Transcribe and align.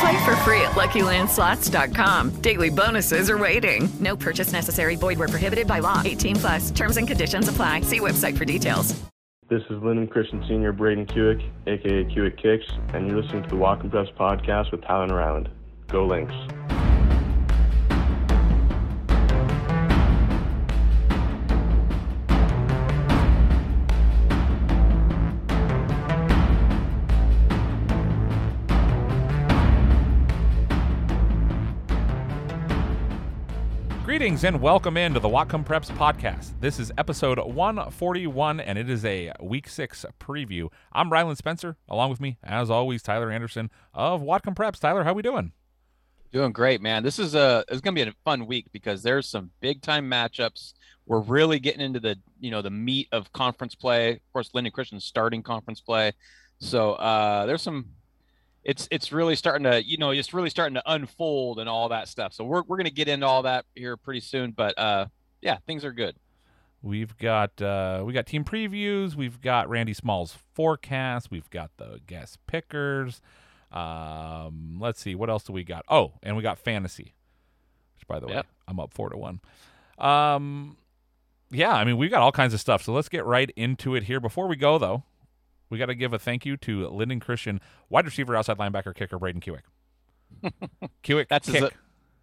Play 0.00 0.24
for 0.24 0.36
free 0.44 0.60
at 0.60 0.72
LuckyLandSlots.com. 0.72 2.30
Daily 2.42 2.70
bonuses 2.70 3.30
are 3.30 3.38
waiting. 3.38 3.88
No 4.00 4.16
purchase 4.16 4.52
necessary. 4.52 4.96
Void 4.96 5.18
where 5.18 5.28
prohibited 5.28 5.66
by 5.66 5.78
law. 5.78 6.02
18 6.04 6.36
plus. 6.36 6.70
Terms 6.70 6.96
and 6.96 7.08
conditions 7.08 7.48
apply. 7.48 7.82
See 7.82 8.00
website 8.00 8.36
for 8.36 8.44
details. 8.44 8.94
This 9.48 9.62
is 9.70 9.78
Lynden 9.80 10.10
Christian 10.10 10.44
Senior 10.48 10.72
Braden 10.72 11.06
Kewick, 11.06 11.40
aka 11.68 12.04
Kewick 12.12 12.36
Kicks, 12.36 12.66
and 12.92 13.06
you're 13.06 13.22
listening 13.22 13.44
to 13.44 13.48
the 13.48 13.54
Whatcom 13.54 13.90
Preps 13.90 14.12
podcast 14.16 14.72
with 14.72 14.82
Tyler 14.82 15.14
Ryland. 15.14 15.48
Go 15.86 16.04
Lynx. 16.04 16.32
Greetings 34.26 34.42
and 34.42 34.60
welcome 34.60 34.96
into 34.96 35.20
the 35.20 35.28
Whatcom 35.28 35.64
Preps 35.64 35.88
podcast. 35.96 36.58
This 36.58 36.80
is 36.80 36.90
episode 36.98 37.38
141 37.38 38.58
and 38.58 38.76
it 38.76 38.90
is 38.90 39.04
a 39.04 39.32
week 39.40 39.68
six 39.68 40.04
preview. 40.18 40.68
I'm 40.92 41.12
Ryland 41.12 41.38
Spencer. 41.38 41.76
Along 41.88 42.10
with 42.10 42.20
me, 42.20 42.36
as 42.42 42.68
always, 42.68 43.04
Tyler 43.04 43.30
Anderson 43.30 43.70
of 43.94 44.22
Whatcom 44.22 44.56
Preps. 44.56 44.80
Tyler, 44.80 45.04
how 45.04 45.12
we 45.12 45.22
doing? 45.22 45.52
Doing 46.32 46.50
great, 46.50 46.82
man. 46.82 47.04
This 47.04 47.20
is 47.20 47.36
a 47.36 47.64
it's 47.68 47.80
gonna 47.80 47.94
be 47.94 48.02
a 48.02 48.12
fun 48.24 48.48
week 48.48 48.66
because 48.72 49.04
there's 49.04 49.28
some 49.28 49.52
big 49.60 49.80
time 49.80 50.10
matchups. 50.10 50.72
We're 51.06 51.20
really 51.20 51.60
getting 51.60 51.80
into 51.80 52.00
the 52.00 52.18
you 52.40 52.50
know 52.50 52.62
the 52.62 52.70
meat 52.70 53.06
of 53.12 53.32
conference 53.32 53.76
play. 53.76 54.14
Of 54.14 54.32
course, 54.32 54.50
Lynden 54.50 54.72
Christian 54.72 54.98
starting 54.98 55.44
conference 55.44 55.80
play. 55.80 56.10
So 56.58 56.94
uh, 56.94 57.46
there's 57.46 57.62
some 57.62 57.90
it's 58.66 58.88
it's 58.90 59.12
really 59.12 59.36
starting 59.36 59.62
to 59.64 59.82
you 59.86 59.96
know 59.96 60.10
it's 60.10 60.34
really 60.34 60.50
starting 60.50 60.74
to 60.74 60.82
unfold 60.84 61.60
and 61.60 61.68
all 61.68 61.88
that 61.90 62.08
stuff. 62.08 62.32
So 62.34 62.44
we're 62.44 62.62
we're 62.66 62.76
gonna 62.76 62.90
get 62.90 63.08
into 63.08 63.26
all 63.26 63.42
that 63.42 63.64
here 63.74 63.96
pretty 63.96 64.20
soon. 64.20 64.50
But 64.50 64.76
uh, 64.78 65.06
yeah, 65.40 65.58
things 65.66 65.84
are 65.84 65.92
good. 65.92 66.16
We've 66.82 67.16
got 67.16 67.62
uh, 67.62 68.02
we 68.04 68.12
got 68.12 68.26
team 68.26 68.44
previews. 68.44 69.14
We've 69.14 69.40
got 69.40 69.68
Randy 69.68 69.94
Small's 69.94 70.36
forecast. 70.54 71.30
We've 71.30 71.48
got 71.50 71.70
the 71.76 72.00
guest 72.06 72.38
pickers. 72.46 73.20
Um, 73.72 74.78
let's 74.80 75.00
see 75.00 75.14
what 75.14 75.30
else 75.30 75.44
do 75.44 75.52
we 75.52 75.64
got. 75.64 75.84
Oh, 75.88 76.14
and 76.22 76.36
we 76.36 76.42
got 76.42 76.58
fantasy, 76.58 77.14
which 77.94 78.06
by 78.08 78.18
the 78.20 78.26
Yep. 78.28 78.36
way 78.46 78.50
I'm 78.68 78.80
up 78.80 78.92
four 78.92 79.10
to 79.10 79.16
one. 79.16 79.40
Um, 79.98 80.76
yeah, 81.50 81.72
I 81.72 81.84
mean 81.84 81.96
we've 81.96 82.10
got 82.10 82.22
all 82.22 82.32
kinds 82.32 82.52
of 82.54 82.60
stuff. 82.60 82.82
So 82.82 82.92
let's 82.92 83.08
get 83.08 83.24
right 83.24 83.50
into 83.56 83.94
it 83.94 84.04
here. 84.04 84.20
Before 84.20 84.46
we 84.48 84.56
go 84.56 84.78
though, 84.78 85.04
we 85.70 85.78
got 85.78 85.86
to 85.86 85.94
give 85.94 86.12
a 86.12 86.18
thank 86.18 86.44
you 86.46 86.56
to 86.58 86.88
Lynden 86.88 87.20
Christian, 87.20 87.60
wide 87.88 88.04
receiver, 88.04 88.36
outside 88.36 88.58
linebacker, 88.58 88.94
kicker 88.94 89.18
Braden 89.18 89.40
Kewick. 89.40 89.62
Kewick, 91.02 91.28
That's 91.28 91.46
his 91.48 91.62
kick. 91.62 91.74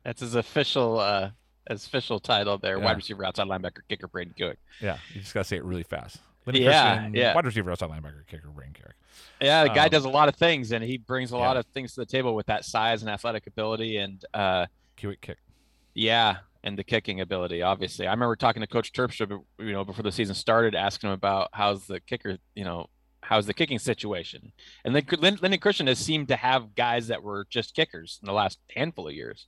that's 0.04 0.22
his 0.22 0.36
official 0.36 1.00
uh 1.00 1.30
his 1.70 1.86
official 1.88 2.20
title 2.20 2.58
there. 2.58 2.78
Yeah. 2.78 2.84
Wide 2.86 2.98
receiver, 2.98 3.24
outside 3.26 3.48
linebacker, 3.48 3.80
kicker, 3.88 4.08
Braden 4.08 4.34
Kewick. 4.38 4.58
Yeah, 4.82 4.98
you 5.14 5.22
just 5.22 5.34
gotta 5.34 5.46
say 5.46 5.58
it 5.58 5.64
really 5.64 5.84
fast. 5.84 6.18
Lynden 6.46 6.59
Yeah, 6.62 6.96
Christian, 6.98 7.16
yeah. 7.16 7.34
wide 7.36 7.46
receiver, 7.46 7.72
outside 7.72 7.90
linebacker, 7.90 8.28
kicker 8.28 8.50
Braden 8.50 8.74
Kewick. 8.74 8.92
Yeah, 9.42 9.64
the 9.64 9.70
guy 9.70 9.86
Um, 9.86 9.90
does 9.90 10.03
a 10.06 10.09
lot 10.09 10.28
of 10.28 10.36
things, 10.36 10.72
and 10.74 10.84
he 10.84 10.98
brings 10.98 11.32
a 11.32 11.38
lot 11.38 11.56
of 11.56 11.66
things 11.68 11.94
to 11.94 12.02
the 12.02 12.06
table 12.06 12.36
with 12.36 12.48
that 12.48 12.66
size 12.66 13.02
and 13.02 13.09
athletic 13.09 13.48
ability, 13.48 13.98
and 13.98 14.24
uh, 14.34 14.66
Kewick 14.98 15.22
kick. 15.22 15.38
yeah, 15.94 16.38
and 16.66 16.78
the 16.78 16.84
kicking 16.84 17.22
ability. 17.22 17.62
Obviously, 17.62 18.08
I 18.08 18.12
remember 18.12 18.36
talking 18.36 18.62
to 18.62 18.68
Coach 18.68 18.92
Terpstra, 18.92 19.40
you 19.59 19.72
know, 19.72 19.86
before 19.86 20.03
the 20.03 20.12
season 20.12 20.36
started, 20.36 20.76
asking 20.76 21.09
him 21.09 21.14
about 21.14 21.50
how's 21.53 21.88
the 21.88 22.02
kicker, 22.02 22.38
you 22.56 22.66
know, 22.66 22.88
how's 23.23 23.45
the 23.45 23.53
kicking 23.53 23.79
situation, 23.79 24.51
and 24.85 24.95
then 24.95 25.03
Lynden 25.03 25.61
Christian 25.61 25.88
has 25.88 26.00
seemed 26.00 26.28
to 26.28 26.35
have 26.35 26.75
guys 26.75 27.07
that 27.07 27.23
were 27.23 27.47
just 27.50 27.75
kickers 27.75 28.19
in 28.22 28.28
the 28.28 28.34
last 28.34 28.59
handful 28.75 29.07
of 29.07 29.13
years, 29.13 29.47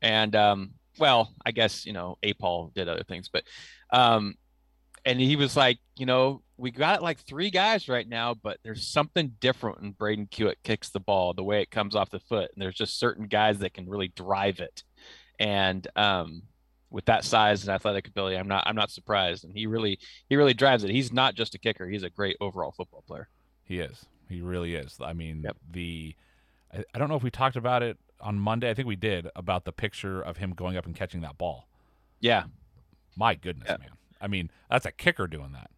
and 0.00 0.34
um, 0.34 0.72
well, 0.98 1.34
I 1.44 1.50
guess 1.50 1.84
you 1.84 1.92
know, 1.92 2.18
A. 2.22 2.32
Paul 2.32 2.72
did 2.74 2.88
other 2.88 3.04
things, 3.04 3.28
but 3.28 3.44
um, 3.90 4.34
and 5.04 5.20
he 5.20 5.36
was 5.36 5.56
like, 5.56 5.78
you 5.96 6.06
know, 6.06 6.42
we 6.56 6.70
got 6.70 7.02
like 7.02 7.20
three 7.20 7.50
guys 7.50 7.88
right 7.88 8.08
now, 8.08 8.34
but 8.34 8.58
there's 8.62 8.86
something 8.86 9.32
different 9.40 9.80
when 9.80 9.92
Braden 9.92 10.26
Kewick 10.26 10.56
kicks 10.64 10.90
the 10.90 11.00
ball, 11.00 11.32
the 11.32 11.44
way 11.44 11.62
it 11.62 11.70
comes 11.70 11.94
off 11.94 12.10
the 12.10 12.20
foot. 12.20 12.50
And 12.52 12.60
there's 12.60 12.74
just 12.74 12.98
certain 12.98 13.26
guys 13.26 13.58
that 13.60 13.74
can 13.74 13.88
really 13.88 14.08
drive 14.08 14.60
it. 14.60 14.82
And 15.38 15.86
um, 15.96 16.42
with 16.90 17.04
that 17.06 17.24
size 17.24 17.62
and 17.62 17.70
athletic 17.74 18.08
ability, 18.08 18.36
I'm 18.36 18.48
not 18.48 18.64
I'm 18.66 18.76
not 18.76 18.90
surprised. 18.90 19.44
And 19.44 19.52
he 19.52 19.66
really 19.66 19.98
he 20.28 20.36
really 20.36 20.54
drives 20.54 20.84
it. 20.84 20.90
He's 20.90 21.12
not 21.12 21.34
just 21.34 21.54
a 21.54 21.58
kicker; 21.58 21.86
he's 21.88 22.02
a 22.02 22.10
great 22.10 22.36
overall 22.40 22.72
football 22.72 23.02
player. 23.06 23.28
He 23.64 23.80
is. 23.80 24.06
He 24.28 24.40
really 24.40 24.74
is. 24.74 24.98
I 25.02 25.12
mean, 25.12 25.42
Yep. 25.44 25.56
the 25.70 26.14
I, 26.74 26.84
I 26.94 26.98
don't 26.98 27.08
know 27.08 27.16
if 27.16 27.22
we 27.22 27.30
talked 27.30 27.56
about 27.56 27.82
it 27.82 27.98
on 28.20 28.38
Monday. 28.38 28.68
I 28.70 28.74
think 28.74 28.88
we 28.88 28.96
did 28.96 29.28
about 29.36 29.64
the 29.64 29.72
picture 29.72 30.20
of 30.20 30.36
him 30.38 30.50
going 30.52 30.76
up 30.76 30.86
and 30.86 30.94
catching 30.94 31.20
that 31.22 31.38
ball. 31.38 31.66
Yeah, 32.20 32.44
My 33.16 33.34
goodness, 33.34 33.68
Yeah. 33.70 33.76
man. 33.78 33.90
I 34.20 34.26
mean, 34.26 34.50
that's 34.70 34.84
a 34.86 34.92
kicker 34.92 35.26
doing 35.28 35.52
that, 35.52 35.70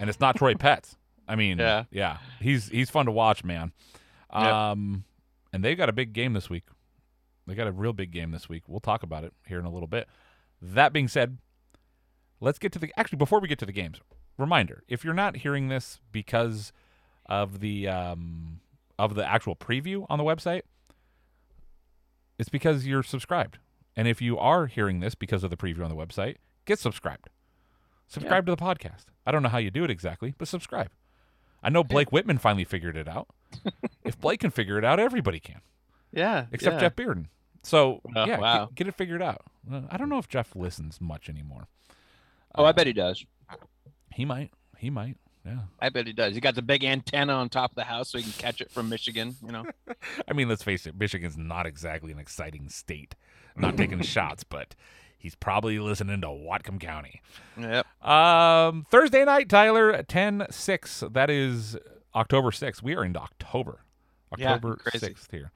and 0.00 0.08
it's 0.08 0.20
not 0.20 0.36
Troy 0.36 0.54
Petts. 0.58 0.96
I 1.28 1.36
mean, 1.36 1.58
Yeah. 1.58 1.84
yeah, 1.90 2.18
he's 2.40 2.68
he's 2.68 2.88
fun 2.90 3.06
to 3.06 3.12
watch, 3.12 3.44
man. 3.44 3.72
Yep. 4.32 4.42
Um, 4.52 5.04
and 5.52 5.64
they've 5.64 5.76
got 5.76 5.88
a 5.88 5.92
big 5.92 6.12
game 6.12 6.32
this 6.32 6.48
week. 6.48 6.64
They 7.50 7.56
got 7.56 7.66
a 7.66 7.72
real 7.72 7.92
big 7.92 8.12
game 8.12 8.30
this 8.30 8.48
week. 8.48 8.62
We'll 8.68 8.80
talk 8.80 9.02
about 9.02 9.24
it 9.24 9.32
here 9.46 9.58
in 9.58 9.64
a 9.64 9.70
little 9.70 9.88
bit. 9.88 10.08
That 10.62 10.92
being 10.92 11.08
said, 11.08 11.38
let's 12.40 12.58
get 12.58 12.72
to 12.72 12.78
the 12.78 12.92
actually 12.96 13.18
before 13.18 13.40
we 13.40 13.48
get 13.48 13.58
to 13.58 13.66
the 13.66 13.72
games. 13.72 14.00
Reminder: 14.38 14.84
if 14.88 15.04
you're 15.04 15.14
not 15.14 15.38
hearing 15.38 15.68
this 15.68 16.00
because 16.12 16.72
of 17.26 17.60
the 17.60 17.88
um, 17.88 18.60
of 18.98 19.14
the 19.14 19.26
actual 19.26 19.56
preview 19.56 20.06
on 20.08 20.18
the 20.18 20.24
website, 20.24 20.62
it's 22.38 22.48
because 22.48 22.86
you're 22.86 23.02
subscribed. 23.02 23.58
And 23.96 24.06
if 24.06 24.22
you 24.22 24.38
are 24.38 24.66
hearing 24.66 25.00
this 25.00 25.14
because 25.14 25.42
of 25.42 25.50
the 25.50 25.56
preview 25.56 25.82
on 25.82 25.90
the 25.90 25.96
website, 25.96 26.36
get 26.64 26.78
subscribed. 26.78 27.28
Subscribe 28.06 28.46
to 28.46 28.52
the 28.52 28.56
podcast. 28.56 29.06
I 29.26 29.30
don't 29.32 29.42
know 29.42 29.48
how 29.48 29.58
you 29.58 29.70
do 29.70 29.84
it 29.84 29.90
exactly, 29.90 30.34
but 30.38 30.48
subscribe. 30.48 30.90
I 31.62 31.70
know 31.70 31.84
Blake 31.84 32.10
Whitman 32.12 32.38
finally 32.38 32.64
figured 32.64 32.96
it 32.96 33.08
out. 33.08 33.28
if 34.04 34.18
Blake 34.20 34.40
can 34.40 34.50
figure 34.50 34.78
it 34.78 34.84
out, 34.84 34.98
everybody 34.98 35.38
can, 35.38 35.60
yeah, 36.12 36.46
except 36.50 36.74
yeah. 36.74 36.80
Jeff 36.80 36.96
Bearden. 36.96 37.26
So 37.62 38.00
Oh, 38.16 38.24
yeah, 38.26 38.38
wow. 38.38 38.66
get, 38.66 38.74
get 38.74 38.86
it 38.88 38.94
figured 38.96 39.22
out. 39.22 39.42
Uh, 39.70 39.82
I 39.90 39.96
don't 39.96 40.08
know 40.08 40.18
if 40.18 40.28
Jeff 40.28 40.56
listens 40.56 41.00
much 41.00 41.28
anymore. 41.28 41.68
Oh, 42.54 42.64
I 42.64 42.72
bet 42.72 42.86
he 42.86 42.92
does. 42.92 43.24
He 44.14 44.24
might. 44.24 44.50
He 44.78 44.90
might. 44.90 45.16
Yeah. 45.44 45.60
I 45.78 45.88
bet 45.88 46.06
he 46.06 46.12
does. 46.12 46.34
He 46.34 46.40
got 46.40 46.54
the 46.54 46.62
big 46.62 46.84
antenna 46.84 47.32
on 47.34 47.48
top 47.48 47.70
of 47.72 47.74
the 47.76 47.84
house 47.84 48.10
so 48.10 48.18
he 48.18 48.24
can 48.24 48.32
catch 48.32 48.60
it 48.60 48.70
from 48.70 48.88
Michigan. 48.88 49.36
You 49.44 49.52
know. 49.52 49.64
I 50.28 50.32
mean, 50.32 50.48
let's 50.48 50.62
face 50.62 50.86
it, 50.86 50.98
Michigan's 50.98 51.36
not 51.38 51.66
exactly 51.66 52.12
an 52.12 52.18
exciting 52.18 52.68
state. 52.68 53.14
Not 53.56 53.76
taking 53.76 54.00
shots, 54.02 54.44
but 54.44 54.74
he's 55.18 55.34
probably 55.34 55.78
listening 55.78 56.20
to 56.22 56.26
Whatcom 56.28 56.80
County. 56.80 57.20
Yep. 57.58 57.86
Um, 58.06 58.86
Thursday 58.90 59.24
night, 59.24 59.48
Tyler, 59.48 60.02
10 60.02 60.46
6. 60.50 61.04
That 61.12 61.30
is 61.30 61.76
October 62.14 62.50
6th. 62.50 62.82
We 62.82 62.94
are 62.96 63.04
into 63.04 63.20
October. 63.20 63.80
October 64.32 64.76
crazy. 64.76 65.08
6th 65.14 65.30
here. 65.30 65.52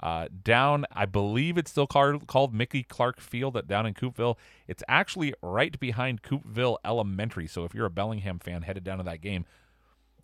Uh, 0.00 0.28
down, 0.44 0.84
I 0.92 1.06
believe 1.06 1.58
it's 1.58 1.70
still 1.70 1.86
called, 1.86 2.26
called 2.26 2.54
Mickey 2.54 2.82
Clark 2.84 3.20
Field 3.20 3.56
at, 3.56 3.66
down 3.66 3.84
in 3.84 3.94
Coupeville. 3.94 4.36
It's 4.68 4.82
actually 4.86 5.34
right 5.42 5.78
behind 5.80 6.22
Coupeville 6.22 6.76
Elementary. 6.84 7.48
So 7.48 7.64
if 7.64 7.74
you're 7.74 7.86
a 7.86 7.90
Bellingham 7.90 8.38
fan 8.38 8.62
headed 8.62 8.84
down 8.84 8.98
to 8.98 9.04
that 9.04 9.20
game, 9.20 9.44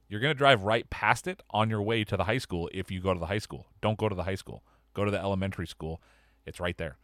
you're 0.09 0.21
going 0.21 0.32
to 0.32 0.38
drive 0.38 0.62
right 0.62 0.88
past 0.91 1.26
it 1.26 1.43
on 1.50 1.71
your 1.71 1.82
way 1.82 2.05
to 2.05 2.17
the 2.17 2.25
high 2.25 2.38
school 2.38 2.71
if 2.73 2.91
you 2.91 3.00
go 3.00 3.12
to 3.12 3.19
the 3.19 3.26
high 3.26 3.38
school. 3.38 3.67
Don't 3.81 3.99
go 3.99 4.09
to 4.09 4.15
the 4.15 4.25
high 4.25 4.35
school. 4.37 4.62
Go 4.93 5.05
to 5.05 5.11
the 5.11 5.19
elementary 5.19 5.67
school. 5.67 6.00
It's 6.47 6.61
right 6.61 6.79
there. 6.79 6.99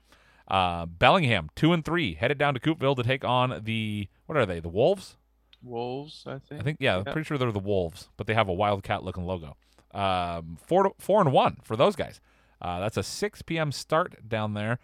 Uh, 0.46 0.86
Bellingham, 0.86 1.50
two 1.56 1.72
and 1.72 1.84
three, 1.84 2.14
headed 2.14 2.38
down 2.38 2.54
to 2.54 2.60
Coupeville 2.60 2.96
to 2.96 3.02
take 3.02 3.24
on 3.24 3.62
the 3.64 4.08
what 4.26 4.36
are 4.36 4.46
they? 4.46 4.60
The 4.60 4.68
Wolves. 4.68 5.16
Wolves, 5.62 6.24
I 6.26 6.38
think. 6.38 6.60
I 6.60 6.64
think 6.64 6.78
yeah, 6.80 6.98
I'm 6.98 7.04
pretty 7.04 7.24
sure 7.24 7.38
they're 7.38 7.52
the 7.52 7.58
Wolves, 7.58 8.08
but 8.16 8.26
they 8.26 8.34
have 8.34 8.48
a 8.48 8.52
wildcat 8.52 9.04
looking 9.04 9.26
logo. 9.26 9.56
Um, 9.92 10.58
four 10.64 10.84
to, 10.84 10.90
four 10.98 11.20
and 11.20 11.32
one 11.32 11.58
for 11.62 11.76
those 11.76 11.96
guys. 11.96 12.20
Uh, 12.60 12.80
that's 12.80 12.96
a 12.96 13.02
6 13.02 13.42
p.m. 13.42 13.72
start 13.72 14.28
down 14.28 14.54
there. 14.54 14.78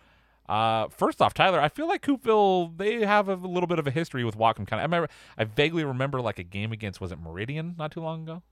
Uh, 0.49 0.89
first 0.89 1.21
off, 1.21 1.35
Tyler, 1.35 1.61
I 1.61 1.69
feel 1.69 1.89
like 1.89 2.03
Coupeville 2.03 2.77
they 2.79 3.05
have 3.05 3.29
a 3.29 3.35
little 3.35 3.67
bit 3.67 3.79
of 3.79 3.87
a 3.87 3.91
history 3.91 4.25
with 4.25 4.37
Whatcom 4.39 4.67
County. 4.67 4.81
I 4.81 4.85
remember, 4.85 5.09
I 5.37 5.45
vaguely 5.45 5.85
remember 5.85 6.21
like 6.21 6.39
a 6.39 6.45
game 6.45 6.73
against 6.73 7.01
was 7.01 7.11
it 7.11 7.19
Meridian 7.19 7.75
not 7.77 7.91
too 7.91 8.01
long 8.01 8.23
ago? 8.23 8.43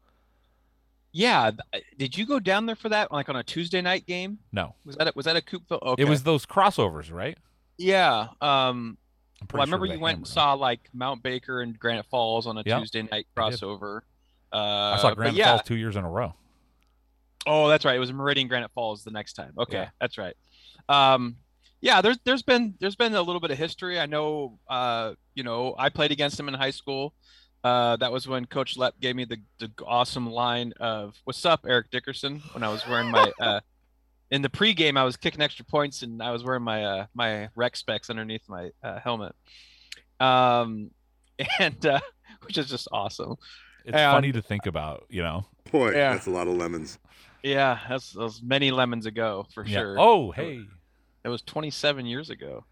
Yeah, 1.13 1.53
did 1.97 2.19
you 2.19 2.27
go 2.27 2.41
down 2.41 2.67
there 2.67 2.75
for 2.75 2.89
that 2.89 3.13
like 3.13 3.29
on 3.29 3.37
a 3.37 3.45
Tuesday 3.45 3.81
night 3.81 4.05
game? 4.05 4.41
No, 4.51 4.75
Was 4.85 4.97
that 4.97 5.07
a, 5.07 5.13
was 5.15 5.27
that 5.27 5.37
a 5.37 5.41
Coupeville? 5.41 5.81
Okay. 5.81 6.03
it 6.03 6.09
was 6.09 6.25
those 6.25 6.45
crossovers, 6.45 7.13
right? 7.13 7.39
yeah. 7.79 8.29
Um, 8.41 8.99
well, 9.53 9.63
I 9.63 9.65
remember 9.65 9.87
sure 9.87 9.95
you 9.95 10.01
went 10.01 10.19
and 10.19 10.27
saw 10.27 10.55
like 10.55 10.89
Mount 10.93 11.23
Baker 11.23 11.61
and 11.61 11.79
Granite 11.79 12.07
Falls 12.07 12.49
on 12.49 12.59
a 12.59 12.63
Yep, 12.67 12.81
Tuesday 12.81 13.03
night 13.03 13.27
I 13.37 13.41
crossover. 13.41 14.01
Uh, 14.53 14.57
I 14.57 14.99
saw 15.01 15.15
Granite 15.15 15.37
yeah. 15.37 15.51
Falls 15.51 15.63
two 15.63 15.77
years 15.77 15.95
in 15.95 16.05
a 16.05 16.11
row. 16.11 16.35
Oh, 17.47 17.69
that's 17.69 17.85
right. 17.85 17.97
It 17.97 18.01
was 18.01 18.13
Meridian 18.13 18.49
Granite 18.49 18.71
Falls 18.75 19.05
the 19.05 19.11
next 19.11 19.35
time. 19.35 19.53
Okay, 19.59 19.79
Yeah. 19.79 19.89
that's 20.01 20.17
right. 20.19 20.35
Um, 20.89 21.37
yeah, 21.81 22.01
there's 22.01 22.19
there's 22.25 22.43
been 22.43 22.75
there's 22.81 22.97
been 22.97 23.15
a 23.15 23.21
little 23.23 23.41
bit 23.41 23.51
of 23.51 23.59
history. 23.59 24.01
I 24.01 24.07
know. 24.07 24.59
Uh, 24.69 25.15
you 25.35 25.43
know, 25.43 25.75
I 25.79 25.89
played 25.91 26.13
against 26.13 26.39
him 26.41 26.49
in 26.49 26.55
high 26.55 26.71
school. 26.71 27.13
Uh, 27.63 27.97
that 27.97 28.11
was 28.13 28.27
when 28.29 28.45
Coach 28.47 28.77
Lepp 28.77 28.93
gave 29.01 29.17
me 29.17 29.25
the, 29.25 29.39
the 29.59 29.71
awesome 29.87 30.31
line 30.31 30.73
of 30.81 31.15
"What's 31.25 31.45
up, 31.45 31.65
Eric 31.69 31.91
Dickerson?" 31.91 32.43
When 32.53 32.63
I 32.63 32.69
was 32.69 32.87
wearing 32.89 33.11
my 33.11 33.31
uh, 33.41 33.61
in 34.31 34.41
the 34.43 34.49
pregame, 34.49 34.97
I 34.99 35.05
was 35.05 35.17
kicking 35.19 35.41
extra 35.43 35.65
points 35.67 36.03
and 36.03 36.23
I 36.23 36.31
was 36.31 36.43
wearing 36.45 36.63
my 36.63 36.85
uh, 36.85 37.07
my 37.15 37.49
rec 37.55 37.77
specs 37.77 38.09
underneath 38.11 38.49
my 38.49 38.71
uh, 38.83 38.99
helmet. 39.01 39.35
Um, 40.21 40.91
and 41.59 41.85
uh, 41.87 42.01
which 42.47 42.57
is 42.59 42.69
just 42.69 42.89
awesome. 42.93 43.37
It's 43.85 43.95
And- 43.95 44.13
funny 44.13 44.33
to 44.33 44.41
think 44.43 44.67
about, 44.67 45.05
you 45.11 45.23
know. 45.23 45.45
Boy, 45.71 45.91
Yeah. 45.93 46.13
that's 46.13 46.27
a 46.27 46.31
lot 46.31 46.47
of 46.49 46.55
lemons. 46.57 46.99
Yeah, 47.45 47.79
that's 47.89 48.11
those 48.13 48.43
many 48.43 48.71
lemons 48.71 49.05
ago 49.07 49.47
for 49.55 49.65
Yeah. 49.67 49.79
sure. 49.79 49.97
Oh, 50.01 50.31
hey. 50.33 50.65
It 51.25 51.29
was 51.29 51.43
27 51.43 52.07
years 52.07 52.31
ago 52.31 52.65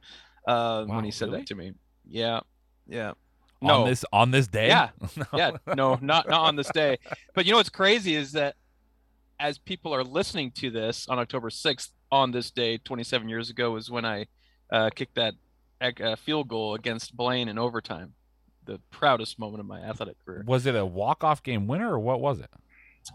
uh, 0.49 0.85
Wow, 0.89 0.97
when 0.97 1.05
he 1.05 1.11
said 1.11 1.27
really? 1.29 1.41
that 1.41 1.47
to 1.49 1.55
me. 1.55 1.73
Yeah, 2.09 2.41
yeah. 2.89 3.11
On 3.61 3.69
No, 3.69 3.85
this 3.87 4.05
on 4.13 4.31
this 4.33 4.47
day. 4.49 4.69
Yeah. 4.69 4.89
No. 5.17 5.25
yeah, 5.35 5.51
no, 5.77 5.99
not 6.01 6.29
not 6.29 6.41
on 6.41 6.57
this 6.57 6.71
day. 6.73 6.99
But 7.35 7.45
you 7.45 7.53
know 7.53 7.59
what's 7.59 7.69
crazy 7.69 8.17
is 8.17 8.33
that 8.33 8.57
as 9.39 9.59
people 9.59 9.95
are 9.95 10.03
listening 10.03 10.51
to 10.53 10.71
this 10.71 11.07
on 11.09 11.19
October 11.19 11.51
6th, 11.51 11.91
on 12.11 12.31
this 12.33 12.51
day, 12.51 12.79
27 12.79 13.29
years 13.29 13.51
ago, 13.51 13.73
was 13.73 13.91
when 13.91 14.05
I 14.05 14.27
uh, 14.71 14.91
kicked 14.95 15.17
that 15.17 15.35
uh, 15.81 16.17
field 16.17 16.49
goal 16.49 16.75
against 16.75 17.17
Blaine 17.17 17.49
in 17.49 17.59
overtime. 17.59 18.15
The 18.65 18.81
proudest 18.91 19.39
moment 19.39 19.61
of 19.61 19.67
my 19.67 19.81
athletic 19.81 20.25
career. 20.25 20.45
Was 20.47 20.67
it 20.67 20.77
a 20.77 20.87
walk 20.87 21.25
off 21.25 21.43
game 21.43 21.67
winner 21.67 21.93
or 21.93 21.99
what 21.99 22.21
was 22.21 22.39
it? 22.41 22.51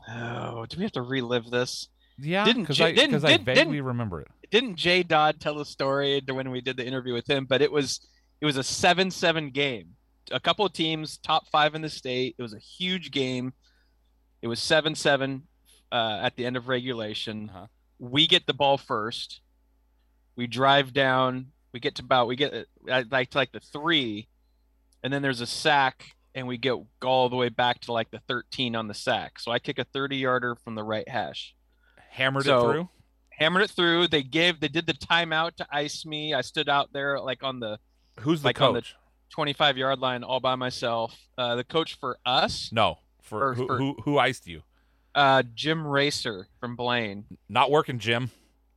Oh, 0.09 0.65
do 0.65 0.77
we 0.77 0.83
have 0.83 0.91
to 0.93 1.01
relive 1.01 1.49
this? 1.49 1.87
Yeah, 2.19 2.45
Didn't 2.45 2.63
because 2.63 2.81
I 2.81 2.91
didn't- 2.93 3.23
I 3.23 3.29
didn't- 3.31 3.45
vaguely 3.45 3.63
didn't- 3.75 3.83
remember 3.85 4.21
it. 4.21 4.27
didn't 4.49 4.75
Jay 4.75 5.03
Dodd 5.03 5.39
tell 5.39 5.55
the 5.55 5.65
story 5.65 6.19
to 6.21 6.33
when 6.33 6.49
we 6.49 6.61
did 6.61 6.75
the 6.77 6.85
interview 6.85 7.13
with 7.13 7.29
him? 7.29 7.45
But 7.45 7.61
it 7.61 7.71
was 7.71 8.07
it 8.41 8.45
was 8.45 8.57
a 8.57 8.63
seven 8.63 9.11
seven 9.11 9.49
game. 9.51 9.95
A 10.31 10.39
couple 10.39 10.65
of 10.65 10.73
teams, 10.73 11.17
top 11.17 11.47
five 11.51 11.73
in 11.75 11.81
the 11.81 11.89
state. 11.89 12.35
It 12.37 12.41
was 12.41 12.53
a 12.53 12.59
huge 12.59 13.11
game. 13.11 13.53
It 14.41 14.47
was 14.47 14.59
seven 14.59 14.93
seven 14.95 15.47
uh, 15.91 16.19
at 16.21 16.35
the 16.35 16.45
end 16.45 16.57
of 16.57 16.67
regulation. 16.67 17.49
Uh-huh. 17.53 17.67
We 17.99 18.27
get 18.27 18.45
the 18.45 18.53
ball 18.53 18.77
first. 18.77 19.41
We 20.35 20.45
drive 20.47 20.93
down. 20.93 21.47
We 21.73 21.79
get 21.79 21.95
to 21.95 22.03
about 22.03 22.27
we 22.27 22.35
get 22.35 22.53
uh, 22.89 23.03
like 23.11 23.29
to 23.31 23.37
like 23.37 23.51
the 23.51 23.59
three, 23.59 24.27
and 25.03 25.11
then 25.13 25.21
there's 25.21 25.41
a 25.41 25.47
sack, 25.47 26.15
and 26.37 26.47
we 26.47 26.57
get 26.57 26.75
all 27.03 27.29
the 27.29 27.35
way 27.35 27.49
back 27.49 27.81
to 27.81 27.91
like 27.91 28.11
the 28.11 28.19
thirteen 28.27 28.75
on 28.75 28.87
the 28.87 28.93
sack. 28.93 29.39
So 29.39 29.51
I 29.51 29.59
kick 29.59 29.79
a 29.79 29.83
thirty 29.83 30.17
yarder 30.17 30.55
from 30.55 30.75
the 30.75 30.83
right 30.83 31.07
hash 31.09 31.55
Hammered 32.11 32.45
So- 32.45 32.59
it 32.69 32.71
through. 32.73 32.89
hammered 33.31 33.63
it 33.63 33.71
through. 33.71 34.07
They 34.07 34.23
gave 34.23 34.59
they 34.59 34.67
did 34.67 34.85
the 34.87 34.93
timeout 34.93 35.55
to 35.57 35.67
ice 35.71 36.05
me. 36.05 36.33
I 36.33 36.41
stood 36.41 36.69
out 36.69 36.93
there 36.93 37.19
like 37.19 37.43
on 37.43 37.59
the 37.59 37.79
Who's 38.19 38.41
the 38.43 38.47
like 38.49 38.61
on 38.61 38.73
the- 38.73 38.81
coach? 38.81 38.95
25 39.31 39.77
yard 39.77 39.99
line 39.99 40.23
all 40.23 40.39
by 40.39 40.55
myself. 40.55 41.13
Uh, 41.37 41.55
the 41.55 41.63
coach 41.63 41.95
for 41.99 42.17
us, 42.25 42.69
no, 42.71 42.99
for, 43.21 43.49
or 43.49 43.53
who, 43.55 43.67
for- 43.67 43.77
who 43.77 43.95
who 44.05 44.17
iced 44.19 44.47
you? 44.47 44.61
uh, 45.15 45.43
Jim 45.55 45.85
Racer 45.85 46.47
from 46.59 46.75
Blaine. 46.75 47.25
Not 47.49 47.69
working, 47.71 47.97
Jim. 47.99 48.29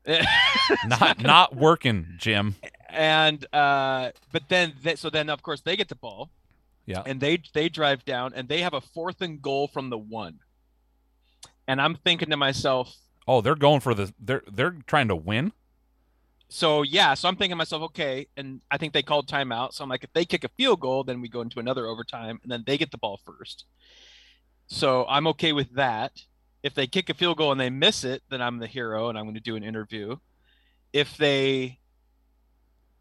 Not 0.87 1.21
not 1.23 1.55
working, 1.55 2.07
Jim. 2.19 2.57
and 2.89 3.45
uh, 3.55 4.11
but 4.33 4.49
then 4.49 4.73
they, 4.83 4.97
so 4.97 5.11
then 5.11 5.29
of 5.31 5.43
course 5.43 5.61
they 5.61 5.77
get 5.77 5.89
the 5.89 5.95
ball. 5.95 6.31
Yeah. 6.87 7.03
And 7.07 7.21
they 7.21 7.43
they 7.55 7.69
drive 7.69 8.05
down 8.05 8.33
and 8.35 8.49
they 8.49 8.63
have 8.63 8.75
a 8.75 8.81
fourth 8.81 9.21
and 9.21 9.41
goal 9.41 9.69
from 9.69 9.91
the 9.91 9.99
one. 9.99 10.41
And 11.69 11.81
I'm 11.81 11.95
thinking 11.95 12.31
to 12.31 12.37
myself, 12.37 12.97
Oh, 13.27 13.41
they're 13.41 13.55
going 13.55 13.81
for 13.81 13.95
the. 13.95 14.13
They're 14.19 14.43
they're 14.51 14.77
trying 14.87 15.09
to 15.09 15.17
win. 15.17 15.53
So 16.49 16.83
yeah, 16.83 17.15
so 17.15 17.29
I'm 17.29 17.37
thinking 17.37 17.53
to 17.53 17.57
myself, 17.57 17.83
okay, 17.85 18.27
and 18.37 18.61
I 18.73 18.77
think 18.77 18.93
they 18.93 19.03
called 19.03 19.29
timeout. 19.29 19.73
So 19.73 19.85
I'm 19.85 19.89
like, 19.89 20.03
if 20.03 20.13
they 20.13 20.25
kick 20.25 20.43
a 20.43 20.49
field 20.49 20.81
goal, 20.81 21.05
then 21.05 21.21
we 21.21 21.29
go 21.29 21.43
into 21.43 21.61
another 21.61 21.87
overtime, 21.87 22.41
and 22.43 22.51
then 22.51 22.65
they 22.67 22.77
get 22.77 22.91
the 22.91 22.99
ball 22.99 23.21
first. 23.25 23.67
So 24.67 25.07
I'm 25.09 25.29
okay 25.29 25.53
with 25.53 25.73
that. 25.75 26.13
If 26.63 26.75
they 26.75 26.89
kick 26.89 27.09
a 27.09 27.15
field 27.15 27.37
goal 27.37 27.53
and 27.53 27.61
they 27.61 27.71
miss 27.71 28.03
it, 28.03 28.23
then 28.31 28.43
I'm 28.43 28.59
the 28.59 28.67
hero, 28.67 29.09
and 29.09 29.17
I'm 29.17 29.25
going 29.25 29.35
to 29.35 29.41
do 29.41 29.55
an 29.55 29.63
interview. 29.63 30.17
If 30.93 31.17
they 31.17 31.79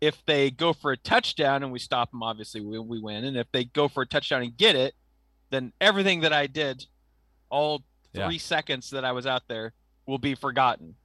if 0.01 0.23
they 0.25 0.49
go 0.51 0.71
for 0.73 0.91
a 0.91 0.97
touchdown 0.97 1.61
and 1.63 1.71
we 1.71 1.79
stop 1.79 2.11
them, 2.11 2.23
obviously 2.23 2.61
we, 2.61 2.79
we 2.79 2.99
win. 2.99 3.25
And 3.25 3.35
if 3.37 3.51
they 3.51 3.65
go 3.65 3.87
for 3.87 4.03
a 4.03 4.07
touchdown 4.07 4.41
and 4.43 4.55
get 4.55 4.75
it, 4.75 4.93
then 5.49 5.73
everything 5.81 6.21
that 6.21 6.31
I 6.33 6.47
did, 6.47 6.85
all 7.49 7.83
Yeah. 8.13 8.27
three 8.27 8.37
seconds 8.37 8.89
that 8.91 9.03
I 9.03 9.11
was 9.11 9.25
out 9.25 9.43
there, 9.47 9.73
will 10.05 10.17
be 10.19 10.35
forgotten. 10.35 10.95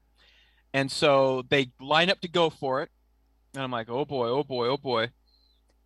And 0.73 0.91
so 0.91 1.43
they 1.49 1.71
line 1.81 2.09
up 2.11 2.21
to 2.21 2.29
go 2.29 2.51
for 2.51 2.83
it. 2.83 2.91
And 3.55 3.63
I'm 3.63 3.71
like, 3.71 3.89
oh 3.91 4.05
boy, 4.05 4.29
oh 4.29 4.43
boy, 4.45 4.67
oh 4.69 4.77
boy. 4.77 5.11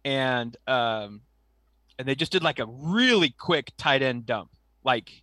And 0.05 0.57
um 0.67 1.23
and 1.99 2.07
they 2.07 2.15
just 2.15 2.31
did 2.33 2.43
like 2.43 2.59
a 2.61 2.67
really 2.67 3.31
quick 3.31 3.73
tight 3.77 4.03
end 4.03 4.25
dump. 4.27 4.51
Like 4.85 5.23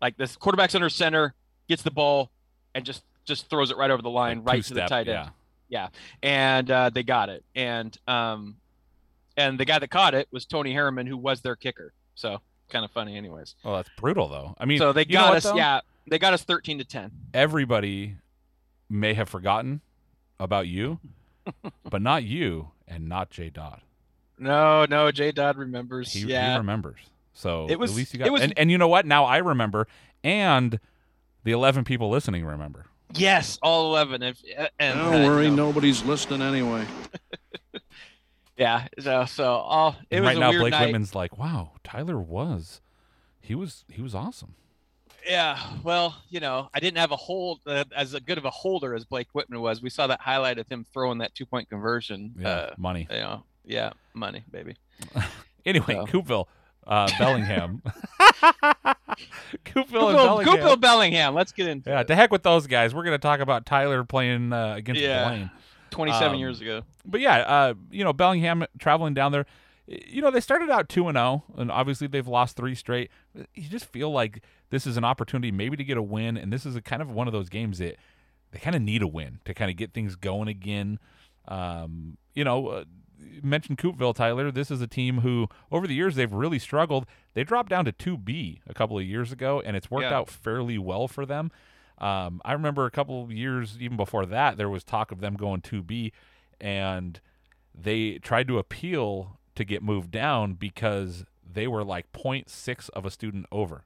like 0.00 0.16
this 0.16 0.36
quarterback's 0.36 0.74
under 0.74 0.88
center, 0.88 1.34
gets 1.68 1.82
the 1.82 1.90
ball 1.90 2.30
and 2.74 2.84
just 2.84 3.04
just 3.24 3.48
throws 3.50 3.70
it 3.70 3.76
right 3.76 3.90
over 3.90 4.02
the 4.02 4.10
line, 4.10 4.38
Like 4.38 4.46
right 4.54 4.64
to 4.64 4.74
the 4.74 4.86
tight 4.86 5.08
end. 5.08 5.08
Yeah. 5.08 5.28
Yeah, 5.72 5.88
and 6.22 6.70
uh 6.70 6.90
they 6.90 7.02
got 7.02 7.30
it. 7.30 7.42
And 7.54 7.96
um 8.06 8.56
and 9.38 9.58
the 9.58 9.64
guy 9.64 9.78
that 9.78 9.88
caught 9.88 10.12
it 10.12 10.28
was 10.30 10.44
Tony 10.44 10.70
Harriman, 10.74 11.06
who 11.06 11.16
was 11.16 11.40
their 11.40 11.56
kicker. 11.56 11.94
So 12.14 12.42
kind 12.68 12.84
of 12.84 12.90
funny 12.90 13.16
anyways. 13.16 13.54
Oh, 13.64 13.76
that's 13.76 13.88
brutal 13.96 14.28
though. 14.28 14.54
I 14.58 14.66
mean, 14.66 14.76
so 14.78 14.92
they 14.92 15.06
got 15.06 15.34
us 15.34 15.44
though? 15.44 15.56
yeah, 15.56 15.80
they 16.06 16.18
got 16.18 16.34
us 16.34 16.42
thirteen 16.44 16.76
to 16.76 16.84
ten. 16.84 17.10
Everybody 17.32 18.16
may 18.90 19.14
have 19.14 19.30
forgotten 19.30 19.80
about 20.38 20.68
you, 20.68 21.00
but 21.90 22.02
not 22.02 22.22
you 22.22 22.72
and 22.86 23.08
not 23.08 23.30
Jay 23.30 23.48
Dodd. 23.48 23.80
No, 24.38 24.84
no, 24.84 25.10
Jay 25.10 25.32
Dodd 25.32 25.56
remembers. 25.56 26.12
He, 26.12 26.20
yeah. 26.26 26.52
he 26.52 26.58
remembers. 26.58 26.98
So 27.32 27.66
It 27.70 27.78
was- 27.78 27.92
at 27.92 27.96
least 27.96 28.12
you 28.12 28.20
it 28.20 28.24
got. 28.24 28.32
was- 28.32 28.42
and, 28.42 28.52
and 28.58 28.70
you 28.70 28.76
know 28.76 28.88
what? 28.88 29.06
Now 29.06 29.24
I 29.24 29.38
remember, 29.38 29.88
and 30.22 30.78
the 31.44 31.52
eleven 31.52 31.82
people 31.84 32.10
listening 32.10 32.44
remember. 32.44 32.84
Yes, 33.14 33.58
all 33.62 33.86
eleven. 33.90 34.22
If 34.22 34.42
uh, 34.58 34.68
and 34.78 34.98
uh, 35.00 35.10
Don't 35.10 35.22
you 35.22 35.28
worry, 35.28 35.48
know, 35.50 35.56
nobody's 35.56 36.02
listening 36.04 36.42
anyway. 36.42 36.84
yeah. 38.56 38.86
So 39.00 39.24
so 39.24 39.44
all 39.44 39.96
it 40.10 40.16
And 40.16 40.24
was 40.24 40.28
right 40.28 40.36
a 40.36 40.40
now, 40.40 40.50
weird 40.50 40.60
Blake 40.62 40.70
night. 40.72 40.82
Whitman's 40.86 41.14
like, 41.14 41.38
"Wow, 41.38 41.72
Tyler 41.84 42.18
was, 42.18 42.80
he 43.40 43.54
was, 43.54 43.84
he 43.88 44.02
was 44.02 44.14
awesome." 44.14 44.54
Yeah. 45.26 45.58
Well, 45.84 46.16
you 46.30 46.40
know, 46.40 46.68
I 46.74 46.80
didn't 46.80 46.98
have 46.98 47.12
a 47.12 47.16
hold 47.16 47.60
uh, 47.66 47.84
as 47.96 48.14
a 48.14 48.20
good 48.20 48.38
of 48.38 48.44
a 48.44 48.50
holder 48.50 48.94
as 48.94 49.04
Blake 49.04 49.28
Whitman 49.32 49.60
was. 49.60 49.80
We 49.82 49.90
saw 49.90 50.06
that 50.08 50.20
highlight 50.20 50.58
of 50.58 50.68
him 50.68 50.84
throwing 50.92 51.18
that 51.18 51.34
two 51.34 51.46
point 51.46 51.68
conversion. 51.68 52.34
Yeah, 52.38 52.48
Uh, 52.48 52.74
money. 52.76 53.06
you 53.10 53.18
know, 53.18 53.44
yeah, 53.64 53.92
money, 54.14 54.44
baby. 54.50 54.76
Anyway, 55.64 55.94
So. 55.94 56.06
Coupeville, 56.06 56.46
uh, 56.86 57.08
Bellingham, 57.18 57.82
Coupeville, 59.64 60.08
and 60.08 60.16
Bellingham. 60.16 60.56
Coupeville 60.56 60.80
Bellingham. 60.80 61.34
Let's 61.34 61.52
get 61.52 61.68
into 61.68 61.90
Yeah, 61.90 62.00
it. 62.00 62.08
to 62.08 62.14
heck 62.14 62.30
with 62.30 62.42
those 62.42 62.66
guys. 62.66 62.94
We're 62.94 63.04
going 63.04 63.14
to 63.14 63.22
talk 63.22 63.40
about 63.40 63.66
Tyler 63.66 64.04
playing 64.04 64.52
uh, 64.52 64.74
against 64.76 65.00
Yeah. 65.00 65.28
Blaine. 65.28 65.50
Twenty-seven 65.90 66.34
um, 66.34 66.40
years 66.40 66.60
ago. 66.60 66.82
But 67.04 67.20
yeah, 67.20 67.38
uh, 67.40 67.74
you 67.90 68.02
know, 68.02 68.12
Bellingham 68.14 68.64
traveling 68.78 69.12
down 69.14 69.32
there. 69.32 69.44
You 69.86 70.22
know, 70.22 70.30
they 70.30 70.40
started 70.40 70.70
out 70.70 70.88
2 70.88 71.08
and 71.08 71.16
0 71.16 71.42
and 71.58 71.70
obviously 71.70 72.06
they've 72.06 72.26
lost 72.26 72.56
3 72.56 72.74
straight. 72.74 73.10
You 73.34 73.68
just 73.68 73.84
feel 73.86 74.10
like 74.10 74.42
this 74.70 74.86
is 74.86 74.96
an 74.96 75.04
opportunity 75.04 75.50
maybe 75.50 75.76
to 75.76 75.84
get 75.84 75.96
a 75.98 76.02
win 76.02 76.36
and 76.38 76.50
this 76.52 76.64
is 76.64 76.76
a 76.76 76.80
kind 76.80 77.02
of 77.02 77.10
one 77.10 77.26
of 77.26 77.32
those 77.32 77.48
games 77.50 77.78
that 77.78 77.96
they 78.52 78.58
kind 78.60 78.76
of 78.76 78.80
need 78.80 79.02
a 79.02 79.06
win 79.08 79.40
to 79.44 79.52
kind 79.52 79.70
of 79.70 79.76
get 79.76 79.92
things 79.92 80.14
going 80.14 80.48
again. 80.48 80.98
Um, 81.48 82.16
you 82.32 82.44
know, 82.44 82.68
uh, 82.68 82.84
you 82.84 82.86
mentioned 83.42 83.78
Coupeville, 83.78 84.14
Tyler. 84.14 84.50
This 84.50 84.70
is 84.70 84.80
a 84.80 84.86
team 84.86 85.20
who, 85.20 85.48
over 85.70 85.86
the 85.86 85.94
years, 85.94 86.14
they've 86.16 86.32
really 86.32 86.58
struggled. 86.58 87.06
They 87.34 87.44
dropped 87.44 87.68
down 87.70 87.84
to 87.86 87.92
2B 87.92 88.60
a 88.66 88.74
couple 88.74 88.98
of 88.98 89.04
years 89.04 89.32
ago, 89.32 89.60
and 89.64 89.76
it's 89.76 89.90
worked 89.90 90.04
Yeah. 90.10 90.16
out 90.18 90.28
fairly 90.28 90.78
well 90.78 91.08
for 91.08 91.24
them. 91.24 91.50
Um, 91.98 92.40
I 92.44 92.52
remember 92.52 92.84
a 92.86 92.90
couple 92.90 93.22
of 93.22 93.30
years, 93.30 93.76
even 93.80 93.96
before 93.96 94.26
that, 94.26 94.56
there 94.56 94.68
was 94.68 94.82
talk 94.84 95.12
of 95.12 95.20
them 95.20 95.34
going 95.34 95.60
2B, 95.60 96.12
and 96.60 97.20
they 97.74 98.18
tried 98.18 98.48
to 98.48 98.58
appeal 98.58 99.38
to 99.54 99.64
get 99.64 99.82
moved 99.82 100.10
down 100.10 100.54
because 100.54 101.24
they 101.48 101.66
were 101.66 101.84
like 101.84 102.10
0.6 102.12 102.88
of 102.90 103.04
a 103.04 103.10
student 103.10 103.46
over. 103.52 103.84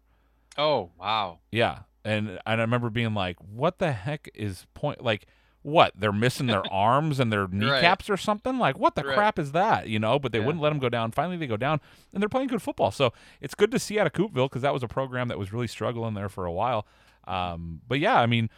Oh 0.56 0.90
wow. 0.98 1.40
Yeah, 1.52 1.80
and 2.04 2.28
and 2.30 2.40
I 2.46 2.64
remember 2.64 2.88
being 2.88 3.12
like, 3.12 3.36
"What 3.40 3.78
the 3.78 3.92
heck 3.92 4.30
is 4.34 4.66
point 4.74 5.02
like?" 5.04 5.26
What 5.66 5.94
they're 5.96 6.12
missing 6.12 6.46
their 6.46 6.62
arms 6.72 7.18
and 7.18 7.32
their 7.32 7.48
kneecaps 7.48 8.08
or 8.08 8.16
something? 8.16 8.56
Like 8.56 8.78
what 8.78 8.94
the 8.94 9.02
Right. 9.02 9.16
crap 9.16 9.36
is 9.38 9.50
that? 9.50 9.88
You 9.88 9.98
know? 9.98 10.18
But 10.20 10.30
they 10.30 10.38
Yeah. 10.38 10.46
wouldn't 10.46 10.62
let 10.62 10.68
them 10.70 10.78
go 10.78 10.88
down. 10.88 11.10
Finally, 11.10 11.38
they 11.38 11.48
go 11.48 11.56
down, 11.56 11.80
and 12.14 12.22
they're 12.22 12.28
playing 12.28 12.46
good 12.46 12.62
football. 12.62 12.92
So 12.92 13.12
it's 13.40 13.56
good 13.56 13.72
to 13.72 13.80
see 13.80 13.98
out 13.98 14.06
of 14.06 14.12
Coupeville 14.12 14.48
because 14.48 14.62
that 14.62 14.72
was 14.72 14.84
a 14.84 14.88
program 14.88 15.26
that 15.26 15.38
was 15.38 15.52
really 15.52 15.66
struggling 15.66 16.14
there 16.14 16.28
for 16.28 16.46
a 16.46 16.52
while. 16.52 16.86
Um, 17.26 17.80
but 17.88 17.98
yeah, 17.98 18.20
I 18.20 18.26
mean, 18.26 18.48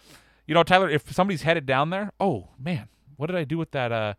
you 0.47 0.53
know, 0.55 0.63
Tyler, 0.63 0.91
if 0.91 1.11
somebody's 1.13 1.43
headed 1.43 1.65
down 1.65 1.89
there, 1.91 2.13
oh 2.21 2.49
man, 2.59 2.89
what 3.17 3.29
did 3.29 3.37
I 3.37 3.45
do 3.45 3.57
with 3.57 3.71
that? 3.71 3.91
Uh, 3.91 4.13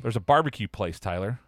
there's 0.00 0.16
a 0.16 0.20
barbecue 0.20 0.68
place, 0.68 0.98
Tyler. 0.98 1.38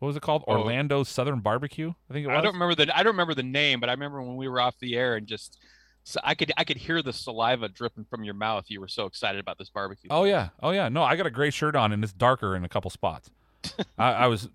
What 0.00 0.08
was 0.08 0.16
it 0.16 0.22
called? 0.22 0.44
Oh. 0.46 0.58
Orlando's 0.58 1.08
Southern 1.08 1.40
Barbecue. 1.40 1.92
I 2.10 2.12
think 2.12 2.24
it 2.24 2.28
was. 2.28 2.36
I 2.36 2.40
don't 2.42 2.52
remember 2.52 2.74
the 2.74 2.94
I 2.94 3.02
don't 3.02 3.12
remember 3.12 3.34
the 3.34 3.42
name, 3.42 3.80
but 3.80 3.88
I 3.88 3.92
remember 3.92 4.20
when 4.22 4.36
we 4.36 4.48
were 4.48 4.60
off 4.60 4.78
the 4.78 4.96
air 4.96 5.16
and 5.16 5.26
just 5.26 5.58
so 6.04 6.20
I 6.24 6.34
could 6.34 6.52
I 6.56 6.64
could 6.64 6.76
hear 6.76 7.02
the 7.02 7.12
saliva 7.12 7.68
dripping 7.68 8.04
from 8.04 8.24
your 8.24 8.34
mouth. 8.34 8.64
You 8.68 8.80
were 8.80 8.88
so 8.88 9.06
excited 9.06 9.40
about 9.40 9.58
this 9.58 9.70
barbecue. 9.70 10.08
Oh 10.10 10.24
yeah, 10.24 10.48
oh 10.62 10.70
yeah. 10.70 10.88
No, 10.88 11.02
I 11.02 11.16
got 11.16 11.26
a 11.26 11.30
gray 11.30 11.50
shirt 11.50 11.76
on 11.76 11.92
and 11.92 12.02
it's 12.02 12.12
darker 12.12 12.56
in 12.56 12.64
a 12.64 12.68
couple 12.68 12.90
spots. 12.90 13.30
I, 13.98 14.12
I 14.12 14.26
was 14.26 14.48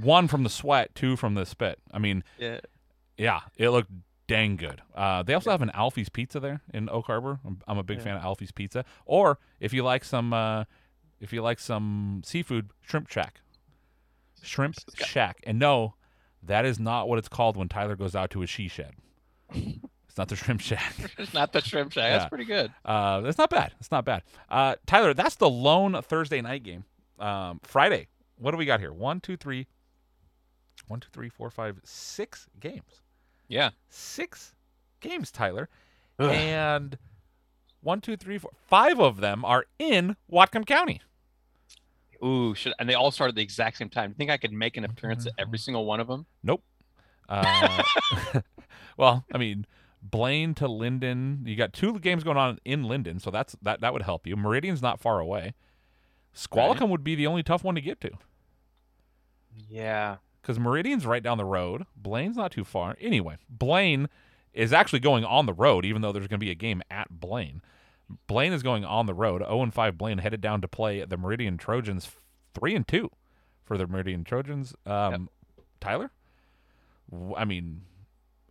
one 0.00 0.28
from 0.28 0.42
the 0.44 0.50
sweat, 0.50 0.94
two 0.94 1.16
from 1.16 1.34
the 1.34 1.46
spit. 1.46 1.78
I 1.92 1.98
mean, 1.98 2.24
yeah. 2.38 2.60
yeah, 3.16 3.40
it 3.56 3.70
looked 3.70 3.90
dang 4.26 4.56
good. 4.56 4.80
Uh, 4.94 5.22
they 5.22 5.34
also 5.34 5.50
have 5.50 5.62
an 5.62 5.70
Alfy's 5.70 6.08
Pizza 6.08 6.40
there 6.40 6.60
in 6.72 6.88
Oak 6.88 7.06
Harbor. 7.06 7.40
I'm, 7.44 7.60
I'm 7.68 7.78
a 7.78 7.82
big 7.82 8.00
fan 8.00 8.16
of 8.16 8.22
Alfy's 8.22 8.52
Pizza. 8.52 8.84
Or 9.04 9.38
if 9.60 9.72
you 9.72 9.82
like 9.82 10.04
some, 10.04 10.32
uh, 10.32 10.64
if 11.20 11.32
you 11.32 11.42
like 11.42 11.58
some 11.58 12.22
seafood, 12.24 12.70
Shrimp 12.80 13.08
Shack. 13.10 13.40
Shrimp 14.42 14.76
Shack, 14.94 15.38
and 15.44 15.58
no, 15.58 15.94
that 16.42 16.64
is 16.64 16.78
not 16.78 17.08
what 17.08 17.18
it's 17.18 17.28
called 17.28 17.56
when 17.56 17.68
Tyler 17.68 17.96
goes 17.96 18.14
out 18.14 18.30
to 18.30 18.40
his 18.40 18.50
she 18.50 18.68
shed. 18.68 18.94
It's 20.18 20.18
not 20.18 20.28
the 20.28 20.36
Shrimp 20.36 20.60
Shack. 20.60 20.94
It's 21.18 21.34
not 21.34 21.52
the 21.52 21.60
shrimp 21.60 21.92
shack. 21.92 22.04
Yeah. 22.04 22.18
That's 22.18 22.28
pretty 22.28 22.44
good. 22.44 22.72
Uh, 22.84 23.20
that's 23.20 23.38
not 23.38 23.50
bad. 23.50 23.72
It's 23.80 23.90
not 23.90 24.04
bad. 24.04 24.22
Uh, 24.48 24.76
Tyler, 24.86 25.12
that's 25.12 25.34
the 25.36 25.50
lone 25.50 26.00
Thursday 26.02 26.40
night 26.40 26.62
game. 26.62 26.84
Um, 27.18 27.60
Friday, 27.64 28.08
what 28.38 28.52
do 28.52 28.56
we 28.56 28.64
got 28.64 28.78
here? 28.80 28.92
One, 28.92 29.20
two, 29.20 29.36
three. 29.36 29.66
One, 30.86 31.00
two, 31.00 31.08
three, 31.12 31.28
four, 31.28 31.50
five, 31.50 31.80
six 31.84 32.46
games. 32.60 33.02
Yeah. 33.48 33.70
Six 33.88 34.54
games, 35.00 35.30
Tyler. 35.32 35.68
And 36.18 36.96
one, 37.80 38.00
two, 38.00 38.16
three, 38.16 38.38
four, 38.38 38.52
five 38.68 39.00
of 39.00 39.18
them 39.20 39.44
are 39.44 39.66
in 39.78 40.16
Whatcom 40.30 40.64
County. 40.64 41.00
Ooh, 42.24 42.54
should 42.54 42.72
and 42.78 42.88
they 42.88 42.94
all 42.94 43.10
start 43.10 43.30
at 43.30 43.34
the 43.34 43.42
exact 43.42 43.76
same 43.78 43.88
time. 43.88 44.10
Do 44.10 44.12
You 44.12 44.16
think 44.16 44.30
I 44.30 44.36
could 44.36 44.52
make 44.52 44.76
an 44.76 44.84
appearance 44.84 45.26
at 45.26 45.32
every 45.38 45.58
single 45.66 45.84
one 45.84 46.00
of 46.00 46.06
them? 46.06 46.26
Nope. 46.42 46.62
Uh, 47.28 47.82
well, 48.96 49.24
I 49.32 49.38
mean, 49.38 49.66
Blaine 50.08 50.54
to 50.54 50.68
Lynden. 50.68 51.46
You 51.46 51.56
got 51.56 51.72
two 51.72 51.98
games 51.98 52.22
going 52.22 52.36
on 52.36 52.58
in 52.64 52.84
Lynden, 52.84 53.20
so 53.20 53.30
that's 53.30 53.56
that. 53.62 53.80
That 53.80 53.92
would 53.92 54.02
help 54.02 54.26
you. 54.26 54.36
Meridian's 54.36 54.82
not 54.82 55.00
far 55.00 55.18
away. 55.18 55.54
Squalicum 56.32 56.90
would 56.90 57.02
be 57.02 57.14
the 57.14 57.26
only 57.26 57.42
tough 57.42 57.64
one 57.64 57.74
to 57.74 57.80
get 57.80 58.00
to. 58.02 58.10
Yeah. 59.68 60.16
because 60.42 60.58
Meridian's 60.58 61.06
right 61.06 61.22
down 61.22 61.38
the 61.38 61.44
road. 61.44 61.86
Blaine's 61.96 62.36
not 62.36 62.50
too 62.52 62.64
far. 62.64 62.96
Anyway, 63.00 63.36
Blaine 63.48 64.08
is 64.52 64.72
actually 64.72 65.00
going 65.00 65.24
on 65.24 65.46
the 65.46 65.52
road, 65.52 65.84
even 65.84 66.02
though 66.02 66.12
there's 66.12 66.26
going 66.26 66.38
to 66.40 66.44
be 66.44 66.50
a 66.50 66.56
game 66.56 66.82
at 66.90 67.08
Blaine. 67.20 67.62
Blaine 68.26 68.52
is 68.52 68.62
going 68.62 68.84
on 68.84 69.06
the 69.06 69.14
road. 69.14 69.42
0 69.42 69.62
and 69.62 69.72
5 69.72 69.96
Blaine 69.96 70.18
headed 70.18 70.40
down 70.40 70.60
to 70.60 70.68
play 70.68 71.04
the 71.04 71.16
Meridian 71.16 71.56
Trojans 71.56 72.10
3 72.54 72.74
and 72.74 72.86
2 72.88 73.10
for 73.64 73.78
the 73.78 73.86
Meridian 73.86 74.24
Trojans. 74.24 74.74
Um, 74.84 75.30
Tyler? 75.80 76.10
I 77.36 77.44
mean, 77.44 77.82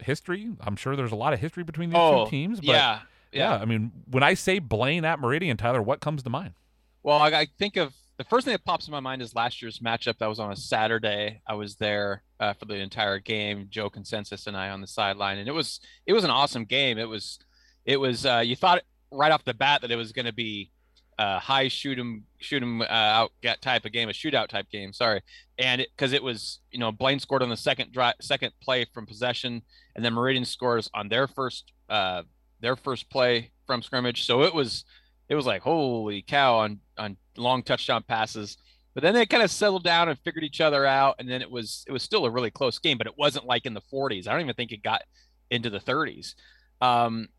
history. 0.03 0.49
I'm 0.61 0.75
sure 0.75 0.95
there's 0.95 1.11
a 1.11 1.15
lot 1.17 1.33
of 1.33 1.39
history 1.39 1.63
between 1.63 1.89
these 1.89 1.97
Oh, 1.99 2.25
two 2.25 2.31
teams. 2.31 2.59
But 2.59 2.67
yeah, 2.67 2.99
yeah. 3.31 3.55
yeah. 3.55 3.61
I 3.61 3.65
mean, 3.65 3.91
when 4.09 4.23
I 4.23 4.33
say 4.33 4.59
Blaine 4.59 5.05
at 5.05 5.19
Meridian, 5.19 5.57
Tyler, 5.57 5.81
what 5.81 5.99
comes 5.99 6.23
to 6.23 6.29
mind? 6.29 6.53
Well, 7.01 7.17
I, 7.17 7.27
I 7.29 7.47
think 7.57 7.75
of 7.77 7.93
the 8.17 8.23
first 8.23 8.45
thing 8.45 8.53
that 8.53 8.63
pops 8.63 8.87
in 8.87 8.91
my 8.91 8.99
mind 8.99 9.21
is 9.21 9.35
last 9.35 9.61
year's 9.61 9.79
matchup. 9.79 10.19
That 10.19 10.27
was 10.29 10.39
on 10.39 10.51
a 10.51 10.55
Saturday. 10.55 11.41
I 11.47 11.55
was 11.55 11.75
there 11.77 12.21
uh, 12.39 12.53
for 12.53 12.65
the 12.65 12.75
entire 12.75 13.19
game. 13.19 13.67
Joe 13.69 13.89
Consensus 13.89 14.47
and 14.47 14.55
I 14.55 14.69
on 14.69 14.81
the 14.81 14.87
sideline, 14.87 15.39
and 15.39 15.47
it 15.47 15.53
was 15.53 15.79
it 16.05 16.13
was 16.13 16.23
an 16.23 16.29
awesome 16.29 16.65
game. 16.65 16.97
It 16.97 17.09
was 17.09 17.39
it 17.85 17.97
was 17.97 18.25
uh, 18.25 18.43
you 18.45 18.55
thought 18.55 18.83
right 19.11 19.31
off 19.31 19.43
the 19.43 19.53
bat 19.53 19.81
that 19.81 19.91
it 19.91 19.95
was 19.95 20.11
going 20.11 20.25
to 20.25 20.33
be 20.33 20.71
uh, 21.17 21.39
high 21.39 21.67
shoot 21.67 21.97
'em 21.99 22.25
shoot 22.39 22.61
'em 22.61 22.81
uh, 22.81 22.85
out 22.85 23.31
get 23.41 23.61
type 23.61 23.85
of 23.85 23.91
game, 23.91 24.09
a 24.09 24.11
shootout 24.11 24.47
type 24.47 24.69
game. 24.69 24.93
Sorry, 24.93 25.21
and 25.57 25.85
because 25.95 26.13
it, 26.13 26.23
was 26.23 26.59
you 26.71 26.79
know 26.79 26.91
Blaine 26.91 27.19
scored 27.19 27.43
on 27.43 27.49
the 27.49 27.57
second 27.57 27.91
drive, 27.91 28.15
second 28.21 28.51
play 28.61 28.85
from 28.93 29.05
possession, 29.05 29.61
and 29.95 30.03
then 30.03 30.13
Meridian 30.13 30.45
scores 30.45 30.89
on 30.93 31.09
their 31.09 31.27
first 31.27 31.71
uh, 31.89 32.23
their 32.59 32.75
first 32.75 33.09
play 33.09 33.51
from 33.65 33.81
scrimmage. 33.81 34.25
So 34.25 34.43
it 34.43 34.53
was 34.53 34.85
it 35.29 35.35
was 35.35 35.45
like 35.45 35.61
holy 35.61 36.21
cow 36.21 36.55
on 36.55 36.79
on 36.97 37.17
long 37.37 37.63
touchdown 37.63 38.03
passes. 38.07 38.57
But 38.93 39.01
then 39.01 39.15
they 39.15 39.25
kind 39.25 39.41
of 39.41 39.49
settled 39.49 39.83
down 39.83 40.09
and 40.09 40.19
figured 40.19 40.43
each 40.43 40.61
other 40.61 40.85
out, 40.85 41.15
and 41.17 41.27
then 41.27 41.41
it 41.41 41.49
was 41.49 41.83
it 41.87 41.91
was 41.91 42.03
still 42.03 42.25
a 42.25 42.29
really 42.29 42.51
close 42.51 42.77
game, 42.77 42.97
but 42.97 43.07
it 43.07 43.17
wasn't 43.17 43.45
like 43.45 43.65
in 43.65 43.73
the 43.73 43.81
40s. 43.81 44.27
I 44.27 44.31
don't 44.31 44.41
even 44.41 44.53
think 44.53 44.71
it 44.71 44.83
got 44.83 45.01
into 45.49 45.69
the 45.69 45.79
30s. 45.79 46.35
Um, 46.81 47.29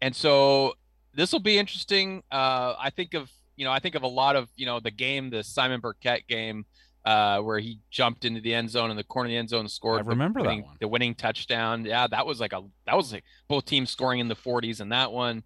and 0.00 0.14
so 0.14 0.74
this 1.18 1.32
will 1.32 1.40
be 1.40 1.58
interesting. 1.58 2.22
Uh, 2.30 2.74
I 2.78 2.90
think 2.90 3.14
of 3.14 3.28
you 3.56 3.64
know 3.64 3.72
I 3.72 3.80
think 3.80 3.96
of 3.96 4.04
a 4.04 4.08
lot 4.08 4.36
of 4.36 4.48
you 4.56 4.64
know 4.64 4.78
the 4.78 4.92
game, 4.92 5.30
the 5.30 5.42
Simon 5.42 5.80
Burkett 5.80 6.28
game, 6.28 6.64
uh, 7.04 7.40
where 7.40 7.58
he 7.58 7.80
jumped 7.90 8.24
into 8.24 8.40
the 8.40 8.54
end 8.54 8.70
zone 8.70 8.90
in 8.90 8.96
the 8.96 9.02
corner 9.02 9.26
of 9.26 9.30
the 9.30 9.36
end 9.36 9.48
zone 9.48 9.60
and 9.60 9.70
scored. 9.70 10.00
I 10.00 10.02
the 10.04 10.10
remember 10.10 10.42
that 10.44 10.62
one. 10.62 10.76
The 10.80 10.86
winning 10.86 11.16
touchdown. 11.16 11.84
Yeah, 11.84 12.06
that 12.06 12.24
was 12.24 12.38
like 12.38 12.52
a 12.52 12.62
that 12.86 12.96
was 12.96 13.12
like 13.12 13.24
both 13.48 13.64
teams 13.64 13.90
scoring 13.90 14.20
in 14.20 14.28
the 14.28 14.36
40s 14.36 14.80
in 14.80 14.90
that 14.90 15.10
one. 15.10 15.42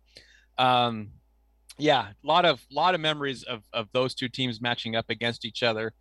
Um, 0.59 1.13
yeah, 1.79 2.09
a 2.09 2.27
lot 2.27 2.45
of 2.45 2.61
lot 2.71 2.95
of 2.95 3.01
memories 3.01 3.43
of 3.43 3.63
of 3.73 3.89
those 3.93 4.15
two 4.15 4.29
teams 4.29 4.61
matching 4.61 4.95
up 4.95 5.07
against 5.09 5.47
each 5.47 5.63
other. 5.63 5.95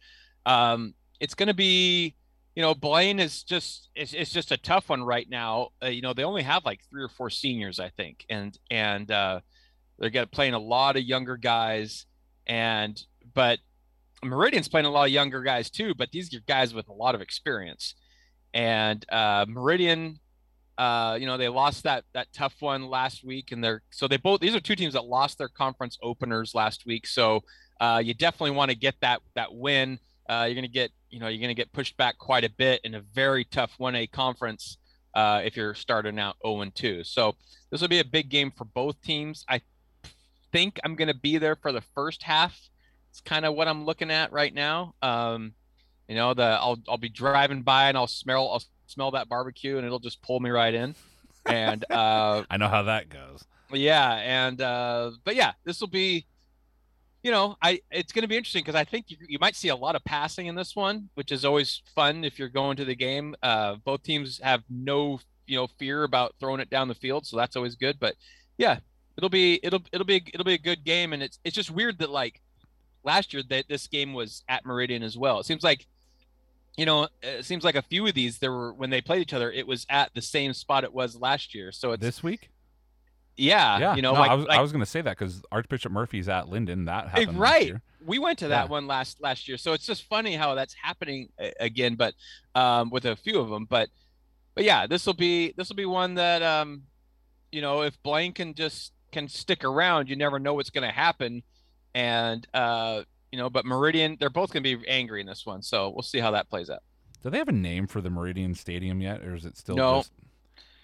Um, 0.46 0.96
it's 1.22 1.34
going 1.34 1.48
to 1.48 1.54
be, 1.54 2.16
you 2.56 2.62
know, 2.62 2.76
Blaine 2.76 3.20
is 3.20 3.44
just 3.44 3.90
it's, 3.96 4.14
it's 4.14 4.34
just 4.34 4.52
a 4.52 4.58
tough 4.58 4.90
one 4.90 5.04
right 5.04 5.30
now. 5.30 5.70
Uh, 5.82 5.88
you 5.88 6.02
know, 6.02 6.14
they 6.14 6.26
only 6.26 6.44
have 6.44 6.66
like 6.66 6.82
three 6.90 7.04
or 7.04 7.10
four 7.10 7.30
seniors, 7.30 7.80
I 7.80 7.90
think, 7.90 8.26
and 8.30 8.58
and 8.70 9.10
uh, 9.10 9.40
they're 10.02 10.10
going 10.10 10.28
playing 10.28 10.54
a 10.54 10.60
lot 10.60 10.98
of 10.98 11.04
younger 11.04 11.38
guys, 11.38 12.06
and 12.46 13.02
but 13.34 13.60
Meridian's 14.22 14.68
playing 14.68 14.86
a 14.86 14.92
lot 14.92 15.06
of 15.06 15.12
younger 15.12 15.42
guys 15.42 15.70
too. 15.70 15.94
But 15.96 16.12
these 16.12 16.34
are 16.36 16.42
guys 16.46 16.74
with 16.74 16.90
a 16.90 16.94
lot 16.94 17.16
of 17.16 17.22
experience, 17.22 17.96
and 18.54 19.06
uh, 19.10 19.46
Meridian 19.48 20.20
uh, 20.82 21.16
you 21.20 21.28
know, 21.28 21.38
they 21.38 21.48
lost 21.48 21.84
that 21.84 22.06
that 22.14 22.28
tough 22.34 22.56
one 22.60 22.88
last 22.88 23.24
week, 23.24 23.52
and 23.52 23.64
they're 23.64 23.84
so 23.92 24.08
they 24.08 24.18
both 24.18 24.40
these 24.40 24.56
are 24.56 24.60
two 24.60 24.76
teams 24.76 24.94
that 24.94 25.06
lost 25.06 25.38
their 25.38 25.48
conference 25.48 25.96
openers 26.02 26.56
last 26.56 26.88
week. 26.88 27.06
So 27.06 27.44
uh, 27.80 28.02
you 28.04 28.16
definitely 28.16 28.56
want 28.56 28.72
to 28.72 28.78
get 28.78 28.96
that 29.02 29.22
that 29.36 29.54
win. 29.54 30.00
Uh, 30.28 30.46
you're 30.48 30.56
gonna 30.56 30.68
get 30.68 30.92
you 31.12 31.20
know 31.20 31.28
you're 31.28 31.42
gonna 31.42 31.54
get 31.54 31.72
pushed 31.72 31.98
back 31.98 32.18
quite 32.18 32.44
a 32.44 32.50
bit 32.50 32.82
in 32.84 32.96
a 32.96 33.02
very 33.14 33.44
tough 33.46 33.78
1A 33.80 34.12
conference 34.12 34.78
uh, 35.14 35.42
if 35.44 35.56
you're 35.56 35.76
starting 35.76 36.18
out 36.18 36.38
0 36.44 36.62
and 36.62 36.74
2. 36.74 37.04
So 37.04 37.36
this 37.70 37.82
will 37.82 37.88
be 37.88 38.00
a 38.00 38.06
big 38.06 38.30
game 38.30 38.50
for 38.50 38.66
both 38.66 39.00
teams. 39.04 39.46
I 39.48 39.62
think 40.52 40.80
I'm 40.84 40.96
gonna 40.96 41.14
be 41.14 41.38
there 41.38 41.56
for 41.56 41.72
the 41.72 41.82
first 41.96 42.24
half. 42.24 42.70
It's 43.10 43.22
kind 43.22 43.46
of 43.46 43.56
what 43.56 43.68
I'm 43.68 43.86
looking 43.86 44.12
at 44.12 44.32
right 44.32 44.54
now. 44.54 44.96
Um, 45.02 45.54
you 46.08 46.16
know, 46.16 46.34
the 46.34 46.44
I'll 46.44 46.78
I'll 46.88 46.98
be 46.98 47.10
driving 47.10 47.62
by 47.62 47.88
and 47.90 47.98
I'll 47.98 48.08
smell 48.08 48.50
I'll 48.52 48.64
smell 48.88 49.12
that 49.12 49.30
barbecue 49.30 49.78
and 49.78 49.86
it'll 49.86 50.00
just 50.00 50.22
pull 50.22 50.40
me 50.40 50.50
right 50.50 50.74
in. 50.74 50.96
And 51.46 51.86
uh 51.92 52.44
I 52.50 52.58
know 52.58 52.68
how 52.68 52.84
that 52.84 53.10
goes. 53.10 53.46
yeah, 53.72 54.16
and 54.16 54.62
uh 54.62 55.12
but 55.24 55.36
yeah, 55.36 55.54
this 55.64 55.80
will 55.80 55.88
be 55.88 56.26
you 57.24 57.32
know, 57.32 57.56
I 57.62 57.82
it's 57.92 58.12
going 58.12 58.24
to 58.24 58.28
be 58.28 58.36
interesting 58.36 58.62
because 58.64 58.76
I 58.76 58.84
think 58.84 59.12
you, 59.12 59.18
you 59.28 59.38
might 59.40 59.56
see 59.56 59.68
a 59.70 59.76
lot 59.76 59.96
of 59.96 60.04
passing 60.04 60.48
in 60.48 60.56
this 60.56 60.76
one, 60.76 61.08
which 61.14 61.32
is 61.32 61.46
always 61.46 61.82
fun 61.96 62.24
if 62.24 62.40
you're 62.40 62.50
going 62.50 62.78
to 62.78 62.86
the 62.86 62.96
game. 62.96 63.36
Uh 63.42 63.76
both 63.76 64.04
teams 64.04 64.40
have 64.44 64.64
no, 64.70 65.20
you 65.48 65.58
know, 65.58 65.68
fear 65.80 66.04
about 66.04 66.36
throwing 66.40 66.60
it 66.60 66.70
down 66.70 66.88
the 66.88 66.96
field, 66.96 67.26
so 67.26 67.38
that's 67.38 67.56
always 67.56 67.76
good, 67.76 68.00
but 68.00 68.16
yeah, 68.58 68.80
it'll 69.18 69.30
be 69.30 69.60
it'll 69.64 69.84
it'll 69.92 70.06
be 70.06 70.24
it'll 70.34 70.46
be 70.46 70.54
a 70.54 70.58
good 70.60 70.84
game 70.84 71.14
and 71.14 71.22
it's 71.24 71.40
it's 71.44 71.56
just 71.56 71.72
weird 71.72 72.00
that 72.00 72.10
like 72.10 72.42
last 73.04 73.34
year 73.34 73.44
that 73.50 73.66
this 73.68 73.88
game 73.88 74.14
was 74.14 74.44
at 74.48 74.66
Meridian 74.66 75.04
as 75.04 75.18
well. 75.18 75.40
It 75.40 75.46
seems 75.46 75.64
like 75.64 75.88
you 76.78 76.86
know, 76.86 77.10
it 77.22 77.44
seems 77.44 77.66
like 77.66 77.76
a 77.76 77.82
few 77.82 78.08
of 78.08 78.14
these 78.14 78.40
there 78.40 78.52
were 78.52 78.74
when 78.74 78.90
they 78.90 79.02
played 79.02 79.22
each 79.22 79.34
other, 79.34 79.52
it 79.52 79.68
was 79.68 79.86
at 79.90 80.14
the 80.14 80.22
same 80.22 80.54
spot 80.54 80.84
it 80.86 80.94
was 80.94 81.16
last 81.20 81.54
year. 81.54 81.72
So 81.72 81.92
it's 81.92 82.02
This 82.02 82.24
week? 82.24 82.50
yeah, 83.38 83.78
yeah. 83.80 83.96
you 83.96 84.02
know, 84.02 84.14
no, 84.14 84.20
like, 84.20 84.32
I 84.32 84.36
was, 84.36 84.46
like 84.46 84.58
I 84.58 84.62
was 84.62 84.72
going 84.72 84.84
to 84.84 84.90
say 84.90 85.02
that 85.02 85.18
because 85.18 85.42
Archbishop 85.52 85.92
Murphy's 85.92 86.30
at 86.30 86.46
Lynden. 86.46 86.86
That 86.86 87.10
Hey, 87.10 87.22
happened 87.22 87.40
last 87.40 87.52
right. 87.52 87.66
year. 87.66 87.82
We 88.06 88.20
went 88.20 88.40
to 88.40 88.48
that 88.50 88.66
Yeah. 88.66 88.70
one 88.70 88.88
last 88.88 89.22
last 89.22 89.48
year, 89.48 89.58
so 89.58 89.74
it's 89.74 89.86
just 89.86 90.04
funny 90.04 90.36
how 90.36 90.56
that's 90.56 90.74
happening 90.74 91.30
again, 91.60 91.96
but 91.96 92.14
um, 92.56 92.90
with 92.90 93.06
a 93.06 93.16
few 93.16 93.40
of 93.40 93.50
them. 93.50 93.66
But 93.66 93.90
but 94.56 94.64
yeah, 94.64 94.88
this 94.88 95.06
will 95.06 95.14
be 95.14 95.54
this 95.58 95.70
will 95.70 95.76
be 95.76 95.86
one 95.86 96.16
that 96.16 96.42
um, 96.42 96.84
you 97.52 97.62
know, 97.62 97.82
if 97.82 98.02
Blaine 98.02 98.32
can 98.34 98.54
just 98.54 98.94
can 99.12 99.28
stick 99.28 99.64
around, 99.64 100.10
you 100.10 100.16
never 100.16 100.40
know 100.40 100.54
what's 100.56 100.70
going 100.70 100.88
to 100.88 100.94
happen, 100.94 101.44
and 101.94 102.48
uh, 102.54 103.04
you 103.32 103.38
know, 103.38 103.50
but 103.50 103.66
Meridian, 103.66 104.18
they're 104.20 104.30
both 104.30 104.52
going 104.54 104.64
to 104.64 104.78
be 104.78 104.88
angry 104.88 105.22
in 105.22 105.28
this 105.28 105.46
one, 105.46 105.62
so 105.62 105.90
we'll 105.90 106.02
see 106.04 106.20
how 106.20 106.32
that 106.32 106.50
plays 106.50 106.70
out. 106.70 106.84
Do 107.24 107.30
they 107.30 107.38
have 107.38 107.48
a 107.50 107.54
name 107.54 107.88
for 107.88 108.02
the 108.02 108.10
Meridian 108.10 108.56
Stadium 108.56 109.00
yet, 109.02 109.22
or 109.24 109.36
is 109.36 109.46
it 109.46 109.58
still 109.58 109.76
No. 109.76 109.98
just? 110.00 110.12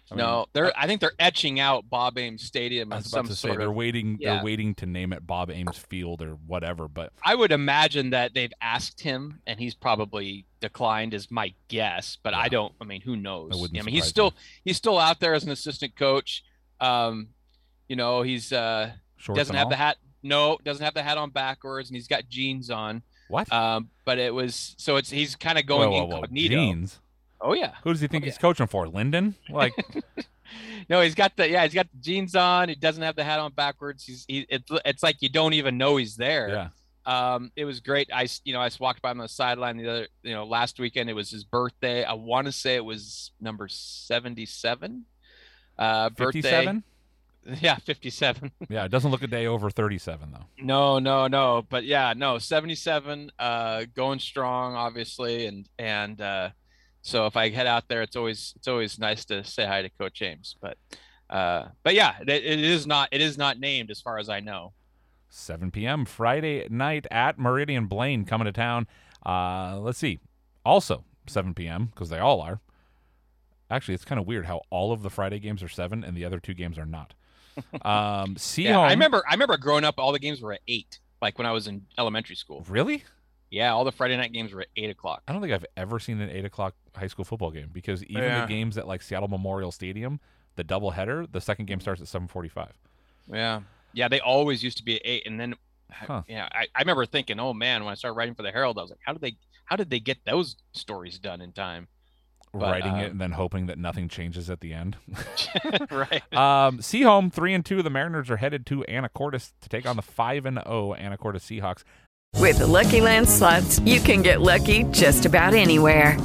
I 0.10 0.16
mean, 0.16 0.24
no, 0.24 0.46
they're. 0.54 0.72
I 0.78 0.88
think 0.88 1.02
they're 1.02 1.12
etching 1.20 1.60
out 1.60 1.90
Bob 1.90 2.18
Ames 2.18 2.42
Stadium 2.42 2.94
I 2.94 2.98
as 2.98 3.04
was 3.04 3.12
about 3.14 3.20
some 3.20 3.28
to 3.28 3.36
say 3.36 3.58
they're 3.58 3.68
of. 3.70 3.76
waiting. 3.76 4.18
yeah. 4.22 4.36
They're 4.36 4.44
waiting 4.46 4.74
to 4.76 4.86
name 4.86 5.12
it 5.12 5.28
Bob 5.28 5.52
Ames 5.52 5.78
Field 5.78 6.22
or 6.22 6.36
whatever. 6.48 6.88
But 6.88 7.12
I 7.26 7.36
would 7.36 7.52
imagine 7.52 8.12
that 8.12 8.34
they've 8.34 8.54
asked 8.62 9.02
him, 9.02 9.42
and 9.46 9.60
he's 9.60 9.74
probably 9.76 10.46
declined, 10.62 11.14
is 11.14 11.30
my 11.30 11.54
guess. 11.68 12.18
But 12.24 12.32
Yeah. 12.34 12.40
I 12.40 12.48
don't. 12.48 12.74
I 12.80 12.86
mean, 12.86 13.02
who 13.02 13.18
knows? 13.18 13.52
wouldn't 13.54 13.78
I 13.78 13.84
mean, 13.84 13.96
he's 13.96 14.06
still 14.06 14.30
me. 14.32 14.38
he's 14.64 14.78
still 14.78 14.98
out 14.98 15.20
there 15.20 15.34
as 15.34 15.44
an 15.44 15.52
assistant 15.52 15.98
coach. 15.98 16.46
Um, 16.80 17.28
you 17.88 17.96
know, 17.96 18.22
he's 18.22 18.52
uh 18.54 18.92
shorts 19.18 19.38
doesn't 19.40 19.56
have 19.56 19.66
all? 19.66 19.70
the 19.72 19.76
hat. 19.78 19.98
No, 20.24 20.58
doesn't 20.64 20.84
have 20.84 20.94
the 20.94 21.04
hat 21.04 21.18
on 21.18 21.30
backwards, 21.30 21.90
and 21.90 21.96
he's 21.96 22.08
got 22.08 22.28
jeans 22.28 22.70
on. 22.70 23.02
What? 23.30 23.52
Um, 23.52 23.90
but 24.06 24.18
it 24.20 24.34
was 24.34 24.76
so 24.78 24.96
it's 24.96 25.10
he's 25.10 25.36
kind 25.36 25.58
of 25.58 25.66
going 25.66 25.90
whoa, 25.90 26.04
whoa, 26.04 26.06
whoa. 26.06 26.16
incognito. 26.18 26.56
Jeans. 26.56 27.00
Oh 27.40 27.54
yeah. 27.54 27.74
Who 27.84 27.92
does 27.94 28.02
he 28.02 28.08
think 28.08 28.24
Oh, 28.24 28.26
he's 28.26 28.38
coaching 28.38 28.68
for? 28.68 28.86
Lynden? 28.88 29.36
Like, 29.50 29.74
No, 30.90 31.02
he's 31.02 31.14
got 31.16 31.36
the 31.36 31.50
yeah, 31.50 31.64
he's 31.64 31.74
got 31.74 31.88
the 31.92 31.98
jeans 32.00 32.36
on. 32.36 32.70
He 32.70 32.76
doesn't 32.76 33.04
have 33.04 33.16
the 33.16 33.24
hat 33.24 33.40
on 33.40 33.52
backwards. 33.52 34.06
He's 34.06 34.24
he, 34.28 34.46
it's 34.50 34.70
it's 34.86 35.04
like 35.04 35.22
you 35.22 35.30
don't 35.30 35.54
even 35.54 35.78
know 35.78 35.98
he's 35.98 36.16
there. 36.16 36.50
yeah. 36.50 36.70
Um, 37.06 37.52
it 37.56 37.66
was 37.66 37.80
great. 37.82 38.10
I 38.14 38.28
you 38.46 38.54
know 38.54 38.62
I 38.62 38.68
just 38.68 38.80
walked 38.80 39.02
by 39.02 39.12
him 39.12 39.20
on 39.20 39.26
the 39.26 39.30
sideline 39.30 39.78
the 39.78 39.90
other 39.90 40.08
you 40.24 40.34
know 40.34 40.46
last 40.46 40.80
weekend. 40.80 41.10
It 41.10 41.14
was 41.14 41.30
his 41.30 41.44
birthday. 41.44 42.04
I 42.06 42.14
want 42.14 42.48
to 42.48 42.52
say 42.54 42.76
it 42.76 42.84
was 42.86 43.32
number 43.42 43.68
seventy 43.68 44.46
seven. 44.46 45.06
Uh, 45.78 46.10
birthday. 46.10 46.42
Fifty-seven. 46.42 46.84
Yeah, 47.62 47.76
fifty 47.78 48.10
seven. 48.10 48.52
Yeah, 48.70 48.86
it 48.86 48.92
doesn't 48.92 49.10
look 49.10 49.24
a 49.24 49.28
day 49.28 49.48
over 49.48 49.70
thirty-seven 49.70 50.32
though. 50.32 50.46
No, 50.60 51.00
no, 51.00 51.28
no. 51.28 51.66
But 51.70 51.86
yeah, 51.86 52.14
no, 52.16 52.38
77, 52.40 53.32
uh, 53.40 53.86
going 53.96 54.20
strong, 54.20 54.76
obviously. 54.76 55.46
And, 55.46 55.70
and, 55.80 56.20
uh, 56.20 56.50
so 57.02 57.26
if 57.26 57.38
I 57.38 57.50
head 57.50 57.68
out 57.68 57.88
there, 57.88 58.02
it's 58.02 58.18
always, 58.18 58.54
it's 58.58 58.68
always 58.68 59.00
nice 59.00 59.24
to 59.26 59.44
say 59.46 59.66
hi 59.66 59.82
to 59.82 59.90
coach 59.90 60.16
James, 60.16 60.58
but, 60.62 60.78
uh, 61.30 61.68
but 61.84 61.94
yeah, 61.94 62.16
it, 62.22 62.30
it 62.30 62.60
is 62.60 62.86
not, 62.86 63.08
it 63.14 63.22
is 63.22 63.38
not 63.38 63.60
named 63.60 63.92
as 63.92 64.02
far 64.02 64.18
as 64.18 64.28
I 64.28 64.42
know. 64.42 64.74
7 65.30 65.72
p.m. 65.72 66.04
Friday 66.06 66.68
night 66.70 67.06
at 67.12 67.40
Meridian 67.40 67.86
Blaine 67.86 68.26
coming 68.26 68.46
to 68.46 68.52
town. 68.52 68.88
Uh, 69.26 69.80
let's 69.80 70.00
see. 70.00 70.20
Also 70.66 71.06
7 71.28 71.54
p.m. 71.54 71.86
because 71.86 72.10
they 72.10 72.20
all 72.20 72.42
are. 72.42 72.60
Actually, 73.70 73.94
it's 73.96 74.06
kind 74.06 74.20
of 74.20 74.28
weird 74.28 74.46
how 74.46 74.62
all 74.70 74.92
of 74.92 75.02
the 75.02 75.10
Friday 75.10 75.40
games 75.40 75.62
are 75.62 75.68
seven 75.70 76.04
and 76.04 76.16
the 76.16 76.26
other 76.26 76.40
two 76.40 76.54
games 76.54 76.78
are 76.78 76.86
not. 76.86 77.14
Um, 77.82 78.36
Sehome. 78.36 78.58
Yeah, 78.66 78.80
I 78.80 78.90
remember, 78.92 79.24
I 79.30 79.34
remember 79.34 79.58
growing 79.58 79.84
up, 79.84 79.96
all 79.98 80.12
the 80.12 80.20
games 80.20 80.42
were 80.42 80.54
at 80.54 80.62
eight, 80.68 81.00
like 81.22 81.38
when 81.38 81.46
I 81.48 81.52
was 81.52 81.68
in 81.68 81.86
elementary 81.98 82.36
school. 82.36 82.66
Really? 82.70 83.04
Yeah. 83.50 83.72
All 83.74 83.84
the 83.84 83.92
Friday 83.92 84.18
night 84.18 84.34
games 84.34 84.54
were 84.54 84.62
at 84.62 84.68
eight 84.76 84.90
o'clock. 84.90 85.24
I 85.28 85.32
don't 85.34 85.42
think 85.42 85.54
I've 85.54 85.66
ever 85.78 86.00
seen 86.00 86.20
an 86.22 86.30
eight 86.30 86.46
o'clock 86.46 86.76
high 86.96 87.08
school 87.08 87.26
football 87.26 87.52
game 87.52 87.70
because 87.72 88.04
even 88.06 88.24
Yeah. 88.24 88.42
the 88.42 88.48
games 88.48 88.78
at 88.78 88.88
like 88.88 89.02
Seattle 89.02 89.28
Memorial 89.30 89.72
Stadium, 89.72 90.20
the 90.56 90.64
doubleheader, 90.64 91.32
the 91.32 91.40
second 91.42 91.66
game 91.68 91.80
starts 91.80 92.02
at 92.02 92.08
7:45. 92.08 92.72
Yeah. 93.32 93.62
Yeah. 93.94 94.08
They 94.10 94.20
always 94.20 94.64
used 94.64 94.78
to 94.80 94.84
be 94.84 94.96
at 94.96 95.02
eight. 95.06 95.24
And 95.26 95.40
then, 95.40 95.56
Huh. 95.90 96.24
yeah, 96.28 96.50
I, 96.52 96.68
I 96.76 96.82
remember 96.82 97.06
thinking, 97.06 97.40
oh 97.40 97.54
man, 97.54 97.86
when 97.86 97.92
I 97.94 97.96
started 97.96 98.18
writing 98.18 98.36
for 98.36 98.44
the 98.44 98.52
Herald, 98.52 98.78
I 98.78 98.82
was 98.82 98.90
like, 98.92 99.00
how 99.06 99.14
did 99.14 99.22
they, 99.22 99.38
how 99.64 99.78
did 99.78 99.90
they 99.90 100.02
get 100.02 100.18
those 100.26 100.58
stories 100.74 101.18
done 101.18 101.40
in 101.40 101.54
time? 101.54 101.88
But, 102.58 102.72
Writing 102.72 102.98
it 102.98 103.06
um, 103.06 103.12
and 103.12 103.22
then 103.22 103.32
hoping 103.32 103.68
that 103.68 103.78
nothing 103.78 104.10
changes 104.10 104.50
at 104.50 104.62
the 104.62 104.74
end. 104.74 104.98
right. 105.92 106.24
Um, 106.34 106.80
Sehome 106.80 107.32
three 107.32 107.54
and 107.54 107.66
two. 107.66 107.84
The 107.84 107.90
Mariners 107.90 108.30
are 108.30 108.38
headed 108.38 108.66
to 108.68 108.84
Anacortes 108.90 109.54
to 109.62 109.70
take 109.70 109.86
on 109.86 109.96
the 109.96 110.02
five 110.02 110.46
and 110.46 110.58
zero 110.58 110.96
Anacortes 110.98 111.42
Seahawks. 111.42 111.84
With 112.36 112.60
the 112.60 112.68
Lucky 112.68 113.02
Land 113.02 113.28
slots, 113.28 113.80
you 113.80 114.00
can 114.00 114.22
get 114.22 114.42
lucky 114.42 114.84
just 114.92 115.26
about 115.26 115.54
anywhere. 115.54 116.18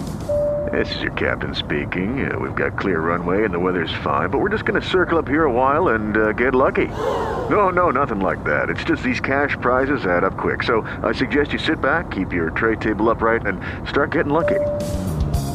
This 0.72 0.94
is 0.94 1.02
your 1.02 1.12
captain 1.12 1.54
speaking. 1.54 2.30
Uh, 2.30 2.38
we've 2.38 2.54
got 2.54 2.78
clear 2.78 3.00
runway 3.00 3.44
and 3.44 3.52
the 3.52 3.58
weather's 3.58 3.92
fine, 4.02 4.30
but 4.30 4.38
we're 4.38 4.48
just 4.48 4.64
going 4.64 4.80
to 4.80 4.86
circle 4.86 5.18
up 5.18 5.28
here 5.28 5.44
a 5.44 5.52
while 5.52 5.88
and 5.88 6.16
uh, 6.16 6.32
get 6.32 6.54
lucky. 6.54 6.86
No, 6.86 7.68
no, 7.68 7.90
nothing 7.90 8.20
like 8.20 8.42
that. 8.44 8.70
It's 8.70 8.84
just 8.84 9.02
these 9.02 9.20
cash 9.20 9.56
prizes 9.60 10.06
add 10.06 10.24
up 10.24 10.36
quick. 10.36 10.62
So 10.62 10.82
I 11.02 11.12
suggest 11.12 11.52
you 11.52 11.58
sit 11.58 11.80
back, 11.80 12.10
keep 12.10 12.32
your 12.32 12.50
tray 12.50 12.76
table 12.76 13.10
upright, 13.10 13.46
and 13.46 13.60
start 13.88 14.12
getting 14.12 14.32
lucky. 14.32 14.60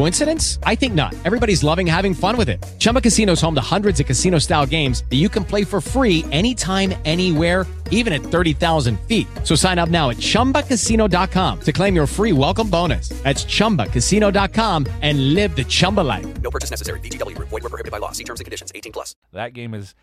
Coincidence? 0.00 0.58
I 0.62 0.76
think 0.76 0.94
not. 0.94 1.14
Everybody's 1.26 1.62
loving 1.62 1.86
having 1.86 2.14
fun 2.14 2.38
with 2.38 2.48
it. 2.48 2.64
Chumba 2.78 3.02
Casino 3.02 3.34
is 3.34 3.40
home 3.42 3.54
to 3.54 3.60
hundreds 3.60 4.00
of 4.00 4.06
casino 4.06 4.38
style 4.38 4.64
games 4.64 5.04
that 5.10 5.16
you 5.16 5.28
can 5.28 5.44
play 5.44 5.62
for 5.62 5.78
free 5.78 6.24
anytime, 6.32 6.94
anywhere, 7.04 7.66
even 7.90 8.14
at 8.14 8.22
30,000 8.22 8.98
feet. 9.00 9.26
So 9.44 9.54
sign 9.54 9.78
up 9.78 9.90
now 9.90 10.08
at 10.08 10.16
chumbacasino.com 10.16 11.60
to 11.60 11.72
claim 11.72 11.94
your 11.94 12.06
free 12.06 12.32
welcome 12.32 12.70
bonus. 12.70 13.10
That's 13.24 13.44
chumbacasino.com 13.44 14.86
and 15.02 15.34
live 15.34 15.54
the 15.54 15.64
Chumba 15.64 16.00
life. 16.00 16.40
No 16.40 16.50
purchase 16.50 16.70
necessary. 16.70 16.98
VGW 17.00 17.36
Group. 17.36 17.50
Void 17.50 17.62
were 17.62 17.68
prohibited 17.68 17.92
by 17.92 17.98
law. 17.98 18.12
See 18.12 18.24
terms 18.24 18.40
and 18.40 18.46
conditions. 18.46 18.72
18 18.74 18.92
plus. 18.92 19.16
That 19.34 19.52
game 19.52 19.74
is, 19.74 19.94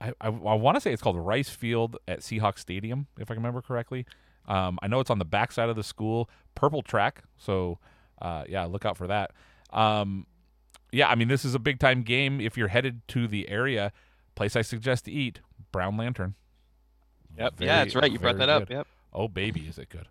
I, 0.00 0.10
I, 0.20 0.28
I 0.28 0.54
want 0.54 0.76
to 0.76 0.80
say 0.80 0.92
it's 0.92 1.02
called 1.02 1.16
Rice 1.16 1.48
Field 1.48 1.96
at 2.06 2.20
Seahawks 2.20 2.60
Stadium, 2.60 3.08
if 3.18 3.32
I 3.32 3.34
remember 3.34 3.62
correctly. 3.62 4.06
Um, 4.46 4.78
I 4.80 4.86
know 4.86 5.00
it's 5.00 5.10
on 5.10 5.18
the 5.18 5.24
backside 5.24 5.70
of 5.70 5.74
the 5.74 5.82
school, 5.82 6.30
purple 6.54 6.82
track. 6.82 7.24
So, 7.36 7.80
uh, 8.24 8.44
yeah, 8.48 8.64
look 8.64 8.86
out 8.86 8.96
for 8.96 9.06
that. 9.06 9.32
Um, 9.70 10.26
yeah, 10.90 11.08
I 11.08 11.14
mean, 11.14 11.28
this 11.28 11.44
is 11.44 11.54
a 11.54 11.58
big 11.58 11.78
time 11.78 12.02
game. 12.02 12.40
If 12.40 12.56
you're 12.56 12.68
headed 12.68 13.06
to 13.08 13.28
the 13.28 13.48
area, 13.48 13.92
place 14.34 14.56
I 14.56 14.62
suggest 14.62 15.04
to 15.04 15.12
eat 15.12 15.40
Brown 15.72 15.96
Lantern. 15.96 16.34
Yep. 17.38 17.56
Very, 17.56 17.68
yeah, 17.68 17.84
that's 17.84 17.94
right. 17.94 18.10
You 18.10 18.18
brought 18.18 18.36
very 18.36 18.46
that 18.46 18.52
up. 18.52 18.68
good. 18.68 18.74
Yep. 18.76 18.86
Oh 19.12 19.28
baby, 19.28 19.62
is 19.68 19.78
it 19.78 19.90
good? 19.90 20.08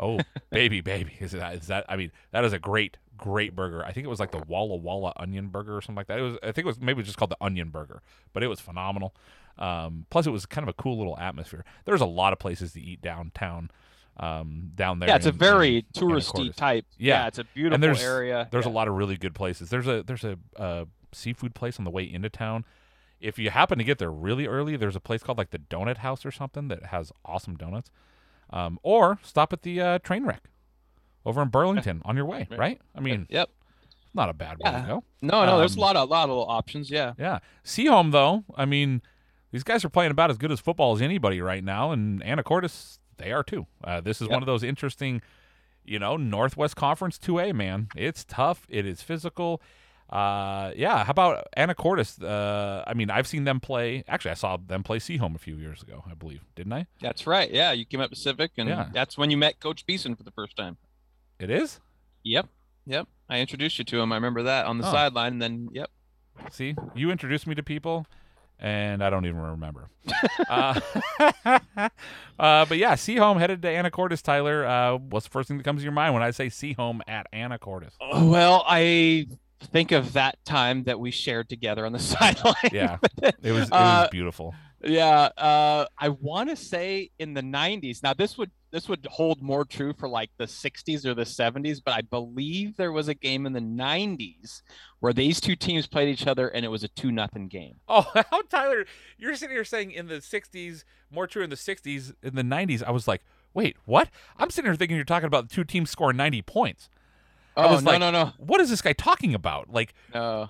Oh 0.00 0.18
baby, 0.50 0.80
baby, 0.92 1.12
is 1.20 1.32
that 1.32 1.54
is 1.54 1.68
that? 1.68 1.84
I 1.88 1.96
mean, 1.96 2.10
that 2.32 2.44
is 2.44 2.52
a 2.52 2.58
great, 2.58 2.96
great 3.16 3.54
burger. 3.54 3.84
I 3.84 3.92
think 3.92 4.04
it 4.04 4.10
was 4.10 4.18
like 4.18 4.32
the 4.32 4.42
Walla 4.48 4.76
Walla 4.76 5.12
onion 5.16 5.48
burger 5.48 5.76
or 5.76 5.80
something 5.80 5.96
like 5.96 6.08
that. 6.08 6.18
It 6.18 6.22
was, 6.22 6.38
I 6.42 6.46
think 6.46 6.58
it 6.58 6.66
was 6.66 6.80
maybe 6.80 7.02
just 7.02 7.16
called 7.16 7.30
the 7.30 7.44
onion 7.44 7.70
burger, 7.70 8.02
but 8.32 8.42
it 8.42 8.48
was 8.48 8.58
phenomenal. 8.58 9.14
Um, 9.58 10.06
plus, 10.10 10.26
it 10.26 10.30
was 10.30 10.46
kind 10.46 10.64
of 10.64 10.68
a 10.68 10.82
cool 10.82 10.98
little 10.98 11.16
atmosphere. 11.18 11.64
There's 11.84 12.00
a 12.00 12.06
lot 12.06 12.32
of 12.32 12.38
places 12.38 12.72
to 12.72 12.80
eat 12.80 13.02
downtown, 13.02 13.70
um, 14.18 14.70
down 14.74 14.98
there. 14.98 15.08
Yeah, 15.08 15.16
it's 15.16 15.26
a 15.26 15.32
very 15.32 15.78
in 15.78 15.84
touristy 15.94 16.48
Anacortes. 16.50 16.56
type. 16.56 16.84
Yeah. 16.98 17.26
it's 17.26 17.38
a 17.38 17.44
beautiful 17.44 17.74
and 17.74 17.82
there's, 17.82 18.02
area. 18.02 18.48
There's 18.50 18.66
yeah. 18.66 18.70
a 18.70 18.74
lot 18.74 18.88
of 18.88 18.94
really 18.94 19.16
good 19.16 19.34
places. 19.34 19.70
There's 19.70 19.86
a 19.88 20.02
there's 20.02 20.24
a 20.24 20.38
uh, 20.56 20.84
seafood 21.12 21.54
place 21.54 21.78
on 21.78 21.84
the 21.84 21.90
way 21.90 22.04
into 22.04 22.28
town. 22.28 22.64
If 23.20 23.38
you 23.38 23.50
happen 23.50 23.78
to 23.78 23.84
get 23.84 23.98
there 23.98 24.10
really 24.10 24.46
early, 24.46 24.76
there's 24.76 24.96
a 24.96 25.00
place 25.00 25.22
called 25.22 25.38
like 25.38 25.50
the 25.50 25.58
Donut 25.58 25.98
House 25.98 26.26
or 26.26 26.30
something 26.30 26.68
that 26.68 26.86
has 26.86 27.12
awesome 27.24 27.56
donuts. 27.56 27.90
Um, 28.50 28.78
or 28.82 29.18
stop 29.22 29.52
at 29.52 29.62
the 29.62 29.80
uh, 29.80 29.98
train 30.00 30.24
wreck 30.26 30.42
over 31.24 31.40
in 31.40 31.48
Burlington 31.48 32.02
on 32.04 32.16
your 32.16 32.26
way. 32.26 32.46
Right. 32.50 32.80
I 32.94 33.00
mean, 33.00 33.26
Yep. 33.30 33.48
not 34.12 34.28
a 34.28 34.34
bad 34.34 34.58
way 34.58 34.62
Yeah. 34.70 34.80
to 34.82 34.86
go. 34.86 35.04
No, 35.22 35.46
no, 35.46 35.58
there's 35.58 35.74
a 35.76 35.78
Um, 35.78 35.80
lot 35.80 35.96
of 35.96 36.08
a 36.08 36.12
lot 36.12 36.24
of 36.24 36.30
little 36.30 36.48
options. 36.50 36.90
Yeah. 36.90 37.14
Yeah. 37.18 37.38
Sehome 37.64 38.10
though, 38.12 38.44
I 38.56 38.64
mean, 38.66 39.00
these 39.52 39.62
guys 39.62 39.84
are 39.84 39.88
playing 39.88 40.10
about 40.10 40.30
as 40.30 40.36
good 40.36 40.50
as 40.50 40.60
football 40.60 40.92
as 40.94 41.00
anybody 41.00 41.40
right 41.40 41.62
now, 41.62 41.92
and 41.92 42.20
Anacortes 42.22 42.98
they 43.22 43.32
are 43.32 43.42
too. 43.42 43.66
Uh, 43.84 44.00
this 44.00 44.20
is 44.20 44.26
Yep. 44.28 44.30
one 44.32 44.42
of 44.42 44.46
those 44.46 44.62
interesting, 44.62 45.22
you 45.84 45.98
know, 45.98 46.16
Northwest 46.16 46.76
Conference 46.76 47.18
two 47.18 47.38
A 47.38 47.52
man. 47.52 47.88
It's 47.96 48.24
tough. 48.24 48.66
It 48.68 48.86
is 48.86 49.02
physical. 49.02 49.62
Uh, 50.10 50.72
yeah. 50.76 51.04
How 51.04 51.10
about 51.10 51.46
Anacortes? 51.56 52.22
Uh, 52.22 52.84
I 52.86 52.92
mean, 52.92 53.10
I've 53.10 53.26
seen 53.26 53.44
them 53.44 53.60
play. 53.60 54.04
Actually, 54.06 54.32
I 54.32 54.34
saw 54.34 54.58
them 54.58 54.82
play 54.82 54.98
Sehome 54.98 55.34
a 55.34 55.38
few 55.38 55.56
years 55.56 55.82
ago, 55.82 56.04
I 56.10 56.14
believe. 56.14 56.42
Didn't 56.54 56.74
I? 56.74 56.86
That's 57.00 57.26
right. 57.26 57.50
Yeah, 57.50 57.72
you 57.72 57.86
came 57.86 58.00
up 58.00 58.10
Pacific, 58.10 58.50
and 58.58 58.68
Yeah. 58.68 58.88
that's 58.92 59.16
when 59.16 59.30
you 59.30 59.38
met 59.38 59.58
Coach 59.60 59.86
Beeson 59.86 60.14
for 60.16 60.22
the 60.22 60.30
first 60.32 60.54
time. 60.56 60.76
It 61.38 61.48
is. 61.50 61.80
Yep. 62.24 62.46
Yep. 62.86 63.08
I 63.30 63.38
introduced 63.40 63.78
you 63.78 63.84
to 63.86 64.00
him. 64.02 64.12
I 64.12 64.16
remember 64.16 64.42
that 64.42 64.66
on 64.66 64.76
the 64.78 64.86
Oh. 64.86 64.92
sideline, 64.92 65.32
and 65.34 65.42
then 65.42 65.68
yep. 65.72 65.90
See, 66.50 66.74
you 66.94 67.10
introduced 67.10 67.46
me 67.46 67.54
to 67.54 67.62
people, 67.62 68.06
and 68.62 69.02
I 69.04 69.10
don't 69.10 69.26
even 69.26 69.40
remember. 69.40 69.90
uh, 70.48 70.80
uh, 71.44 71.88
but 72.38 72.78
yeah, 72.78 72.94
Sehome 72.94 73.38
headed 73.38 73.60
to 73.62 73.68
Anacortes. 73.68 74.22
Tyler, 74.22 74.64
uh, 74.64 74.96
what's 74.96 75.26
the 75.26 75.30
first 75.30 75.48
thing 75.48 75.58
that 75.58 75.64
comes 75.64 75.80
to 75.80 75.84
your 75.84 75.92
mind 75.92 76.14
when 76.14 76.22
I 76.22 76.30
say 76.30 76.46
Sehome 76.46 77.00
at 77.06 77.26
Anacortes? 77.32 77.92
Oh, 78.00 78.30
Well, 78.30 78.64
I 78.66 79.26
think 79.64 79.92
of 79.92 80.14
that 80.14 80.42
time 80.44 80.84
that 80.84 80.98
we 80.98 81.10
shared 81.10 81.48
together 81.48 81.84
on 81.84 81.92
the 81.92 81.98
sideline. 82.00 82.54
Yeah, 82.72 82.98
it 83.22 83.52
was 83.52 83.68
it 83.68 83.70
was 83.70 83.70
Uh, 83.72 84.08
beautiful. 84.10 84.54
Yeah, 84.84 85.28
uh, 85.36 85.86
I 85.98 86.08
want 86.08 86.50
to 86.50 86.56
say 86.56 87.10
in 87.18 87.34
the 87.34 87.42
'90s. 87.42 88.02
Now 88.02 88.14
this 88.14 88.36
would 88.38 88.50
this 88.72 88.88
would 88.88 89.06
hold 89.10 89.40
more 89.42 89.64
true 89.64 89.92
for 89.92 90.08
like 90.08 90.30
the 90.38 90.46
'60s 90.46 91.04
or 91.04 91.14
the 91.14 91.22
'70s, 91.22 91.80
but 91.84 91.94
I 91.94 92.00
believe 92.00 92.76
there 92.76 92.90
was 92.90 93.06
a 93.06 93.14
game 93.14 93.46
in 93.46 93.52
the 93.52 93.60
'90s 93.60 94.62
where 95.00 95.12
these 95.12 95.40
two 95.40 95.54
teams 95.54 95.86
played 95.86 96.08
each 96.08 96.26
other, 96.26 96.48
and 96.48 96.64
it 96.64 96.68
was 96.68 96.82
a 96.82 96.88
two 96.88 97.12
nothing 97.12 97.48
game. 97.48 97.76
Oh, 97.88 98.10
how 98.30 98.42
Tyler, 98.48 98.86
you're 99.18 99.36
sitting 99.36 99.54
here 99.54 99.64
saying 99.64 99.92
in 99.92 100.08
the 100.08 100.16
'60s, 100.16 100.84
more 101.10 101.26
true 101.26 101.44
in 101.44 101.50
the 101.50 101.56
'60s, 101.56 102.14
in 102.22 102.34
the 102.34 102.42
'90s. 102.42 102.82
I 102.82 102.90
was 102.90 103.06
like, 103.06 103.22
wait, 103.54 103.76
what? 103.84 104.08
I'm 104.38 104.50
sitting 104.50 104.68
here 104.70 104.74
thinking 104.74 104.96
you're 104.96 105.04
talking 105.04 105.26
about 105.26 105.48
the 105.48 105.54
two 105.54 105.64
teams 105.64 105.90
scoring 105.90 106.16
90 106.16 106.42
points. 106.42 106.88
I 107.56 107.66
Oh 107.66 107.72
was 107.74 107.82
no 107.82 107.90
like, 107.92 108.00
no 108.00 108.10
no 108.10 108.24
no. 108.24 108.32
What 108.38 108.60
is 108.62 108.70
this 108.70 108.80
guy 108.80 108.94
talking 108.94 109.34
about? 109.34 109.70
Like, 109.70 109.92
no. 110.14 110.48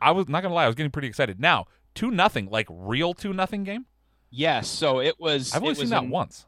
I 0.00 0.10
was 0.10 0.28
not 0.28 0.42
gonna 0.42 0.54
lie, 0.54 0.64
I 0.64 0.66
was 0.66 0.74
getting 0.76 0.92
pretty 0.92 1.08
excited. 1.08 1.40
Now, 1.40 1.66
two 1.94 2.10
nothing, 2.10 2.50
like 2.50 2.66
real 2.70 3.14
two 3.14 3.32
nothing 3.32 3.64
game. 3.64 3.86
Yes, 4.30 4.68
so 4.68 5.00
it 5.00 5.18
was. 5.18 5.54
I've 5.54 5.62
only 5.62 5.74
seen 5.74 5.88
that 5.90 6.06
once. 6.06 6.46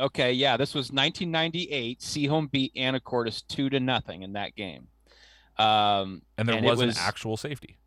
Okay, 0.00 0.32
yeah, 0.32 0.56
this 0.56 0.74
was 0.74 0.92
1998. 0.92 2.00
Sehome 2.00 2.50
beat 2.50 2.74
Anacortes 2.74 3.42
two 3.48 3.68
to 3.70 3.80
nothing 3.80 4.22
in 4.22 4.34
that 4.34 4.54
game. 4.54 4.88
Um, 5.58 6.22
And 6.36 6.48
there 6.48 6.58
it 6.58 6.62
was, 6.62 6.78
was 6.78 6.96
an 6.96 7.02
actual 7.04 7.36
safety. 7.36 7.78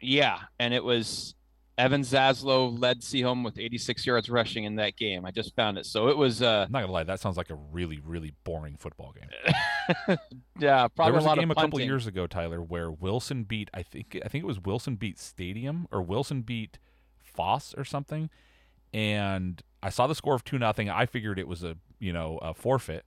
Yeah, 0.00 0.38
and 0.58 0.74
it 0.74 0.84
was 0.84 1.34
Evan 1.78 2.02
Zaslow 2.02 2.78
led 2.78 3.00
Sehome 3.00 3.44
with 3.44 3.58
86 3.58 4.06
yards 4.06 4.30
rushing 4.30 4.64
in 4.64 4.76
that 4.76 4.96
game. 4.96 5.26
I 5.26 5.30
just 5.30 5.54
found 5.54 5.76
it, 5.78 5.84
so 5.86 6.08
it 6.08 6.16
was. 6.16 6.42
Uh, 6.42 6.64
I'm 6.66 6.72
not 6.72 6.80
gonna 6.80 6.92
lie, 6.92 7.04
that 7.04 7.20
sounds 7.20 7.36
like 7.36 7.50
a 7.50 7.54
really, 7.54 8.00
really 8.04 8.32
boring 8.44 8.76
football 8.76 9.12
game. 9.12 10.18
yeah, 10.58 10.88
probably 10.88 11.12
there 11.12 11.14
was 11.14 11.24
a 11.24 11.28
lot 11.28 11.38
game 11.38 11.50
a 11.50 11.54
couple 11.54 11.80
years 11.80 12.06
ago, 12.06 12.26
Tyler, 12.26 12.62
where 12.62 12.90
Wilson 12.90 13.44
beat 13.44 13.70
I 13.74 13.82
think 13.82 14.18
I 14.24 14.28
think 14.28 14.44
it 14.44 14.46
was 14.46 14.60
Wilson 14.60 14.96
beat 14.96 15.18
Stadium 15.18 15.86
or 15.90 16.02
Wilson 16.02 16.42
beat 16.42 16.78
Foss 17.22 17.74
or 17.76 17.84
something, 17.84 18.30
and 18.92 19.62
I 19.86 19.90
saw 19.90 20.06
the 20.06 20.14
score 20.14 20.34
of 20.34 20.42
two 20.44 20.58
nothing. 20.58 20.90
I 20.90 21.06
figured 21.06 21.38
it 21.38 21.46
was 21.48 21.62
a 21.62 21.76
you 21.98 22.12
know 22.12 22.38
a 22.42 22.52
forfeit, 22.54 23.04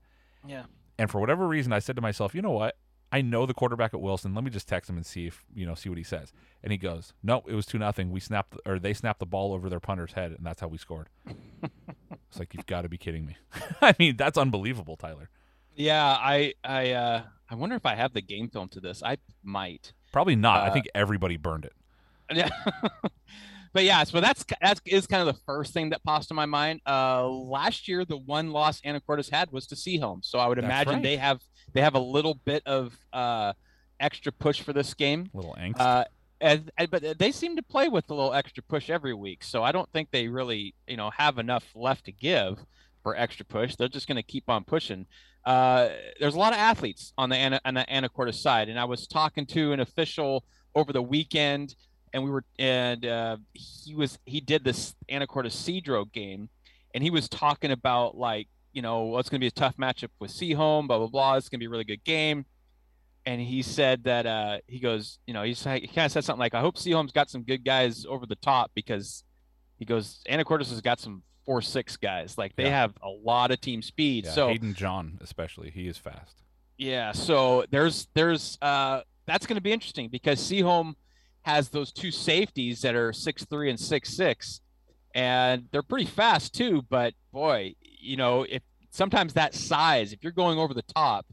Yeah. 0.47 0.63
and 0.97 1.11
for 1.11 1.19
whatever 1.19 1.47
reason, 1.47 1.73
I 1.73 1.79
said 1.79 1.95
to 1.97 2.01
myself, 2.01 2.33
you 2.33 2.41
know 2.41 2.51
what? 2.51 2.77
I 3.11 3.21
know 3.21 3.45
the 3.47 3.53
quarterback 3.55 3.93
at 3.95 4.01
Wilson. 4.01 4.35
Let 4.35 4.43
me 4.43 4.51
just 4.51 4.67
text 4.67 4.89
him 4.89 4.95
and 4.95 5.05
see 5.05 5.25
if 5.27 5.43
you 5.53 5.65
know 5.65 5.73
see 5.75 5.89
what 5.89 5.97
he 5.97 6.03
says. 6.03 6.31
And 6.63 6.71
he 6.71 6.77
goes, 6.77 7.13
"No, 7.23 7.43
it 7.47 7.55
was 7.55 7.65
two 7.65 7.79
nothing. 7.79 8.11
We 8.11 8.19
snapped 8.19 8.55
or 8.65 8.79
they 8.79 8.93
snapped 8.93 9.19
the 9.19 9.25
ball 9.25 9.51
over 9.53 9.67
their 9.69 9.79
punter's 9.79 10.13
head, 10.13 10.31
and 10.31 10.45
that's 10.45 10.61
how 10.61 10.67
we 10.67 10.77
scored." 10.77 11.09
it's 12.29 12.37
like 12.39 12.53
you've 12.53 12.65
got 12.67 12.83
to 12.83 12.89
be 12.89 12.97
kidding 12.97 13.25
me. 13.25 13.35
I 13.81 13.95
mean, 13.99 14.15
that's 14.15 14.37
unbelievable, 14.37 14.95
Tyler. 14.95 15.29
Yeah, 15.75 16.05
I 16.05 16.53
I 16.63 16.91
uh, 16.91 17.23
I 17.49 17.55
wonder 17.55 17.75
if 17.75 17.85
I 17.85 17.95
have 17.95 18.13
the 18.13 18.21
game 18.21 18.47
film 18.49 18.69
to 18.69 18.79
this. 18.79 19.01
I 19.03 19.17
might. 19.43 19.93
Probably 20.11 20.35
not. 20.35 20.61
I 20.63 20.67
Uh, 20.67 20.73
think 20.73 20.87
everybody 20.95 21.35
burned 21.37 21.65
it. 21.65 21.73
Yeah. 22.31 22.49
But 23.73 23.83
yeah, 23.83 24.03
so 24.03 24.19
that's 24.19 24.43
that's 24.61 24.81
kind 25.07 25.27
of 25.27 25.35
the 25.35 25.41
first 25.45 25.73
thing 25.73 25.91
that 25.91 26.03
popped 26.03 26.27
to 26.29 26.33
my 26.33 26.45
mind. 26.45 26.81
Uh, 26.87 27.27
last 27.27 27.87
year, 27.87 28.03
the 28.05 28.17
one 28.17 28.51
loss 28.51 28.81
Anacortes 28.81 29.29
had 29.31 29.51
was 29.51 29.67
to 29.67 29.75
Sehome, 29.75 30.23
so 30.25 30.39
I 30.39 30.47
would 30.47 30.57
That's 30.57 30.65
imagine 30.65 30.93
right. 30.95 31.03
they 31.03 31.17
have 31.17 31.39
they 31.73 31.81
have 31.81 31.95
a 31.95 31.99
little 31.99 32.33
bit 32.45 32.63
of 32.65 32.97
uh, 33.13 33.53
extra 33.99 34.31
push 34.31 34.61
for 34.61 34.73
this 34.73 34.93
game. 34.93 35.29
A 35.33 35.37
little 35.37 35.55
angst. 35.59 35.79
Uh, 35.79 36.05
and, 36.41 36.71
and- 36.77 36.89
but 36.89 37.19
they 37.19 37.31
seem 37.31 37.55
to 37.57 37.63
play 37.63 37.89
with 37.89 38.09
a 38.09 38.13
little 38.13 38.33
extra 38.33 38.63
push 38.63 38.89
every 38.89 39.13
week, 39.13 39.43
so 39.43 39.63
I 39.63 39.71
don't 39.71 39.89
think 39.91 40.09
they 40.11 40.27
really 40.27 40.73
you 40.87 40.97
know 40.97 41.11
have 41.15 41.37
enough 41.37 41.65
left 41.75 42.05
to 42.05 42.11
give 42.11 42.65
for 43.03 43.15
extra 43.15 43.45
push. 43.45 43.75
They're 43.75 43.87
just 43.87 44.07
going 44.07 44.17
to 44.17 44.23
keep 44.23 44.49
on 44.49 44.63
pushing. 44.63 45.05
Uh, 45.45 45.89
there's 46.19 46.35
a 46.35 46.39
lot 46.39 46.53
of 46.53 46.59
athletes 46.59 47.13
on 47.17 47.29
the 47.29 47.35
Ana, 47.35 47.61
on 47.63 47.73
the 47.75 47.85
Anacortes 47.89 48.35
side, 48.35 48.67
and 48.67 48.79
I 48.79 48.85
was 48.85 49.07
talking 49.07 49.45
to 49.47 49.71
an 49.73 49.79
official 49.79 50.43
over 50.75 50.91
the 50.91 51.01
weekend, 51.01 51.75
and 52.13 52.23
we 52.23 52.29
were 52.29 52.43
and 52.57 53.05
uh, 53.05 53.37
he 53.53 53.95
was 53.95 54.17
he 54.25 54.39
did 54.41 54.63
this 54.63 54.95
Anacortes 55.09 55.53
Sedro 55.55 56.11
game, 56.11 56.49
and 56.93 57.03
he 57.03 57.09
was 57.09 57.27
talking 57.29 57.71
about 57.71 58.15
like 58.17 58.47
you 58.73 58.81
know 58.81 59.03
what's 59.03 59.29
going 59.29 59.39
to 59.39 59.43
be 59.43 59.47
a 59.47 59.51
tough 59.51 59.77
matchup 59.77 60.09
with 60.19 60.31
Sehome, 60.31 60.87
blah 60.87 60.97
blah 60.97 61.07
blah. 61.07 61.35
It's 61.35 61.49
going 61.49 61.59
to 61.59 61.63
be 61.63 61.67
a 61.67 61.69
really 61.69 61.83
good 61.83 62.03
game 62.03 62.45
and 63.25 63.41
he 63.41 63.61
said 63.61 64.05
that 64.05 64.25
uh, 64.25 64.59
he 64.65 64.79
goes, 64.79 65.19
you 65.27 65.33
know, 65.33 65.43
he's 65.43 65.61
he 65.61 65.87
kind 65.87 66.05
of 66.05 66.11
said 66.11 66.23
something 66.23 66.39
like, 66.39 66.53
"I 66.55 66.61
hope 66.61 66.77
Sehome's 66.77 67.11
got 67.11 67.29
some 67.29 67.43
good 67.43 67.65
guys 67.65 68.05
over 68.07 68.25
the 68.25 68.37
top 68.37 68.71
because 68.73 69.25
he 69.77 69.83
goes, 69.85 70.21
Anacortes 70.29 70.69
has 70.69 70.79
got 70.79 71.01
some 71.01 71.21
four 71.45 71.61
six 71.61 71.97
guys, 71.97 72.37
like 72.37 72.55
they 72.55 72.63
Yeah. 72.63 72.69
have 72.81 72.93
a 73.03 73.09
lot 73.09 73.51
of 73.51 73.59
team 73.59 73.81
speed. 73.81 74.25
Yeah, 74.25 74.31
so 74.31 74.47
Hayden 74.47 74.73
John 74.73 75.17
especially, 75.21 75.69
he 75.69 75.87
is 75.87 75.97
fast. 75.97 76.41
yeah, 76.77 77.11
so 77.11 77.65
there's 77.69 78.07
there's 78.13 78.57
uh, 78.61 79.01
that's 79.25 79.45
going 79.45 79.57
to 79.57 79.61
be 79.61 79.73
interesting 79.73 80.07
because 80.07 80.39
Sehome 80.39 80.95
has 81.43 81.69
those 81.69 81.91
two 81.91 82.11
safeties 82.11 82.81
that 82.81 82.95
are 82.95 83.13
six 83.13 83.45
three 83.45 83.69
and 83.69 83.79
six 83.79 84.15
six, 84.15 84.61
and 85.15 85.65
they're 85.71 85.83
pretty 85.83 86.05
fast 86.05 86.53
too. 86.53 86.83
But 86.89 87.13
boy, 87.31 87.75
you 87.81 88.17
know, 88.17 88.45
if 88.47 88.61
sometimes 88.91 89.33
that 89.33 89.53
size, 89.53 90.13
if 90.13 90.23
you're 90.23 90.31
going 90.31 90.59
over 90.59 90.73
the 90.73 90.83
top, 90.83 91.25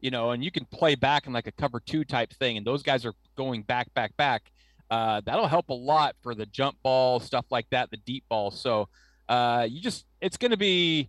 you 0.00 0.10
know, 0.10 0.32
and 0.32 0.42
you 0.44 0.50
can 0.50 0.64
play 0.66 0.94
back 0.94 1.26
in 1.26 1.32
like 1.32 1.46
a 1.46 1.52
cover 1.52 1.80
two 1.80 2.04
type 2.04 2.32
thing, 2.34 2.56
and 2.56 2.66
those 2.66 2.82
guys 2.82 3.06
are 3.06 3.14
going 3.36 3.62
back, 3.62 3.92
back, 3.94 4.16
back. 4.16 4.50
Uh, 4.90 5.22
that'll 5.24 5.46
help 5.48 5.70
a 5.70 5.74
lot 5.74 6.14
for 6.22 6.34
the 6.34 6.44
jump 6.46 6.76
ball 6.82 7.18
stuff 7.18 7.46
like 7.50 7.66
that, 7.70 7.90
the 7.90 7.96
deep 7.98 8.24
ball. 8.28 8.50
So 8.50 8.88
uh, 9.26 9.66
you 9.70 9.80
just, 9.80 10.04
it's 10.20 10.36
going 10.36 10.50
to 10.50 10.58
be, 10.58 11.08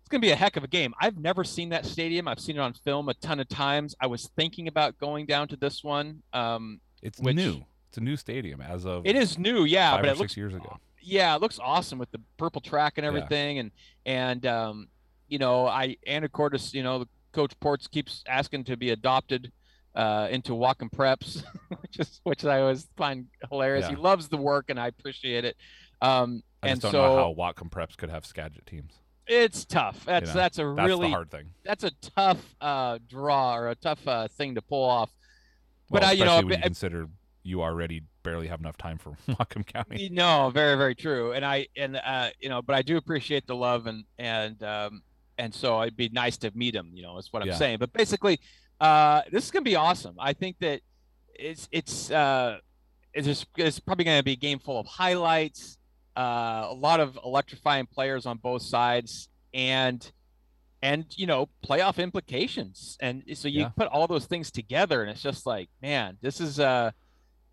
it's 0.00 0.08
going 0.08 0.22
to 0.22 0.26
be 0.26 0.30
a 0.30 0.36
heck 0.36 0.56
of 0.56 0.64
a 0.64 0.68
game. 0.68 0.94
I've 0.98 1.18
never 1.18 1.44
seen 1.44 1.68
that 1.70 1.84
stadium. 1.84 2.26
I've 2.26 2.40
seen 2.40 2.56
it 2.56 2.60
on 2.60 2.72
film 2.72 3.10
a 3.10 3.14
ton 3.14 3.38
of 3.38 3.48
times. 3.48 3.94
I 4.00 4.06
was 4.06 4.30
thinking 4.36 4.66
about 4.66 4.96
going 4.98 5.26
down 5.26 5.48
to 5.48 5.56
this 5.56 5.84
one. 5.84 6.22
Um, 6.32 6.80
It's 7.02 7.18
which- 7.20 7.36
new. 7.36 7.64
It's 7.88 7.98
a 7.98 8.00
new 8.00 8.16
stadium 8.16 8.60
as 8.60 8.84
of 8.84 9.06
It 9.06 9.16
is 9.16 9.38
new, 9.38 9.64
yeah, 9.64 9.92
five 9.92 10.02
but 10.02 10.08
or 10.08 10.12
it 10.12 10.16
six 10.16 10.20
looks 10.20 10.36
years 10.36 10.54
ago. 10.54 10.78
yeah, 11.00 11.34
it 11.36 11.40
looks 11.40 11.58
awesome 11.58 11.98
with 11.98 12.10
the 12.10 12.20
purple 12.36 12.60
track 12.60 12.94
and 12.98 13.04
Yeah. 13.04 13.08
everything, 13.08 13.58
and 13.58 13.70
and 14.04 14.44
um, 14.44 14.88
you 15.28 15.38
know, 15.38 15.66
I 15.66 15.96
Anacortes, 16.06 16.74
you 16.74 16.82
know, 16.82 17.04
Coach 17.32 17.58
Ports 17.60 17.86
keeps 17.86 18.22
asking 18.28 18.64
to 18.64 18.76
be 18.76 18.90
adopted 18.90 19.52
uh, 19.94 20.28
into 20.30 20.52
Whatcom 20.52 20.90
Preps, 20.90 21.42
which 21.80 21.98
is 21.98 22.20
which 22.24 22.44
I 22.44 22.60
always 22.60 22.86
find 22.96 23.28
hilarious. 23.48 23.86
He 23.88 23.96
loves 23.96 24.28
the 24.28 24.36
work, 24.36 24.66
and 24.68 24.78
I 24.78 24.88
appreciate 24.88 25.44
it. 25.46 25.56
Um, 26.02 26.42
I 26.62 26.68
and 26.68 26.80
don't 26.80 26.90
so 26.92 27.02
know 27.02 27.16
how 27.16 27.34
Whatcom 27.34 27.70
Preps 27.70 27.96
could 27.96 28.10
have 28.10 28.26
Skagit 28.26 28.66
teams. 28.66 28.92
it's 29.26 29.64
tough. 29.64 30.04
That's 30.04 30.28
know, 30.28 30.34
that's 30.34 30.58
a 30.58 30.74
That's 30.76 30.86
really 30.86 31.08
hard 31.10 31.30
thing. 31.30 31.50
that's 31.64 31.84
a 31.84 31.92
tough 32.02 32.54
uh, 32.60 32.98
draw 33.08 33.56
or 33.56 33.68
a 33.68 33.74
tough 33.74 34.06
uh, 34.06 34.28
thing 34.28 34.54
to 34.56 34.60
pull 34.62 34.84
off. 34.84 35.10
Well, 35.88 36.00
But 36.00 36.04
I, 36.08 36.12
you 36.12 36.24
know, 36.24 36.36
when 36.36 36.52
I- 36.52 36.56
you 36.56 36.62
consider 36.62 37.08
you 37.42 37.62
already 37.62 38.02
barely 38.24 38.48
have 38.48 38.58
enough 38.58 38.76
time 38.76 38.98
for 38.98 39.12
Whatcom 39.28 39.64
County. 39.64 40.08
No, 40.10 40.50
very, 40.50 40.76
very 40.76 40.94
true. 40.96 41.32
And 41.32 41.44
I 41.44 41.68
and 41.76 41.96
uh, 41.96 42.30
you 42.40 42.48
know, 42.48 42.60
but 42.60 42.74
I 42.74 42.82
do 42.82 42.96
appreciate 42.96 43.46
the 43.46 43.54
love 43.54 43.86
and 43.86 44.04
and 44.18 44.60
um 44.64 45.02
and 45.38 45.54
so 45.54 45.80
it'd 45.82 45.96
be 45.96 46.08
nice 46.08 46.36
to 46.38 46.50
meet 46.56 46.74
him, 46.74 46.90
you 46.92 47.02
know, 47.02 47.18
is 47.18 47.32
what 47.32 47.42
I'm 47.42 47.48
Yeah. 47.48 47.54
saying. 47.54 47.78
But 47.78 47.92
basically, 47.92 48.40
uh 48.80 49.22
this 49.30 49.44
is 49.44 49.50
gonna 49.52 49.62
be 49.62 49.76
awesome. 49.76 50.16
I 50.18 50.32
think 50.32 50.56
that 50.58 50.80
it's 51.34 51.68
it's 51.70 52.10
uh 52.10 52.58
it's 53.14 53.26
just 53.26 53.46
it's 53.56 53.78
probably 53.78 54.04
gonna 54.06 54.22
be 54.24 54.32
a 54.32 54.36
game 54.36 54.58
full 54.58 54.80
of 54.80 54.86
highlights, 54.88 55.78
uh 56.16 56.66
a 56.68 56.74
lot 56.74 56.98
of 56.98 57.16
electrifying 57.24 57.86
players 57.86 58.26
on 58.26 58.38
both 58.38 58.62
sides 58.62 59.28
and 59.54 60.10
and 60.82 61.06
you 61.16 61.26
know 61.26 61.48
playoff 61.66 61.98
implications 62.02 62.98
and 63.00 63.22
so 63.34 63.48
you 63.48 63.60
Yeah. 63.62 63.68
put 63.70 63.88
all 63.88 64.06
those 64.06 64.26
things 64.26 64.50
together 64.50 65.00
and 65.02 65.10
it's 65.10 65.22
just 65.22 65.46
like 65.46 65.68
man 65.80 66.18
this 66.20 66.40
is 66.40 66.60
uh 66.60 66.90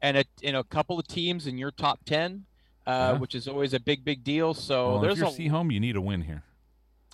and 0.01 0.17
a 0.17 0.25
you 0.41 0.51
know 0.51 0.59
a 0.59 0.63
couple 0.65 0.99
of 0.99 1.07
teams 1.07 1.47
in 1.47 1.57
your 1.57 1.71
top 1.71 1.99
10 2.05 2.45
uh 2.85 2.89
Yeah. 2.89 3.11
which 3.19 3.33
is 3.35 3.47
always 3.47 3.73
a 3.73 3.79
big 3.79 4.03
big 4.03 4.23
deal 4.23 4.53
so 4.53 4.87
well, 4.87 4.95
if 4.97 5.01
there's 5.03 5.17
you're 5.19 5.27
a 5.27 5.49
Sehome, 5.51 5.71
you 5.73 5.79
need 5.79 5.95
a 5.95 6.01
win 6.01 6.21
here. 6.21 6.43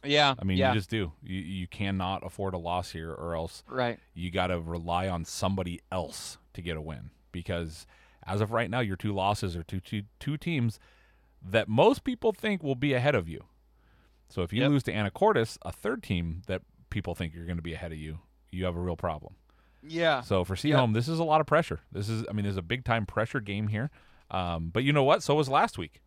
yeah 0.04 0.34
I 0.39 0.43
mean, 0.43 0.58
yeah 0.58 0.69
you 0.74 0.80
just 0.80 0.89
do. 0.89 1.12
You 1.22 1.39
you 1.39 1.67
cannot 1.67 2.26
afford 2.26 2.54
a 2.54 2.58
loss 2.58 2.91
here, 2.91 3.12
or 3.12 3.36
else 3.36 3.63
right 3.67 4.00
you 4.15 4.32
got 4.32 4.48
to 4.48 4.60
rely 4.60 5.08
on 5.08 5.26
somebody 5.26 5.82
else 5.91 6.38
to 6.54 6.62
get 6.62 6.76
a 6.78 6.82
win. 6.82 7.12
Because 7.32 7.86
as 8.26 8.41
of 8.41 8.52
right 8.52 8.69
now, 8.69 8.80
your 8.80 8.95
two 8.98 9.13
losses 9.13 9.56
are 9.56 9.63
two 9.63 9.80
two 9.80 10.04
two 10.19 10.38
teams 10.38 10.80
that 11.41 11.67
most 11.69 12.04
people 12.04 12.32
think 12.34 12.63
will 12.63 12.76
be 12.76 12.93
ahead 12.93 13.13
of 13.15 13.30
you. 13.30 13.43
So 14.30 14.44
if 14.44 14.54
you 14.54 14.62
Yep. 14.62 14.70
lose 14.72 14.84
to 14.84 14.94
Anacortes, 14.94 15.58
a 15.63 15.72
third 15.72 16.04
team 16.04 16.44
that 16.48 16.62
people 16.89 17.15
think 17.15 17.34
you're 17.34 17.46
going 17.46 17.58
to 17.58 17.63
be 17.63 17.74
ahead 17.74 17.92
of 17.92 17.98
you, 17.98 18.20
you 18.52 18.65
have 18.65 18.76
a 18.76 18.80
real 18.80 18.96
problem. 18.98 19.36
yeah 19.82 20.22
So 20.22 20.44
for 20.44 20.54
Yep. 20.56 20.62
Sehome, 20.80 20.94
this 20.94 21.08
is 21.08 21.20
a 21.20 21.24
lot 21.24 21.42
of 21.42 21.48
pressure. 21.48 21.80
This 21.92 22.10
is, 22.10 22.26
I 22.30 22.34
mean, 22.34 22.44
there's 22.44 22.58
a 22.58 22.62
big 22.62 22.84
time 22.86 23.06
pressure 23.06 23.39
game 23.39 23.68
here. 23.70 23.89
Um, 24.32 24.70
but 24.70 24.84
you 24.84 24.94
know 24.94 25.04
what? 25.04 25.24
So 25.24 25.34
was 25.36 25.50
last 25.50 25.78
week, 25.78 26.02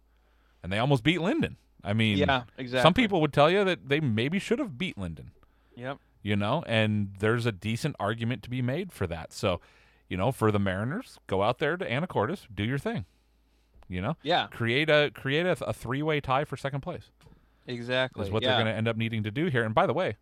and 0.62 0.72
they 0.72 0.78
almost 0.78 1.02
beat 1.02 1.18
Lynden. 1.18 1.56
I 1.84 1.92
mean, 1.92 2.16
yeah 2.18 2.44
exactly 2.56 2.82
some 2.82 2.94
people 2.94 3.20
would 3.20 3.32
tell 3.32 3.50
you 3.50 3.64
that 3.64 3.88
they 3.88 3.98
maybe 3.98 4.38
should 4.38 4.60
have 4.60 4.78
beat 4.78 4.96
Lynden. 4.96 5.30
yep 5.74 5.98
You 6.22 6.36
know, 6.36 6.62
and 6.68 7.14
there's 7.18 7.44
a 7.46 7.50
decent 7.52 7.96
argument 7.98 8.44
to 8.44 8.50
be 8.50 8.62
made 8.62 8.92
for 8.92 9.08
that. 9.08 9.32
So, 9.32 9.60
you 10.08 10.16
know, 10.16 10.30
for 10.30 10.52
the 10.52 10.60
Mariners, 10.60 11.18
go 11.26 11.42
out 11.42 11.58
there 11.58 11.76
to 11.76 11.84
Anacortes, 11.84 12.46
do 12.54 12.62
your 12.62 12.78
thing. 12.78 13.04
You 13.88 14.00
know, 14.00 14.16
yeah 14.22 14.46
create 14.46 14.88
a 14.88 15.10
create 15.12 15.44
a, 15.44 15.56
a 15.66 15.72
three 15.72 16.02
way 16.02 16.20
tie 16.20 16.44
for 16.44 16.56
second 16.56 16.80
place 16.82 17.10
exactly 17.66 18.24
is 18.24 18.30
what 18.30 18.42
yeah. 18.42 18.50
they're 18.50 18.64
going 18.64 18.72
to 18.72 18.76
end 18.76 18.88
up 18.88 18.96
needing 18.96 19.22
to 19.24 19.30
do 19.30 19.46
here. 19.46 19.64
And 19.64 19.74
by 19.74 19.86
the 19.86 19.94
way, 19.94 20.16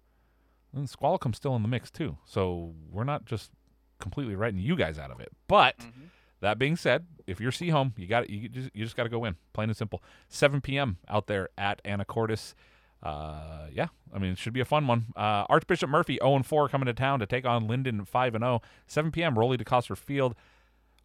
Squalicum's 0.86 1.36
still 1.36 1.56
in 1.56 1.62
the 1.62 1.68
mix 1.68 1.90
too, 1.90 2.16
so 2.24 2.74
we're 2.90 3.04
not 3.04 3.24
just 3.24 3.50
completely 3.98 4.34
writing 4.34 4.60
you 4.60 4.76
guys 4.76 4.98
out 4.98 5.10
of 5.10 5.20
it. 5.20 5.28
But 5.46 5.78
Mhm. 5.78 6.10
That 6.40 6.58
being 6.58 6.74
said, 6.76 7.06
if 7.26 7.38
you're 7.38 7.52
Sehome, 7.52 7.92
you 7.98 8.06
got 8.06 8.30
you 8.30 8.48
just 8.48 8.70
you 8.74 8.84
just 8.84 8.96
got 8.96 9.02
to 9.04 9.08
go 9.10 9.24
in, 9.24 9.36
Plain 9.52 9.68
and 9.68 9.76
simple. 9.76 10.02
7 10.28 10.60
p.m. 10.62 10.96
out 11.08 11.26
there 11.26 11.50
at 11.58 11.84
Anacortes. 11.84 12.54
Uh, 13.02 13.66
yeah, 13.72 13.88
I 14.12 14.18
mean 14.18 14.32
it 14.32 14.38
should 14.38 14.52
be 14.52 14.60
a 14.60 14.64
fun 14.64 14.86
one. 14.86 15.06
Uh, 15.16 15.44
Archbishop 15.48 15.90
Murphy 15.90 16.18
0 16.22 16.42
4 16.42 16.68
coming 16.68 16.86
to 16.86 16.94
town 16.94 17.18
to 17.20 17.26
take 17.26 17.44
on 17.44 17.68
Lynden 17.68 18.06
5 18.06 18.34
and 18.34 18.42
0. 18.42 18.62
7 18.86 19.10
p.m. 19.12 19.38
Rolly 19.38 19.58
DeCoster 19.58 19.96
Field. 19.96 20.34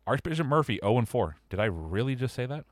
Archbishop 0.07 0.47
Murphy 0.47 0.79
0 0.83 1.03
4. 1.05 1.37
Did 1.49 1.59
I 1.59 1.65
really 1.65 2.15
just 2.15 2.33
say 2.33 2.45
that? 2.45 2.65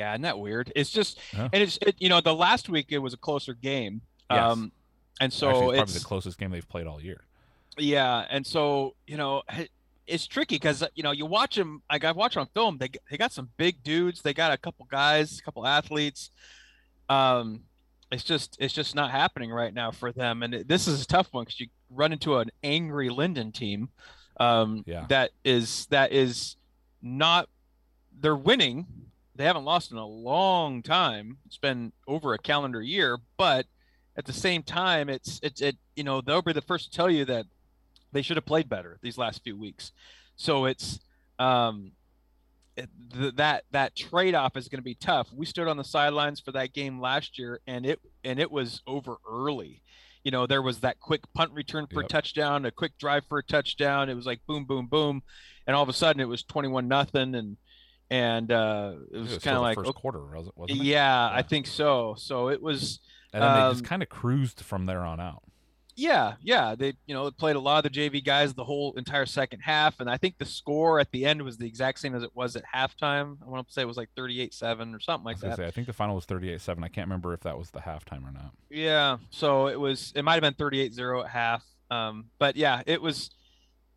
Yeah, 0.00 0.12
isn't 0.12 0.22
that 0.22 0.38
weird? 0.38 0.72
It's 0.74 0.90
just, 0.90 1.18
Huh? 1.36 1.48
and 1.52 1.62
it's 1.62 1.78
it, 1.82 1.94
you 1.98 2.08
know 2.08 2.20
the 2.22 2.34
last 2.34 2.68
week 2.68 2.86
it 2.90 2.98
was 2.98 3.12
a 3.12 3.18
closer 3.18 3.52
game. 3.54 4.00
Yes. 4.30 4.40
Um, 4.52 4.72
and 5.20 5.30
so 5.32 5.48
Actually, 5.50 5.66
it's 5.66 5.76
probably 5.78 5.92
the 5.98 6.04
closest 6.04 6.38
game 6.38 6.50
they've 6.50 6.68
played 6.68 6.86
all 6.86 7.00
year. 7.02 7.20
Yeah, 7.76 8.24
and 8.30 8.46
so 8.46 8.94
you 9.06 9.16
know 9.18 9.42
it's 10.06 10.26
tricky 10.26 10.54
because 10.56 10.82
you 10.94 11.02
know 11.02 11.10
you 11.12 11.26
watch 11.26 11.54
them. 11.56 11.82
Like 11.90 12.04
I've 12.04 12.16
watched 12.16 12.36
on 12.38 12.46
film, 12.54 12.78
they 12.78 12.88
they 13.10 13.16
got 13.18 13.32
some 13.32 13.50
big 13.58 13.82
dudes. 13.82 14.22
They 14.22 14.32
got 14.34 14.52
a 14.52 14.56
couple 14.56 14.86
guys, 14.90 15.38
a 15.38 15.42
couple 15.42 15.66
athletes. 15.66 16.30
Um, 17.08 17.64
it's 18.10 18.24
just 18.24 18.56
it's 18.58 18.72
just 18.74 18.94
not 18.94 19.10
happening 19.10 19.50
right 19.50 19.74
now 19.74 19.90
for 19.90 20.12
them, 20.12 20.42
and 20.42 20.54
it- 20.54 20.68
this 20.68 20.88
is 20.88 21.02
a 21.02 21.06
tough 21.06 21.28
one 21.32 21.44
because 21.44 21.60
you 21.60 21.66
run 21.90 22.12
into 22.12 22.38
an 22.38 22.50
angry 22.62 23.08
Lynden 23.08 23.52
team. 23.52 23.88
Um, 24.38 24.84
Yeah. 24.86 25.04
that 25.10 25.32
is 25.44 25.86
that 25.90 26.12
is 26.12 26.56
not. 27.02 27.48
They're 28.22 28.36
winning. 28.36 28.86
They 29.40 29.46
haven't 29.46 29.64
lost 29.64 29.90
in 29.90 29.96
a 29.96 30.06
long 30.06 30.82
time. 30.82 31.38
It's 31.46 31.56
been 31.56 31.92
over 32.06 32.34
a 32.34 32.38
calendar 32.38 32.82
year, 32.82 33.16
but 33.38 33.64
at 34.14 34.26
the 34.26 34.34
same 34.34 34.62
time, 34.62 35.08
it's 35.08 35.40
it's 35.42 35.62
it. 35.62 35.78
You 35.96 36.04
know, 36.04 36.20
they'll 36.20 36.42
be 36.42 36.52
the 36.52 36.60
first 36.60 36.90
to 36.92 36.94
tell 36.94 37.10
you 37.10 37.24
that 37.24 37.46
they 38.12 38.20
should 38.20 38.36
have 38.36 38.44
played 38.44 38.68
better 38.68 38.98
these 39.00 39.16
last 39.16 39.42
few 39.42 39.56
weeks. 39.56 39.92
So 40.36 40.66
it's 40.66 41.00
um, 41.38 41.92
it, 42.76 42.90
th- 43.14 43.36
that 43.36 43.64
that 43.70 43.96
trade 43.96 44.34
off 44.34 44.58
is 44.58 44.68
going 44.68 44.80
to 44.80 44.82
be 44.82 44.94
tough. 44.94 45.32
We 45.32 45.46
stood 45.46 45.68
on 45.68 45.78
the 45.78 45.84
sidelines 45.84 46.38
for 46.38 46.52
that 46.52 46.74
game 46.74 47.00
last 47.00 47.38
year, 47.38 47.60
and 47.66 47.86
it 47.86 47.98
and 48.22 48.38
it 48.38 48.50
was 48.50 48.82
over 48.86 49.16
early. 49.26 49.80
You 50.22 50.32
know, 50.32 50.46
there 50.46 50.60
was 50.60 50.80
that 50.80 51.00
quick 51.00 51.22
punt 51.32 51.52
return 51.52 51.86
for 51.90 52.02
a 52.02 52.06
touchdown, 52.06 52.66
a 52.66 52.70
quick 52.70 52.98
drive 52.98 53.24
for 53.26 53.38
a 53.38 53.42
touchdown. 53.42 54.10
It 54.10 54.16
was 54.16 54.26
like 54.26 54.44
boom, 54.46 54.66
boom, 54.66 54.84
boom, 54.84 55.22
and 55.66 55.74
all 55.74 55.82
of 55.82 55.88
a 55.88 55.94
sudden 55.94 56.20
it 56.20 56.28
was 56.28 56.42
twenty-one 56.42 56.88
nothing, 56.88 57.34
and 57.34 57.56
and 58.10 58.50
uh, 58.50 58.94
it 59.12 59.18
was 59.18 59.28
still 59.30 59.40
kind 59.40 59.56
of 59.56 59.62
like 59.62 59.76
first 59.76 59.90
okay, 59.90 60.00
quarter, 60.00 60.20
was 60.20 60.48
it- 60.48 60.52
wasn't 60.56 60.80
it? 60.80 60.84
yeah, 60.84 61.30
I 61.32 61.42
think 61.42 61.66
so. 61.66 62.14
So 62.18 62.48
it 62.48 62.60
was. 62.60 63.00
And 63.32 63.42
then 63.42 63.54
they 63.54 63.60
um, 63.60 63.72
just 63.74 63.84
kind 63.84 64.02
of 64.02 64.08
cruised 64.08 64.60
from 64.60 64.86
there 64.86 65.02
on 65.02 65.20
out. 65.20 65.42
Yeah, 65.96 66.34
yeah. 66.42 66.74
They, 66.76 66.94
you 67.06 67.14
know, 67.14 67.30
played 67.30 67.56
a 67.56 67.60
lot 67.60 67.84
of 67.84 67.92
the 67.92 67.98
JV 68.00 68.24
guys 68.24 68.54
the 68.54 68.64
whole 68.64 68.94
entire 68.96 69.26
second 69.26 69.60
half, 69.60 70.00
and 70.00 70.08
I 70.08 70.16
think 70.16 70.38
the 70.38 70.46
score 70.46 70.98
at 70.98 71.10
the 71.12 71.26
end 71.26 71.42
was 71.42 71.58
the 71.58 71.66
exact 71.66 71.98
same 72.00 72.14
as 72.14 72.22
it 72.22 72.30
was 72.34 72.56
at 72.56 72.64
halftime. 72.74 73.36
I 73.44 73.48
want 73.48 73.66
to 73.66 73.72
say 73.72 73.82
it 73.82 73.86
was 73.86 73.96
like 73.98 74.08
38-7 74.16 74.94
or 74.94 75.00
something 75.00 75.24
like 75.24 75.36
was 75.36 75.42
gonna 75.42 75.56
that. 75.56 75.62
say, 75.62 75.66
I 75.66 75.70
think 75.70 75.86
the 75.86 75.92
final 75.92 76.14
was 76.14 76.26
38-7. 76.26 76.82
I 76.82 76.88
can't 76.88 77.06
remember 77.06 77.34
if 77.34 77.40
that 77.40 77.58
was 77.58 77.70
the 77.70 77.80
halftime 77.80 78.26
or 78.26 78.32
not. 78.32 78.52
Yeah, 78.70 79.18
so 79.28 79.66
it 79.68 79.78
was. 79.78 80.12
It 80.16 80.22
might 80.24 80.42
have 80.42 80.56
been 80.56 80.66
38-0 80.66 81.24
at 81.24 81.30
half. 81.30 81.64
Um, 81.90 82.26
but 82.38 82.56
yeah, 82.56 82.82
it 82.86 83.02
was. 83.02 83.30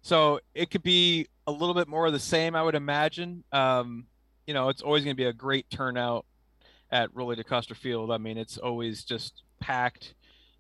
So 0.03 0.41
it 0.53 0.69
could 0.69 0.83
be 0.83 1.27
a 1.47 1.51
little 1.51 1.73
bit 1.73 1.87
more 1.87 2.05
of 2.05 2.13
the 2.13 2.19
same, 2.19 2.55
I 2.55 2.61
would 2.61 2.75
imagine. 2.75 3.43
Um, 3.51 4.05
you 4.45 4.53
know, 4.53 4.67
it's 4.69 4.81
always 4.81 5.03
going 5.03 5.15
to 5.15 5.17
be 5.21 5.25
a 5.27 5.33
great 5.33 5.69
turnout 5.69 6.25
at 6.91 7.09
Rolly 7.15 7.37
DeCoster 7.37 7.75
Field. 7.75 8.11
I 8.11 8.17
mean, 8.17 8.37
it's 8.37 8.57
always 8.57 9.03
just 9.05 9.43
packed. 9.61 10.13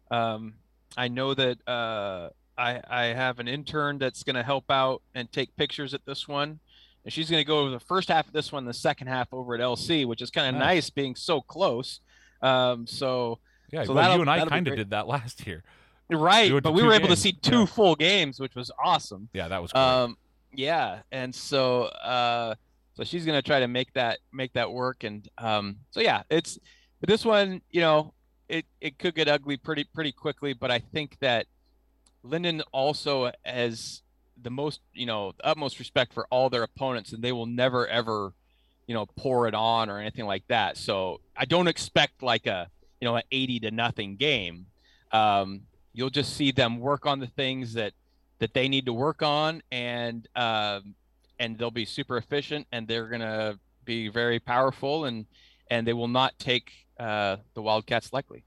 Um, 0.09 0.55
I 0.95 1.09
know 1.09 1.33
that 1.33 1.57
uh, 1.67 2.29
I, 2.57 2.81
I 2.89 3.03
have 3.07 3.39
an 3.39 3.49
intern 3.49 3.97
that's 3.97 4.23
going 4.23 4.35
to 4.37 4.43
help 4.43 4.71
out 4.71 5.01
and 5.13 5.29
take 5.31 5.55
pictures 5.57 5.93
at 5.93 6.05
this 6.05 6.25
one. 6.27 6.59
And 7.03 7.11
she's 7.11 7.29
going 7.29 7.41
to 7.41 7.47
go 7.47 7.59
over 7.59 7.69
the 7.71 7.81
first 7.81 8.07
half 8.07 8.27
of 8.27 8.33
this 8.33 8.51
one, 8.51 8.63
the 8.63 8.73
second 8.73 9.07
half 9.07 9.33
over 9.33 9.55
at 9.55 9.59
LC, 9.59 10.05
which 10.05 10.21
is 10.21 10.31
kind 10.31 10.47
of 10.47 10.53
Nice. 10.59 10.75
nice 10.75 10.89
being 10.89 11.15
so 11.15 11.41
close. 11.41 11.99
Um, 12.41 12.87
so 12.87 13.39
Yeah, 13.71 13.83
so 13.83 13.93
well, 13.93 14.15
you 14.15 14.21
and 14.21 14.29
I 14.29 14.45
kind 14.45 14.67
of 14.69 14.77
did 14.77 14.91
that 14.91 15.07
last 15.07 15.45
year. 15.45 15.63
Right, 16.09 16.51
We 16.53 16.59
but 16.59 16.73
we 16.73 16.83
were 16.83 16.93
able 16.93 17.07
to 17.07 17.15
see 17.15 17.31
two 17.31 17.61
Yeah. 17.61 17.65
full 17.65 17.95
games, 17.95 18.39
which 18.39 18.55
was 18.55 18.71
awesome. 18.83 19.29
Yeah, 19.33 19.47
that 19.47 19.61
was 19.61 19.71
great. 19.71 19.81
Um, 19.81 20.17
yeah, 20.53 20.99
and 21.11 21.33
so 21.33 21.83
uh, 21.85 22.55
so 22.93 23.03
she's 23.03 23.25
gonna 23.25 23.41
try 23.41 23.59
to 23.61 23.67
make 23.67 23.93
that 23.93 24.19
make 24.31 24.53
that 24.53 24.71
work, 24.71 25.03
and 25.03 25.27
um, 25.37 25.77
so 25.91 26.01
yeah, 26.01 26.23
it's 26.29 26.59
but 26.99 27.09
this 27.09 27.25
one, 27.25 27.61
you 27.71 27.81
know, 27.81 28.13
it 28.49 28.65
it 28.81 28.99
could 28.99 29.15
get 29.15 29.27
ugly 29.27 29.57
pretty 29.57 29.85
pretty 29.85 30.11
quickly, 30.11 30.53
but 30.53 30.69
I 30.69 30.79
think 30.79 31.17
that 31.21 31.47
Lynden 32.23 32.61
also 32.71 33.31
has 33.43 34.01
the 34.41 34.51
most, 34.51 34.81
you 34.93 35.05
know, 35.05 35.31
the 35.37 35.47
utmost 35.47 35.79
respect 35.79 36.13
for 36.13 36.27
all 36.29 36.49
their 36.49 36.63
opponents, 36.63 37.13
and 37.13 37.23
they 37.23 37.31
will 37.31 37.45
never 37.45 37.87
ever, 37.87 38.33
you 38.87 38.93
know, 38.93 39.05
pour 39.17 39.47
it 39.47 39.55
on 39.55 39.89
or 39.89 39.99
anything 39.99 40.25
like 40.25 40.43
that. 40.49 40.77
So 40.77 41.21
I 41.35 41.45
don't 41.45 41.67
expect 41.67 42.21
like 42.21 42.45
a 42.45 42.67
you 43.01 43.05
know 43.07 43.15
an 43.15 43.23
eighty 43.31 43.59
to 43.61 43.71
nothing 43.71 44.15
game. 44.17 44.67
Um, 45.11 45.61
you'll 45.93 46.09
just 46.09 46.35
see 46.35 46.51
them 46.51 46.79
work 46.79 47.05
on 47.05 47.19
the 47.19 47.27
things 47.27 47.73
that 47.73 47.93
that 48.39 48.53
they 48.53 48.67
need 48.67 48.85
to 48.85 48.93
work 48.93 49.21
on 49.21 49.61
and 49.71 50.27
um, 50.35 50.95
and 51.39 51.57
they'll 51.57 51.71
be 51.71 51.85
super 51.85 52.17
efficient 52.17 52.67
and 52.71 52.87
they're 52.87 53.07
gonna 53.07 53.57
be 53.85 54.09
very 54.09 54.39
powerful 54.39 55.05
and 55.05 55.25
and 55.69 55.87
they 55.87 55.93
will 55.93 56.07
not 56.07 56.37
take 56.39 56.71
uh, 56.99 57.37
the 57.53 57.61
Wildcats 57.61 58.13
likely. 58.13 58.43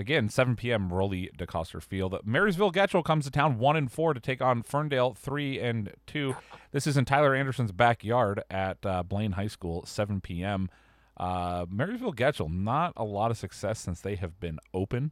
Again, 0.00 0.28
7 0.28 0.54
p.m. 0.54 0.92
Rolly 0.92 1.28
DeCoster 1.36 1.82
Field. 1.82 2.16
Marysville 2.24 2.70
Getchell 2.70 3.04
comes 3.04 3.24
to 3.24 3.32
town 3.32 3.58
one 3.58 3.74
and 3.74 3.90
four 3.90 4.14
to 4.14 4.20
take 4.20 4.40
on 4.40 4.62
Ferndale 4.62 5.12
three 5.14 5.58
and 5.58 5.92
two. 6.06 6.36
This 6.70 6.86
is 6.86 6.96
in 6.96 7.04
Tyler 7.04 7.34
Anderson's 7.34 7.72
backyard 7.72 8.42
at 8.48 8.84
uh, 8.86 9.02
Blaine 9.02 9.32
High 9.32 9.48
School, 9.48 9.84
7 9.86 10.20
p.m. 10.20 10.68
Uh, 11.16 11.66
Marysville 11.68 12.12
Getchell, 12.12 12.48
not 12.48 12.92
a 12.96 13.02
lot 13.04 13.32
of 13.32 13.38
success 13.38 13.80
since 13.80 14.00
they 14.00 14.14
have 14.14 14.38
been 14.38 14.60
open. 14.72 15.10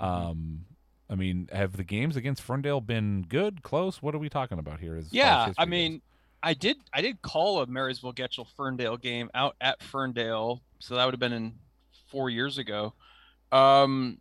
Um, 0.00 0.64
I 1.10 1.14
mean, 1.14 1.48
have 1.52 1.76
the 1.76 1.84
games 1.84 2.16
against 2.16 2.42
Ferndale 2.42 2.80
been 2.80 3.26
good, 3.28 3.62
close? 3.62 4.00
What 4.00 4.14
are 4.14 4.18
we 4.18 4.28
talking 4.28 4.58
about 4.58 4.80
here? 4.80 4.96
As 4.96 5.04
far 5.04 5.08
as 5.08 5.12
Yeah, 5.12 5.34
I 5.42 5.46
history 5.48 5.70
goes? 5.70 5.70
mean, 5.70 6.02
I 6.42 6.54
did 6.54 6.76
I 6.92 7.02
did 7.02 7.20
call 7.22 7.60
a 7.60 7.66
Marysville 7.66 8.14
Getchell 8.14 8.46
Ferndale 8.56 8.96
game 8.96 9.30
out 9.34 9.56
at 9.60 9.82
Ferndale, 9.82 10.62
so 10.78 10.94
that 10.96 11.04
would 11.04 11.12
have 11.14 11.20
been 11.20 11.32
in 11.32 11.54
four 12.08 12.30
years 12.30 12.58
ago. 12.58 12.94
Um, 13.52 14.18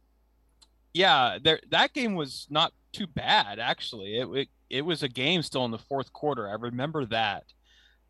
yeah, 0.94 1.38
there 1.41 1.60
that 1.70 1.94
game 1.94 2.15
was 2.15 2.48
not 2.50 2.74
too 2.91 3.08
bad 3.08 3.58
actually. 3.60 4.17
It, 4.17 4.28
it 4.30 4.50
it 4.70 4.82
was 4.82 5.04
a 5.04 5.10
game 5.10 5.41
still 5.41 5.65
in 5.65 5.72
the 5.72 5.78
fourth 5.78 6.12
quarter. 6.13 6.50
I 6.50 6.54
remember 6.54 7.06
that. 7.06 7.46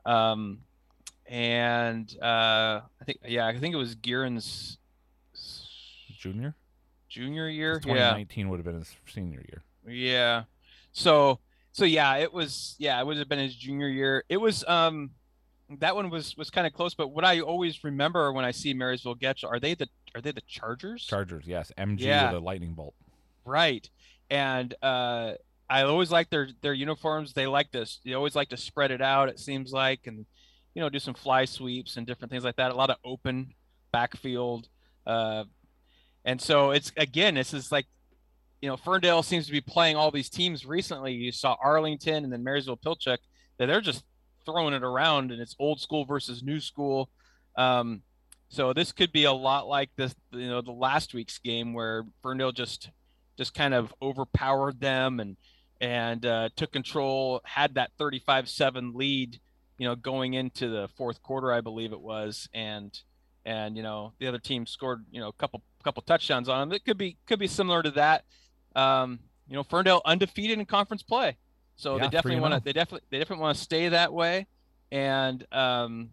Um, 0.06 0.60
and 1.28 2.14
uh, 2.22 2.82
I 3.00 3.04
think 3.06 3.20
yeah, 3.28 3.48
I 3.48 3.58
think 3.58 3.74
it 3.74 3.78
was 3.78 3.96
Gieran's 3.96 4.78
junior, 6.18 6.56
junior 7.12 7.48
year. 7.50 7.80
'Cause 7.80 7.88
Yeah, 7.88 7.94
2019 8.16 8.50
would 8.50 8.58
have 8.58 8.66
been 8.66 8.80
his 8.80 8.96
senior 9.08 9.44
year. 9.48 9.64
yeah. 9.88 10.44
So 10.94 11.40
so 11.74 11.86
yeah, 11.86 12.16
it 12.18 12.34
was 12.34 12.76
yeah, 12.80 13.00
it 13.00 13.06
would 13.06 13.18
have 13.18 13.30
been 13.30 13.40
his 13.40 13.56
junior 13.56 13.88
year. 13.88 14.24
It 14.30 14.38
was 14.38 14.64
um 14.68 15.12
that 15.80 15.96
one 15.96 16.10
was 16.10 16.36
was 16.38 16.50
kind 16.50 16.66
of 16.68 16.74
close, 16.74 16.94
but 16.94 17.10
what 17.10 17.24
I 17.24 17.40
always 17.40 17.84
remember 17.84 18.32
when 18.34 18.44
I 18.46 18.52
see 18.52 18.74
Marysville 18.74 19.16
Getchell, 19.16 19.50
are 19.52 19.60
they 19.60 19.74
the 19.76 19.88
are 20.16 20.22
they 20.22 20.32
the 20.32 20.42
Chargers? 20.42 21.06
Chargers, 21.06 21.46
yes. 21.48 21.72
MG 21.78 22.00
Yeah. 22.02 22.32
with 22.32 22.42
a 22.42 22.44
lightning 22.44 22.74
bolt. 22.74 22.94
Right. 23.46 23.90
And 24.30 24.74
uh 24.82 25.34
I 25.70 25.84
always 25.84 26.12
like 26.12 26.30
their 26.30 26.50
their 26.62 26.74
uniforms. 26.74 27.34
They 27.34 27.48
like 27.48 27.72
this. 27.72 28.00
They 28.04 28.14
always 28.14 28.36
like 28.36 28.50
to 28.50 28.58
spread 28.58 28.92
it 28.92 29.02
out, 29.02 29.30
it 29.30 29.40
seems 29.40 29.72
like, 29.72 30.08
and 30.08 30.26
you 30.74 30.82
know, 30.82 30.90
do 30.90 31.00
some 31.00 31.14
fly 31.14 31.46
sweeps 31.46 31.96
and 31.98 32.06
different 32.08 32.32
things 32.32 32.44
like 32.44 32.56
that. 32.58 32.72
A 32.72 32.76
lot 32.76 32.90
of 32.90 32.98
open 33.06 33.54
backfield. 33.94 34.68
Uh 35.06 35.46
and 36.26 36.42
so 36.42 36.72
it's 36.72 36.92
again, 36.98 37.36
this 37.36 37.54
is 37.54 37.72
like 37.72 37.86
you 38.62 38.70
know, 38.70 38.78
Ferndale 38.78 39.24
seems 39.24 39.48
to 39.48 39.52
be 39.52 39.62
playing 39.62 39.96
all 39.96 40.12
these 40.12 40.30
teams 40.30 40.66
recently. 40.66 41.14
You 41.14 41.32
saw 41.32 41.58
Arlington 41.62 42.24
and 42.24 42.32
then 42.32 42.44
Marysville 42.44 42.78
Pilchuck 42.78 43.18
that 43.58 43.66
they're 43.66 43.82
just 43.82 44.04
throwing 44.46 44.74
it 44.74 44.84
around 44.84 45.32
and 45.32 45.42
it's 45.42 45.56
old 45.60 45.82
school 45.82 46.06
versus 46.06 46.44
new 46.44 46.60
school. 46.60 47.10
Um, 47.58 48.04
so 48.50 48.74
this 48.74 48.92
could 48.92 49.12
be 49.12 49.24
a 49.24 49.32
lot 49.32 49.68
like 49.68 49.90
this, 49.96 50.14
you 50.32 50.48
know, 50.48 50.62
the 50.62 50.72
last 50.72 51.14
week's 51.14 51.40
game 51.40 51.74
where 51.74 52.06
Ferndale 52.22 52.52
just 52.52 52.92
just 53.38 53.54
kind 53.54 53.74
of 53.74 53.94
overpowered 54.02 54.80
them 54.80 55.20
and 55.20 55.38
and 55.80 56.24
uh, 56.26 56.50
took 56.56 56.72
control, 56.72 57.42
had 57.44 57.74
that 57.74 57.90
35-7 58.00 58.94
lead, 58.94 59.40
you 59.80 59.88
know, 59.88 59.96
going 59.96 60.36
into 60.36 60.70
the 60.70 60.88
fourth 60.96 61.24
quarter, 61.24 61.52
I 61.52 61.62
believe 61.62 61.92
it 61.92 62.02
was, 62.02 62.48
and 62.54 62.96
and 63.44 63.76
you 63.76 63.82
know 63.82 64.14
the 64.20 64.28
other 64.28 64.38
team 64.38 64.68
scored, 64.68 65.06
you 65.12 65.20
know, 65.20 65.30
a 65.30 65.34
couple 65.34 65.64
couple 65.82 66.02
touchdowns 66.04 66.50
on 66.50 66.70
them. 66.70 66.76
It 66.76 66.86
could 66.86 66.98
be 66.98 67.18
could 67.28 67.40
be 67.40 67.48
similar 67.48 67.84
to 67.84 67.92
that. 67.92 68.24
Um, 68.76 69.20
you 69.48 69.56
know, 69.56 69.64
Ferndale 69.64 70.02
undefeated 70.06 70.60
in 70.60 70.66
conference 70.66 71.04
play, 71.04 71.38
so 71.76 71.96
Yeah, 71.98 72.04
they 72.04 72.10
definitely 72.10 72.40
want 72.40 72.54
to 72.54 72.60
they 72.64 72.74
definitely 72.74 73.06
they 73.10 73.18
definitely 73.20 73.42
want 73.44 73.58
to 73.58 73.64
stay 73.64 73.90
that 73.90 74.14
way, 74.14 74.48
and 74.92 75.46
um, 75.52 76.10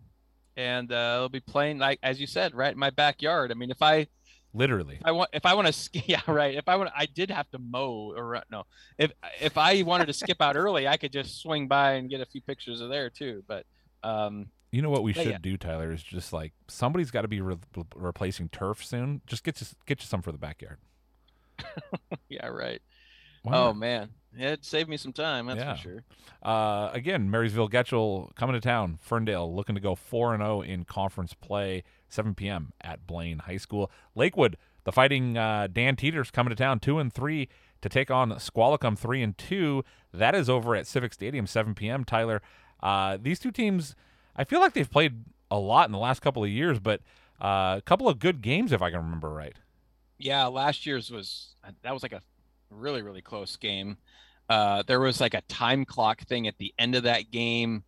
and 0.57 0.91
uh, 0.91 1.19
they'll 1.19 1.29
be 1.29 1.41
playing 1.41 1.79
like 1.79 2.01
as 2.03 2.21
you 2.21 2.27
said, 2.27 2.55
right 2.55 2.73
in 2.73 2.79
my 2.79 2.91
backyard. 2.91 3.51
I 3.53 3.55
mean, 3.55 3.71
if 3.71 3.81
I 3.83 4.09
Literally. 4.55 4.97
if 4.97 5.05
I 5.05 5.13
want 5.13 5.31
if 5.33 5.47
I 5.47 5.55
want 5.55 5.67
to 5.67 5.73
ski, 5.73 6.03
yeah, 6.07 6.23
right. 6.27 6.55
If 6.55 6.69
I 6.69 6.77
want, 6.77 6.91
I 6.97 7.07
did 7.07 7.31
have 7.31 7.49
to 7.51 7.59
mow 7.59 8.13
or 8.17 8.37
uh, 8.37 8.41
no. 8.51 8.65
If 8.97 9.13
if 9.41 9.59
I 9.59 9.83
wanted 9.83 10.07
to 10.07 10.15
skip 10.15 10.41
out 10.41 10.57
early, 10.57 10.89
I 10.89 10.97
could 10.97 11.13
just 11.13 11.41
swing 11.43 11.69
by 11.69 11.93
and 11.93 12.09
get 12.11 12.21
a 12.21 12.27
few 12.27 12.41
pictures 12.41 12.81
of 12.81 12.89
there 12.89 13.11
too. 13.11 13.45
But 13.47 13.67
Um, 14.03 14.47
You 14.71 14.83
know 14.83 14.91
what 14.91 15.03
we 15.03 15.13
But 15.13 15.23
should 15.23 15.33
yeah. 15.33 15.39
do, 15.41 15.57
Tyler, 15.57 15.93
is 15.93 16.03
just 16.03 16.33
like 16.33 16.53
somebody's 16.67 17.11
got 17.11 17.23
to 17.23 17.29
be 17.29 17.41
re- 17.41 17.57
replacing 17.97 18.51
turf 18.51 18.85
soon. 18.85 19.23
Just 19.27 19.43
get 19.45 19.61
you 19.61 19.67
get 19.87 20.01
you 20.01 20.07
some 20.07 20.21
for 20.23 20.31
the 20.33 20.39
backyard. 20.39 20.79
yeah, 22.29 22.47
right. 22.49 22.81
Why 23.43 23.57
oh 23.57 23.73
man, 23.73 24.11
it 24.37 24.65
saved 24.65 24.89
me 24.89 24.97
some 24.97 25.13
time. 25.13 25.47
That's 25.47 25.59
Yeah. 25.59 25.75
for 25.77 25.81
sure. 25.81 26.03
Uh, 26.43 26.91
again, 26.93 27.31
Marysville 27.31 27.69
Getchell 27.69 28.35
coming 28.35 28.55
to 28.55 28.61
town. 28.61 28.99
Ferndale 29.01 29.53
looking 29.55 29.75
to 29.75 29.81
go 29.81 29.95
4 29.95 30.35
and 30.35 30.43
0 30.43 30.61
in 30.63 30.85
conference 30.85 31.35
play, 31.35 31.83
7 32.09 32.35
p.m. 32.35 32.73
at 32.81 33.07
Blaine 33.07 33.41
High 33.41 33.57
School. 33.57 33.91
Lakewood, 34.15 34.57
the 34.85 34.93
fighting 34.93 35.37
uh, 35.39 35.69
Dan 35.73 35.97
Teeters 35.97 36.31
coming 36.31 36.51
to 36.51 36.57
town, 36.57 36.79
2 36.81 36.99
and 36.99 37.13
3 37.13 37.49
to 37.81 37.89
take 37.89 38.11
on 38.11 38.39
Squalicum, 38.39 38.97
3 38.97 39.23
and 39.23 39.39
2. 39.39 39.85
That 40.13 40.35
is 40.35 40.51
over 40.51 40.75
at 40.75 40.87
Civic 40.87 41.13
Stadium, 41.13 41.47
7 41.47 41.75
p.m. 41.75 42.05
Tyler, 42.05 42.43
uh, 42.83 43.19
these 43.21 43.39
two 43.39 43.51
teams, 43.51 43.95
I 44.39 44.45
feel 44.45 44.61
like 44.61 44.73
they've 44.73 44.91
played 44.91 45.25
a 45.51 45.59
lot 45.59 45.87
in 45.89 45.93
the 45.93 45.99
last 45.99 46.21
couple 46.21 46.43
of 46.45 46.49
years, 46.51 46.79
but 46.79 47.01
uh, 47.41 47.77
a 47.79 47.83
couple 47.85 48.09
of 48.09 48.19
good 48.19 48.41
games, 48.41 48.73
if 48.73 48.81
I 48.81 48.91
can 48.91 49.01
remember 49.01 49.29
right. 49.31 49.55
Yeah, 50.19 50.47
last 50.47 50.87
year's 50.87 51.11
was 51.11 51.55
that 51.83 51.93
was 51.93 52.03
like 52.03 52.13
a 52.13 52.23
really 52.71 53.03
really 53.03 53.23
close 53.23 53.57
game. 53.57 53.99
Uh, 54.49 54.83
there 54.87 54.99
was 55.01 55.21
like 55.21 55.35
a 55.35 55.43
time 55.43 55.85
clock 55.85 56.23
thing 56.23 56.47
at 56.49 56.57
the 56.59 56.73
end 56.79 56.95
of 56.95 57.03
that 57.03 57.31
game. 57.31 57.85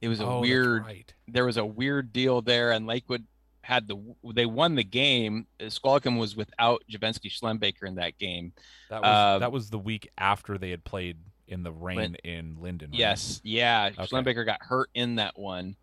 It 0.00 0.08
was 0.08 0.20
a 0.20 0.26
Oh, 0.26 0.40
weird. 0.40 0.84
right. 0.84 1.12
There 1.26 1.44
was 1.44 1.56
a 1.56 1.64
weird 1.64 2.12
deal 2.12 2.40
there, 2.42 2.70
and 2.72 2.86
Lakewood 2.86 3.24
had 3.62 3.88
the 3.88 3.96
they 4.34 4.46
won 4.46 4.74
the 4.74 4.84
game. 4.84 5.46
Squalicum 5.68 6.16
was 6.18 6.36
without 6.36 6.82
Javensky 6.90 7.30
Schlembaker 7.30 7.86
in 7.86 7.94
that 7.96 8.18
game. 8.18 8.52
That 8.90 9.02
was, 9.02 9.34
Um, 9.34 9.40
that 9.40 9.52
was 9.52 9.70
the 9.70 9.78
week 9.78 10.08
after 10.18 10.56
they 10.58 10.70
had 10.70 10.84
played 10.84 11.16
in 11.48 11.62
the 11.62 11.72
rain 11.72 12.16
in 12.24 12.56
Lynden. 12.56 12.82
right? 12.82 12.94
Yes, 12.94 13.40
yeah. 13.44 13.90
Okay. 13.92 14.06
Schlembaker 14.06 14.44
got 14.46 14.62
hurt 14.62 14.88
in 14.94 15.16
that 15.16 15.38
one, 15.38 15.76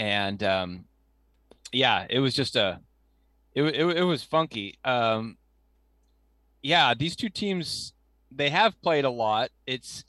and 0.00 0.42
um, 0.42 0.84
yeah, 1.72 2.06
it 2.08 2.20
was 2.20 2.34
just 2.34 2.56
a, 2.56 2.80
it 3.54 3.62
it, 3.62 3.98
it 3.98 4.02
was 4.02 4.24
funky. 4.24 4.78
Um, 4.82 5.36
yeah, 6.62 6.94
these 6.94 7.14
two 7.14 7.28
teams 7.28 7.92
they 8.32 8.48
have 8.48 8.80
played 8.80 9.04
a 9.04 9.10
lot. 9.10 9.50
It's 9.66 10.04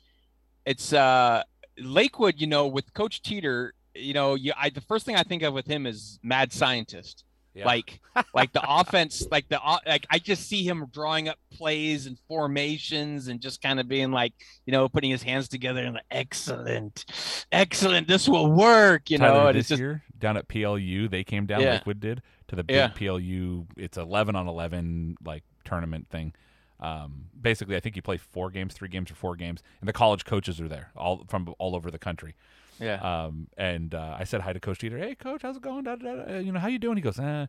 it's 0.65 0.93
uh 0.93 1.43
Lakewood, 1.77 2.35
you 2.39 2.47
know, 2.47 2.67
with 2.67 2.93
Coach 2.93 3.21
Teeter, 3.21 3.73
you 3.93 4.13
know, 4.13 4.35
you 4.35 4.53
I 4.57 4.69
the 4.69 4.81
first 4.81 5.05
thing 5.05 5.17
I 5.17 5.23
think 5.23 5.43
of 5.43 5.53
with 5.53 5.67
him 5.67 5.85
is 5.85 6.19
mad 6.23 6.53
scientist. 6.53 7.25
Yeah. 7.53 7.65
Like 7.65 7.99
like 8.33 8.53
the 8.53 8.61
offense, 8.65 9.27
like 9.29 9.49
the 9.49 9.59
like 9.85 10.05
I 10.09 10.19
just 10.19 10.47
see 10.47 10.65
him 10.65 10.87
drawing 10.93 11.27
up 11.27 11.37
plays 11.51 12.05
and 12.05 12.17
formations 12.27 13.27
and 13.27 13.41
just 13.41 13.61
kind 13.61 13.79
of 13.79 13.87
being 13.89 14.11
like, 14.11 14.33
you 14.65 14.71
know, 14.71 14.87
putting 14.87 15.11
his 15.11 15.21
hands 15.21 15.49
together 15.49 15.83
and 15.83 15.95
like, 15.95 16.05
excellent, 16.09 17.05
excellent, 17.51 18.07
this 18.07 18.29
will 18.29 18.49
work, 18.51 19.09
you 19.09 19.17
know. 19.17 19.47
And 19.47 19.57
this 19.57 19.63
it's 19.63 19.69
just 19.69 19.79
year 19.79 20.03
down 20.17 20.37
at 20.37 20.47
PLU, 20.47 21.09
they 21.09 21.23
came 21.25 21.45
down. 21.45 21.61
Yeah. 21.61 21.73
Lakewood 21.73 21.99
did 21.99 22.21
to 22.47 22.55
the 22.55 22.63
big 22.63 22.75
Yeah. 22.75 22.87
PLU. 22.89 23.65
It's 23.75 23.97
eleven 23.97 24.35
on 24.35 24.47
eleven 24.47 25.17
like 25.25 25.43
tournament 25.65 26.07
thing. 26.09 26.33
Um, 26.79 27.25
basically, 27.39 27.75
I 27.75 27.79
think 27.79 27.95
you 27.95 28.01
play 28.01 28.17
four 28.17 28.49
games, 28.49 28.73
three 28.73 28.89
games, 28.89 29.11
or 29.11 29.15
four 29.15 29.35
games, 29.35 29.61
and 29.81 29.87
the 29.87 29.93
college 29.93 30.25
coaches 30.25 30.59
are 30.59 30.67
there, 30.67 30.91
all 30.95 31.25
from 31.27 31.53
all 31.59 31.75
over 31.75 31.91
the 31.91 31.99
country. 31.99 32.35
Yeah. 32.81 33.25
Um, 33.25 33.47
and 33.57 33.93
uh, 33.93 34.17
I 34.19 34.23
said 34.25 34.41
hi 34.41 34.51
to 34.53 34.59
Coach 34.59 34.79
Teeter. 34.79 34.97
Hey, 34.97 35.15
Coach, 35.15 35.43
how's 35.43 35.57
it 35.57 35.61
going? 35.61 35.83
Da, 35.83 35.95
da, 35.95 36.15
da. 36.15 36.39
You 36.39 36.51
know, 36.51 36.59
how 36.59 36.67
you 36.67 36.79
doing? 36.79 36.97
He 36.97 37.01
goes, 37.01 37.19
eh, 37.19 37.45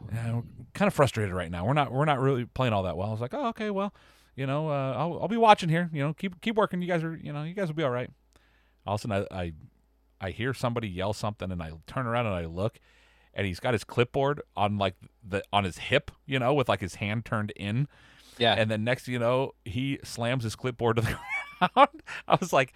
we're 0.00 0.42
kind 0.74 0.88
of 0.88 0.92
frustrated 0.94 1.32
right 1.32 1.50
now. 1.50 1.64
We're 1.64 1.72
not, 1.72 1.92
we're 1.92 2.04
not 2.04 2.18
really 2.20 2.44
playing 2.44 2.72
all 2.72 2.82
that 2.82 2.96
well. 2.96 3.08
I 3.08 3.12
was 3.12 3.20
like, 3.20 3.32
oh, 3.32 3.46
okay, 3.48 3.70
well, 3.70 3.94
you 4.36 4.46
know, 4.46 4.68
uh, 4.68 4.94
I'll, 4.96 5.20
I'll 5.22 5.28
be 5.28 5.36
watching 5.36 5.68
here. 5.68 5.88
You 5.92 6.02
know, 6.02 6.12
keep, 6.12 6.40
keep 6.40 6.56
working. 6.56 6.82
You 6.82 6.88
guys 6.88 7.04
are, 7.04 7.16
you 7.16 7.32
know, 7.32 7.44
you 7.44 7.54
guys 7.54 7.68
will 7.68 7.76
be 7.76 7.84
all 7.84 7.90
right. 7.90 8.10
All 8.86 8.96
of 8.96 9.00
a 9.00 9.02
sudden, 9.08 9.26
I, 9.30 9.40
I, 9.40 9.52
I 10.20 10.30
hear 10.30 10.52
somebody 10.52 10.88
yell 10.88 11.12
something, 11.12 11.50
and 11.50 11.62
I 11.62 11.72
turn 11.86 12.06
around 12.06 12.26
and 12.26 12.34
I 12.34 12.44
look, 12.46 12.78
and 13.32 13.46
he's 13.46 13.60
got 13.60 13.72
his 13.74 13.84
clipboard 13.84 14.42
on 14.56 14.78
like 14.78 14.94
the 15.26 15.42
on 15.52 15.64
his 15.64 15.78
hip, 15.78 16.10
you 16.26 16.38
know, 16.38 16.52
with 16.54 16.68
like 16.68 16.80
his 16.80 16.96
hand 16.96 17.24
turned 17.24 17.52
in. 17.56 17.88
yeah. 18.38 18.54
And 18.54 18.70
then 18.70 18.84
next, 18.84 19.08
you 19.08 19.18
know, 19.18 19.52
he 19.64 19.98
slams 20.04 20.44
his 20.44 20.56
clipboard 20.56 20.96
to 20.96 21.02
the 21.02 21.16
ground. 21.74 22.02
I 22.28 22.36
was 22.40 22.52
like, 22.52 22.72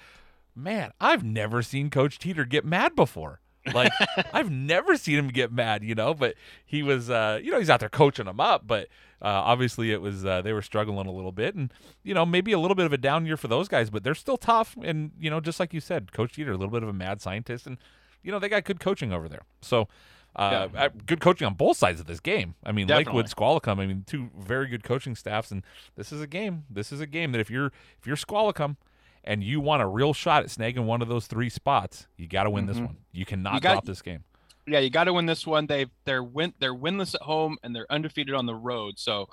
man, 0.59 0.92
I've 1.01 1.25
never 1.25 1.62
seen 1.62 1.90
Coach 1.90 2.18
Teeter 2.18 2.44
get 2.44 2.64
mad 2.64 2.94
before. 2.94 3.40
Like, 3.73 3.92
I've 4.33 4.51
never 4.51 4.97
seen 4.97 5.18
him 5.18 5.29
get 5.29 5.53
mad, 5.53 5.83
you 5.83 5.94
know. 5.94 6.14
But 6.14 6.35
he 6.64 6.83
was, 6.83 7.11
uh, 7.11 7.40
you 7.42 7.51
know, 7.51 7.59
he's 7.59 7.71
out 7.71 7.81
there 7.81 7.88
coaching 7.88 8.27
them 8.27 8.40
up. 8.40 8.66
But 8.66 8.88
uh, 9.23 9.27
obviously, 9.29 9.92
it 9.92 10.01
was 10.01 10.25
uh, 10.25 10.42
they 10.42 10.53
were 10.53 10.62
struggling 10.62 11.07
a 11.07 11.12
little 11.12 11.33
bit, 11.33 11.55
and 11.55 11.73
you 12.03 12.14
know, 12.14 12.27
maybe 12.27 12.53
a 12.53 12.59
little 12.59 12.75
bit 12.75 12.87
of 12.87 12.92
a 12.92 12.99
down 12.99 13.27
year 13.27 13.37
for 13.37 13.49
those 13.49 13.68
guys. 13.68 13.90
But 13.90 14.05
they're 14.05 14.14
still 14.14 14.37
tough, 14.37 14.77
and 14.83 15.12
you 15.18 15.31
know, 15.31 15.40
just 15.40 15.61
like 15.61 15.73
you 15.73 15.81
said, 15.81 16.12
Coach 16.12 16.35
Teeter, 16.35 16.53
a 16.53 16.57
little 16.57 16.73
bit 16.73 16.83
of 16.83 16.88
a 16.88 16.94
mad 16.94 17.21
scientist, 17.21 17.66
and 17.66 17.79
you 18.23 18.33
know, 18.33 18.38
they 18.38 18.49
got 18.49 18.64
good 18.64 18.81
coaching 18.81 19.12
over 19.12 19.29
there. 19.29 19.42
So. 19.62 19.88
Uh, 20.37 20.68
uh, 20.77 20.88
good 21.07 21.21
coaching 21.21 21.47
on 21.47 21.55
both 21.55 21.77
sides 21.77 21.99
of 21.99 22.07
this 22.07 22.21
game. 22.21 22.55
I 22.62 22.71
mean, 22.71 22.87
Lakewood, 22.87 23.29
Squalicum. 23.29 23.81
I 23.81 23.87
mean, 23.87 24.05
two 24.07 24.31
very 24.38 24.68
good 24.68 24.85
coaching 24.85 25.16
staffs, 25.16 25.51
and 25.51 25.64
this 25.97 26.12
is 26.12 26.21
a 26.21 26.29
game. 26.29 26.64
This 26.71 26.92
is 26.92 27.01
a 27.01 27.07
game 27.09 27.33
that 27.33 27.40
if 27.40 27.51
you're 27.51 27.73
if 27.99 28.07
you're 28.07 28.14
Squalicum 28.14 28.77
and 29.25 29.43
you 29.43 29.61
want 29.61 29.83
a 29.83 29.87
real 29.87 30.13
shot 30.15 30.43
at 30.45 30.49
snagging 30.49 30.85
one 30.85 31.03
of 31.03 31.09
those 31.09 31.27
three 31.27 31.49
spots, 31.49 32.07
you 32.17 32.27
got 32.27 32.45
to 32.45 32.51
win 32.51 32.67
this 32.67 32.79
Mhm. 32.79 32.87
one. 32.87 32.97
You 33.13 33.25
cannot 33.27 33.55
You 33.55 33.61
got- 33.61 33.73
drop 33.75 33.85
this 33.85 34.03
game. 34.03 34.25
yeah, 34.67 34.79
you 34.79 34.91
got 34.91 35.05
to 35.05 35.13
win 35.13 35.27
this 35.27 35.47
one. 35.47 35.67
They 35.67 35.87
they're 36.05 36.23
win 36.23 36.55
they're 36.59 36.75
winless 36.75 37.15
at 37.15 37.23
home 37.23 37.59
and 37.63 37.75
they're 37.75 37.91
undefeated 37.91 38.35
on 38.35 38.47
the 38.47 38.55
road. 38.55 38.99
So, 38.99 39.29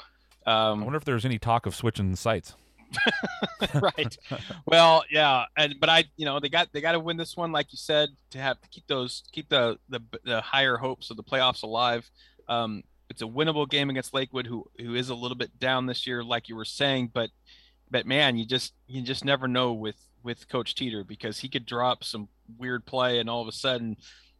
I 0.45 0.69
um, 0.69 0.81
wonder 0.81 0.97
if 0.97 1.05
there's 1.05 1.25
any 1.25 1.39
talk 1.39 1.65
of 1.65 1.75
switching 1.75 2.11
the 2.11 2.17
sites. 2.17 2.55
right. 3.73 4.17
Well, 4.65 5.03
yeah, 5.09 5.45
and 5.57 5.75
but 5.79 5.89
I, 5.89 6.05
you 6.17 6.25
know, 6.25 6.39
they 6.39 6.49
got 6.49 6.71
they 6.71 6.81
got 6.81 6.93
to 6.93 6.99
win 6.99 7.17
this 7.17 7.35
one, 7.35 7.51
like 7.51 7.67
you 7.71 7.77
said, 7.77 8.09
to 8.31 8.37
have 8.39 8.61
to 8.61 8.67
keep 8.69 8.87
those 8.87 9.23
keep 9.31 9.49
the 9.49 9.77
the, 9.89 9.99
the 10.23 10.41
higher 10.41 10.77
hopes 10.77 11.09
of 11.09 11.17
the 11.17 11.23
playoffs 11.23 11.63
alive. 11.63 12.09
Um, 12.47 12.83
it's 13.09 13.21
a 13.21 13.25
winnable 13.25 13.69
game 13.69 13.89
against 13.89 14.13
Lakewood, 14.13 14.47
who 14.47 14.65
who 14.79 14.95
is 14.95 15.09
a 15.09 15.15
little 15.15 15.35
bit 15.37 15.57
down 15.59 15.85
this 15.87 16.05
year, 16.07 16.23
like 16.23 16.47
you 16.47 16.55
were 16.55 16.65
saying, 16.65 17.11
but 17.13 17.29
but 17.91 18.05
man, 18.05 18.37
you 18.37 18.45
just 18.45 18.73
you 18.87 19.01
just 19.01 19.23
never 19.25 19.47
know 19.47 19.73
with 19.73 19.97
with 20.23 20.47
Coach 20.49 20.75
Teeter 20.75 21.03
because 21.03 21.39
he 21.39 21.47
could 21.49 21.65
drop 21.65 22.03
some 22.03 22.27
weird 22.57 22.85
play, 22.85 23.19
and 23.19 23.29
all 23.29 23.41
of 23.41 23.47
a 23.47 23.51
sudden, 23.51 23.95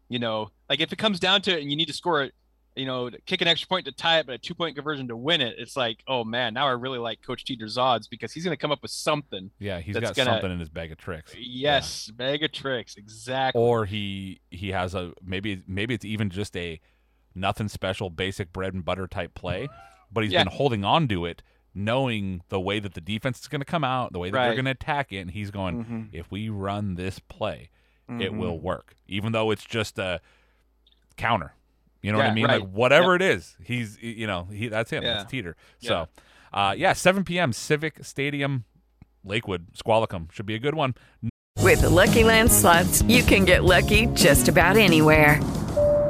you 0.09 0.19
know, 0.19 0.49
like 0.69 0.79
if 0.79 0.91
it 0.91 0.97
comes 0.97 1.19
down 1.19 1.41
to 1.43 1.51
it, 1.57 1.61
and 1.61 1.69
you 1.69 1.77
need 1.77 1.87
to 1.87 1.93
score 1.93 2.23
it. 2.23 2.33
You 2.77 2.85
know, 2.85 3.09
kick 3.25 3.39
an 3.41 3.47
extra 3.47 3.69
point 3.69 3.85
to 3.85 3.93
tie 3.93 4.19
it, 4.19 4.25
but 4.25 4.35
a 4.35 4.37
two 4.37 4.53
point 4.53 4.75
conversion 4.75 5.07
to 5.07 5.15
win 5.15 5.39
it. 5.39 5.55
It's 5.57 5.77
like, 5.77 6.03
oh 6.09 6.25
man, 6.25 6.53
now 6.53 6.67
I 6.67 6.71
really 6.71 6.99
like 6.99 7.21
Coach 7.21 7.45
Teeter's 7.45 7.77
odds 7.77 8.09
because 8.09 8.33
he's 8.33 8.43
going 8.43 8.51
to 8.51 8.59
come 8.59 8.69
up 8.69 8.81
with 8.81 8.91
something. 8.91 9.49
Yeah, 9.59 9.79
he's 9.79 9.95
got 9.97 10.13
gonna- 10.13 10.31
something 10.31 10.51
in 10.51 10.59
his 10.59 10.67
bag 10.67 10.91
of 10.91 10.97
tricks. 10.97 11.33
Yes, 11.39 12.09
bag 12.11 12.43
of 12.43 12.51
tricks, 12.51 12.97
exactly. 12.97 13.61
Or 13.61 13.85
he 13.85 14.41
he 14.51 14.71
has 14.71 14.93
a 14.93 15.13
maybe 15.23 15.63
maybe 15.65 15.93
it's 15.93 16.03
even 16.03 16.29
just 16.29 16.53
a 16.57 16.81
nothing 17.33 17.69
special, 17.69 18.09
basic 18.09 18.51
bread 18.51 18.73
and 18.73 18.83
butter 18.83 19.07
type 19.07 19.35
play, 19.35 19.69
but 20.11 20.25
he's 20.25 20.33
Yeah. 20.33 20.43
been 20.43 20.51
holding 20.51 20.83
on 20.83 21.07
to 21.07 21.25
it, 21.25 21.43
knowing 21.75 22.41
the 22.49 22.59
way 22.59 22.79
that 22.79 22.93
the 22.93 23.01
defense 23.01 23.41
is 23.41 23.47
going 23.47 23.61
to 23.61 23.65
come 23.65 23.83
out, 23.83 24.13
the 24.13 24.19
way 24.19 24.31
that 24.31 24.41
they're 24.41 24.53
going 24.55 24.65
to 24.65 24.71
attack 24.71 25.11
it, 25.11 25.17
and 25.19 25.31
he's 25.31 25.51
going, 25.51 25.83
Mhm. 25.85 26.09
if 26.13 26.31
we 26.31 26.47
run 26.49 26.95
this 26.95 27.19
play, 27.19 27.69
it 28.07 28.31
Mhm. 28.31 28.37
will 28.37 28.57
work, 28.59 28.95
even 29.07 29.33
though 29.33 29.51
it's 29.51 29.65
just 29.65 29.99
a 29.99 30.21
counter. 31.17 31.53
You 32.01 32.11
know 32.11 32.19
what 32.19 32.27
I 32.27 32.33
mean? 32.33 32.45
right. 32.45 32.61
Like 32.61 32.69
whatever 32.69 33.15
it 33.15 33.21
is, 33.21 33.57
he's 33.63 33.97
you 34.01 34.27
know 34.27 34.43
he 34.51 34.67
that's 34.67 34.91
him. 34.91 35.03
Yeah. 35.03 35.15
That's 35.15 35.31
Teeter. 35.31 35.55
Yeah. 35.79 35.87
So, 35.89 36.07
uh, 36.53 36.75
yeah, 36.77 36.93
7 36.93 37.23
p.m. 37.23 37.51
Civic 37.51 38.03
Stadium, 38.05 38.65
Lakewood, 39.23 39.75
Squalicum 39.75 40.29
should 40.31 40.45
be 40.45 40.53
a 40.55 40.59
good 40.59 40.75
one. 40.75 40.93
With 41.61 41.81
the 41.81 41.89
Lucky 41.89 42.23
Land 42.23 42.51
slots, 42.51 43.01
you 43.03 43.23
can 43.23 43.43
get 43.43 43.63
lucky 43.63 44.05
just 44.13 44.47
about 44.47 44.77
anywhere. 44.77 45.39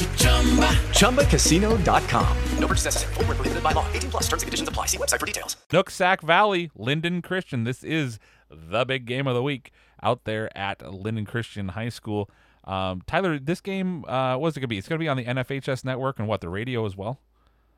ChumbaCasino.com. 0.00 2.36
No 2.58 2.66
purchase 2.66 2.84
necessary. 2.84 3.14
Void 3.14 3.26
where 3.26 3.36
prohibited 3.36 3.62
by 3.62 3.72
law. 3.72 3.86
18 3.92 4.10
plus 4.10 4.28
terms 4.28 4.42
and 4.42 4.46
conditions 4.46 4.68
apply. 4.68 4.86
See 4.86 4.96
website 4.96 5.20
for 5.20 5.26
details. 5.26 5.56
Nooksack 5.70 6.22
Valley, 6.22 6.70
Lynden 6.78 7.22
Christian. 7.22 7.64
This 7.64 7.82
is 7.82 8.18
the 8.50 8.84
big 8.84 9.04
game 9.04 9.26
of 9.26 9.34
the 9.34 9.42
week 9.42 9.72
out 10.02 10.24
there 10.24 10.56
at 10.56 10.78
Lynden 10.78 11.26
Christian 11.26 11.68
High 11.68 11.90
School. 11.90 12.30
Um, 12.64 13.02
Tyler, 13.06 13.38
this 13.38 13.60
game, 13.60 14.04
uh, 14.06 14.36
what's 14.36 14.56
it 14.56 14.60
going 14.60 14.64
to 14.64 14.68
be? 14.68 14.78
It's 14.78 14.88
going 14.88 14.98
to 14.98 15.02
be 15.02 15.08
on 15.08 15.16
the 15.16 15.24
NFHS 15.24 15.84
network 15.84 16.18
and 16.18 16.28
what, 16.28 16.40
the 16.40 16.48
radio 16.48 16.86
as 16.86 16.96
well? 16.96 17.20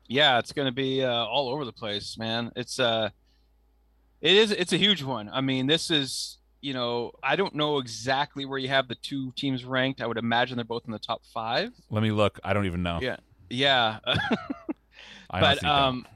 Yeah, 0.07 0.39
it's 0.39 0.51
going 0.51 0.67
to 0.67 0.73
be 0.73 1.03
uh, 1.03 1.09
all 1.09 1.49
over 1.49 1.65
the 1.65 1.73
place, 1.73 2.17
man. 2.17 2.51
It's 2.55 2.79
uh, 2.79 3.09
it 4.21 4.35
is 4.35 4.51
it's 4.51 4.73
a 4.73 4.77
huge 4.77 5.03
one. 5.03 5.29
I 5.31 5.41
mean, 5.41 5.67
this 5.67 5.89
is 5.89 6.39
you 6.63 6.73
know 6.73 7.11
I 7.21 7.35
don't 7.35 7.53
know 7.53 7.77
exactly 7.77 8.45
where 8.45 8.57
you 8.57 8.69
have 8.69 8.87
the 8.87 8.95
two 8.95 9.31
teams 9.35 9.65
ranked. 9.65 10.01
I 10.01 10.07
would 10.07 10.17
imagine 10.17 10.55
they're 10.55 10.65
both 10.65 10.85
in 10.85 10.91
the 10.91 10.99
top 10.99 11.21
five. 11.33 11.71
Let 11.91 12.01
me 12.01 12.11
look. 12.11 12.39
I 12.43 12.53
don't 12.53 12.65
even 12.65 12.81
know. 12.81 12.99
Yeah, 13.01 13.17
yeah. 13.49 13.99
But 15.29 15.61
don't. 15.61 15.71
um, 15.71 16.07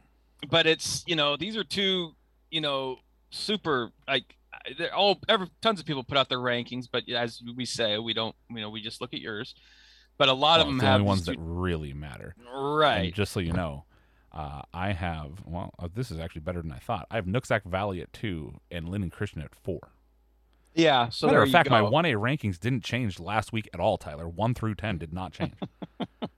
but 0.49 0.67
it's 0.67 1.03
you 1.07 1.15
know 1.15 1.37
these 1.37 1.57
are 1.57 1.63
two 1.63 2.11
you 2.51 2.61
know 2.61 2.97
super 3.31 3.89
like 4.07 4.35
they're 4.77 4.93
all 4.93 5.19
every, 5.27 5.47
tons 5.61 5.79
of 5.79 5.87
people 5.87 6.03
put 6.03 6.17
out 6.17 6.29
their 6.29 6.37
rankings, 6.37 6.87
but 6.91 7.09
as 7.09 7.41
we 7.55 7.65
say, 7.65 7.97
we 7.97 8.13
don't 8.13 8.35
you 8.49 8.61
know 8.61 8.69
we 8.69 8.79
just 8.81 9.01
look 9.01 9.13
at 9.15 9.19
yours. 9.21 9.55
But 10.19 10.29
a 10.29 10.33
lot 10.33 10.59
Well, 10.59 10.61
of 10.61 10.67
them 10.67 10.77
the 10.77 10.85
have 10.85 10.95
only 10.95 11.07
ones 11.07 11.25
these 11.25 11.35
that 11.35 11.37
really 11.39 11.93
matter. 11.93 12.35
Right. 12.53 13.05
And 13.05 13.13
just 13.13 13.31
so 13.31 13.39
you 13.39 13.53
know, 13.53 13.85
uh, 14.31 14.61
I 14.73 14.91
have, 14.91 15.43
well, 15.45 15.73
uh, 15.79 15.89
this 15.93 16.09
is 16.11 16.19
actually 16.19 16.41
better 16.41 16.61
than 16.61 16.71
I 16.71 16.79
thought. 16.79 17.05
I 17.11 17.15
have 17.15 17.25
Nooksack 17.25 17.63
Valley 17.65 18.01
at 18.01 18.11
two 18.13 18.59
and 18.71 18.87
Lynden 18.87 19.11
Christian 19.11 19.41
at 19.41 19.53
four. 19.53 19.79
Yeah. 20.77 21.09
So 21.09 21.27
Matter 21.27 21.41
of 21.41 21.49
fact, 21.49 21.69
my 21.69 21.81
1A 21.81 22.13
rankings 22.15 22.59
didn't 22.59 22.83
change 22.83 23.19
last 23.19 23.51
week 23.51 23.67
at 23.73 23.79
all, 23.79 23.97
Tyler. 23.97 24.27
1 24.29 24.53
through 24.53 24.75
10 24.75 24.97
did 24.99 25.11
not 25.11 25.33
change. 25.33 25.53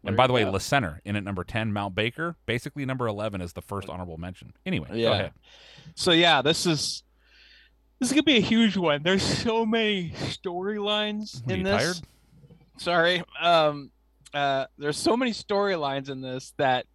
And 0.04 0.16
by 0.16 0.28
the 0.28 0.34
way. 0.34 0.46
La 0.46 0.58
Center 0.58 1.02
in 1.06 1.16
at 1.16 1.24
number 1.24 1.44
10, 1.44 1.74
Mount 1.74 1.94
Baker, 1.94 2.38
basically 2.46 2.86
number 2.86 3.06
11 3.08 3.42
is 3.42 3.54
the 3.54 3.62
first 3.62 3.90
honorable 3.90 4.18
mention. 4.18 4.54
Anyway, 4.66 4.88
Yeah. 4.94 5.08
go 5.10 5.14
ahead. 5.14 5.32
So 5.96 6.12
yeah, 6.12 6.42
this 6.42 6.66
is 6.66 7.04
this 8.00 8.10
is 8.10 8.14
gonna 8.14 8.24
be 8.24 8.38
a 8.38 8.42
huge 8.42 8.78
one. 8.78 9.04
There's 9.04 9.22
so 9.24 9.66
many 9.66 10.12
storylines 10.16 11.48
in 11.52 11.64
this. 11.64 11.82
tired? 11.84 12.08
Sorry. 12.78 13.24
Um 13.42 13.92
uh 14.34 14.66
there's 14.78 14.98
so 14.98 15.18
many 15.18 15.32
storylines 15.32 16.10
in 16.10 16.22
this 16.22 16.54
that 16.58 16.86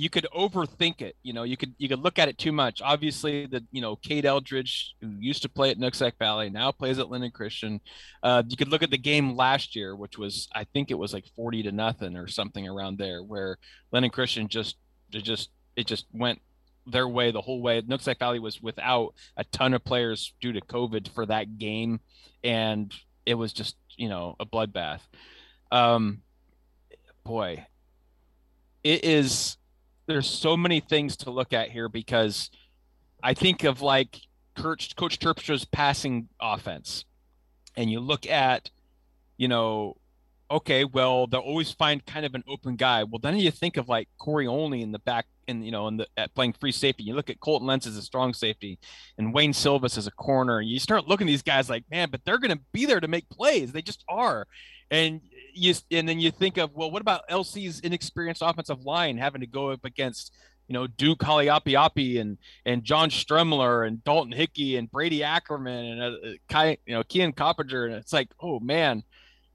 you 0.00 0.08
could 0.08 0.26
overthink 0.34 1.02
it. 1.02 1.14
You 1.22 1.34
know, 1.34 1.42
you 1.42 1.58
could 1.58 1.74
you 1.76 1.86
could 1.86 2.00
look 2.00 2.18
at 2.18 2.28
it 2.28 2.38
too 2.38 2.52
much. 2.52 2.80
Obviously, 2.80 3.44
the 3.44 3.62
you 3.70 3.82
know 3.82 3.96
Kate 3.96 4.24
Eldridge, 4.24 4.94
who 5.02 5.10
used 5.18 5.42
to 5.42 5.48
play 5.50 5.70
at 5.70 5.78
Nooksack 5.78 6.12
Valley, 6.18 6.48
now 6.48 6.72
plays 6.72 6.98
at 6.98 7.06
Lynden 7.06 7.34
Christian. 7.34 7.82
Uh, 8.22 8.42
you 8.48 8.56
could 8.56 8.68
look 8.68 8.82
at 8.82 8.90
the 8.90 8.96
game 8.96 9.36
last 9.36 9.76
year, 9.76 9.94
which 9.94 10.16
was 10.16 10.48
I 10.54 10.64
think 10.64 10.90
it 10.90 10.98
was 10.98 11.12
like 11.12 11.26
forty 11.36 11.62
to 11.64 11.72
nothing 11.72 12.16
or 12.16 12.28
something 12.28 12.66
around 12.66 12.96
there, 12.96 13.22
where 13.22 13.58
Lynden 13.92 14.10
Christian 14.10 14.48
just 14.48 14.78
it 15.12 15.22
just 15.22 15.50
it 15.76 15.86
just 15.86 16.06
went 16.14 16.40
their 16.86 17.06
way 17.06 17.30
the 17.30 17.42
whole 17.42 17.60
way. 17.60 17.82
Nooksack 17.82 18.20
Valley 18.20 18.38
was 18.38 18.62
without 18.62 19.12
a 19.36 19.44
ton 19.44 19.74
of 19.74 19.84
players 19.84 20.32
due 20.40 20.52
to 20.54 20.62
COVID 20.62 21.12
for 21.12 21.26
that 21.26 21.58
game, 21.58 22.00
and 22.42 22.90
it 23.26 23.34
was 23.34 23.52
just 23.52 23.76
you 23.98 24.08
know 24.08 24.34
a 24.40 24.46
bloodbath. 24.46 25.00
Um, 25.70 26.22
boy, 27.22 27.66
it 28.82 29.04
is. 29.04 29.58
There's 30.10 30.28
so 30.28 30.56
many 30.56 30.80
things 30.80 31.16
to 31.18 31.30
look 31.30 31.52
at 31.52 31.70
here 31.70 31.88
because 31.88 32.50
I 33.22 33.32
think 33.32 33.62
of 33.62 33.80
like 33.80 34.18
Coach 34.56 34.96
Coach 34.96 35.20
Terpstra's 35.20 35.64
passing 35.64 36.28
offense, 36.40 37.04
and 37.76 37.88
you 37.88 38.00
look 38.00 38.26
at, 38.26 38.70
you 39.36 39.46
know, 39.46 39.96
okay, 40.50 40.84
well 40.84 41.28
they'll 41.28 41.40
always 41.40 41.70
find 41.70 42.04
kind 42.04 42.26
of 42.26 42.34
an 42.34 42.42
open 42.48 42.74
guy. 42.74 43.04
Well, 43.04 43.20
then 43.22 43.36
you 43.36 43.52
think 43.52 43.76
of 43.76 43.88
like 43.88 44.08
Corey 44.18 44.48
Only 44.48 44.82
in 44.82 44.90
the 44.90 44.98
back, 44.98 45.26
and 45.46 45.64
you 45.64 45.70
know, 45.70 45.86
in 45.86 45.98
the 45.98 46.08
at 46.16 46.34
playing 46.34 46.54
free 46.54 46.72
safety. 46.72 47.04
You 47.04 47.14
look 47.14 47.30
at 47.30 47.38
Colton 47.38 47.68
Lentz 47.68 47.86
as 47.86 47.96
a 47.96 48.02
strong 48.02 48.34
safety, 48.34 48.80
and 49.16 49.32
Wayne 49.32 49.52
Silvas 49.52 49.96
as 49.96 50.08
a 50.08 50.12
corner. 50.12 50.58
And 50.58 50.68
you 50.68 50.80
start 50.80 51.06
looking 51.06 51.28
at 51.28 51.30
these 51.30 51.42
guys 51.42 51.70
like, 51.70 51.84
man, 51.88 52.10
but 52.10 52.24
they're 52.24 52.38
going 52.38 52.56
to 52.56 52.64
be 52.72 52.84
there 52.84 53.00
to 53.00 53.08
make 53.08 53.28
plays. 53.28 53.70
They 53.70 53.82
just 53.82 54.04
are. 54.08 54.48
And 54.90 55.20
you 55.60 55.74
and 55.90 56.08
then 56.08 56.18
you 56.20 56.30
think 56.30 56.56
of, 56.56 56.74
well, 56.74 56.90
what 56.90 57.02
about 57.02 57.22
LC's 57.28 57.80
inexperienced 57.80 58.42
offensive 58.44 58.84
line 58.84 59.18
having 59.18 59.40
to 59.42 59.46
go 59.46 59.70
up 59.70 59.84
against 59.84 60.32
you 60.68 60.74
know 60.74 60.86
Duke 60.86 61.18
Haliapiapi 61.20 62.20
and 62.20 62.38
and 62.64 62.84
John 62.84 63.10
Stremler 63.10 63.86
and 63.86 64.02
Dalton 64.04 64.32
Hickey 64.32 64.76
and 64.76 64.90
Brady 64.90 65.22
Ackerman 65.22 65.84
and 65.84 66.00
uh, 66.02 66.06
uh, 66.28 66.32
Kai, 66.48 66.78
you 66.86 66.94
know 66.94 67.02
Kian 67.02 67.34
Coppinger 67.34 67.86
and 67.86 67.94
it's 67.94 68.12
like 68.12 68.28
oh 68.40 68.60
man 68.60 69.02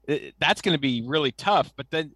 it- 0.06 0.34
that's 0.38 0.60
going 0.60 0.74
to 0.76 0.80
be 0.80 1.02
really 1.06 1.32
tough 1.32 1.72
but 1.76 1.86
then 1.90 2.12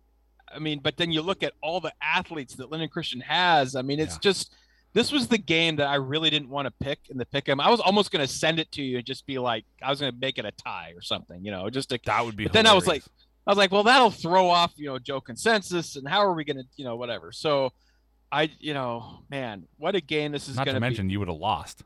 I 0.54 0.58
mean 0.58 0.80
but 0.82 0.96
then 0.98 1.10
you 1.12 1.22
look 1.22 1.42
at 1.42 1.54
all 1.62 1.80
the 1.80 1.92
athletes 2.02 2.54
that 2.56 2.70
Lynden 2.70 2.90
Christian 2.90 3.20
has 3.22 3.74
I 3.74 3.82
mean 3.82 4.00
it's 4.00 4.18
just 4.18 4.54
this 4.92 5.10
was 5.12 5.28
the 5.28 5.38
game 5.38 5.76
that 5.76 5.86
I 5.86 5.94
really 5.94 6.28
didn't 6.30 6.50
want 6.50 6.66
to 6.66 6.72
pick 6.84 6.98
in 7.10 7.16
the 7.16 7.24
pick 7.24 7.48
'em. 7.48 7.58
I 7.60 7.70
was 7.70 7.80
almost 7.80 8.10
going 8.10 8.26
to 8.26 8.30
send 8.32 8.58
it 8.58 8.70
to 8.72 8.82
you 8.82 8.98
and 8.98 9.06
just 9.06 9.24
be 9.24 9.38
like 9.38 9.64
I 9.82 9.88
was 9.88 10.00
going 10.00 10.12
to 10.12 10.18
make 10.18 10.36
it 10.36 10.44
a 10.44 10.50
tie 10.52 10.92
or 10.94 11.00
something 11.00 11.42
you 11.44 11.50
know 11.52 11.70
just 11.70 11.88
to 11.90 11.98
that 12.04 12.24
would 12.26 12.36
be 12.36 12.44
but 12.44 12.52
then 12.52 12.66
I 12.66 12.74
was 12.74 12.86
like 12.86 13.02
hilarious. 13.02 13.16
I 13.50 13.52
was 13.52 13.58
like 13.58 13.72
well 13.72 13.82
that'll 13.82 14.10
throw 14.10 14.48
off 14.48 14.72
you 14.76 14.86
know 14.86 14.98
Joe 14.98 15.20
consensus 15.20 15.96
and 15.96 16.06
how 16.06 16.20
are 16.20 16.32
we 16.32 16.44
going 16.44 16.58
to 16.58 16.64
you 16.76 16.84
know 16.84 16.96
whatever 16.96 17.32
so 17.32 17.72
I, 18.32 18.50
you 18.60 18.74
know, 18.74 19.22
man, 19.28 19.66
what 19.76 19.94
a 19.96 20.00
game 20.00 20.32
this 20.32 20.48
is 20.48 20.56
Not 20.56 20.64
going 20.64 20.74
to 20.76 20.80
be. 20.80 20.86
mention, 20.86 21.10
you 21.10 21.18
would 21.18 21.28
have 21.28 21.36
lost. 21.36 21.82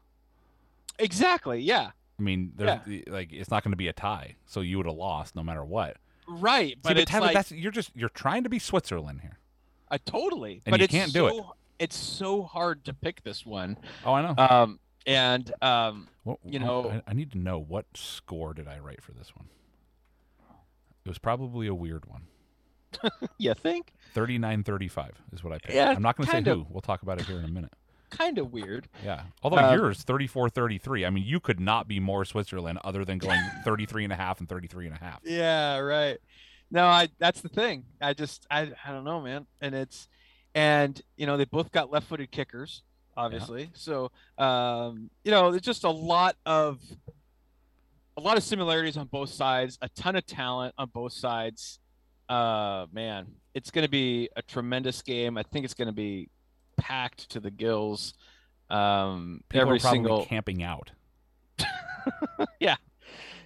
Exactly. 0.99 1.61
Yeah. 1.61 1.91
I 2.19 2.23
mean, 2.23 2.53
there's 2.55 2.81
like 3.09 3.33
it's 3.33 3.51
not 3.51 3.65
going 3.65 3.73
to 3.73 3.77
be 3.77 3.89
a 3.89 3.93
tie, 3.93 4.37
so 4.47 4.61
you 4.61 4.77
would 4.77 4.87
have 4.87 4.95
lost 4.95 5.35
no 5.35 5.43
matter 5.43 5.65
what. 5.65 5.97
Right. 6.29 6.75
See, 6.75 6.81
But, 6.83 6.91
but 6.91 6.99
it's 6.99 7.11
Tyler, 7.11 7.27
like, 7.27 7.35
that's 7.35 7.51
you're 7.51 7.73
just 7.73 7.91
you're 7.97 8.09
trying 8.11 8.45
to 8.45 8.49
be 8.49 8.59
Switzerland 8.59 9.23
here. 9.23 9.39
I 9.91 9.99
totally. 9.99 10.63
And 10.67 10.71
but 10.71 10.81
you 10.81 10.89
can't 10.89 11.13
do 11.13 11.27
it. 11.27 11.45
It's 11.79 11.97
so 11.97 12.43
hard 12.45 12.85
to 12.85 12.95
pick 12.95 13.25
this 13.25 13.45
one. 13.45 13.77
Oh, 14.05 14.13
I 14.13 14.23
know. 14.23 14.35
Um, 14.37 14.79
and 15.07 15.51
um, 15.61 16.09
What- 16.23 16.39
you 16.45 16.61
know, 16.61 17.03
I, 17.07 17.11
I 17.11 17.15
need 17.15 17.33
to 17.33 17.39
know 17.39 17.59
what 17.59 17.87
score 17.95 18.55
did 18.55 18.69
I 18.69 18.79
write 18.79 19.03
for 19.03 19.13
this 19.13 19.35
one? 19.35 19.49
It 21.05 21.09
was 21.09 21.19
probably 21.19 21.67
a 21.67 21.75
weird 21.75 22.07
one. 22.07 22.23
you 23.39 23.53
think 23.55 23.93
39-35 24.15 25.11
is 25.33 25.45
what 25.45 25.53
I 25.53 25.59
picked. 25.59 25.75
Yeah, 25.75 25.91
I'm 25.91 26.03
not 26.03 26.17
going 26.17 26.27
to 26.27 26.33
say 26.33 26.39
of. 26.39 26.45
who. 26.47 26.67
We'll 26.71 26.81
talk 26.81 27.03
about 27.03 27.21
it 27.21 27.27
here 27.27 27.39
in 27.39 27.45
a 27.45 27.49
minute. 27.49 27.73
kind 28.11 28.39
of 28.39 28.53
weird. 28.53 28.89
Yeah. 29.05 29.23
Although 29.43 29.57
Uh, 29.59 29.75
yours 29.75 30.05
34-33. 30.05 31.07
I 31.07 31.11
mean, 31.11 31.25
you 31.25 31.41
could 31.41 31.61
not 31.61 31.89
be 31.89 32.01
more 32.01 32.25
Switzerland 32.25 32.79
other 32.85 33.05
than 33.05 33.19
going 33.19 33.41
33 33.65 34.05
and 34.05 34.13
a 34.13 34.17
half 34.17 34.39
and 34.41 34.49
33 34.49 34.87
and 34.87 34.95
a 34.97 34.99
half. 34.99 35.21
Yeah, 35.25 35.79
right. 35.79 36.19
No, 36.71 36.87
I 36.87 37.09
that's 37.19 37.41
the 37.41 37.49
thing. 37.49 37.85
I 38.01 38.15
just 38.15 38.47
I 38.51 38.73
I 38.87 38.93
don't 38.93 39.05
know, 39.05 39.21
man. 39.21 39.47
And 39.61 39.75
it's 39.75 40.09
and 40.55 41.01
you 41.17 41.27
know, 41.27 41.37
they 41.37 41.45
both 41.45 41.71
got 41.71 41.91
left-footed 41.91 42.31
kickers, 42.31 42.83
obviously. 43.17 43.71
So, 43.75 44.11
um, 44.39 45.11
you 45.25 45.31
know, 45.31 45.51
there's 45.51 45.63
just 45.63 45.85
a 45.85 45.91
lot 45.91 46.37
of 46.47 46.81
a 48.17 48.21
lot 48.21 48.37
of 48.37 48.43
similarities 48.43 48.97
on 48.97 49.07
both 49.07 49.31
sides, 49.31 49.79
a 49.83 49.89
ton 49.91 50.17
of 50.17 50.25
talent 50.27 50.75
on 50.79 50.89
both 50.93 51.13
sides. 51.13 51.79
Uh 52.29 52.87
man, 52.93 53.27
it's 53.55 53.71
going 53.71 53.85
to 53.85 53.91
be 53.91 54.29
a 54.37 54.43
tremendous 54.43 55.03
game. 55.03 55.37
I 55.37 55.43
think 55.43 55.65
it's 55.65 55.75
going 55.75 55.89
to 55.89 55.93
be 55.95 56.31
packed 56.77 57.29
to 57.31 57.41
the 57.41 57.51
gills. 57.51 58.15
Um 58.71 59.43
People 59.49 59.67
every 59.67 59.79
single 59.81 60.25
camping 60.25 60.63
out. 60.63 60.91
yeah. 62.61 62.77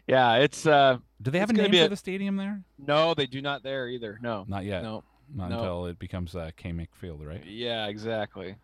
Yeah, 0.07 0.37
it's 0.37 0.67
uh 0.67 0.99
Do 1.21 1.31
they 1.31 1.39
have 1.41 1.51
a 1.51 1.53
name 1.53 1.71
for 1.71 1.77
a- 1.77 1.89
the 1.89 1.97
stadium 1.97 2.37
there? 2.37 2.63
No, 2.79 3.15
they 3.15 3.27
do 3.27 3.43
not 3.43 3.63
there 3.63 3.89
either. 3.89 4.19
No. 4.23 4.45
Not 4.49 4.65
yet. 4.65 4.83
No. 4.83 5.03
Not 5.35 5.51
no. 5.51 5.59
until 5.59 5.87
it 5.87 5.99
becomes 5.99 6.35
uh, 6.35 6.51
K-Mick 6.57 6.89
Field, 6.95 7.23
right? 7.27 7.45
Yeah, 7.45 7.89
exactly. 7.89 8.55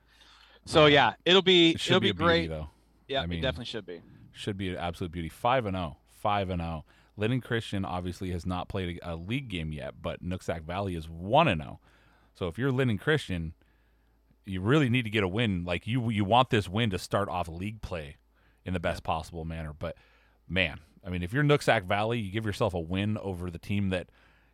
So 0.65 0.87
yeah, 0.87 1.13
it'll 1.27 1.43
be 1.43 1.73
It 1.73 1.87
it'll 1.87 2.01
be 2.01 2.07
be, 2.07 2.11
a 2.11 2.15
beauty, 2.15 2.25
great. 2.25 2.49
though. 2.49 2.69
Yeah, 3.07 3.21
I 3.21 3.27
mean, 3.27 3.41
it 3.41 3.43
definitely 3.43 3.67
should 3.67 3.85
be. 3.85 4.01
Should 4.35 4.57
be 4.57 4.71
an 4.71 4.77
absolute 4.77 5.13
beauty. 5.13 5.29
Five 5.29 5.67
and 5.67 5.77
zero. 5.77 5.99
Five 6.09 6.51
and 6.51 6.61
zero. 6.61 6.85
Lynden 7.19 7.43
Christian 7.43 7.85
obviously 7.85 8.31
has 8.33 8.45
not 8.45 8.69
played 8.69 8.99
a, 9.03 9.15
a 9.15 9.17
league 9.17 9.49
game 9.49 9.73
yet, 9.73 9.95
but 10.03 10.25
Nooksack 10.25 10.63
Valley 10.63 10.97
is 10.97 11.09
one 11.09 11.49
and 11.49 11.61
zero. 11.63 11.81
So 12.35 12.49
if 12.49 12.59
you're 12.59 12.73
Lynden 12.73 13.01
Christian, 13.01 13.55
you 14.45 14.61
really 14.61 14.89
need 14.89 15.05
to 15.05 15.11
get 15.11 15.23
a 15.23 15.29
win. 15.29 15.65
Like 15.65 15.87
you, 15.87 16.11
you 16.11 16.25
want 16.25 16.51
this 16.51 16.69
win 16.69 16.91
to 16.91 16.99
start 16.99 17.29
off 17.29 17.49
league 17.49 17.81
play 17.81 18.17
in 18.65 18.75
the 18.75 18.81
best 18.81 19.03
possible 19.05 19.45
manner. 19.45 19.73
But 19.73 19.97
man, 20.49 20.81
I 21.07 21.11
mean, 21.11 21.23
if 21.23 21.33
you're 21.33 21.45
Nooksack 21.45 21.85
Valley, 21.85 22.19
you 22.19 22.33
give 22.33 22.47
yourself 22.47 22.75
a 22.75 22.81
win 22.81 23.17
over 23.19 23.51
the 23.51 23.59
team 23.59 23.91
that, 23.91 24.09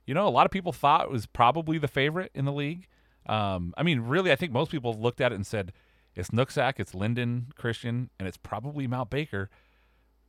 you 0.07 0.15
know, 0.15 0.27
a 0.27 0.31
lot 0.31 0.47
of 0.47 0.53
people 0.53 0.73
thought 0.73 1.11
was 1.11 1.27
probably 1.27 1.79
the 1.79 1.89
favorite 1.89 2.31
in 2.35 2.45
the 2.45 2.53
league. 2.53 2.87
Um, 3.27 3.73
I 3.77 3.83
mean, 3.83 4.01
really, 4.01 4.33
I 4.33 4.37
think 4.37 4.53
most 4.53 4.71
people 4.71 4.93
looked 4.95 5.21
at 5.21 5.33
it 5.33 5.37
and 5.37 5.47
said, 5.47 5.73
it's 6.15 6.31
Nooksack, 6.31 6.75
it's 6.79 6.93
Lynden 6.93 7.55
Christian, 7.55 8.11
and 8.19 8.27
it's 8.27 8.37
probably 8.37 8.87
Mount 8.87 9.11
Baker. 9.11 9.49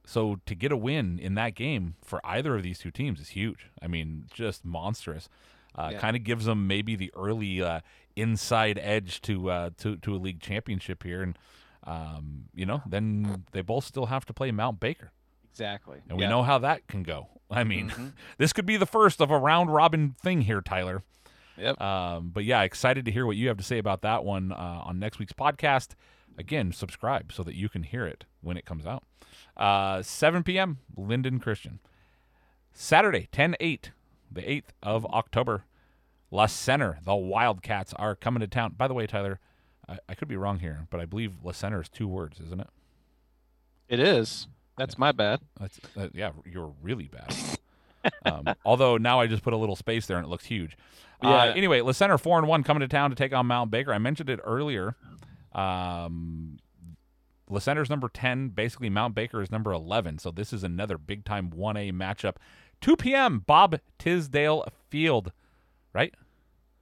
So 0.06 0.40
to 0.46 0.56
get 0.56 0.72
a 0.72 0.78
win 0.78 1.20
in 1.20 1.36
that 1.36 1.56
game 1.56 1.96
for 2.04 2.20
either 2.26 2.56
of 2.56 2.64
these 2.64 2.80
two 2.80 2.92
teams 2.92 3.20
is 3.20 3.30
huge. 3.30 3.70
I 3.82 3.88
mean, 3.88 4.26
just 4.34 4.66
monstrous. 4.66 5.30
Uh, 5.76 5.90
Yeah. 5.94 6.00
Kind 6.00 6.16
of 6.18 6.24
gives 6.24 6.46
them 6.46 6.68
maybe 6.68 6.96
the 6.96 7.12
early 7.16 7.62
uh, 7.62 7.80
inside 8.16 8.78
edge 8.82 9.22
to 9.22 9.50
uh, 9.50 9.70
to 9.78 9.96
to 9.98 10.16
a 10.16 10.18
league 10.18 10.42
championship 10.42 11.04
here, 11.04 11.22
and 11.24 11.38
um, 11.86 12.46
you 12.54 12.66
know, 12.66 12.82
then 12.86 13.46
they 13.54 13.62
both 13.62 13.86
still 13.86 14.08
have 14.08 14.26
to 14.26 14.34
play 14.34 14.52
Mount 14.52 14.80
Baker, 14.80 15.12
Exactly. 15.50 16.00
and 16.10 16.18
we 16.18 16.24
Yeah. 16.26 16.30
know 16.30 16.44
how 16.44 16.58
that 16.60 16.88
can 16.88 17.04
go. 17.04 17.30
I 17.50 17.64
mean, 17.64 17.90
Mhm. 17.90 18.12
this 18.38 18.54
could 18.54 18.66
be 18.66 18.78
the 18.78 18.86
first 18.86 19.22
of 19.22 19.32
a 19.32 19.38
round 19.38 19.74
robin 19.74 20.16
thing 20.22 20.42
here, 20.42 20.62
Tyler. 20.62 21.04
Yep. 21.58 21.80
Um, 21.82 22.30
but 22.30 22.44
yeah, 22.46 22.62
excited 22.64 23.06
to 23.06 23.12
hear 23.12 23.26
what 23.26 23.36
you 23.38 23.48
have 23.50 23.58
to 23.58 23.64
say 23.64 23.78
about 23.78 24.02
that 24.02 24.24
one 24.24 24.52
uh, 24.52 24.82
on 24.84 25.00
next 25.00 25.20
week's 25.20 25.34
podcast. 25.34 25.96
Again, 26.38 26.72
subscribe 26.72 27.32
so 27.32 27.44
that 27.44 27.56
you 27.56 27.70
can 27.70 27.84
hear 27.84 28.06
it 28.06 28.26
when 28.42 28.58
it 28.58 28.66
comes 28.66 28.86
out. 28.86 29.04
Uh, 29.58 30.02
7 30.02 30.44
p.m. 30.44 30.80
Lynden 30.98 31.42
Christian. 31.42 31.80
Saturday, 32.74 33.28
10 33.32 33.56
8, 33.60 33.92
the 34.32 34.42
8th 34.42 34.70
of 34.82 35.06
October. 35.08 35.66
La 36.34 36.46
Center, 36.46 36.98
the 37.04 37.16
Wildcats 37.16 37.94
are 37.96 38.16
coming 38.16 38.40
to 38.40 38.48
town. 38.48 38.74
By 38.78 38.88
the 38.88 38.94
way, 38.94 39.06
Tyler, 39.06 39.40
I, 39.90 39.98
I 40.08 40.16
could 40.16 40.30
be 40.30 40.38
wrong 40.38 40.60
here, 40.60 40.88
but 40.90 41.02
I 41.02 41.06
believe 41.06 41.34
La 41.44 41.52
Center 41.52 41.82
is 41.82 41.90
two 41.90 42.08
words, 42.08 42.40
isn't 42.40 42.62
it? 42.62 42.68
It 43.90 44.00
is. 44.00 44.48
That's 44.78 44.98
my 44.98 45.12
bad. 45.12 45.42
That's 45.60 45.80
uh, 45.98 46.08
yeah, 46.14 46.32
you're 46.46 46.74
really 46.82 47.10
bad. 47.10 47.36
um, 48.26 48.56
although 48.66 48.96
now 48.96 49.20
I 49.20 49.28
just 49.28 49.44
put 49.44 49.52
a 49.52 49.58
little 49.58 49.76
space 49.76 50.06
there 50.08 50.16
and 50.18 50.26
it 50.26 50.30
looks 50.30 50.46
huge. 50.46 50.78
Uh, 51.22 51.28
Yeah. 51.28 51.54
anyway, 51.58 51.82
La 51.82 51.92
Center 51.92 52.18
four 52.18 52.38
and 52.40 52.48
one 52.48 52.64
coming 52.64 52.80
to 52.80 52.88
town 52.88 53.10
to 53.10 53.16
take 53.18 53.34
on 53.34 53.46
Mount 53.48 53.70
Baker. 53.70 53.94
I 53.94 53.98
mentioned 53.98 54.30
it 54.30 54.40
earlier. 54.46 54.96
Um, 55.54 56.58
La 57.50 57.60
Center's 57.60 57.90
number 57.90 58.10
ten. 58.10 58.50
Basically, 58.50 58.90
Mount 58.90 59.14
Baker 59.16 59.42
is 59.42 59.52
number 59.52 59.72
eleven. 59.72 60.18
So 60.20 60.32
this 60.32 60.54
is 60.54 60.64
another 60.64 60.98
big 60.98 61.26
time 61.26 61.50
one 61.50 61.78
A 61.78 61.92
matchup. 61.92 62.36
Two 62.80 62.96
p.m. 62.96 63.44
Bob 63.46 63.80
Tisdale 64.00 64.66
Field, 64.90 65.32
right? 65.94 66.14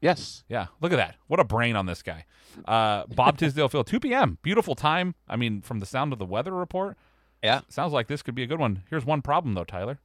Yes. 0.02 0.44
Yeah. 0.48 0.68
Look 0.80 0.94
at 0.94 0.96
that. 0.98 1.16
What 1.28 1.40
a 1.42 1.44
brain 1.44 1.76
on 1.76 1.86
this 1.86 2.02
guy. 2.02 2.24
Uh, 2.66 3.04
Bob 3.08 3.38
Tisdale 3.40 3.68
Field, 3.68 3.86
2 3.86 4.00
p.m. 4.00 4.38
Beautiful 4.42 4.74
time. 4.74 5.14
I 5.28 5.36
mean, 5.36 5.62
from 5.62 5.80
the 5.80 5.86
sound 5.86 6.14
of 6.14 6.20
the 6.20 6.26
weather 6.26 6.54
report, 6.54 6.96
Yeah. 7.44 7.62
sounds 7.68 7.92
like 7.92 8.08
this 8.08 8.22
could 8.22 8.34
be 8.34 8.44
a 8.44 8.48
good 8.48 8.60
one. 8.60 8.84
Here's 8.90 9.06
one 9.06 9.22
problem, 9.22 9.56
though, 9.56 9.66
Tyler. 9.66 10.00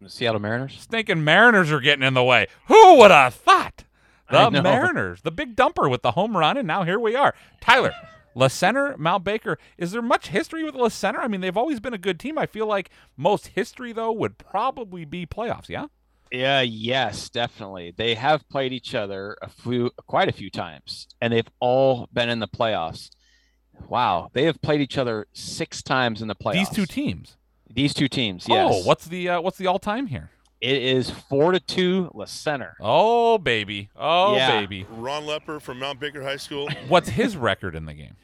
The 0.00 0.10
Seattle 0.10 0.40
Mariners. 0.40 0.76
Stinking 0.80 1.22
Mariners 1.22 1.70
are 1.70 1.78
getting 1.78 2.02
in 2.04 2.14
the 2.14 2.24
way. 2.24 2.48
Who 2.66 2.96
would 2.98 3.12
have 3.12 3.32
thought? 3.34 3.84
The. 4.52 4.62
Mariners, 4.62 5.22
the 5.22 5.30
big 5.30 5.56
dumper 5.56 5.90
with 5.90 6.02
the 6.02 6.12
home 6.12 6.36
run, 6.36 6.56
and 6.56 6.66
now 6.66 6.84
here 6.84 6.98
we 6.98 7.14
are. 7.14 7.34
Tyler, 7.60 7.92
La 8.34 8.48
Mal 8.96 9.18
Baker. 9.18 9.58
Is 9.78 9.92
there 9.92 10.02
much 10.02 10.28
history 10.28 10.64
with 10.64 10.74
LaCenter? 10.74 11.18
I 11.18 11.28
mean, 11.28 11.40
they've 11.40 11.56
always 11.56 11.80
been 11.80 11.94
a 11.94 11.98
good 11.98 12.18
team. 12.18 12.38
I 12.38 12.46
feel 12.46 12.66
like 12.66 12.90
most 13.16 13.48
history, 13.48 13.92
though, 13.92 14.12
would 14.12 14.38
probably 14.38 15.04
be 15.04 15.26
playoffs, 15.26 15.68
yeah? 15.68 15.86
Yeah, 16.30 16.62
yes, 16.62 17.28
definitely. 17.28 17.92
They 17.94 18.14
have 18.14 18.48
played 18.48 18.72
each 18.72 18.94
other 18.94 19.36
a 19.42 19.50
few, 19.50 19.90
quite 20.06 20.28
a 20.28 20.32
few 20.32 20.50
times, 20.50 21.06
and 21.20 21.32
they've 21.32 21.50
all 21.60 22.08
been 22.12 22.30
in 22.30 22.38
the 22.38 22.48
playoffs. 22.48 23.10
Wow, 23.86 24.30
they 24.32 24.44
have 24.44 24.62
played 24.62 24.80
each 24.80 24.96
other 24.96 25.26
six 25.34 25.82
times 25.82 26.22
in 26.22 26.28
the 26.28 26.34
playoffs. 26.34 26.54
These 26.54 26.70
two 26.70 26.86
teams. 26.86 27.36
These 27.68 27.92
two 27.92 28.08
teams, 28.08 28.46
yes. 28.48 28.70
Oh, 28.72 28.82
what's 28.84 29.06
the 29.06 29.28
uh, 29.28 29.40
what's 29.40 29.58
the 29.58 29.66
all 29.66 29.78
time 29.78 30.06
here? 30.06 30.30
It 30.62 30.80
is 30.80 31.10
four 31.10 31.50
to 31.50 31.58
two, 31.58 32.08
La 32.14 32.24
Center. 32.24 32.76
Oh 32.80 33.36
baby, 33.36 33.90
oh 33.96 34.36
Yeah. 34.36 34.60
baby. 34.60 34.86
Ron 34.90 35.24
Lepper 35.24 35.60
from 35.60 35.80
Mount 35.80 35.98
Baker 35.98 36.22
High 36.22 36.36
School. 36.36 36.68
What's 36.88 37.08
his 37.08 37.36
record 37.36 37.74
in 37.74 37.84
the 37.84 37.94
game? 37.94 38.14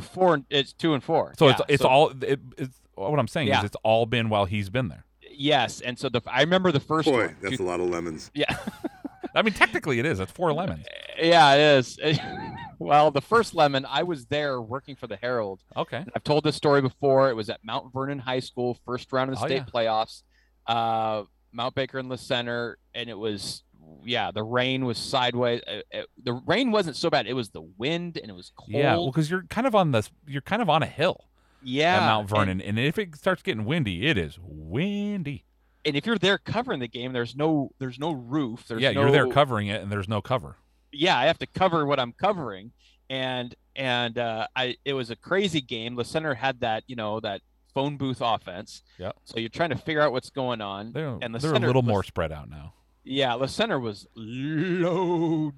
Four, 0.00 0.42
it's 0.50 0.72
two 0.72 0.94
and 0.94 1.02
four. 1.02 1.34
So 1.38 1.46
Yeah, 1.46 1.52
it's 1.52 1.62
it's 1.68 1.82
so- 1.82 1.88
all 1.88 2.10
it, 2.22 2.40
it's 2.56 2.80
what 2.94 3.18
I'm 3.18 3.28
saying 3.28 3.48
Yeah. 3.48 3.60
is 3.60 3.64
it's 3.66 3.76
all 3.84 4.04
been 4.04 4.28
while 4.28 4.44
he's 4.46 4.68
been 4.68 4.88
there. 4.88 5.04
yes, 5.30 5.80
and 5.80 5.96
so 5.98 6.08
the 6.08 6.20
I 6.26 6.40
remember 6.40 6.72
the 6.72 6.80
first 6.80 7.06
Boy, 7.08 7.26
one. 7.26 7.36
that's 7.40 7.56
two- 7.56 7.62
a 7.62 7.66
lot 7.66 7.78
of 7.80 7.88
lemons. 7.88 8.30
Yeah, 8.34 8.54
I 9.34 9.42
mean, 9.42 9.54
technically 9.54 10.00
it 10.00 10.06
is. 10.06 10.18
It's 10.18 10.32
four 10.32 10.52
lemons. 10.52 10.86
yeah, 11.20 11.54
it 11.54 11.60
is. 11.78 11.98
well, 12.80 13.12
the 13.12 13.20
first 13.20 13.54
lemon, 13.54 13.86
I 13.88 14.02
was 14.02 14.26
there 14.26 14.60
working 14.60 14.96
for 14.96 15.06
the 15.06 15.16
Herald. 15.16 15.60
Okay. 15.76 16.04
I've 16.16 16.24
told 16.24 16.42
this 16.42 16.56
story 16.56 16.82
before. 16.82 17.30
It 17.30 17.34
was 17.36 17.48
at 17.48 17.64
Mount 17.64 17.92
Vernon 17.92 18.18
High 18.18 18.40
School, 18.40 18.76
first 18.84 19.12
round 19.12 19.30
of 19.30 19.36
the 19.38 19.44
Oh, 19.44 19.46
state 19.46 19.62
yeah. 19.66 19.72
playoffs. 19.72 20.22
Uh, 20.68 21.24
Mount 21.52 21.74
Baker 21.74 21.98
and 21.98 22.10
the 22.10 22.18
center, 22.18 22.78
and 22.94 23.08
it 23.08 23.18
was 23.18 23.62
yeah, 24.04 24.30
the 24.30 24.42
rain 24.42 24.84
was 24.84 24.98
sideways. 24.98 25.60
Uh, 25.66 25.80
uh, 25.96 26.02
the 26.22 26.34
rain 26.34 26.70
wasn't 26.70 26.96
so 26.96 27.10
bad. 27.10 27.26
It 27.26 27.32
was 27.32 27.50
the 27.50 27.62
wind 27.62 28.18
and 28.18 28.30
it 28.30 28.34
was 28.34 28.52
cold. 28.56 28.70
Yeah, 28.70 28.96
well, 28.96 29.06
because 29.06 29.30
you're 29.30 29.44
kind 29.44 29.66
of 29.66 29.74
on 29.74 29.92
this, 29.92 30.10
you're 30.26 30.42
kind 30.42 30.62
of 30.62 30.68
on 30.68 30.82
a 30.82 30.86
hill 30.86 31.28
yeah, 31.62 31.96
at 31.96 32.06
Mount 32.06 32.28
Vernon, 32.28 32.60
and, 32.60 32.78
if 32.78 32.98
it 32.98 33.16
starts 33.16 33.42
getting 33.42 33.64
windy, 33.64 34.06
it 34.06 34.16
is 34.16 34.38
windy. 34.40 35.44
And, 35.84 35.96
if 35.96 36.06
you're 36.06 36.18
there 36.18 36.38
covering 36.38 36.80
the 36.80 36.88
game, 36.88 37.12
there's 37.12 37.34
no 37.34 37.70
there's 37.78 37.98
no 37.98 38.12
roof. 38.12 38.66
There's 38.68 38.82
yeah, 38.82 38.90
you're 38.90 39.10
there 39.10 39.28
covering 39.28 39.68
it, 39.68 39.82
and 39.82 39.90
there's 39.90 40.08
no 40.08 40.20
cover. 40.20 40.56
yeah, 40.92 41.18
I 41.18 41.26
have 41.26 41.38
to 41.38 41.46
cover 41.46 41.86
what 41.86 41.98
I'm 41.98 42.12
covering, 42.12 42.72
and 43.08 43.54
and 43.74 44.18
uh, 44.18 44.48
I 44.54 44.76
it 44.84 44.92
was 44.92 45.10
a 45.10 45.16
crazy 45.16 45.60
game. 45.60 45.96
The 45.96 46.04
center 46.04 46.34
had 46.34 46.60
that 46.60 46.84
you 46.86 46.96
know 46.96 47.20
that 47.20 47.40
phone 47.78 47.96
booth 47.96 48.18
offense. 48.20 48.82
Yeah. 48.98 49.12
So 49.24 49.38
you're 49.38 49.48
trying 49.50 49.70
to 49.70 49.76
figure 49.76 50.00
out 50.02 50.10
what's 50.10 50.30
going 50.30 50.60
on, 50.60 50.90
They're, 50.92 51.16
and 51.22 51.32
the 51.32 51.38
they're 51.38 51.54
a 51.54 51.58
little 51.60 51.82
was- 51.82 51.88
more 51.88 52.02
spread 52.02 52.32
out 52.32 52.50
now. 52.50 52.74
Yeah, 53.04 53.36
the 53.36 53.46
center 53.48 53.78
was 53.78 54.06
loaded 54.16 55.54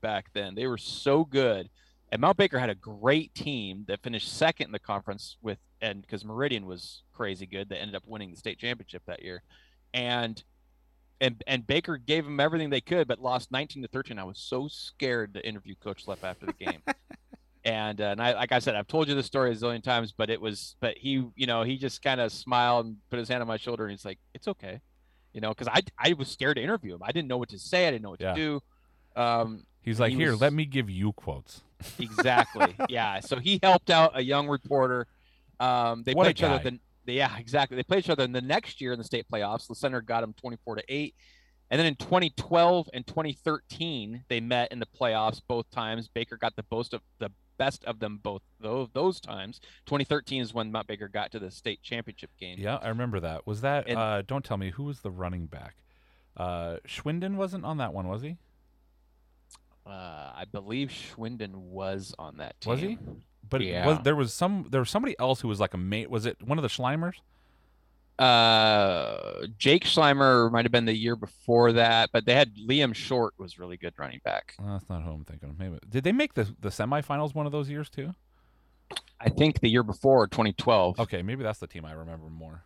back 0.00 0.26
then. 0.34 0.54
They 0.54 0.66
were 0.66 0.76
so 0.78 1.24
good, 1.24 1.70
and 2.12 2.20
Mount 2.20 2.36
Baker 2.36 2.58
had 2.58 2.68
a 2.70 2.74
great 2.74 3.34
team 3.34 3.84
that 3.88 4.02
finished 4.02 4.32
second 4.36 4.66
in 4.66 4.72
the 4.72 4.78
conference 4.78 5.36
with, 5.42 5.58
and 5.80 6.02
because 6.02 6.24
Meridian 6.24 6.66
was 6.66 7.02
crazy 7.12 7.46
good, 7.46 7.68
they 7.70 7.76
ended 7.76 7.96
up 7.96 8.04
winning 8.06 8.30
the 8.30 8.36
state 8.36 8.58
championship 8.58 9.02
that 9.06 9.22
year, 9.22 9.42
and 9.94 10.44
and 11.20 11.42
and 11.46 11.66
Baker 11.66 11.96
gave 11.96 12.24
them 12.24 12.38
everything 12.38 12.70
they 12.70 12.80
could, 12.82 13.08
but 13.08 13.18
lost 13.18 13.50
19 13.50 13.82
to 13.82 13.88
13. 13.88 14.18
I 14.18 14.24
was 14.24 14.38
so 14.38 14.68
scared 14.68 15.34
to 15.34 15.44
interview 15.48 15.74
Coach 15.74 16.06
Lepp 16.06 16.22
after 16.22 16.46
the 16.46 16.52
game. 16.52 16.82
And, 17.64 18.00
uh, 18.00 18.04
and 18.04 18.20
I, 18.20 18.34
like 18.34 18.52
I 18.52 18.58
said, 18.58 18.74
I've 18.76 18.86
told 18.86 19.08
you 19.08 19.14
this 19.14 19.24
story 19.26 19.50
a 19.50 19.54
zillion 19.54 19.82
times, 19.82 20.12
but 20.16 20.28
it 20.28 20.40
was, 20.40 20.76
but 20.80 20.98
he, 20.98 21.24
you 21.34 21.46
know, 21.46 21.62
he 21.62 21.78
just 21.78 22.02
kind 22.02 22.20
of 22.20 22.30
smiled 22.30 22.84
and 22.86 22.96
put 23.08 23.18
his 23.18 23.28
hand 23.28 23.40
on 23.40 23.48
my 23.48 23.56
shoulder 23.56 23.84
and 23.84 23.90
he's 23.90 24.04
like, 24.04 24.18
it's 24.34 24.46
okay. 24.48 24.80
You 25.32 25.40
know, 25.40 25.52
cause 25.54 25.66
I, 25.68 25.80
I 25.98 26.12
was 26.12 26.28
scared 26.28 26.56
to 26.56 26.62
interview 26.62 26.94
him. 26.94 27.00
I 27.02 27.10
didn't 27.12 27.28
know 27.28 27.38
what 27.38 27.48
to 27.50 27.58
say. 27.58 27.88
I 27.88 27.90
didn't 27.90 28.02
know 28.02 28.10
what 28.10 28.20
Yeah. 28.20 28.34
to 28.34 28.40
do. 28.40 28.60
Um, 29.20 29.64
He's 29.80 29.98
like, 30.00 30.12
he 30.12 30.18
here, 30.18 30.32
was- 30.32 30.40
let 30.40 30.52
me 30.52 30.64
give 30.66 30.88
you 30.90 31.12
quotes. 31.12 31.62
exactly. 31.98 32.74
yeah. 32.88 33.20
So 33.20 33.38
he 33.38 33.58
helped 33.62 33.90
out 33.90 34.12
a 34.14 34.22
young 34.22 34.46
reporter. 34.48 35.06
Um, 35.60 36.02
they 36.04 36.12
What 36.14 36.24
played 36.24 36.36
each 36.38 36.42
other. 36.42 36.58
guy. 36.58 36.70
The, 36.70 36.78
the- 37.06 37.12
yeah, 37.14 37.36
exactly. 37.38 37.76
They 37.76 37.82
played 37.82 38.00
each 38.00 38.10
other. 38.10 38.24
in 38.24 38.32
the 38.32 38.40
next 38.42 38.80
year 38.80 38.92
in 38.92 38.98
the 38.98 39.04
state 39.04 39.26
playoffs, 39.32 39.68
the 39.68 39.74
center 39.74 40.00
got 40.00 40.22
him 40.22 40.34
24 40.34 40.76
to 40.76 40.82
eight. 40.88 41.14
And 41.70 41.78
then 41.78 41.86
in 41.86 41.96
2012 41.96 42.90
and 42.92 43.06
2013, 43.06 44.24
they 44.28 44.40
met 44.40 44.70
in 44.70 44.78
the 44.78 44.86
playoffs 44.86 45.40
both 45.48 45.70
times. 45.70 46.08
Baker 46.08 46.36
got 46.36 46.54
the 46.56 46.64
most 46.70 46.92
of 46.94 47.00
the 47.18 47.30
best 47.56 47.84
of 47.84 47.98
them 48.00 48.18
both 48.22 48.42
those 48.60 48.88
those 48.92 49.20
times. 49.20 49.60
2013 49.86 50.42
is 50.42 50.54
when 50.54 50.72
Mount 50.72 50.86
Baker 50.86 51.08
got 51.08 51.30
to 51.32 51.38
the 51.38 51.50
state 51.50 51.82
championship 51.82 52.30
game. 52.38 52.58
Yeah, 52.58 52.76
I 52.76 52.88
remember 52.88 53.20
that. 53.20 53.46
Was 53.46 53.60
that? 53.62 53.88
And- 53.88 53.98
uh, 53.98 54.22
don't 54.22 54.44
tell 54.44 54.56
me 54.56 54.70
who 54.70 54.84
was 54.84 55.00
the 55.00 55.10
running 55.10 55.46
back. 55.46 55.76
Uh, 56.36 56.78
Schwinden 56.86 57.36
wasn't 57.36 57.64
on 57.64 57.78
that 57.78 57.92
one, 57.94 58.08
was 58.08 58.22
he? 58.22 58.36
Uh, 59.86 59.90
I 60.34 60.44
believe 60.50 60.88
Schwinden 60.88 61.54
was 61.54 62.14
on 62.18 62.38
that 62.38 62.60
team. 62.60 62.70
Was 62.70 62.80
he? 62.80 62.98
But 63.48 63.60
yeah. 63.60 63.86
was 63.86 63.98
there 64.02 64.16
was 64.16 64.32
some 64.32 64.66
there 64.70 64.80
was 64.80 64.90
somebody 64.90 65.14
else 65.18 65.42
who 65.42 65.48
was 65.48 65.60
like 65.60 65.74
a 65.74 65.78
mate. 65.78 66.10
Was 66.10 66.26
it 66.26 66.42
one 66.42 66.58
of 66.58 66.62
the 66.62 66.68
Schleimers? 66.68 67.16
Uh, 68.18 69.46
Jake 69.58 69.84
Schleimer 69.84 70.50
might 70.52 70.64
have 70.64 70.72
been 70.72 70.84
the 70.84 70.94
year 70.94 71.16
before 71.16 71.72
that, 71.72 72.10
but 72.12 72.24
they 72.26 72.34
had 72.34 72.54
Liam 72.56 72.94
Short 72.94 73.34
was 73.38 73.58
really 73.58 73.76
good 73.76 73.94
running 73.98 74.20
back. 74.24 74.54
Oh, 74.60 74.72
that's 74.72 74.88
not 74.88 75.02
who 75.02 75.10
I'm 75.10 75.24
thinking 75.24 75.50
of. 75.50 75.58
Maybe 75.58 75.78
did 75.88 76.04
they 76.04 76.12
make 76.12 76.34
the 76.34 76.44
the 76.60 76.68
semifinals 76.68 77.34
one 77.34 77.46
of 77.46 77.52
those 77.52 77.68
years 77.68 77.90
too? 77.90 78.12
I 79.20 79.30
think 79.30 79.60
the 79.60 79.68
year 79.68 79.82
before 79.82 80.26
2012. 80.28 81.00
Okay, 81.00 81.22
maybe 81.22 81.42
that's 81.42 81.58
the 81.58 81.66
team 81.66 81.84
I 81.84 81.92
remember 81.92 82.28
more. 82.28 82.62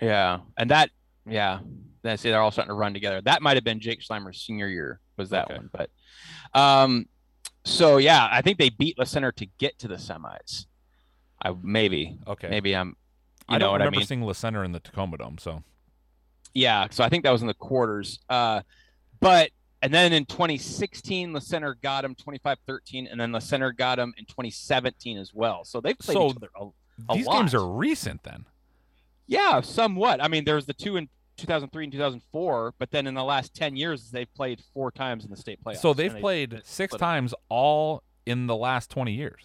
Yeah, 0.00 0.40
and 0.56 0.70
that 0.70 0.90
yeah, 1.26 1.60
that's 2.02 2.24
it. 2.24 2.30
They're 2.30 2.40
all 2.40 2.50
starting 2.50 2.70
to 2.70 2.74
run 2.74 2.92
together. 2.94 3.20
That 3.20 3.40
might 3.42 3.56
have 3.56 3.64
been 3.64 3.80
Jake 3.80 4.00
Schleimer's 4.00 4.40
senior 4.40 4.68
year. 4.68 5.00
Was 5.16 5.30
that 5.30 5.44
Okay. 5.46 5.56
one? 5.56 5.70
But 5.72 5.90
um, 6.58 7.06
so 7.64 7.98
yeah, 7.98 8.28
I 8.30 8.42
think 8.42 8.58
they 8.58 8.70
beat 8.70 8.98
La 8.98 9.04
Center 9.04 9.30
to 9.32 9.46
get 9.58 9.78
to 9.80 9.88
the 9.88 9.96
semis. 9.96 10.66
I 11.40 11.54
maybe 11.62 12.18
Okay. 12.26 12.48
maybe 12.48 12.74
I'm. 12.74 12.96
You 13.48 13.54
I 13.54 13.58
know 13.58 13.66
don't 13.66 13.72
what 13.72 13.80
I 13.82 13.84
remember 13.84 13.98
mean? 14.00 14.06
seeing 14.06 14.22
La 14.22 14.32
Center 14.32 14.64
in 14.64 14.72
the 14.72 14.80
Tacoma 14.80 15.16
Dome. 15.18 15.38
So 15.38 15.62
Yeah, 16.54 16.88
so 16.90 17.02
I 17.04 17.08
think 17.08 17.24
that 17.24 17.30
was 17.30 17.40
in 17.42 17.48
the 17.48 17.54
quarters. 17.54 18.18
Uh, 18.28 18.62
but 19.20 19.50
and 19.80 19.94
then 19.94 20.12
in 20.12 20.24
2016, 20.26 21.32
the 21.32 21.40
center 21.40 21.74
got 21.82 22.04
him 22.04 22.14
25-13, 22.16 23.10
and 23.10 23.20
then 23.20 23.30
the 23.32 23.38
center 23.40 23.70
got 23.72 23.98
him 23.98 24.12
in 24.18 24.24
2017 24.24 25.16
as 25.18 25.32
well. 25.32 25.64
So 25.64 25.80
they've 25.80 25.96
played 25.98 26.14
So 26.16 26.26
each 26.30 26.36
other 26.36 26.48
a, 26.56 26.66
a 27.12 27.14
these 27.16 27.26
lot. 27.26 27.38
games 27.38 27.54
are 27.54 27.66
recent 27.66 28.22
then. 28.24 28.44
yeah, 29.28 29.60
somewhat. 29.60 30.22
I 30.22 30.26
mean, 30.28 30.44
there's 30.44 30.66
the 30.66 30.74
two 30.74 30.96
in 30.96 31.08
2003 31.36 31.84
and 31.84 31.92
2004, 31.92 32.74
but 32.78 32.90
then 32.90 33.06
in 33.06 33.14
the 33.14 33.22
last 33.22 33.54
10 33.54 33.76
years, 33.76 34.10
they've 34.10 34.32
played 34.34 34.60
four 34.74 34.90
times 34.90 35.24
in 35.24 35.30
the 35.30 35.36
state 35.36 35.62
playoffs. 35.62 35.76
So 35.76 35.94
they've 35.94 36.12
they- 36.12 36.20
played 36.20 36.50
they 36.50 36.60
six 36.64 36.96
times 36.96 37.32
all 37.48 38.02
in 38.26 38.48
the 38.48 38.56
last 38.56 38.90
20 38.90 39.12
years. 39.12 39.42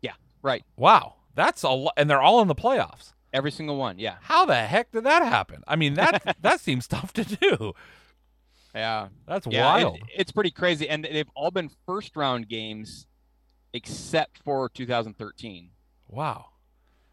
Yeah, 0.00 0.12
right. 0.42 0.62
Wow, 0.76 1.16
that's 1.34 1.62
a 1.62 1.70
lot, 1.70 1.94
and 1.96 2.08
they're 2.08 2.22
all 2.22 2.40
in 2.40 2.48
the 2.48 2.54
playoffs. 2.54 3.12
Every 3.32 3.50
single 3.50 3.76
one. 3.76 3.98
Yeah. 3.98 4.16
How 4.22 4.44
the 4.46 4.54
heck 4.54 4.92
did 4.92 5.04
that 5.04 5.22
happen? 5.22 5.62
I 5.66 5.76
mean 5.76 5.94
that 5.94 6.36
that 6.42 6.60
seems 6.60 6.86
tough 6.86 7.12
to 7.14 7.24
do. 7.24 7.72
Yeah. 8.74 9.08
That's 9.26 9.46
Yeah, 9.46 9.88
it- 9.88 10.00
it's 10.16 10.32
pretty 10.32 10.50
crazy, 10.50 10.88
and 10.88 11.04
they've 11.04 11.30
all 11.34 11.50
been 11.50 11.70
first 11.86 12.16
round 12.16 12.48
games, 12.48 13.06
except 13.72 14.38
for 14.38 14.68
2013. 14.68 15.70
Wow. 16.08 16.46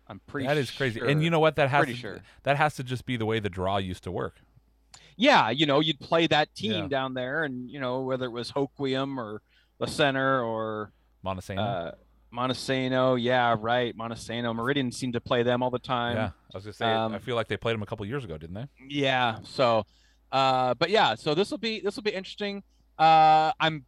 I'm 0.07 0.19
pretty. 0.27 0.47
That 0.47 0.57
is 0.57 0.69
crazy. 0.71 0.99
Sure. 0.99 1.07
And 1.07 1.23
you 1.23 1.29
know 1.29 1.39
what? 1.39 1.55
That 1.55 1.69
has 1.69 1.79
Pretty 1.79 1.93
to, 1.93 1.99
sure. 1.99 2.21
that 2.43 2.57
has 2.57 2.75
to 2.75 2.83
just 2.83 3.05
be 3.05 3.15
the 3.17 3.25
way 3.25 3.39
the 3.39 3.49
draw 3.49 3.77
used 3.77 4.03
to 4.03 4.11
work. 4.11 4.41
yeah, 5.15 5.49
you 5.51 5.65
know, 5.65 5.79
you'd 5.79 5.99
play 5.99 6.27
that 6.27 6.53
team 6.55 6.83
Yeah. 6.83 6.87
down 6.87 7.13
there, 7.13 7.43
and 7.43 7.69
you 7.69 7.79
know 7.79 8.01
whether 8.01 8.25
it 8.25 8.31
was 8.31 8.51
Hoquiam 8.51 9.17
or 9.17 9.41
La 9.79 9.85
Center 9.87 10.41
or 10.43 10.91
Montesano. 11.23 11.59
uh, 11.59 11.91
Montesano, 12.33 13.21
yeah, 13.21 13.55
right, 13.59 13.95
Montesano. 13.97 14.55
Meridian 14.55 14.91
seemed 14.91 15.13
to 15.13 15.21
play 15.21 15.43
them 15.43 15.61
all 15.61 15.69
the 15.69 15.79
time. 15.79 16.15
yeah, 16.15 16.29
I 16.53 16.57
was 16.57 16.63
gonna 16.63 16.73
say. 16.73 16.85
um, 16.85 17.13
I 17.13 17.19
feel 17.19 17.35
like 17.35 17.47
they 17.47 17.57
played 17.57 17.73
them 17.73 17.83
a 17.83 17.85
couple 17.85 18.05
years 18.05 18.23
ago, 18.23 18.37
didn't 18.37 18.55
they? 18.55 18.67
Yeah. 18.87 19.39
So, 19.43 19.85
uh, 20.31 20.73
but 20.75 20.89
yeah, 20.89 21.15
so 21.15 21.33
this 21.35 21.51
will 21.51 21.57
be 21.57 21.79
this 21.81 21.95
will 21.95 22.03
be 22.03 22.11
interesting. 22.11 22.63
Uh, 22.97 23.51
I'm 23.59 23.85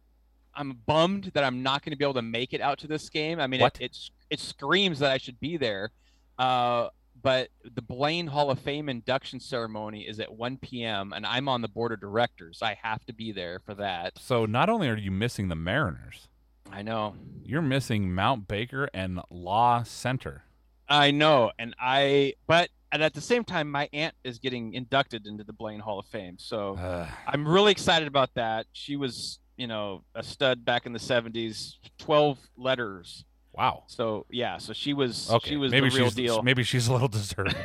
I'm 0.54 0.78
bummed 0.86 1.30
that 1.34 1.42
I'm 1.44 1.62
not 1.62 1.84
going 1.84 1.92
to 1.92 1.96
be 1.96 2.04
able 2.04 2.14
to 2.14 2.22
make 2.22 2.52
it 2.52 2.60
out 2.60 2.78
to 2.80 2.86
this 2.86 3.08
game. 3.08 3.40
I 3.40 3.46
mean, 3.46 3.60
it, 3.60 3.78
it's 3.80 4.10
it 4.30 4.40
screams 4.40 4.98
that 5.00 5.10
I 5.10 5.18
should 5.18 5.40
be 5.40 5.56
there. 5.56 5.90
Uh, 6.38 6.88
but 7.22 7.48
the 7.74 7.80
Blaine 7.80 8.26
Hall 8.26 8.50
of 8.50 8.58
Fame 8.58 8.88
induction 8.88 9.40
ceremony 9.40 10.02
is 10.02 10.20
at 10.20 10.30
1 10.34 10.58
p.m. 10.58 11.12
and 11.14 11.24
I'm 11.24 11.48
on 11.48 11.62
the 11.62 11.68
board 11.68 11.92
of 11.92 12.00
directors. 12.00 12.58
I 12.60 12.76
have 12.82 13.04
to 13.06 13.14
be 13.14 13.32
there 13.32 13.60
for 13.64 13.74
that. 13.76 14.18
So 14.18 14.44
not 14.44 14.68
only 14.68 14.88
are 14.88 14.96
you 14.96 15.10
missing 15.10 15.48
the 15.48 15.54
Mariners, 15.54 16.28
I 16.70 16.82
know. 16.82 17.14
you're 17.44 17.62
missing 17.62 18.14
Mount 18.14 18.48
Baker 18.48 18.88
and 18.94 19.20
La 19.30 19.82
Center. 19.84 20.44
I 20.88 21.10
know, 21.12 21.50
and 21.58 21.74
I 21.78 22.34
but 22.46 22.68
and 22.92 23.02
at 23.02 23.14
the 23.14 23.20
same 23.20 23.44
time, 23.44 23.70
my 23.70 23.88
aunt 23.92 24.14
is 24.24 24.38
getting 24.38 24.74
inducted 24.74 25.26
into 25.26 25.44
the 25.44 25.52
Blaine 25.52 25.80
Hall 25.80 25.98
of 25.98 26.06
Fame. 26.06 26.36
So 26.38 26.74
Uh, 26.76 27.08
I'm 27.26 27.46
really 27.46 27.72
excited 27.72 28.06
about 28.08 28.30
that. 28.34 28.66
She 28.72 28.96
was, 28.96 29.40
you 29.56 29.66
know, 29.66 30.04
a 30.14 30.22
stud 30.22 30.64
back 30.64 30.86
in 30.86 30.92
the 30.92 30.98
70s, 30.98 31.74
12 31.98 32.38
letters. 32.56 33.24
wow. 33.52 33.84
So 33.88 34.26
yeah, 34.30 34.58
so 34.58 34.72
she 34.72 34.92
was 34.94 35.30
Okay. 35.30 35.50
she 35.50 35.56
was 35.56 35.70
maybe 35.70 35.88
the 35.90 35.96
real 35.96 36.06
she's 36.06 36.14
deal. 36.14 36.42
maybe 36.42 36.62
she's 36.64 36.88
a 36.88 36.92
little 36.92 37.08
deserving. 37.08 37.54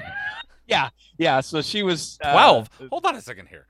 Yeah, 0.68 0.90
yeah. 1.18 1.42
So 1.42 1.64
she 1.64 1.82
was 1.82 2.20
uh, 2.24 2.32
Twelve. 2.32 2.70
Hold 2.92 3.04
on 3.08 3.16
a 3.16 3.22
second 3.24 3.48
here. 3.48 3.66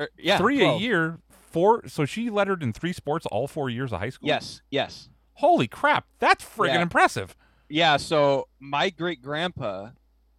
er, 0.00 0.08
yeah, 0.16 0.38
three 0.38 0.58
12. 0.60 0.80
a 0.80 0.84
year. 0.84 1.18
Four. 1.56 1.88
So 1.88 2.04
she 2.04 2.28
lettered 2.28 2.62
in 2.62 2.72
three 2.74 2.92
sports 2.92 3.24
all 3.26 3.46
four 3.48 3.70
years 3.70 3.90
of 3.92 4.00
high 4.00 4.10
school. 4.10 4.28
Yes, 4.28 4.60
yes. 4.70 5.08
Holy 5.34 5.66
crap! 5.66 6.06
That's 6.18 6.44
friggin' 6.44 6.74
Yeah. 6.74 6.82
impressive. 6.82 7.34
Yeah, 7.70 7.96
so 7.96 8.48
my 8.60 8.90
great 8.90 9.22
grandpa 9.22 9.90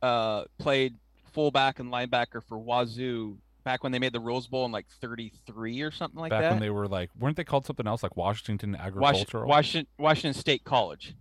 uh 0.01 0.43
played 0.59 0.93
fullback 1.33 1.79
and 1.79 1.91
linebacker 1.91 2.43
for 2.47 2.57
Wazoo 2.59 3.37
back 3.63 3.81
when 3.83 3.91
they 3.91 3.99
made 3.99 4.13
the 4.13 4.19
Rose 4.19 4.45
Bowl 4.47 4.65
in 4.65 4.71
like 4.71 4.85
33 5.01 5.81
or 5.81 5.91
something 5.91 6.19
like 6.21 6.29
Back 6.29 6.41
that. 6.41 6.49
Back 6.49 6.51
when 6.51 6.61
they 6.61 6.69
were 6.69 6.87
like, 6.87 7.09
weren't 7.19 7.35
they 7.35 7.43
called 7.43 7.65
something 7.65 7.85
else 7.87 8.01
like 8.03 8.15
Washington 8.15 8.73
Wash- 8.73 8.81
Agricultural? 8.87 9.47
Washington 9.49 9.87
Washington 9.97 10.39
State 10.39 10.63
College. 10.63 11.15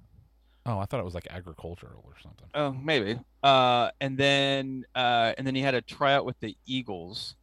oh, 0.66 0.78
I 0.78 0.84
thought 0.84 1.00
it 1.00 1.04
was 1.04 1.14
like 1.14 1.26
agricultural 1.30 2.02
or 2.06 2.12
something. 2.22 2.46
Oh, 2.54 2.72
maybe. 2.72 3.18
Uh, 3.42 3.90
and 4.00 4.16
then 4.18 4.84
uh, 4.94 5.32
and 5.38 5.46
then 5.46 5.54
he 5.54 5.62
had 5.62 5.74
a 5.74 5.80
tryout 5.80 6.24
with 6.26 6.38
the 6.40 6.54
Eagles, 6.66 7.34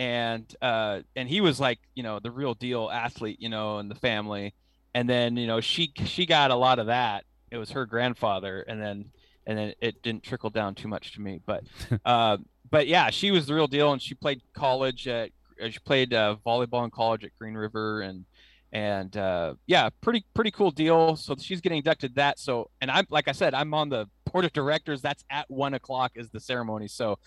and 0.00 0.56
uh, 0.62 1.00
and 1.14 1.28
he 1.28 1.42
was 1.42 1.60
like, 1.60 1.78
you 1.94 2.02
know, 2.02 2.18
the 2.20 2.30
real 2.30 2.54
deal 2.54 2.90
athlete, 2.90 3.36
you 3.38 3.50
know, 3.50 3.80
in 3.80 3.90
the 3.90 3.94
family. 3.94 4.54
And 4.94 5.08
then 5.08 5.36
you 5.36 5.46
know 5.46 5.60
she 5.60 5.92
she 6.06 6.24
got 6.24 6.50
a 6.50 6.56
lot 6.56 6.78
of 6.78 6.86
that. 6.86 7.24
It 7.50 7.58
was 7.58 7.72
her 7.72 7.84
grandfather, 7.84 8.62
and 8.62 8.80
then 8.80 9.10
and 9.46 9.58
then 9.58 9.74
it 9.80 10.02
didn't 10.02 10.22
trickle 10.22 10.48
down 10.48 10.74
too 10.74 10.88
much 10.88 11.12
to 11.12 11.20
me. 11.20 11.42
But 11.44 11.64
uh, 12.06 12.38
but 12.70 12.86
yeah, 12.86 13.10
she 13.10 13.30
was 13.30 13.46
the 13.46 13.54
real 13.54 13.66
deal, 13.66 13.92
and 13.92 14.00
she 14.00 14.14
played 14.14 14.40
college 14.54 15.06
at 15.06 15.32
she 15.68 15.78
played 15.80 16.14
uh, 16.14 16.36
volleyball 16.46 16.82
in 16.84 16.90
college 16.90 17.22
at 17.22 17.32
Green 17.38 17.54
River, 17.54 18.00
and 18.00 18.24
and 18.72 19.14
uh, 19.18 19.54
yeah, 19.66 19.90
pretty 20.00 20.24
pretty 20.32 20.50
cool 20.50 20.70
deal. 20.70 21.14
So 21.14 21.36
she's 21.38 21.60
getting 21.60 21.78
inducted 21.78 22.14
that. 22.14 22.38
So 22.38 22.70
and 22.80 22.90
I'm 22.90 23.06
like 23.10 23.28
I 23.28 23.32
said, 23.32 23.52
I'm 23.52 23.74
on 23.74 23.90
the 23.90 24.08
board 24.32 24.46
of 24.46 24.52
directors. 24.54 25.02
That's 25.02 25.24
at 25.28 25.44
one 25.50 25.74
o'clock 25.74 26.12
is 26.14 26.30
the 26.30 26.40
ceremony. 26.40 26.88
So, 26.88 27.18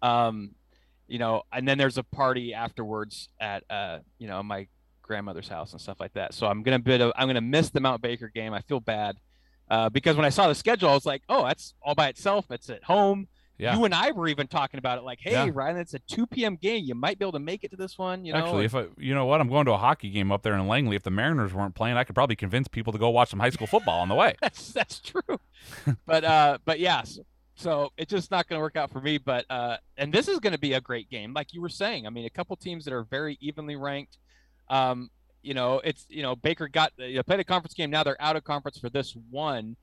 um, 0.00 0.52
you 1.12 1.18
know, 1.18 1.42
and 1.52 1.68
then 1.68 1.76
there's 1.76 1.98
a 1.98 2.02
party 2.02 2.54
afterwards 2.54 3.28
at 3.38 3.64
uh, 3.68 3.98
you 4.18 4.26
know, 4.26 4.42
my 4.42 4.66
grandmother's 5.02 5.46
house 5.46 5.72
and 5.72 5.80
stuff 5.80 6.00
like 6.00 6.14
that. 6.14 6.32
So 6.32 6.46
I'm 6.46 6.62
gonna 6.62 6.78
bit 6.78 7.02
of 7.02 7.12
I'm 7.16 7.28
gonna 7.28 7.42
miss 7.42 7.68
the 7.68 7.80
Mount 7.80 8.00
Baker 8.00 8.28
game. 8.28 8.54
I 8.54 8.62
feel 8.62 8.80
bad. 8.80 9.16
Uh, 9.70 9.90
because 9.90 10.16
when 10.16 10.24
I 10.24 10.30
saw 10.30 10.48
the 10.48 10.54
schedule, 10.54 10.88
I 10.88 10.94
was 10.94 11.04
like, 11.04 11.22
"Oh, 11.28 11.44
that's 11.44 11.74
all 11.82 11.94
by 11.94 12.08
itself. 12.08 12.46
It's 12.50 12.70
at 12.70 12.82
home." 12.84 13.28
Yeah. 13.58 13.76
You 13.76 13.84
and 13.84 13.94
I 13.94 14.10
were 14.12 14.26
even 14.26 14.48
talking 14.48 14.78
about 14.78 14.96
it, 14.98 15.02
like, 15.04 15.20
"Hey, 15.20 15.32
Yeah. 15.32 15.50
Ryan, 15.52 15.76
it's 15.76 15.92
a 15.94 15.98
2 15.98 16.26
p.m. 16.26 16.56
game. 16.56 16.84
You 16.84 16.94
might 16.94 17.18
be 17.18 17.24
able 17.24 17.32
to 17.32 17.38
make 17.38 17.62
it 17.62 17.70
to 17.72 17.76
this 17.76 17.98
one." 17.98 18.24
You 18.24 18.32
know, 18.32 18.38
Actually, 18.38 18.64
if 18.64 18.74
I, 18.74 18.86
you 18.96 19.14
know 19.14 19.26
what, 19.26 19.40
I'm 19.40 19.48
going 19.48 19.66
to 19.66 19.72
a 19.72 19.76
hockey 19.76 20.08
game 20.08 20.32
up 20.32 20.42
there 20.42 20.54
in 20.54 20.66
Langley. 20.66 20.96
If 20.96 21.02
the 21.02 21.10
Mariners 21.10 21.52
weren't 21.52 21.74
playing, 21.74 21.96
I 21.98 22.04
could 22.04 22.14
probably 22.14 22.36
convince 22.36 22.68
people 22.68 22.92
to 22.94 22.98
go 22.98 23.10
watch 23.10 23.28
some 23.28 23.38
high 23.38 23.50
school 23.50 23.66
football 23.66 24.00
on 24.00 24.08
the 24.08 24.14
way. 24.14 24.34
that's 24.40 24.72
that's 24.72 24.98
true. 24.98 25.38
but 26.06 26.24
uh, 26.24 26.58
but 26.64 26.80
yes. 26.80 27.14
So 27.16 27.22
it's 27.96 28.10
just 28.10 28.30
not 28.30 28.48
going 28.48 28.58
to 28.58 28.62
work 28.62 28.76
out 28.76 28.90
for 28.90 29.00
me. 29.00 29.18
But 29.18 29.44
uh, 29.50 29.76
and 29.96 30.12
this 30.12 30.28
is 30.28 30.38
going 30.38 30.52
to 30.52 30.58
be 30.58 30.74
a 30.74 30.80
great 30.80 31.10
game, 31.10 31.32
like 31.32 31.52
you 31.52 31.60
were 31.60 31.68
saying. 31.68 32.06
I 32.06 32.10
mean, 32.10 32.26
a 32.26 32.30
couple 32.30 32.56
teams 32.56 32.84
that 32.84 32.94
are 32.94 33.04
very 33.04 33.38
evenly 33.40 33.76
ranked. 33.76 34.18
Um, 34.68 35.10
you 35.42 35.54
know, 35.54 35.80
it's 35.84 36.06
you 36.08 36.22
know 36.22 36.36
Baker 36.36 36.68
got 36.68 36.92
you 36.96 37.16
know, 37.16 37.22
played 37.22 37.40
a 37.40 37.44
conference 37.44 37.74
game. 37.74 37.90
Now 37.90 38.02
they're 38.02 38.20
out 38.20 38.36
of 38.36 38.44
conference 38.44 38.78
for 38.78 38.88
this 38.88 39.16
one, 39.30 39.76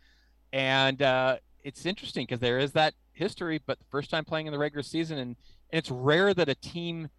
and 0.53 1.01
uh, 1.01 1.37
it's 1.63 1.85
interesting 1.85 2.25
because 2.25 2.39
there 2.39 2.59
is 2.59 2.71
that 2.73 2.93
history. 3.13 3.61
But 3.65 3.79
the 3.79 3.85
first 3.91 4.09
time 4.09 4.25
playing 4.25 4.47
in 4.47 4.53
the 4.53 4.59
regular 4.59 4.83
season, 4.83 5.17
and, 5.17 5.35
and 5.71 5.77
it's 5.79 5.91
rare 5.91 6.33
that 6.33 6.49
a 6.49 6.55
team 6.55 7.09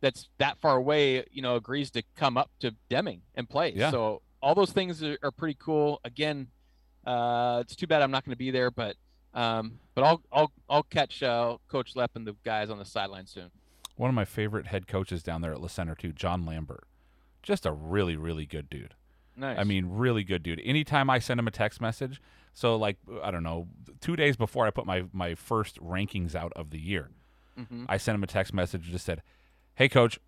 that's 0.00 0.28
that 0.38 0.58
far 0.60 0.76
away, 0.76 1.24
you 1.30 1.42
know, 1.42 1.56
agrees 1.56 1.90
to 1.92 2.02
come 2.16 2.36
up 2.36 2.50
to 2.60 2.74
Deming 2.90 3.22
and 3.34 3.48
play. 3.48 3.72
Yeah. 3.74 3.90
So 3.90 4.20
all 4.42 4.54
those 4.54 4.72
things 4.72 5.02
are, 5.02 5.16
are 5.22 5.30
pretty 5.30 5.56
cool. 5.58 6.00
Again, 6.04 6.48
uh, 7.06 7.58
it's 7.62 7.76
too 7.76 7.86
bad 7.86 8.02
I'm 8.02 8.10
not 8.10 8.24
going 8.24 8.32
to 8.32 8.38
be 8.38 8.50
there, 8.50 8.70
but 8.70 8.96
um, 9.34 9.78
but 9.94 10.04
I'll 10.04 10.22
I'll 10.32 10.52
I'll 10.68 10.82
catch 10.82 11.22
uh, 11.22 11.56
Coach 11.68 11.94
Lepp 11.94 12.08
and 12.14 12.26
the 12.26 12.34
guys 12.44 12.70
on 12.70 12.78
the 12.78 12.84
sideline 12.84 13.26
soon. 13.26 13.50
One 13.96 14.08
of 14.08 14.14
my 14.14 14.24
favorite 14.24 14.66
head 14.68 14.86
coaches 14.86 15.22
down 15.22 15.42
there 15.42 15.52
at 15.52 15.60
La 15.60 15.68
Center 15.68 15.94
too, 15.94 16.12
John 16.12 16.44
Lambert. 16.46 16.84
Just 17.42 17.66
a 17.66 17.72
really, 17.72 18.16
really 18.16 18.46
good 18.46 18.70
dude. 18.70 18.94
Nice. 19.36 19.58
I 19.58 19.64
mean, 19.64 19.86
really 19.88 20.24
good 20.24 20.42
dude. 20.42 20.60
Anytime 20.64 21.08
I 21.10 21.18
send 21.18 21.40
him 21.40 21.46
a 21.48 21.50
text 21.50 21.80
message, 21.80 22.20
so 22.52 22.76
like 22.76 22.96
I 23.22 23.30
don't 23.30 23.42
know, 23.42 23.68
two 24.00 24.16
days 24.16 24.36
before 24.36 24.66
I 24.66 24.70
put 24.70 24.86
my 24.86 25.04
my 25.12 25.34
first 25.34 25.80
rankings 25.82 26.34
out 26.34 26.52
of 26.54 26.70
the 26.70 26.78
year, 26.80 27.10
Mhm. 27.58 27.86
I 27.88 27.96
sent 27.98 28.14
him 28.14 28.22
a 28.22 28.26
text 28.26 28.52
message 28.54 28.82
just 28.90 29.04
said, 29.04 29.22
"Hey, 29.74 29.88
coach, 29.88 30.18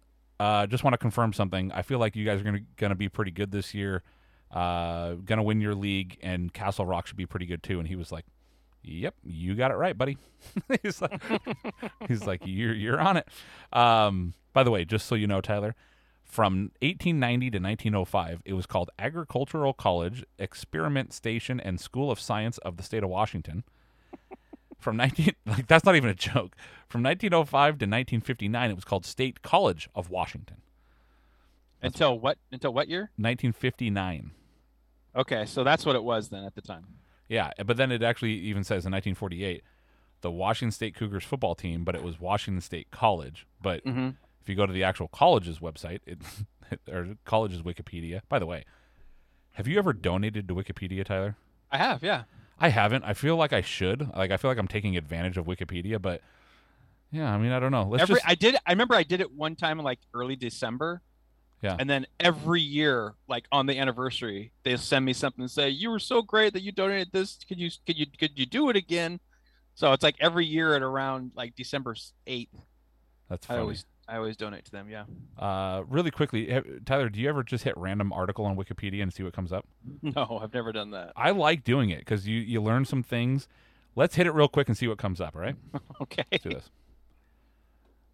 uh, 0.41 0.67
just 0.67 0.85
want 0.85 0.93
to 0.95 0.99
confirm 0.99 1.33
something. 1.33 1.71
I 1.73 1.83
feel 1.83 1.99
like 1.99 2.17
you 2.17 2.25
guys 2.25 2.41
are 2.41 2.45
gonna 2.45 2.61
gonna 2.77 2.95
be 2.95 3.09
pretty 3.09 3.31
good 3.31 3.51
this 3.51 3.73
year. 3.75 4.03
Uh, 4.51 5.15
gonna 5.15 5.43
win 5.43 5.61
your 5.61 5.75
league, 5.75 6.19
and 6.23 6.53
Castle 6.53 6.87
Rock 6.87 7.07
should 7.07 7.17
be 7.17 7.27
pretty 7.27 7.47
good 7.47 7.63
too." 7.63 7.79
And 7.79 7.89
he 7.89 7.97
was 7.97 8.13
like, 8.13 8.25
"Yep, 8.85 9.15
you 9.25 9.55
got 9.55 9.71
it 9.71 9.75
right, 9.75 9.97
buddy." 9.97 10.19
he's 10.83 11.01
like, 11.01 11.23
he's 12.09 12.27
like, 12.27 12.43
"You're 12.45 12.75
you're 12.75 13.01
on 13.01 13.17
it." 13.17 13.29
Um, 13.73 14.35
by 14.53 14.63
the 14.63 14.71
way, 14.71 14.85
just 14.85 15.07
so 15.07 15.15
you 15.15 15.27
know, 15.27 15.41
Tyler, 15.41 15.75
from 16.25 16.73
1890 16.83 17.51
to 17.51 17.59
1905, 17.59 18.43
it 18.45 18.55
was 18.55 18.67
called 18.67 18.91
Agricultural 18.99 19.73
College, 19.73 20.25
Experiment 20.39 21.13
Station, 21.13 21.61
and 21.61 21.81
School 21.81 22.11
of 22.11 22.19
Science 22.19 22.59
of 22.59 22.77
the 22.77 22.83
State 22.83 23.05
of 23.05 23.11
Washington. 23.11 23.65
From 24.79 24.97
19 24.97 25.31
like 25.47 25.67
that's 25.67 25.85
not 25.85 25.97
even 25.97 26.11
a 26.11 26.15
joke. 26.15 26.57
From 26.89 27.03
1905 27.03 27.51
to 27.79 27.85
1959, 27.87 28.71
it 28.71 28.75
was 28.75 28.85
called 28.85 29.07
State 29.07 29.43
College 29.43 29.89
of 29.95 30.11
Washington. 30.11 30.59
Until 31.81 32.19
what? 32.19 32.39
Until 32.51 32.73
what 32.73 32.89
year? 32.89 33.11
1959. 33.17 34.33
Okay, 35.17 35.47
so 35.47 35.63
that's 35.63 35.87
what 35.87 35.95
it 35.95 36.03
was 36.03 36.31
then 36.31 36.45
at 36.45 36.55
the 36.55 36.61
time. 36.61 36.87
Yeah, 37.29 37.51
but 37.65 37.77
then 37.77 37.91
it 37.91 38.03
actually 38.03 38.33
even 38.35 38.65
says 38.65 38.85
in 38.87 38.93
1948, 38.93 39.63
the 40.21 40.31
Washington 40.31 40.73
State 40.73 40.95
Cougars 40.95 41.25
football 41.25 41.55
team, 41.55 41.85
but 41.85 41.95
it 41.95 42.03
was 42.03 42.21
Washington 42.21 42.61
State 42.61 42.91
College. 42.91 43.47
But 43.63 43.85
Mhm. 43.85 44.17
if 44.43 44.49
you 44.49 44.55
go 44.55 44.67
to 44.67 44.73
the 44.73 44.85
actual 44.85 45.09
college's 45.09 45.59
website, 45.59 46.01
it 46.07 46.19
or 46.89 47.17
college's 47.25 47.63
Wikipedia. 47.63 48.21
By 48.29 48.39
the 48.39 48.47
way, 48.47 48.65
have 49.53 49.67
you 49.69 49.79
ever 49.79 49.93
donated 49.93 50.49
to 50.49 50.55
Wikipedia, 50.55 51.05
Tyler? 51.05 51.37
I 51.71 51.79
have, 51.79 52.03
yeah. 52.03 52.25
I 52.59 52.69
haven't. 52.69 53.05
I 53.05 53.15
feel 53.15 53.37
like 53.37 53.53
I 53.53 53.61
should. 53.63 54.11
Like 54.15 54.31
I 54.31 54.37
feel 54.37 54.51
like 54.51 54.59
I'm 54.59 54.69
taking 54.69 54.97
advantage 54.97 55.37
of 55.37 55.47
Wikipedia, 55.47 56.01
but 56.01 56.23
yeah, 57.11 57.33
I 57.33 57.39
mean, 57.39 57.53
I 57.53 57.59
don't 57.61 57.73
know. 57.73 57.85
Let's 57.85 58.03
every 58.03 58.17
just 58.17 58.29
I 58.29 58.35
did 58.35 58.57
I 58.67 58.73
remember 58.73 58.95
I 58.95 59.03
did 59.03 59.21
it 59.21 59.33
one 59.33 59.57
time 59.57 59.79
in 59.79 59.85
like 59.85 59.99
early 60.15 60.37
December. 60.37 61.03
Yeah. 61.65 61.77
And 61.79 61.89
then 61.89 62.07
every 62.21 62.61
year, 62.61 63.15
like 63.27 63.47
on 63.51 63.65
the 63.65 63.79
anniversary, 63.79 64.53
they 64.65 64.77
send 64.77 65.03
me 65.03 65.15
something 65.15 65.41
and 65.41 65.51
say, 65.51 65.71
You 65.71 65.89
were 65.89 65.99
so 65.99 66.21
great 66.21 66.53
that 66.53 66.63
you 66.63 66.73
donated 66.73 67.09
this. 67.11 67.39
Could 67.49 67.59
you 67.59 67.71
could 67.87 67.99
you 67.99 68.05
could 68.19 68.39
you 68.39 68.45
do 68.45 68.69
it 68.69 68.77
again? 68.77 69.19
So 69.75 69.91
it's 69.95 70.03
like 70.03 70.17
every 70.21 70.45
year 70.45 70.75
at 70.75 70.83
around 70.83 71.33
like 71.35 71.57
December 71.57 71.97
eighth. 72.27 72.55
That's 73.31 73.49
I 73.49 73.59
always 73.59 73.87
I 74.07 74.17
always 74.17 74.37
donate 74.37 74.67
to 74.67 74.71
them, 74.71 74.91
yeah. 74.91 75.05
Uh, 75.39 75.85
really 75.89 76.11
quickly, 76.11 76.61
Tyler, 76.85 77.09
do 77.09 77.19
you 77.19 77.31
ever 77.31 77.43
just 77.43 77.65
hit 77.65 77.75
random 77.79 78.13
article 78.13 78.45
on 78.45 78.57
Wikipedia 78.57 79.03
and 79.03 79.11
see 79.11 79.23
what 79.23 79.33
comes 79.33 79.51
up? 79.51 79.67
No, 80.03 80.39
I've 80.43 80.53
never 80.53 80.71
done 80.71 80.91
that. 80.91 81.15
I 81.17 81.31
like 81.31 81.65
doing 81.65 81.89
it 81.89 82.01
because 82.01 82.29
you 82.29 82.41
you 82.41 82.61
learn 82.61 82.85
some 82.85 83.03
things. 83.03 83.49
Let's 83.97 84.17
hit 84.17 84.27
it 84.27 84.33
real 84.33 84.49
quick 84.49 84.69
and 84.69 84.77
see 84.77 84.87
what 84.87 84.99
comes 84.99 85.19
up. 85.19 85.35
All 85.35 85.41
right? 85.41 85.57
Okay. 86.03 86.25
Let's 86.31 86.45
do 86.45 86.51
this. 86.51 86.69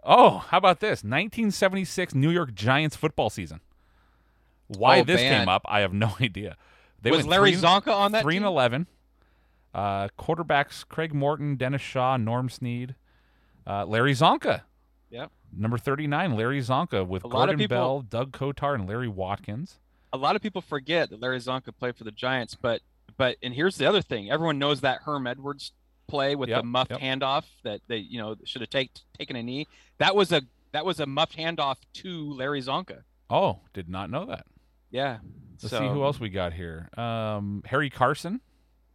Oh, 0.03 0.39
how 0.39 0.59
about 0.59 0.81
this? 0.81 1.05
1976 1.05 2.15
New 2.15 2.31
York 2.31 2.55
Giants 2.55 2.97
football 2.97 3.31
season. 3.31 3.61
Why 4.69 5.01
Oh, 5.01 5.05
this 5.05 5.21
man. 5.21 5.41
came 5.41 5.49
up, 5.49 5.63
I 5.67 5.81
have 5.81 5.93
no 5.93 6.15
idea. 6.21 6.57
They 7.03 7.11
Was 7.11 7.27
Larry 7.27 7.53
three- 7.53 7.63
Csonka 7.63 7.93
on 7.95 8.13
that 8.13 8.23
Three 8.23 8.37
and 8.37 8.47
eleven. 8.47 8.87
Uh, 9.75 10.09
quarterbacks 10.19 10.87
Craig 10.89 11.15
Morton, 11.15 11.57
Dennis 11.57 11.81
Shaw, 11.83 12.17
Norm 12.17 12.49
Snead, 12.49 12.95
uh, 13.67 13.85
Larry 13.87 14.13
Csonka. 14.15 14.63
Yep. 15.11 15.31
Number 15.57 15.79
39, 15.79 16.37
Larry 16.37 16.61
Csonka 16.61 17.07
with 17.07 17.25
A 17.25 17.29
Gordon 17.29 17.57
people- 17.59 17.77
Bell, 17.77 18.01
Doug 18.03 18.33
Kotar, 18.33 18.75
and 18.75 18.89
Larry 18.89 19.09
Watkins. 19.09 19.79
A 20.13 20.17
lot 20.17 20.35
of 20.35 20.43
people 20.43 20.61
forget 20.61 21.11
that 21.11 21.21
Larry 21.21 21.39
Csonka 21.39 21.77
played 21.77 21.97
for 21.97 22.05
the 22.05 22.11
Giants, 22.11 22.57
but 22.61 22.81
but 23.17 23.37
and 23.43 23.55
here's 23.55 23.77
the 23.77 23.87
other 23.87 24.03
thing: 24.03 24.31
everyone 24.31 24.59
knows 24.59 24.81
that 24.81 25.03
Herm 25.03 25.27
Edwards 25.27 25.73
play 26.11 26.35
with 26.35 26.49
Yep, 26.49 26.61
the 26.61 26.67
muffed 26.67 26.91
yep. 26.91 27.01
handoff 27.01 27.45
that 27.63 27.81
they 27.89 27.99
you 27.99 28.19
know 28.19 28.37
should 28.45 28.61
have 28.61 28.71
take, 28.71 28.91
taken 29.19 29.37
a 29.37 29.43
knee. 29.43 29.67
That 29.99 30.15
was 30.15 30.33
a 30.33 30.43
that 30.73 30.85
was 30.85 31.01
a 31.01 31.07
muffed 31.07 31.37
handoff 31.37 31.77
to 31.95 32.33
Larry 32.35 32.63
Csonka. 32.63 33.03
Oh, 33.29 33.61
did 33.73 33.89
not 33.89 34.11
know 34.11 34.27
that. 34.27 34.47
Yeah. 34.91 35.19
Let's 35.63 35.71
so, 35.71 35.79
see 35.79 35.89
who 35.89 36.03
else 36.05 36.19
we 36.19 36.31
got 36.31 36.53
here. 36.53 36.89
Um, 36.97 37.63
Harry 37.67 37.91
Carson. 37.91 38.41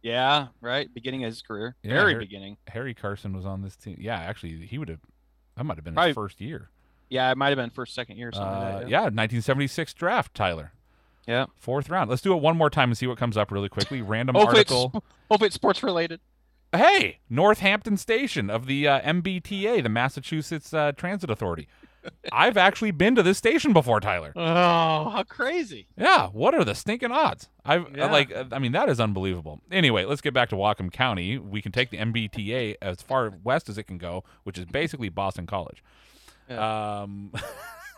Yeah, 0.02 0.48
right. 0.60 0.92
Beginning 0.92 1.24
of 1.24 1.30
his 1.30 1.42
career, 1.42 1.74
Yeah, 1.82 1.94
very 1.94 2.12
Har- 2.12 2.20
beginning. 2.20 2.58
Harry 2.68 2.94
Carson 2.94 3.34
was 3.34 3.44
on 3.44 3.62
this 3.62 3.76
team. 3.76 3.96
Yeah, 3.98 4.18
actually, 4.18 4.66
he 4.66 4.78
would 4.78 4.88
have. 4.88 5.00
That 5.56 5.64
might 5.64 5.76
have 5.78 5.84
been 5.84 5.94
Probably- 5.94 6.10
his 6.10 6.14
first 6.14 6.40
year. 6.40 6.70
Yeah, 7.08 7.30
it 7.30 7.38
might 7.38 7.48
have 7.48 7.56
been 7.56 7.70
first, 7.70 7.94
second 7.94 8.16
year 8.16 8.28
or 8.28 8.32
something. 8.32 8.48
Uh, 8.48 8.60
like 8.60 8.72
that, 8.82 8.88
yeah, 8.88 9.00
1976 9.02 9.94
draft, 9.94 10.34
Tyler. 10.34 10.72
Yeah. 11.26 11.46
Fourth 11.56 11.88
round. 11.88 12.08
Let's 12.10 12.22
do 12.22 12.32
it 12.32 12.40
one 12.40 12.56
more 12.56 12.70
time 12.70 12.90
and 12.90 12.98
see 12.98 13.06
what 13.06 13.18
comes 13.18 13.36
up 13.36 13.50
really 13.50 13.68
quickly. 13.68 14.02
Random 14.02 14.36
it's, 14.36 14.44
article. 14.44 15.04
hopefully 15.28 15.46
it's 15.46 15.54
sports 15.54 15.82
related. 15.82 16.20
Hey, 16.72 17.20
Northampton 17.30 17.96
Station 17.96 18.50
of 18.50 18.66
the 18.66 18.86
uh, 18.88 19.00
MBTA, 19.00 19.82
the 19.82 19.88
Massachusetts 19.88 20.74
uh, 20.74 20.92
Transit 20.92 21.30
Authority. 21.30 21.68
I've 22.32 22.56
actually 22.56 22.92
been 22.92 23.14
to 23.16 23.22
this 23.22 23.38
station 23.38 23.72
before, 23.72 23.98
Tyler. 23.98 24.32
Oh, 24.36 25.08
how 25.10 25.24
crazy! 25.28 25.88
Yeah, 25.96 26.28
what 26.28 26.54
are 26.54 26.64
the 26.64 26.74
stinking 26.74 27.10
odds? 27.10 27.48
I've 27.64 27.96
Yeah. 27.96 28.10
like, 28.12 28.32
uh, 28.32 28.44
I 28.52 28.58
mean, 28.60 28.72
that 28.72 28.88
is 28.88 29.00
unbelievable. 29.00 29.60
Anyway, 29.72 30.04
let's 30.04 30.20
get 30.20 30.32
back 30.34 30.48
to 30.50 30.56
Whatcom 30.56 30.92
County. 30.92 31.36
We 31.38 31.60
can 31.62 31.72
take 31.72 31.90
the 31.90 31.96
MBTA 31.98 32.76
as 32.80 33.02
far 33.02 33.32
west 33.42 33.68
as 33.68 33.76
it 33.78 33.84
can 33.84 33.98
go, 33.98 34.22
which 34.44 34.56
is 34.58 34.66
basically 34.66 35.08
Boston 35.08 35.46
College. 35.46 35.82
Um, 36.48 37.32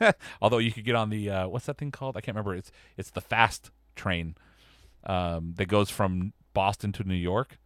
although 0.41 0.59
you 0.59 0.73
could 0.73 0.85
get 0.85 0.95
on 0.95 1.11
the 1.11 1.29
uh, 1.31 1.49
what's 1.49 1.66
that 1.66 1.77
thing 1.77 1.91
called? 1.91 2.16
I 2.16 2.21
can't 2.23 2.35
remember. 2.35 2.55
It's 2.55 2.71
it's 2.97 3.11
the 3.11 3.21
fast 3.21 3.71
train 3.95 4.37
um, 5.05 5.55
that 5.59 5.66
goes 5.66 5.91
from 5.91 6.33
Boston 6.55 6.93
to 6.93 7.05
New 7.05 7.14
York. 7.14 7.59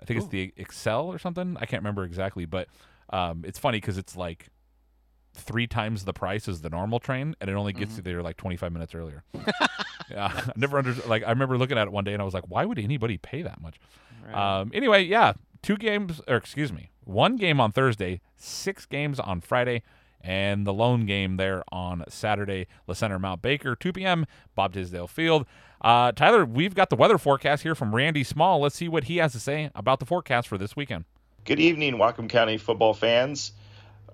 I 0.00 0.04
think 0.04 0.20
it's 0.20 0.28
the 0.28 0.52
Excel 0.56 1.06
or 1.06 1.18
something. 1.18 1.56
I 1.60 1.66
can't 1.66 1.80
remember 1.82 2.04
exactly, 2.04 2.44
but 2.44 2.68
um, 3.10 3.44
it's 3.46 3.58
funny 3.58 3.78
because 3.78 3.98
it's 3.98 4.16
like 4.16 4.48
three 5.34 5.66
times 5.66 6.04
the 6.04 6.12
price 6.12 6.48
as 6.48 6.60
the 6.62 6.70
normal 6.70 6.98
train, 6.98 7.34
and 7.40 7.50
it 7.50 7.54
only 7.54 7.72
gets 7.72 7.94
Mhm. 7.94 7.96
you 7.98 8.02
there 8.02 8.22
like 8.22 8.36
25 8.36 8.72
minutes 8.72 8.94
earlier. 8.94 9.22
yeah, 10.10 10.30
I 10.48 10.52
never 10.56 10.78
under 10.78 10.94
like 11.06 11.24
I 11.24 11.30
remember 11.30 11.58
looking 11.58 11.78
at 11.78 11.86
it 11.86 11.92
one 11.92 12.04
day 12.04 12.12
and 12.12 12.22
I 12.22 12.24
was 12.24 12.34
like, 12.34 12.48
why 12.48 12.64
would 12.64 12.78
anybody 12.78 13.18
pay 13.18 13.42
that 13.42 13.60
much? 13.60 13.78
Right. 14.26 14.60
Um, 14.60 14.70
anyway, 14.74 15.02
yeah, 15.04 15.34
two 15.62 15.76
games, 15.76 16.20
or 16.26 16.36
excuse 16.36 16.72
me, 16.72 16.90
one 17.04 17.36
game 17.36 17.60
on 17.60 17.72
Thursday, 17.72 18.20
six 18.36 18.86
games 18.86 19.20
on 19.20 19.40
Friday, 19.40 19.82
and 20.20 20.66
the 20.66 20.72
lone 20.72 21.06
game 21.06 21.36
there 21.36 21.62
on 21.70 22.02
Saturday, 22.08 22.66
La 22.86 22.94
Center 22.94 23.18
Mount 23.18 23.42
Baker, 23.42 23.76
2 23.76 23.92
p.m., 23.92 24.26
Bob 24.56 24.72
Tisdale 24.72 25.06
Field. 25.06 25.46
Uh, 25.80 26.12
Tyler, 26.12 26.44
we've 26.44 26.74
got 26.74 26.90
the 26.90 26.96
weather 26.96 27.18
forecast 27.18 27.62
here 27.62 27.74
from 27.74 27.94
Randy 27.94 28.24
Small. 28.24 28.60
Let's 28.60 28.76
see 28.76 28.88
what 28.88 29.04
he 29.04 29.18
has 29.18 29.32
to 29.32 29.40
say 29.40 29.70
about 29.74 30.00
the 30.00 30.06
forecast 30.06 30.48
for 30.48 30.58
this 30.58 30.74
weekend. 30.74 31.04
Good 31.44 31.60
evening, 31.60 31.94
Whatcom 31.94 32.28
County 32.28 32.58
football 32.58 32.94
fans. 32.94 33.52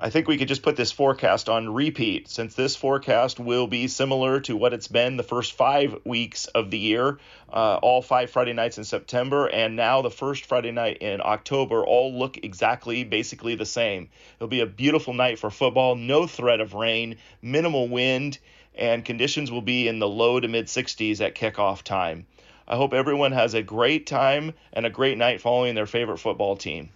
I 0.00 0.10
think 0.10 0.26
we 0.26 0.36
could 0.36 0.48
just 0.48 0.64
put 0.64 0.74
this 0.74 0.90
forecast 0.90 1.48
on 1.48 1.72
repeat 1.72 2.28
since 2.28 2.56
this 2.56 2.74
forecast 2.74 3.38
will 3.38 3.68
be 3.68 3.86
similar 3.86 4.40
to 4.40 4.56
what 4.56 4.72
it's 4.72 4.88
been 4.88 5.16
the 5.16 5.22
first 5.22 5.52
five 5.52 5.96
weeks 6.04 6.46
of 6.46 6.72
the 6.72 6.78
year, 6.78 7.18
uh, 7.52 7.78
all 7.80 8.02
five 8.02 8.28
Friday 8.28 8.52
nights 8.52 8.78
in 8.78 8.84
September, 8.84 9.46
and 9.46 9.76
now 9.76 10.02
the 10.02 10.10
first 10.10 10.46
Friday 10.46 10.72
night 10.72 10.98
in 10.98 11.20
October 11.20 11.86
all 11.86 12.12
look 12.12 12.36
exactly 12.42 13.04
basically 13.04 13.54
the 13.54 13.64
same. 13.64 14.08
It'll 14.38 14.48
be 14.48 14.60
a 14.60 14.66
beautiful 14.66 15.14
night 15.14 15.38
for 15.38 15.50
football, 15.50 15.94
no 15.94 16.26
threat 16.26 16.60
of 16.60 16.74
rain, 16.74 17.18
minimal 17.40 17.86
wind, 17.86 18.40
and 18.74 19.04
conditions 19.04 19.50
will 19.50 19.62
be 19.62 19.88
in 19.88 19.98
the 19.98 20.08
low 20.08 20.40
to 20.40 20.48
mid 20.48 20.66
60s 20.66 21.20
at 21.20 21.34
kickoff 21.34 21.82
time. 21.82 22.26
I 22.66 22.76
hope 22.76 22.94
everyone 22.94 23.32
has 23.32 23.54
a 23.54 23.62
great 23.62 24.06
time 24.06 24.52
and 24.72 24.86
a 24.86 24.90
great 24.90 25.18
night 25.18 25.40
following 25.40 25.74
their 25.74 25.86
favorite 25.86 26.18
football 26.18 26.56
team. 26.56 26.90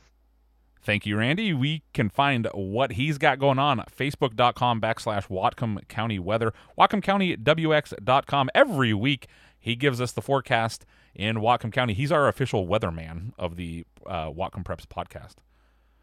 Thank 0.82 1.04
you, 1.04 1.16
Randy. 1.16 1.52
We 1.52 1.82
can 1.92 2.08
find 2.08 2.48
what 2.54 2.92
he's 2.92 3.18
got 3.18 3.40
going 3.40 3.58
on 3.58 3.80
at 3.80 3.94
facebook.com 3.94 4.80
backslash 4.80 5.26
Whatcom 5.26 5.86
County 5.88 6.20
Weather, 6.20 6.52
WhatcomCountyWX.com. 6.78 8.50
Every 8.54 8.94
week, 8.94 9.26
he 9.58 9.74
gives 9.74 10.00
us 10.00 10.12
the 10.12 10.22
forecast 10.22 10.86
in 11.12 11.38
Whatcom 11.38 11.72
County. 11.72 11.92
He's 11.92 12.12
our 12.12 12.28
official 12.28 12.68
weatherman 12.68 13.32
of 13.36 13.56
the 13.56 13.84
uh, 14.06 14.26
Whatcom 14.30 14.62
Preps 14.62 14.86
podcast. 14.86 15.34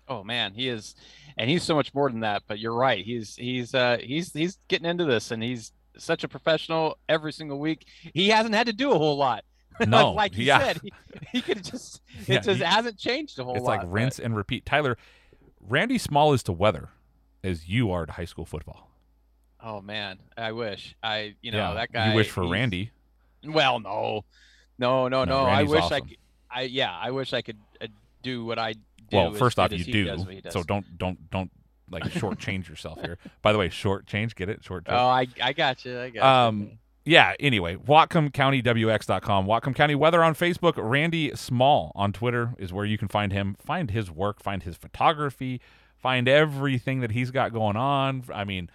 Oh 0.07 0.23
man, 0.23 0.53
he 0.53 0.67
is, 0.67 0.95
and 1.37 1.49
he's 1.49 1.63
so 1.63 1.75
much 1.75 1.93
more 1.93 2.09
than 2.09 2.19
that. 2.21 2.43
But 2.47 2.59
you're 2.59 2.73
right. 2.75 3.03
He's 3.03 3.35
he's 3.35 3.73
uh 3.73 3.97
he's 4.01 4.33
he's 4.33 4.57
getting 4.67 4.85
into 4.89 5.05
this, 5.05 5.31
and 5.31 5.41
he's 5.41 5.71
such 5.97 6.23
a 6.23 6.27
professional 6.27 6.97
every 7.07 7.31
single 7.31 7.59
week. 7.59 7.85
He 8.13 8.29
hasn't 8.29 8.55
had 8.55 8.67
to 8.67 8.73
do 8.73 8.91
a 8.91 8.97
whole 8.97 9.17
lot. 9.17 9.43
No, 9.87 10.11
like 10.11 10.37
you 10.37 10.43
yeah. 10.45 10.59
said, 10.59 10.81
he, 10.83 10.91
he 11.31 11.41
could 11.41 11.63
just 11.63 11.99
it 12.27 12.27
Yeah, 12.29 12.39
just 12.41 12.59
he- 12.59 12.63
hasn't 12.63 12.95
changed 12.97 13.39
a 13.39 13.43
whole 13.43 13.55
It's 13.55 13.63
lot. 13.63 13.73
It's 13.73 13.81
like 13.83 13.89
but- 13.89 13.91
rinse 13.91 14.19
and 14.19 14.35
repeat. 14.35 14.67
Tyler, 14.67 14.97
Randy 15.59 15.97
Small 15.97 16.31
is 16.33 16.43
to 16.43 16.51
weather 16.51 16.89
as 17.43 17.67
you 17.67 17.89
are 17.91 18.05
to 18.05 18.11
high 18.11 18.25
school 18.25 18.45
football. 18.45 18.91
Oh 19.59 19.81
man, 19.81 20.19
I 20.37 20.51
wish 20.51 20.95
I 21.01 21.35
you 21.41 21.51
know 21.51 21.57
Yeah, 21.69 21.73
that 21.73 21.91
guy. 21.91 22.09
You 22.09 22.15
wish 22.15 22.29
for 22.29 22.47
Randy. 22.47 22.91
Well, 23.43 23.79
no, 23.79 24.25
no, 24.77 25.07
no, 25.07 25.25
No, 25.25 25.43
no. 25.43 25.45
I 25.45 25.63
wish 25.63 25.81
I 25.81 25.85
awesome. 25.85 26.07
could. 26.07 26.17
I 26.51 26.61
yeah, 26.63 26.95
I 26.95 27.09
wish 27.11 27.33
I 27.33 27.41
could 27.41 27.57
uh, 27.81 27.87
do 28.21 28.45
what 28.45 28.59
I. 28.59 28.75
Well, 29.13 29.33
as 29.33 29.39
first 29.39 29.59
off, 29.59 29.71
you 29.71 29.83
do. 29.83 30.05
does 30.05 30.25
what 30.25 30.33
he 30.33 30.41
does. 30.41 30.53
So 30.53 30.63
don't 30.63 30.97
don't 30.97 31.29
don't 31.29 31.51
like 31.89 32.03
shortchange 32.03 32.67
yourself 32.67 32.99
here. 33.01 33.17
By 33.41 33.51
the 33.51 33.57
way, 33.57 33.69
short 33.69 34.05
change, 34.07 34.35
get 34.35 34.49
it? 34.49 34.63
Short. 34.63 34.85
change. 34.85 34.97
Oh, 34.97 35.07
I 35.07 35.27
I 35.41 35.53
got 35.53 35.85
you. 35.85 35.99
I 35.99 36.09
got 36.09 36.15
you. 36.15 36.23
Um, 36.23 36.79
yeah. 37.05 37.33
Anyway, 37.39 37.75
WhatcomCountyWX.com, 37.75 39.45
Whatcom 39.45 39.75
County 39.75 39.95
Weather 39.95 40.23
on 40.23 40.35
Facebook. 40.35 40.73
Randy 40.77 41.35
Small 41.35 41.91
on 41.95 42.13
Twitter 42.13 42.53
is 42.57 42.71
where 42.71 42.85
you 42.85 42.97
can 42.97 43.07
find 43.07 43.31
him. 43.31 43.55
Find 43.59 43.91
his 43.91 44.09
work. 44.09 44.41
Find 44.41 44.63
his 44.63 44.77
photography. 44.77 45.61
Find 45.97 46.27
everything 46.27 46.99
that 47.01 47.11
he's 47.11 47.31
got 47.31 47.53
going 47.53 47.75
on. 47.77 48.23
I 48.33 48.43
mean, 48.43 48.69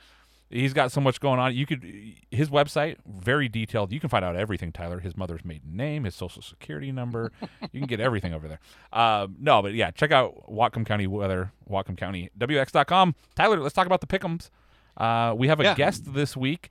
he's 0.51 0.73
got 0.73 0.91
so 0.93 1.01
much 1.01 1.21
going 1.21 1.39
on. 1.39 1.55
You 1.55 1.67
could 1.67 1.83
his 2.31 2.51
website 2.51 2.97
very 3.07 3.49
detailed. 3.49 3.93
You 3.93 4.01
can 4.01 4.09
find 4.09 4.25
out 4.25 4.37
everything. 4.37 4.73
Tyler, 4.73 5.01
his 5.01 5.17
mother's 5.17 5.45
maiden 5.45 5.77
name, 5.77 6.05
his 6.05 6.15
social 6.15 6.43
security 6.43 6.91
number. 6.93 7.33
you 7.73 7.81
can 7.81 7.87
get 7.87 8.01
everything 8.01 8.33
over 8.35 8.49
there. 8.49 8.61
Um, 8.93 9.37
no, 9.41 9.63
but 9.63 9.75
yeah, 9.75 9.91
check 9.91 10.11
out 10.13 10.51
Whatcom 10.51 10.85
County 10.87 11.07
Weather, 11.07 11.53
WhatcomCountyWX.com. 11.71 13.15
Tyler, 13.35 13.61
let's 13.61 13.75
talk 13.75 13.87
about 13.87 14.01
the 14.01 14.07
pickums. 14.07 14.51
Uh, 14.97 15.35
we 15.37 15.49
have 15.49 15.61
a 15.61 15.65
Yeah. 15.65 15.75
guest 15.75 16.13
this 16.15 16.37
week. 16.37 16.71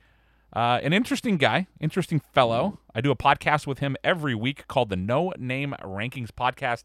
Uh, 0.54 0.80
an 0.82 0.94
interesting 0.94 1.38
guy, 1.38 1.68
interesting 1.80 2.20
fellow. 2.34 2.80
I 2.96 3.02
do 3.02 3.12
a 3.12 3.16
podcast 3.16 3.68
with 3.68 3.80
him 3.80 3.96
every 4.04 4.34
week 4.34 4.68
called 4.68 4.90
the 4.90 4.96
No 4.96 5.34
Name 5.38 5.76
Rankings 5.84 6.30
Podcast. 6.32 6.84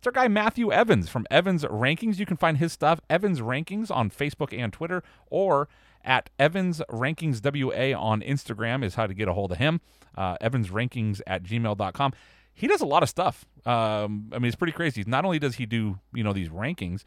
It's 0.00 0.06
our 0.06 0.12
guy 0.12 0.28
Matthew 0.28 0.72
Evans 0.72 1.10
from 1.10 1.26
Evans 1.30 1.62
Rankings. 1.62 2.18
You 2.18 2.24
can 2.24 2.38
find 2.38 2.56
his 2.56 2.72
stuff, 2.72 3.02
Evans 3.10 3.42
Rankings, 3.42 3.90
on 3.90 4.08
Facebook 4.08 4.58
and 4.58 4.72
Twitter, 4.72 5.02
or 5.26 5.68
at 6.02 6.30
Evans 6.38 6.80
Rankings 6.88 7.42
WA 7.44 7.94
on 8.00 8.22
Instagram 8.22 8.82
is 8.82 8.94
how 8.94 9.06
to 9.06 9.12
get 9.12 9.28
a 9.28 9.34
hold 9.34 9.52
of 9.52 9.58
him. 9.58 9.82
Uh, 10.16 10.38
Evans 10.40 10.70
Rankings 10.70 11.20
at 11.26 11.42
gmail.com. 11.42 12.14
He 12.54 12.66
does 12.66 12.80
a 12.80 12.86
lot 12.86 13.02
of 13.02 13.10
stuff. 13.10 13.44
Um, 13.66 14.30
I 14.32 14.38
mean, 14.38 14.46
it's 14.46 14.56
pretty 14.56 14.72
crazy. 14.72 15.04
Not 15.06 15.26
only 15.26 15.38
does 15.38 15.56
he 15.56 15.66
do, 15.66 15.98
you 16.14 16.24
know, 16.24 16.32
these 16.32 16.48
rankings, 16.48 17.02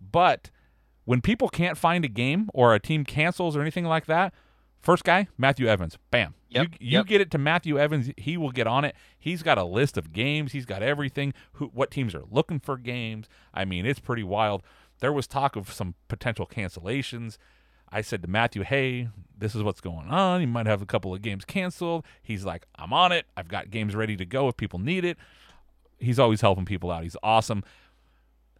but 0.00 0.50
when 1.04 1.20
people 1.20 1.48
can't 1.48 1.78
find 1.78 2.04
a 2.04 2.08
game 2.08 2.50
or 2.52 2.74
a 2.74 2.80
team 2.80 3.04
cancels 3.04 3.56
or 3.56 3.60
anything 3.60 3.84
like 3.84 4.06
that, 4.06 4.34
first 4.84 5.04
guy, 5.04 5.28
Matthew 5.38 5.66
Evans. 5.66 5.98
Bam. 6.10 6.34
Yep, 6.50 6.66
You, 6.78 6.86
you 6.88 6.98
yep. 6.98 7.06
get 7.06 7.20
it 7.20 7.30
to 7.32 7.38
Matthew 7.38 7.78
Evans, 7.78 8.10
he 8.16 8.36
will 8.36 8.50
get 8.50 8.66
on 8.66 8.84
it. 8.84 8.94
He's 9.18 9.42
got 9.42 9.58
a 9.58 9.64
list 9.64 9.96
of 9.96 10.12
games. 10.12 10.52
He's 10.52 10.66
got 10.66 10.82
everything. 10.82 11.34
Who, 11.54 11.66
what 11.74 11.90
teams 11.90 12.14
are 12.14 12.22
looking 12.30 12.60
for 12.60 12.76
games? 12.76 13.28
I 13.52 13.64
mean, 13.64 13.86
it's 13.86 13.98
pretty 13.98 14.22
wild. 14.22 14.62
There 15.00 15.12
was 15.12 15.26
talk 15.26 15.56
of 15.56 15.72
some 15.72 15.94
potential 16.08 16.46
cancellations. 16.46 17.38
I 17.90 18.00
said 18.00 18.22
to 18.22 18.28
Matthew, 18.28 18.62
"Hey, 18.62 19.08
this 19.36 19.54
is 19.54 19.62
what's 19.62 19.80
going 19.80 20.08
on. 20.08 20.40
You 20.40 20.46
might 20.46 20.66
have 20.66 20.82
a 20.82 20.86
couple 20.86 21.14
of 21.14 21.22
games 21.22 21.44
canceled." 21.44 22.04
He's 22.22 22.44
like, 22.44 22.66
"I'm 22.76 22.92
on 22.92 23.12
it. 23.12 23.26
I've 23.36 23.48
got 23.48 23.70
games 23.70 23.94
ready 23.94 24.16
to 24.16 24.24
go 24.24 24.48
if 24.48 24.56
people 24.56 24.78
need 24.78 25.04
it." 25.04 25.16
He's 25.98 26.18
always 26.18 26.40
helping 26.40 26.64
people 26.64 26.90
out. 26.90 27.02
He's 27.02 27.16
awesome. 27.22 27.62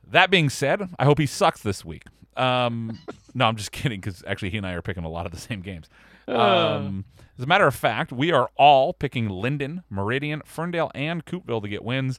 That 0.07 0.31
being 0.31 0.51
said, 0.51 0.89
I 0.99 1.05
hope 1.05 1.19
he 1.19 1.27
sucks 1.27 1.63
this 1.63 1.85
week. 1.85 2.05
Um, 2.37 2.99
no, 3.35 3.47
I'm 3.47 3.57
just 3.57 3.73
kidding 3.73 4.01
because 4.01 4.23
actually 4.27 4.51
he 4.51 4.59
and 4.59 4.67
I 4.67 4.73
are 4.73 4.83
picking 4.83 5.05
a 5.05 5.09
lot 5.09 5.27
of 5.27 5.33
the 5.33 5.39
same 5.39 5.61
games. 5.61 5.89
Um, 6.29 7.05
as 7.39 7.45
a 7.45 7.47
matter 7.47 7.67
of 7.67 7.75
fact, 7.75 8.13
we 8.13 8.33
are 8.33 8.51
all 8.57 8.93
picking 8.93 9.29
Lynden, 9.29 9.83
Meridian, 9.91 10.43
Ferndale, 10.45 10.91
and 10.95 11.25
Coupeville 11.25 11.63
to 11.63 11.69
get 11.69 11.85
wins. 11.85 12.19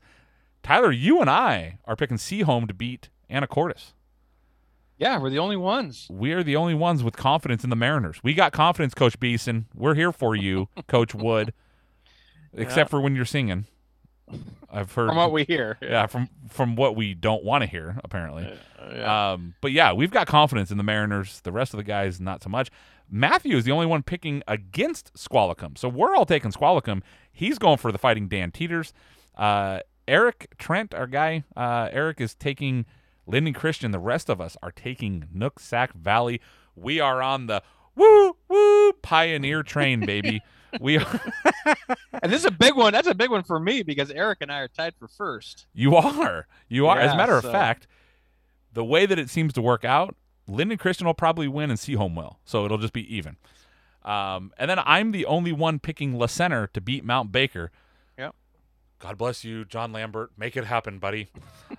Tyler, 0.64 0.92
you 0.92 1.22
and 1.22 1.30
I 1.30 1.80
are 1.86 1.96
picking 1.96 2.18
Sehome 2.18 2.68
to 2.68 2.74
beat 2.74 3.10
Anacortes. 3.30 3.94
yeah, 4.98 5.18
we're 5.20 5.30
the 5.30 5.40
only 5.40 5.58
ones. 5.58 6.08
We 6.10 6.32
are 6.34 6.44
the 6.44 6.56
only 6.56 6.74
ones 6.74 7.04
with 7.04 7.16
confidence 7.18 7.64
in 7.64 7.70
the 7.70 7.76
Mariners. 7.76 8.20
We 8.24 8.34
got 8.34 8.52
confidence, 8.52 8.94
Coach 8.94 9.20
Beeson. 9.20 9.66
We're 9.76 9.96
here 9.96 10.12
for 10.12 10.36
you, 10.36 10.70
Coach 10.88 11.14
Wood. 11.16 11.54
Except 12.54 12.90
for 12.90 13.02
when 13.02 13.16
you're 13.16 13.26
singing. 13.26 13.66
I've 14.72 14.92
heard 14.94 15.08
From 15.10 15.18
what 15.18 15.32
we 15.32 15.44
hear. 15.44 15.78
Yeah, 15.82 16.08
from 16.08 16.30
from 16.50 16.76
what 16.76 16.96
we 16.96 17.14
don't 17.14 17.44
want 17.44 17.62
to 17.64 17.70
hear, 17.70 18.00
apparently. 18.04 18.52
Yeah. 18.92 19.34
Um, 19.34 19.56
but 19.62 19.72
yeah, 19.72 19.94
we've 19.94 20.10
got 20.12 20.26
confidence 20.28 20.72
in 20.72 20.78
the 20.78 20.84
Mariners. 20.84 21.42
The 21.42 21.52
rest 21.52 21.74
of 21.74 21.78
the 21.78 21.84
guys, 21.84 22.20
not 22.20 22.42
so 22.42 22.50
much. 22.50 22.70
Matthew 23.10 23.58
is 23.58 23.64
the 23.64 23.72
only 23.72 23.86
one 23.86 24.04
picking 24.04 24.44
against 24.48 25.18
Squalicum. 25.18 25.76
So 25.76 25.88
we're 25.88 26.16
all 26.16 26.26
taking 26.26 26.52
Squalicum. 26.52 27.04
He's 27.32 27.60
going 27.60 27.78
for 27.78 27.92
the 27.92 27.98
fighting 27.98 28.28
Dan 28.28 28.52
Teeters. 28.52 28.94
Uh, 29.36 29.80
Eric 30.08 30.56
Trent, 30.58 30.94
our 30.94 31.08
guy, 31.08 31.44
uh, 31.56 31.90
Eric 31.92 32.22
is 32.22 32.36
taking 32.36 32.86
Lynden 33.28 33.56
Christian. 33.56 33.92
The 33.92 34.00
rest 34.00 34.30
of 34.30 34.40
us 34.40 34.56
are 34.62 34.72
taking 34.72 35.28
Nooksack 35.36 35.94
Valley. 35.94 36.42
We 36.76 37.00
are 37.00 37.22
on 37.22 37.48
the 37.48 37.64
woo 37.96 38.36
woo 38.48 38.94
pioneer 39.02 39.64
train, 39.64 40.06
baby. 40.06 40.42
we 40.80 40.98
are. 40.98 41.22
and 42.22 42.32
this 42.32 42.42
is 42.42 42.46
a 42.46 42.52
big 42.52 42.76
one. 42.76 42.94
That's 42.94 43.08
a 43.08 43.16
big 43.16 43.32
one 43.32 43.44
for 43.44 43.60
me 43.60 43.84
because 43.84 44.12
Eric 44.12 44.40
and 44.42 44.52
I 44.52 44.60
are 44.60 44.68
tied 44.68 44.94
for 45.00 45.08
first. 45.08 45.68
You 45.74 45.96
are. 45.96 46.48
You 46.68 46.88
are. 46.88 47.00
As 47.00 47.14
a 47.14 47.18
matter 47.18 47.40
so- 47.42 47.48
of 47.48 47.54
fact, 47.54 47.88
the 48.74 48.84
way 48.84 49.06
that 49.06 49.18
it 49.18 49.30
seems 49.30 49.54
to 49.54 49.62
work 49.62 49.86
out, 49.86 50.16
Lynden 50.50 50.80
Christian 50.80 51.08
will 51.08 51.14
probably 51.14 51.48
win 51.48 51.70
and 51.70 51.80
Sehome 51.80 52.16
will. 52.16 52.40
So 52.46 52.66
it'll 52.66 52.78
just 52.78 52.94
be 52.94 53.16
even. 53.16 53.38
Um, 54.04 54.54
and 54.58 54.70
then 54.70 54.80
I'm 54.86 55.12
the 55.12 55.26
only 55.26 55.52
one 55.52 55.80
picking 55.80 56.14
La 56.14 56.28
Center 56.28 56.68
to 56.68 56.82
beat 56.82 57.04
Mount 57.04 57.32
Baker. 57.32 57.72
Yep. 58.20 58.36
God 59.00 59.18
bless 59.18 59.44
you, 59.44 59.66
John 59.66 59.92
Lambert. 59.92 60.32
Make 60.38 60.56
it 60.56 60.66
happen, 60.66 61.00
buddy. 61.00 61.30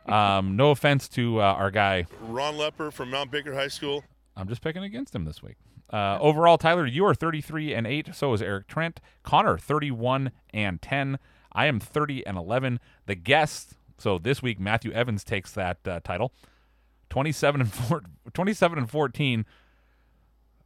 um, 0.06 0.56
no 0.56 0.72
offense 0.72 1.08
to 1.10 1.40
uh, 1.40 1.44
our 1.44 1.70
guy. 1.70 2.06
Ron 2.20 2.54
Lepper 2.54 2.92
from 2.92 3.10
Mount 3.10 3.30
Baker 3.30 3.54
High 3.54 3.68
School. 3.68 4.02
I'm 4.36 4.48
just 4.48 4.60
picking 4.60 4.82
against 4.82 5.14
him 5.14 5.24
this 5.24 5.42
week. 5.42 5.56
Uh, 5.88 6.18
overall, 6.20 6.58
Tyler, 6.58 6.84
you 6.84 7.06
are 7.06 7.14
33 7.14 7.72
and 7.72 7.86
8. 7.86 8.14
So 8.14 8.32
is 8.32 8.42
Eric 8.42 8.66
Trent. 8.66 9.00
Connor, 9.22 9.56
31 9.56 10.32
and 10.52 10.82
10. 10.82 11.18
I 11.52 11.66
am 11.66 11.78
30 11.78 12.26
and 12.26 12.36
11. 12.36 12.80
The 13.06 13.14
guest, 13.14 13.74
so 13.98 14.18
this 14.18 14.42
week, 14.42 14.58
Matthew 14.58 14.90
Evans 14.92 15.22
takes 15.24 15.52
that 15.52 15.78
uh, 15.86 16.00
title. 16.02 16.32
27 17.16 17.62
and 17.62 17.72
4, 17.72 18.02
27 18.34 18.78
and 18.78 18.90
14. 18.90 19.46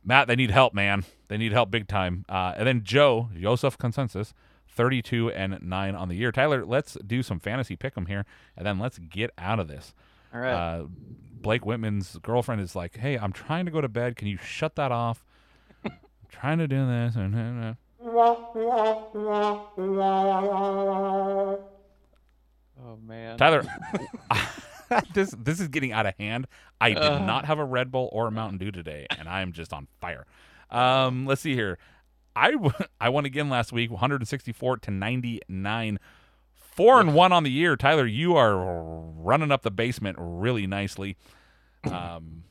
Matt, 0.05 0.27
they 0.27 0.35
need 0.35 0.51
help, 0.51 0.75
man. 0.75 1.05
They 1.29 1.37
need 1.37 1.53
help 1.53 1.71
big 1.71 1.87
time. 1.87 2.25
Uh, 2.29 2.55
and 2.57 2.67
then 2.67 2.83
Joe, 2.83 3.29
Joseph 3.39 3.79
Consensus, 3.79 4.35
32 4.67 5.31
and 5.31 5.63
9 5.63 5.95
on 5.95 6.09
the 6.09 6.17
year. 6.17 6.33
Tyler, 6.33 6.67
let's 6.67 6.97
do 7.07 7.23
some 7.23 7.39
fantasy 7.39 7.77
pick 7.77 7.97
'em 7.97 8.07
here, 8.07 8.27
and 8.57 8.67
then 8.67 8.81
let's 8.81 8.99
get 8.99 9.31
out 9.39 9.61
of 9.61 9.69
this. 9.69 9.95
All 10.35 10.41
right. 10.41 10.51
Uh, 10.53 10.87
Blake 10.89 11.65
Whitman's 11.65 12.17
girlfriend 12.17 12.61
is 12.61 12.75
like, 12.75 12.97
"Hey, 12.97 13.17
I'm 13.17 13.33
trying 13.33 13.65
to 13.67 13.71
go 13.71 13.81
to 13.81 13.89
bed. 13.89 14.17
Can 14.17 14.27
you 14.27 14.37
shut 14.37 14.75
that 14.75 14.91
off? 14.91 15.25
I'm 15.85 15.93
trying 16.31 16.59
to 16.59 16.67
do 16.67 16.85
this." 16.85 17.15
Oh 22.83 22.97
man. 23.07 23.39
Tyler, 23.39 23.63
this 25.15 25.35
this 25.39 25.61
is 25.61 25.69
getting 25.69 25.93
out 25.93 26.07
of 26.07 26.15
hand. 26.19 26.47
I 26.81 26.91
did 26.91 27.03
Ugh. 27.03 27.23
not 27.27 27.45
have 27.45 27.59
a 27.59 27.65
Red 27.65 27.91
Bull 27.91 28.09
or 28.13 28.27
a 28.27 28.31
Mountain 28.31 28.59
Dew 28.59 28.71
today, 28.71 29.07
and 29.19 29.29
I 29.29 29.43
am 29.43 29.53
just 29.53 29.73
on 29.73 29.89
fire. 30.01 30.27
Um, 30.71 31.27
let's 31.27 31.41
see 31.41 31.55
here. 31.55 31.79
I 32.37 32.53
w- 32.53 32.73
I 33.01 33.09
won 33.09 33.25
again 33.25 33.49
last 33.49 33.73
week, 33.73 33.91
164 33.91 34.79
to 34.79 34.91
99. 34.91 35.99
Four 36.55 37.01
and 37.01 37.15
one 37.15 37.33
on 37.33 37.43
the 37.43 37.51
year. 37.51 37.77
Tyler, 37.77 38.07
you 38.07 38.37
are 38.37 38.57
running 38.57 39.51
up 39.51 39.63
the 39.63 39.71
basement 39.71 40.17
really 40.21 40.67
nicely. 40.67 41.17
Um, 41.85 42.45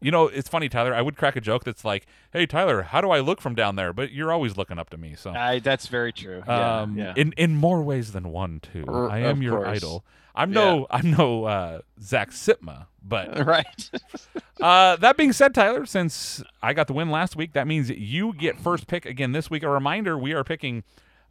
you 0.00 0.10
know, 0.10 0.26
it's 0.26 0.48
funny, 0.48 0.68
Tyler. 0.68 0.94
I 0.94 1.02
would 1.02 1.16
crack 1.16 1.36
a 1.36 1.40
joke 1.40 1.64
that's 1.64 1.84
like, 1.84 2.06
"Hey, 2.32 2.46
Tyler, 2.46 2.82
how 2.82 3.00
do 3.00 3.10
I 3.10 3.20
look 3.20 3.40
from 3.40 3.54
down 3.54 3.76
there?" 3.76 3.92
But 3.92 4.12
you're 4.12 4.32
always 4.32 4.56
looking 4.56 4.78
up 4.78 4.90
to 4.90 4.96
me, 4.96 5.14
so 5.16 5.32
I, 5.32 5.58
that's 5.58 5.86
very 5.86 6.12
true. 6.12 6.42
Yeah, 6.46 6.80
um, 6.80 6.96
yeah. 6.96 7.14
in 7.16 7.32
in 7.36 7.56
more 7.56 7.82
ways 7.82 8.12
than 8.12 8.30
one 8.30 8.60
too. 8.60 8.84
Er, 8.88 9.10
I 9.10 9.18
am 9.20 9.42
your 9.42 9.56
course. 9.56 9.76
idol. 9.76 10.04
I'm 10.34 10.52
no 10.52 10.86
I'm 10.90 11.10
no 11.10 11.44
uh, 11.44 11.80
Zach 12.00 12.30
Sitma, 12.30 12.86
but 13.02 13.44
right. 13.46 13.90
uh, 14.60 14.96
that 14.96 15.16
being 15.16 15.32
said, 15.32 15.54
Tyler, 15.54 15.84
since 15.84 16.42
I 16.62 16.74
got 16.74 16.86
the 16.86 16.92
win 16.92 17.10
last 17.10 17.34
week, 17.34 17.52
that 17.54 17.66
means 17.66 17.90
you 17.90 18.32
get 18.34 18.58
first 18.60 18.86
pick 18.86 19.04
again 19.04 19.32
this 19.32 19.50
week. 19.50 19.64
A 19.64 19.68
reminder: 19.68 20.16
we 20.16 20.32
are 20.32 20.44
picking 20.44 20.84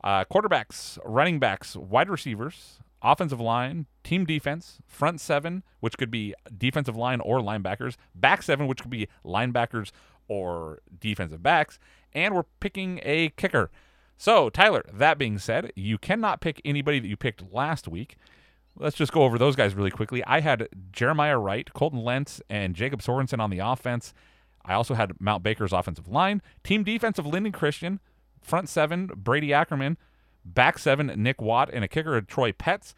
uh, 0.03 0.25
quarterbacks, 0.25 0.99
running 1.05 1.39
backs, 1.39 1.75
wide 1.75 2.09
receivers, 2.09 2.79
offensive 3.01 3.39
line, 3.39 3.85
team 4.03 4.25
defense, 4.25 4.79
front 4.85 5.21
seven, 5.21 5.63
which 5.79 5.97
could 5.97 6.11
be 6.11 6.33
defensive 6.57 6.95
line 6.95 7.19
or 7.21 7.39
linebackers, 7.39 7.95
back 8.15 8.43
seven, 8.43 8.67
which 8.67 8.81
could 8.81 8.91
be 8.91 9.07
linebackers 9.25 9.91
or 10.27 10.79
defensive 10.99 11.41
backs, 11.41 11.79
and 12.13 12.35
we're 12.35 12.43
picking 12.59 12.99
a 13.03 13.29
kicker. 13.29 13.69
So, 14.17 14.49
Tyler, 14.49 14.83
that 14.91 15.17
being 15.17 15.37
said, 15.37 15.71
you 15.75 15.97
cannot 15.97 16.41
pick 16.41 16.59
anybody 16.65 16.99
that 16.99 17.07
you 17.07 17.15
picked 17.15 17.53
last 17.53 17.87
week. 17.87 18.17
Let's 18.75 18.95
just 18.95 19.11
go 19.11 19.23
over 19.23 19.37
those 19.37 19.55
guys 19.55 19.73
really 19.75 19.91
quickly. 19.91 20.23
I 20.25 20.39
had 20.39 20.67
Jeremiah 20.91 21.37
Wright, 21.37 21.71
Colton 21.73 22.03
Lentz, 22.03 22.41
and 22.49 22.75
Jacob 22.75 23.01
Sorensen 23.01 23.39
on 23.39 23.49
the 23.49 23.59
offense. 23.59 24.13
I 24.65 24.73
also 24.73 24.95
had 24.95 25.19
Mount 25.19 25.43
Baker's 25.43 25.73
offensive 25.73 26.07
line, 26.07 26.41
team 26.63 26.83
defensive 26.83 27.25
Lynden 27.25 27.53
Christian, 27.53 27.99
front 28.41 28.69
seven 28.69 29.07
Brady 29.15 29.53
Ackerman, 29.53 29.97
back 30.53 30.79
seven 30.79 31.11
Nick 31.17 31.41
Watt, 31.41 31.69
and 31.71 31.83
a 31.83 31.87
kicker 31.87 32.19
Troy 32.21 32.51
Petts. 32.51 32.93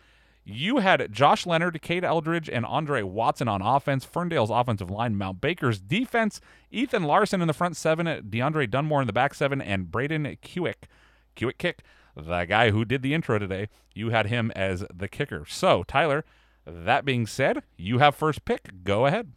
You 0.46 0.78
had 0.78 1.12
Josh 1.12 1.46
Leonard, 1.46 1.80
Kate 1.82 2.04
Eldridge, 2.04 2.50
and 2.50 2.66
Andre 2.66 3.04
Watson 3.04 3.48
on 3.48 3.62
offense. 3.62 4.04
Ferndale's 4.04 4.50
offensive 4.50 4.90
line, 4.90 5.16
Mount 5.16 5.42
Baker's 5.42 5.80
defense, 5.80 6.42
Ethan 6.72 7.04
Larson 7.04 7.42
in 7.42 7.48
the 7.48 7.54
front 7.54 7.78
seven, 7.78 8.08
DeAndre 8.08 8.70
Dunmore 8.70 9.02
in 9.02 9.08
the 9.08 9.14
back 9.14 9.36
seven, 9.36 9.62
and 9.62 9.92
Braden 9.92 10.38
Kewick, 10.42 10.88
Kewick 11.36 11.60
kick, 11.60 11.84
the 12.16 12.46
guy 12.46 12.72
who 12.72 12.84
did 12.84 13.04
the 13.04 13.14
intro 13.14 13.38
today. 13.38 13.68
You 13.94 14.10
had 14.10 14.28
him 14.28 14.52
as 14.56 14.84
the 14.94 15.08
kicker. 15.08 15.46
So, 15.48 15.84
Tyler, 15.84 16.26
that 16.66 17.06
being 17.06 17.28
said, 17.28 17.62
you 17.78 18.00
have 18.00 18.16
first 18.16 18.44
pick. 18.46 18.84
Go 18.84 19.06
ahead. 19.06 19.32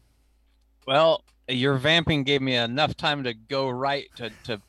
Well, 0.86 1.24
your 1.48 1.76
vamping 1.76 2.24
gave 2.24 2.40
me 2.40 2.54
enough 2.54 2.96
time 2.96 3.24
to 3.24 3.34
go 3.34 3.68
right 3.68 4.08
to, 4.16 4.30
to 4.44 4.60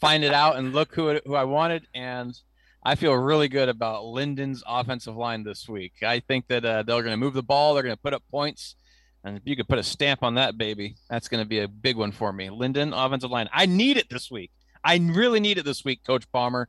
find 0.00 0.22
it 0.22 0.32
out 0.32 0.56
and 0.56 0.72
look 0.72 0.94
who 0.94 1.08
it, 1.08 1.22
who 1.26 1.34
I 1.34 1.44
wanted, 1.44 1.86
and 1.92 2.38
I 2.82 2.94
feel 2.94 3.12
really 3.14 3.48
good 3.48 3.68
about 3.68 4.04
Lynden's 4.04 4.62
offensive 4.66 5.16
line 5.16 5.44
this 5.44 5.68
week. 5.68 5.94
I 6.02 6.20
think 6.20 6.46
that 6.48 6.64
uh, 6.64 6.82
they're 6.84 7.02
going 7.02 7.12
to 7.12 7.16
move 7.16 7.34
the 7.34 7.42
ball, 7.42 7.74
they're 7.74 7.82
going 7.82 7.96
to 7.96 8.00
put 8.00 8.14
up 8.14 8.22
points, 8.30 8.76
and 9.24 9.36
if 9.36 9.42
you 9.44 9.56
could 9.56 9.68
put 9.68 9.78
a 9.78 9.82
stamp 9.82 10.22
on 10.22 10.34
that 10.34 10.56
baby, 10.56 10.96
that's 11.10 11.28
going 11.28 11.42
to 11.42 11.48
be 11.48 11.58
a 11.58 11.68
big 11.68 11.96
one 11.96 12.12
for 12.12 12.32
me. 12.32 12.48
Lynden 12.48 12.92
offensive 12.94 13.30
line, 13.30 13.48
I 13.52 13.66
need 13.66 13.96
it 13.96 14.08
this 14.08 14.30
week. 14.30 14.50
I 14.84 14.96
really 14.96 15.40
need 15.40 15.58
it 15.58 15.64
this 15.64 15.84
week, 15.84 16.04
Coach 16.04 16.30
Palmer. 16.32 16.68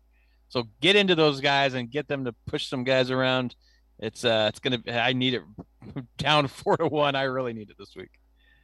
So 0.50 0.68
get 0.82 0.96
into 0.96 1.16
those 1.16 1.42
guys 1.42 1.76
and 1.76 1.90
get 1.90 2.08
them 2.08 2.26
to 2.26 2.34
push 2.48 2.68
some 2.68 2.84
guys 2.84 3.12
around. 3.12 3.56
It's 4.00 4.26
uh, 4.26 4.48
it's 4.50 4.60
gonna. 4.60 4.80
Be, 4.80 4.92
I 4.92 5.14
need 5.14 5.36
it 5.36 5.42
down 6.18 6.48
four 6.48 6.78
to 6.78 6.88
one. 6.88 7.16
I 7.16 7.24
really 7.24 7.54
need 7.54 7.70
it 7.70 7.78
this 7.78 7.96
week. 7.96 8.12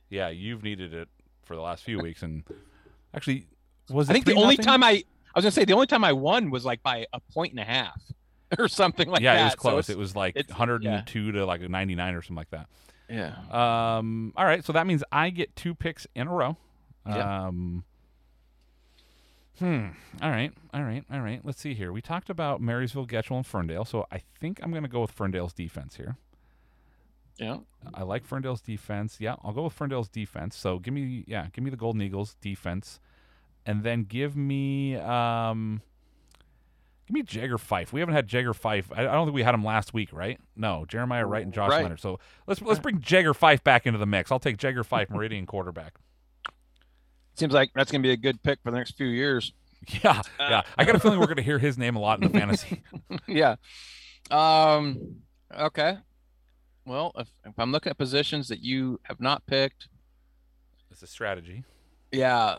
Yeah, 0.09 0.29
you've 0.29 0.63
needed 0.63 0.93
it 0.93 1.07
for 1.43 1.55
the 1.55 1.61
last 1.61 1.83
few 1.83 1.99
weeks, 1.99 2.23
and 2.23 2.43
actually, 3.13 3.45
was 3.89 4.09
it 4.09 4.11
I 4.11 4.13
think 4.13 4.25
the 4.25 4.33
only 4.33 4.55
nothing? 4.55 4.65
time 4.65 4.83
I 4.83 5.03
I 5.35 5.39
was 5.39 5.43
gonna 5.43 5.51
say 5.51 5.65
the 5.65 5.73
only 5.73 5.87
time 5.87 6.03
I 6.03 6.13
won 6.13 6.49
was 6.49 6.63
like 6.65 6.81
by 6.81 7.05
a 7.13 7.19
point 7.19 7.51
and 7.51 7.59
a 7.59 7.65
half 7.65 8.01
or 8.57 8.67
something 8.69 9.09
like 9.09 9.21
yeah, 9.21 9.35
that. 9.35 9.41
it 9.41 9.45
was 9.45 9.55
close. 9.55 9.85
it's- 9.89 9.89
it 9.89 9.97
was 9.97 10.15
like 10.15 10.35
it's- 10.37 10.49
102 10.49 11.31
to 11.33 11.45
like 11.45 11.61
99 11.61 12.13
or 12.15 12.21
something 12.21 12.35
like 12.37 12.49
that. 12.51 12.67
Yeah. 13.09 13.35
Um. 13.51 14.33
All 14.35 14.45
right. 14.45 14.63
So 14.65 14.73
that 14.73 14.87
means 14.87 15.03
I 15.11 15.29
get 15.29 15.55
two 15.55 15.75
picks 15.75 16.07
in 16.15 16.27
a 16.27 16.31
row. 16.31 16.57
Yeah. 17.07 17.47
Um. 17.47 17.83
Hmm. 19.59 19.87
All 20.21 20.29
right. 20.31 20.51
All 20.73 20.83
right. 20.83 21.03
All 21.11 21.21
right. 21.21 21.39
Let's 21.43 21.61
see 21.61 21.73
here. 21.73 21.91
We 21.93 22.01
talked 22.01 22.29
about 22.29 22.61
Marysville, 22.61 23.07
Getchell, 23.07 23.37
and 23.37 23.45
Ferndale. 23.45 23.85
So 23.85 24.05
I 24.11 24.21
think 24.39 24.59
I'm 24.61 24.71
going 24.71 24.83
to 24.83 24.89
go 24.89 25.01
with 25.01 25.11
Ferndale's 25.11 25.53
defense 25.53 25.95
here. 25.95 26.17
Yeah. 27.37 27.57
I 27.93 28.03
like 28.03 28.25
Ferndale's 28.25 28.61
defense. 28.61 29.17
Yeah, 29.19 29.35
I'll 29.43 29.53
go 29.53 29.63
with 29.63 29.73
Ferndale's 29.73 30.09
defense. 30.09 30.55
So 30.57 30.79
give 30.79 30.93
me, 30.93 31.23
yeah, 31.27 31.47
give 31.53 31.63
me 31.63 31.69
the 31.69 31.77
Golden 31.77 32.01
Eagles 32.01 32.35
defense, 32.41 32.99
and 33.65 33.83
then 33.83 34.03
give 34.03 34.35
me, 34.35 34.95
um, 34.95 35.81
give 37.07 37.13
me 37.13 37.23
Jagger 37.23 37.57
Fife. 37.57 37.91
We 37.93 37.99
haven't 37.99 38.15
had 38.15 38.27
Jagger 38.27 38.53
Fife. 38.53 38.91
I, 38.95 39.01
I 39.01 39.13
don't 39.13 39.25
think 39.27 39.35
we 39.35 39.43
had 39.43 39.53
him 39.55 39.63
last 39.63 39.93
week, 39.93 40.09
right? 40.13 40.39
No, 40.55 40.85
Jeremiah 40.87 41.25
Wright 41.25 41.43
and 41.43 41.53
Josh 41.53 41.71
Right. 41.71 41.83
Leonard. 41.83 41.99
So 41.99 42.19
let's 42.47 42.61
let's 42.61 42.79
bring 42.79 43.01
Jagger 43.01 43.33
Fife 43.33 43.63
back 43.63 43.85
into 43.85 43.99
the 43.99 44.05
mix. 44.05 44.31
I'll 44.31 44.39
take 44.39 44.57
Jagger 44.57 44.83
Fife, 44.83 45.09
Meridian 45.09 45.45
quarterback. 45.45 45.95
Seems 47.35 47.53
like 47.53 47.71
that's 47.75 47.91
gonna 47.91 48.01
be 48.01 48.11
a 48.11 48.17
good 48.17 48.41
pick 48.43 48.59
for 48.63 48.71
the 48.71 48.77
next 48.77 48.95
few 48.97 49.07
years. 49.07 49.53
Yeah, 50.03 50.21
yeah. 50.39 50.61
I 50.79 50.85
got 50.85 50.95
a 50.95 50.99
feeling 50.99 51.19
we're 51.19 51.27
going 51.27 51.35
to 51.37 51.43
hear 51.43 51.59
his 51.59 51.77
name 51.77 51.95
a 51.95 51.99
lot 51.99 52.19
in 52.23 52.31
the 52.31 52.39
fantasy. 52.39 52.81
yeah. 53.27 53.57
Um. 54.31 55.17
Okay. 55.55 55.97
Well, 56.87 57.11
if, 57.17 57.27
if 57.45 57.53
I'm 57.59 57.71
looking 57.71 57.91
at 57.91 57.97
positions 57.99 58.47
that 58.47 58.61
you 58.61 58.99
have 59.03 59.19
not 59.19 59.45
picked, 59.45 59.87
It's 60.89 61.03
a 61.03 61.07
strategy. 61.07 61.65
yeah. 62.11 62.55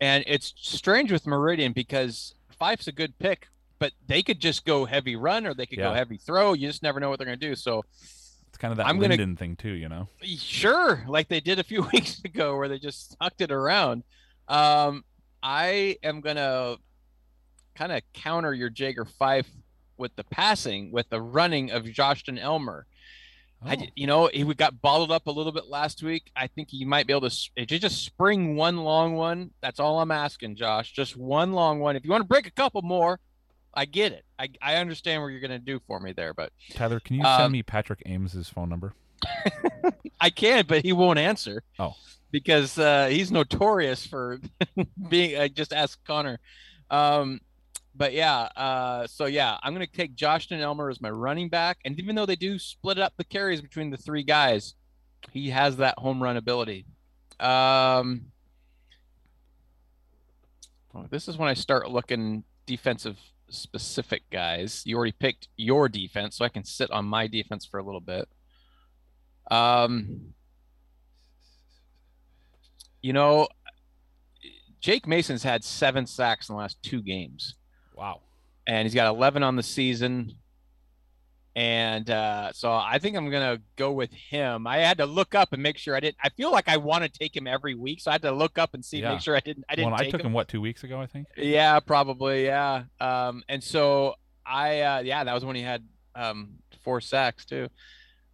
And 0.00 0.24
it's 0.26 0.54
strange 0.56 1.12
with 1.12 1.26
Meridian 1.26 1.72
because 1.72 2.34
Fife's 2.58 2.88
a 2.88 2.92
good 2.92 3.18
pick, 3.18 3.48
but 3.78 3.92
they 4.06 4.22
could 4.22 4.40
just 4.40 4.64
go 4.64 4.84
heavy 4.86 5.16
run 5.16 5.46
or 5.46 5.54
they 5.54 5.66
could 5.66 5.78
go 5.78 5.92
heavy 5.94 6.16
throw. 6.16 6.52
You 6.54 6.68
just 6.68 6.82
never 6.82 7.00
know 7.00 7.10
what 7.10 7.18
they're 7.18 7.26
going 7.26 7.38
to 7.38 7.48
do. 7.48 7.54
So 7.54 7.84
It's 8.48 8.56
kind 8.58 8.72
of 8.72 8.78
that 8.78 8.86
I'm 8.86 8.98
gonna- 8.98 9.16
Lynden 9.16 9.38
thing 9.38 9.56
too, 9.56 9.72
you 9.72 9.88
know. 9.88 10.08
Sure, 10.24 11.04
like 11.06 11.28
they 11.28 11.40
did 11.40 11.58
a 11.58 11.62
few 11.64 11.82
weeks 11.92 12.22
ago, 12.24 12.56
where 12.56 12.68
they 12.68 12.78
just 12.78 13.16
sucked 13.18 13.40
it 13.42 13.50
around. 13.52 14.02
Um, 14.48 15.04
I 15.42 15.96
am 16.02 16.20
gonna 16.20 16.76
kind 17.74 17.92
of 17.92 18.02
counter 18.12 18.52
your 18.52 18.68
Jagger 18.70 19.04
Fife 19.04 19.48
with 19.96 20.14
the 20.16 20.24
passing, 20.24 20.90
with 20.92 21.08
the 21.10 21.20
running 21.20 21.70
of 21.70 21.84
Joshtyn 21.84 22.38
Elmer. 22.38 22.86
I, 23.62 23.76
d- 23.76 23.92
you 23.94 24.06
know, 24.06 24.30
he 24.32 24.42
got 24.54 24.80
bottled 24.80 25.10
up 25.12 25.26
a 25.26 25.30
little 25.30 25.52
bit 25.52 25.66
last 25.66 26.02
week. 26.02 26.30
I 26.34 26.46
think 26.46 26.68
he 26.70 26.84
might 26.84 27.06
be 27.06 27.12
able 27.12 27.22
to 27.22 27.26
s- 27.26 27.50
if 27.56 27.70
you 27.70 27.78
just 27.78 28.04
spring 28.04 28.56
one 28.56 28.78
long 28.78 29.14
one. 29.16 29.50
That's 29.60 29.78
all 29.78 30.00
I'm 30.00 30.10
asking, 30.10 30.56
Josh. 30.56 30.92
Just 30.92 31.16
one 31.16 31.52
long 31.52 31.78
one. 31.80 31.94
If 31.96 32.04
you 32.04 32.10
want 32.10 32.22
to 32.22 32.28
break 32.28 32.46
a 32.46 32.50
couple 32.50 32.80
more, 32.82 33.20
I 33.74 33.84
get 33.84 34.12
it. 34.12 34.24
I, 34.38 34.48
I 34.62 34.76
understand 34.76 35.22
what 35.22 35.28
you're 35.28 35.40
going 35.40 35.50
to 35.50 35.58
do 35.58 35.78
for 35.86 36.00
me 36.00 36.12
there, 36.12 36.32
but 36.34 36.52
Tyler, 36.72 37.00
can 37.00 37.16
you 37.16 37.22
send 37.22 37.42
Um, 37.42 37.52
me 37.52 37.62
Patrick 37.62 38.02
Ames's 38.06 38.48
phone 38.48 38.68
number? 38.68 38.94
I 40.20 40.30
can, 40.30 40.64
but 40.66 40.82
he 40.84 40.92
won't 40.92 41.18
answer. 41.18 41.62
Oh. 41.78 41.94
because 42.30 42.78
uh, 42.78 43.08
he's 43.08 43.30
notorious 43.30 44.06
for 44.06 44.40
being. 45.08 45.38
I 45.40 45.48
just 45.48 45.72
asked 45.72 46.04
Connor. 46.04 46.38
Um, 46.90 47.40
but 47.94 48.12
yeah, 48.12 48.48
uh, 48.56 49.06
so 49.06 49.26
yeah, 49.26 49.58
I'm 49.62 49.72
gonna 49.72 49.86
take 49.86 50.14
Josh 50.14 50.50
Elmer 50.50 50.90
as 50.90 51.00
my 51.00 51.10
running 51.10 51.48
back, 51.48 51.78
and 51.84 51.98
even 51.98 52.14
though 52.14 52.26
they 52.26 52.36
do 52.36 52.58
split 52.58 52.98
up 52.98 53.14
the 53.16 53.24
carries 53.24 53.60
between 53.60 53.90
the 53.90 53.96
three 53.96 54.22
guys, 54.22 54.74
he 55.32 55.50
has 55.50 55.76
that 55.78 55.98
home 55.98 56.22
run 56.22 56.36
ability. 56.36 56.86
Um, 57.38 58.26
oh, 60.94 61.06
this 61.10 61.28
is 61.28 61.36
when 61.36 61.48
I 61.48 61.54
start 61.54 61.90
looking 61.90 62.44
defensive 62.66 63.18
specific 63.48 64.22
guys. 64.30 64.82
You 64.84 64.96
already 64.96 65.12
picked 65.12 65.48
your 65.56 65.88
defense, 65.88 66.36
so 66.36 66.44
I 66.44 66.48
can 66.48 66.64
sit 66.64 66.90
on 66.90 67.04
my 67.04 67.26
defense 67.26 67.66
for 67.66 67.78
a 67.78 67.82
little 67.82 68.00
bit. 68.00 68.28
Um, 69.50 70.34
you 73.02 73.12
know, 73.12 73.48
Jake 74.80 75.06
Mason's 75.06 75.42
had 75.42 75.64
seven 75.64 76.06
sacks 76.06 76.48
in 76.48 76.54
the 76.54 76.60
last 76.60 76.82
two 76.82 77.02
games. 77.02 77.56
Wow. 78.00 78.20
And 78.66 78.86
he's 78.86 78.94
got 78.94 79.06
11 79.08 79.42
on 79.42 79.56
the 79.56 79.62
season. 79.62 80.32
And 81.56 82.08
uh, 82.08 82.52
so 82.52 82.72
I 82.72 82.98
think 82.98 83.16
I'm 83.16 83.28
going 83.28 83.56
to 83.56 83.62
go 83.76 83.92
with 83.92 84.12
him. 84.12 84.66
I 84.66 84.78
had 84.78 84.98
to 84.98 85.06
look 85.06 85.34
up 85.34 85.52
and 85.52 85.62
make 85.62 85.76
sure 85.78 85.94
I 85.96 86.00
didn't. 86.00 86.16
I 86.22 86.28
feel 86.30 86.50
like 86.52 86.68
I 86.68 86.76
want 86.76 87.02
to 87.04 87.10
take 87.10 87.36
him 87.36 87.46
every 87.46 87.74
week. 87.74 88.00
So 88.00 88.10
I 88.10 88.14
had 88.14 88.22
to 88.22 88.32
look 88.32 88.56
up 88.56 88.72
and 88.72 88.84
see, 88.84 89.00
Yeah. 89.00 89.12
make 89.12 89.20
sure 89.20 89.36
I 89.36 89.40
didn't. 89.40 89.64
I 89.68 89.74
didn't 89.74 89.90
Well, 89.90 90.00
I 90.00 90.04
take 90.04 90.12
took 90.12 90.20
him. 90.20 90.28
him 90.28 90.32
what 90.32 90.48
two 90.48 90.60
weeks 90.60 90.84
ago, 90.84 91.00
I 91.00 91.06
think. 91.06 91.26
Yeah, 91.36 91.78
probably. 91.80 92.44
Yeah. 92.46 92.84
Um, 93.00 93.42
and 93.48 93.62
so 93.62 94.14
I, 94.46 94.80
uh, 94.80 95.00
yeah, 95.00 95.24
that 95.24 95.34
was 95.34 95.44
when 95.44 95.56
he 95.56 95.62
had 95.62 95.84
um, 96.14 96.50
four 96.84 97.00
sacks 97.00 97.44
too. 97.44 97.68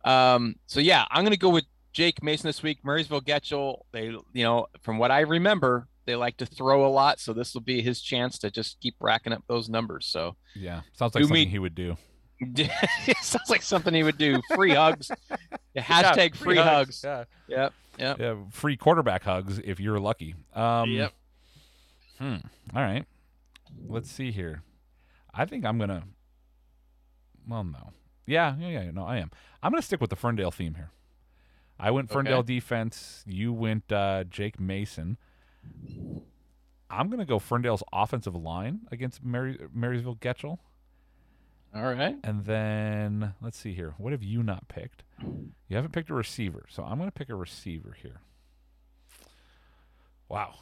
Um, 0.05 0.57
so 0.67 0.79
yeah, 0.81 1.05
I'm 1.11 1.25
gonna 1.25 1.37
go 1.37 1.49
with 1.51 1.65
Jake 1.93 2.23
Mason 2.23 2.47
this 2.47 2.63
week. 2.63 2.79
Marysville 2.85 3.23
Getchell, 3.23 3.81
they, 3.93 4.07
you 4.09 4.45
know, 4.45 4.67
from 4.83 4.99
what 4.99 5.11
I 5.11 5.21
remember, 5.21 5.89
they 6.07 6.17
like 6.17 6.37
to 6.39 6.47
throw 6.47 6.87
a 6.87 6.89
lot, 6.91 7.21
so 7.21 7.33
this 7.33 7.53
will 7.55 7.61
be 7.63 7.83
his 7.83 8.01
chance 8.01 8.39
to 8.39 8.51
just 8.51 8.81
keep 8.81 8.95
racking 9.01 9.33
up 9.33 9.43
those 9.49 9.69
numbers. 9.69 10.07
So 10.07 10.37
Yeah, 10.55 10.83
sounds 10.93 11.15
like 11.15 11.25
something 11.25 11.35
me- 11.35 11.47
he 11.47 11.59
would 11.59 11.75
do. 11.75 11.97
it 12.41 13.17
sounds 13.23 13.49
like 13.51 13.63
something 13.63 13.93
he 13.95 14.03
would 14.03 14.19
do. 14.19 14.41
Free 14.55 14.75
hugs. 14.75 15.11
Yeah, 15.75 15.83
Hashtag 15.83 16.31
Yeah, 16.35 16.37
free, 16.43 16.57
hugs. 16.57 17.03
Yeah. 17.05 17.25
Yep. 17.49 17.73
Yep. 17.99 18.19
Yeah, 18.19 18.35
free 18.51 18.79
quarterback 18.79 19.25
hugs 19.25 19.59
if 19.59 19.79
you're 19.79 20.01
lucky. 20.01 20.35
Um, 20.55 20.91
Yep. 20.91 21.13
Hmm. 22.19 22.37
All 22.75 22.83
right. 22.83 23.05
Let's 23.87 24.11
see 24.11 24.31
here. 24.33 24.63
I 25.35 25.45
think 25.45 25.67
I'm 25.67 25.79
gonna. 25.79 26.05
Well, 27.47 27.63
no. 27.65 27.93
Yeah, 28.27 28.57
yeah, 28.59 28.69
yeah. 28.69 28.91
No, 28.91 29.05
I 29.05 29.19
am. 29.19 29.31
I'm 29.63 29.71
gonna 29.71 29.83
stick 29.83 30.01
with 30.01 30.09
the 30.11 30.17
Ferndale 30.17 30.51
theme 30.51 30.75
here. 30.77 30.91
I 31.79 31.91
went 31.91 32.11
Ferndale 32.11 32.39
Okay. 32.39 32.55
defense. 32.55 33.23
You 33.27 33.53
went 33.53 33.93
uh, 33.93 34.25
Jake 34.25 34.59
Mason. 34.59 35.19
I'm 36.89 37.11
gonna 37.11 37.25
go 37.25 37.39
Ferndale's 37.39 37.83
offensive 37.93 38.35
line 38.35 38.81
against 38.91 39.25
Mary, 39.25 39.59
Marysville 39.73 40.17
Getchell. 40.17 40.59
All 41.75 41.83
right. 41.83 42.17
And 42.25 42.45
then 42.45 43.35
let's 43.43 43.59
see 43.59 43.75
here. 43.75 43.95
What 43.99 44.13
have 44.13 44.23
you 44.23 44.43
not 44.43 44.67
picked? 44.69 45.03
You 45.69 45.77
haven't 45.77 45.93
picked 45.93 46.09
a 46.09 46.15
receiver, 46.15 46.65
so 46.71 46.83
I'm 46.83 46.97
going 46.97 47.09
to 47.11 47.13
pick 47.13 47.29
a 47.29 47.35
receiver 47.35 47.95
here. 48.01 48.21
Wow. 50.29 50.55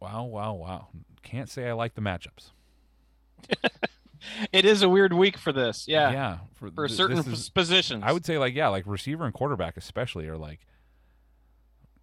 Wow, 0.00 0.24
wow, 0.24 0.54
wow. 0.54 0.88
Can't 1.22 1.50
say 1.50 1.68
I 1.68 1.72
like 1.72 1.94
the 1.94 2.00
matchups. 2.00 2.52
It 4.52 4.64
is 4.64 4.82
a 4.82 4.88
weird 4.88 5.12
week 5.12 5.36
for 5.36 5.52
this. 5.52 5.86
Yeah. 5.88 6.12
Yeah. 6.12 6.38
For, 6.54 6.70
th- 6.70 6.96
certain 6.96 7.18
is- 7.18 7.48
positions. 7.50 8.04
I 8.06 8.12
would 8.12 8.24
say 8.24 8.38
like 8.38 8.54
yeah, 8.54 8.68
like 8.68 8.84
receiver 8.86 9.24
and 9.24 9.34
quarterback 9.34 9.76
especially 9.76 10.28
are 10.28 10.36
like 10.36 10.60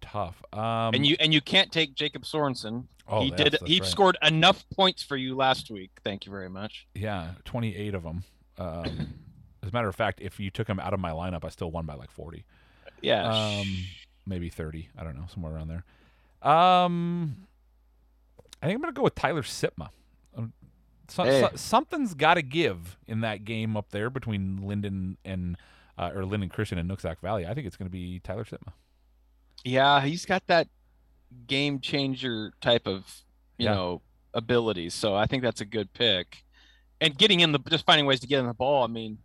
tough. 0.00 0.42
Um 0.52 0.94
and 0.94 1.06
you 1.06 1.16
and 1.20 1.32
you 1.34 1.40
can't 1.40 1.70
take 1.72 1.94
Jacob 1.94 2.22
Sorensen. 2.24 2.84
Oh, 3.08 3.22
he 3.22 3.30
that's- 3.30 3.44
did. 3.44 3.52
that's 3.60 3.66
he 3.70 3.80
right. 3.80 3.88
scored 3.88 4.18
enough 4.22 4.64
points 4.70 5.02
for 5.02 5.16
you 5.16 5.34
last 5.36 5.70
week. 5.70 5.90
Thank 6.04 6.26
you 6.26 6.32
very 6.32 6.48
much. 6.50 6.86
yeah, 6.94 7.32
28 7.44 7.94
of 7.94 8.02
them. 8.02 8.24
Um 8.58 9.14
as 9.62 9.68
a 9.68 9.72
matter 9.72 9.88
of 9.88 9.94
fact, 9.94 10.20
if 10.22 10.40
you 10.40 10.50
took 10.50 10.66
him 10.68 10.80
out 10.80 10.94
of 10.94 11.00
my 11.00 11.10
lineup, 11.10 11.44
I 11.44 11.50
still 11.50 11.70
won 11.70 11.84
by 11.84 11.94
like 11.94 12.10
40. 12.10 12.44
Yeah. 13.02 13.30
Um, 13.30 13.66
maybe 14.26 14.48
30. 14.48 14.88
I 14.98 15.04
don't 15.04 15.14
know, 15.16 15.26
somewhere 15.32 15.52
around 15.54 15.68
there. 15.68 15.84
Um, 16.50 17.46
I 18.62 18.66
think 18.66 18.76
I'm 18.76 18.80
going 18.82 18.94
to 18.94 18.96
go 18.98 19.02
with 19.02 19.14
Tyler 19.14 19.42
Sitma. 19.42 19.90
Um, 20.34 20.54
so, 21.08 21.24
Hey. 21.24 21.40
so- 21.42 21.50
something's 21.56 22.14
got 22.14 22.34
to 22.34 22.42
give 22.42 22.96
in 23.06 23.20
that 23.20 23.44
game 23.44 23.76
up 23.76 23.90
there 23.90 24.08
between 24.08 24.60
Lynden 24.60 25.16
and 25.26 25.58
uh, 25.98 26.10
or 26.14 26.22
Lynden 26.22 26.50
Christian 26.50 26.78
and 26.78 26.90
Nooksack 26.90 27.18
Valley. 27.20 27.46
I 27.46 27.52
think 27.52 27.66
it's 27.66 27.76
going 27.76 27.86
to 27.88 27.92
be 27.92 28.18
Tyler 28.20 28.44
Sitma. 28.44 28.72
Yeah, 29.64 30.00
he's 30.00 30.24
got 30.26 30.46
that 30.46 30.68
game 31.46 31.80
changer 31.80 32.52
type 32.60 32.86
of 32.86 33.04
you 33.58 33.66
Yeah. 33.66 33.74
know 33.74 34.02
abilities. 34.34 34.94
So 34.94 35.14
I 35.14 35.26
think 35.26 35.42
that's 35.42 35.60
a 35.60 35.64
good 35.64 35.92
pick. 35.92 36.44
And 37.00 37.16
getting 37.16 37.40
in 37.40 37.52
the 37.52 37.58
just 37.58 37.84
finding 37.86 38.06
ways 38.06 38.20
to 38.20 38.26
get 38.26 38.40
in 38.40 38.46
the 38.46 38.54
ball. 38.54 38.84
I 38.84 38.86
mean, 38.86 39.18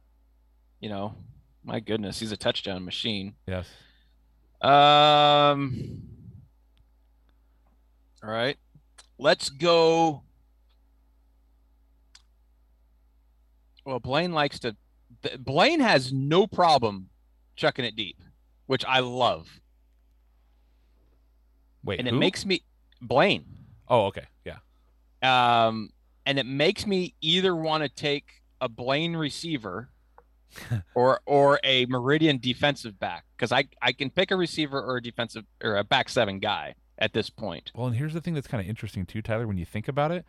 you 0.80 0.90
know, 0.90 1.16
my 1.64 1.80
goodness, 1.80 2.20
he's 2.20 2.32
a 2.32 2.38
touchdown 2.38 2.86
machine. 2.86 3.36
Yes. 3.48 3.68
Um. 4.62 6.02
All 8.24 8.30
right, 8.32 8.58
let's 9.20 9.50
go. 9.50 10.24
Well, 13.86 14.00
Blaine 14.00 14.32
likes 14.34 14.60
to. 14.60 14.76
Blaine 15.40 15.80
has 15.80 16.12
no 16.12 16.48
problem 16.48 17.10
chucking 17.56 17.86
it 17.86 17.96
deep, 17.96 18.18
which 18.66 18.84
I 18.86 19.00
love, 19.00 19.48
Wait, 21.86 22.00
and 22.00 22.08
it 22.08 22.14
who? 22.14 22.20
makes 22.20 22.46
me 22.46 22.64
Blaine. 23.02 23.46
Oh, 23.88 24.06
okay. 24.08 24.26
Yeah. 24.44 24.58
Um, 25.22 25.92
and 26.26 26.38
it 26.40 26.46
makes 26.46 26.86
me 26.86 27.14
either 27.22 27.56
want 27.56 27.84
to 27.84 27.90
take 27.90 28.42
a 28.60 28.68
Blaine 28.68 29.16
receiver 29.16 29.90
or 30.96 31.20
or 31.26 31.60
a 31.64 31.86
Meridian 31.86 32.38
defensive 32.40 33.00
back 33.00 33.26
because 33.38 33.52
I 33.52 33.66
I 33.82 33.92
can 33.92 34.10
pick 34.10 34.32
a 34.32 34.36
receiver 34.36 34.82
or 34.82 34.98
a 34.98 35.02
defensive 35.02 35.44
or 35.64 35.78
a 35.78 35.84
back 35.84 36.10
seven 36.10 36.40
guy 36.40 36.76
at 36.98 37.14
this 37.14 37.30
point. 37.30 37.72
Well, 37.76 37.88
and 37.88 37.96
here's 37.96 38.14
the 38.14 38.22
thing 38.22 38.34
that's 38.34 38.48
kind 38.48 38.62
of 38.64 38.70
interesting 38.70 39.06
too, 39.06 39.22
Tyler. 39.22 39.48
When 39.48 39.58
you 39.58 39.66
think 39.66 39.88
about 39.88 40.12
it, 40.12 40.26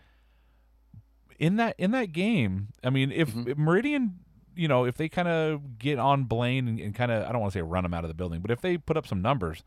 in 1.38 1.56
that 1.56 1.74
in 1.78 1.90
that 1.92 2.12
game, 2.12 2.68
I 2.82 2.90
mean, 2.90 3.12
if, 3.12 3.28
Mm-hmm. 3.30 3.50
if 3.50 3.56
Meridian, 3.58 4.18
you 4.56 4.68
know, 4.68 4.84
if 4.84 4.96
they 4.96 5.08
kind 5.08 5.28
of 5.28 5.78
get 5.78 5.98
on 5.98 6.24
Blaine 6.24 6.66
and, 6.68 6.80
and 6.80 6.94
kind 6.94 7.12
of, 7.12 7.24
I 7.28 7.32
don't 7.32 7.40
want 7.40 7.52
to 7.52 7.58
say 7.58 7.62
run 7.62 7.84
him 7.84 7.94
out 7.94 8.04
of 8.04 8.08
the 8.08 8.14
building, 8.14 8.40
but 8.40 8.50
if 8.50 8.60
they 8.60 8.78
put 8.78 8.96
up 8.96 9.06
some 9.06 9.22
numbers, 9.22 9.62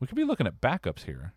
we 0.00 0.06
could 0.06 0.16
be 0.16 0.24
looking 0.24 0.46
at 0.46 0.60
backups 0.60 1.04
here. 1.04 1.32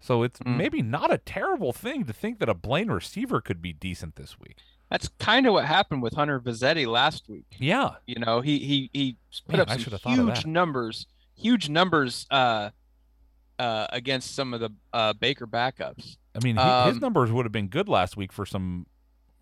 So 0.00 0.22
it's 0.22 0.38
Mm. 0.40 0.56
maybe 0.56 0.82
not 0.82 1.12
a 1.12 1.18
terrible 1.18 1.72
thing 1.72 2.04
to 2.04 2.12
think 2.12 2.38
that 2.38 2.48
a 2.48 2.54
Blaine 2.54 2.90
receiver 2.90 3.40
could 3.40 3.62
be 3.62 3.72
decent 3.72 4.16
this 4.16 4.38
week. 4.38 4.58
That's 4.90 5.08
kind 5.18 5.46
of 5.46 5.54
what 5.54 5.64
happened 5.64 6.02
with 6.02 6.14
Hunter 6.14 6.38
Vizzetti 6.38 6.86
last 6.86 7.28
week. 7.28 7.46
Yeah. 7.58 7.92
You 8.06 8.16
know, 8.20 8.40
he 8.42 8.58
he 8.58 8.90
he 8.92 9.16
put 9.46 9.52
Man, 9.56 9.60
up 9.62 9.70
some 9.70 9.78
should 9.78 9.92
have 9.92 10.02
thought 10.02 10.18
of 10.18 10.26
huge 10.26 10.44
numbers, 10.46 11.06
huge 11.34 11.68
numbers 11.70 12.26
uh 12.30 12.70
uh 13.58 13.86
against 13.90 14.34
some 14.34 14.52
of 14.52 14.60
the 14.60 14.70
uh 14.92 15.14
Baker 15.14 15.46
backups. 15.46 16.16
I 16.34 16.44
mean, 16.44 16.56
he, 16.56 16.62
his 16.62 16.96
Um, 16.96 17.00
numbers 17.00 17.32
would 17.32 17.46
have 17.46 17.52
been 17.52 17.68
good 17.68 17.88
last 17.88 18.16
week 18.16 18.32
for 18.32 18.44
some 18.44 18.86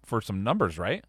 for 0.04 0.20
some 0.20 0.44
numbers, 0.44 0.78
right? 0.78 1.04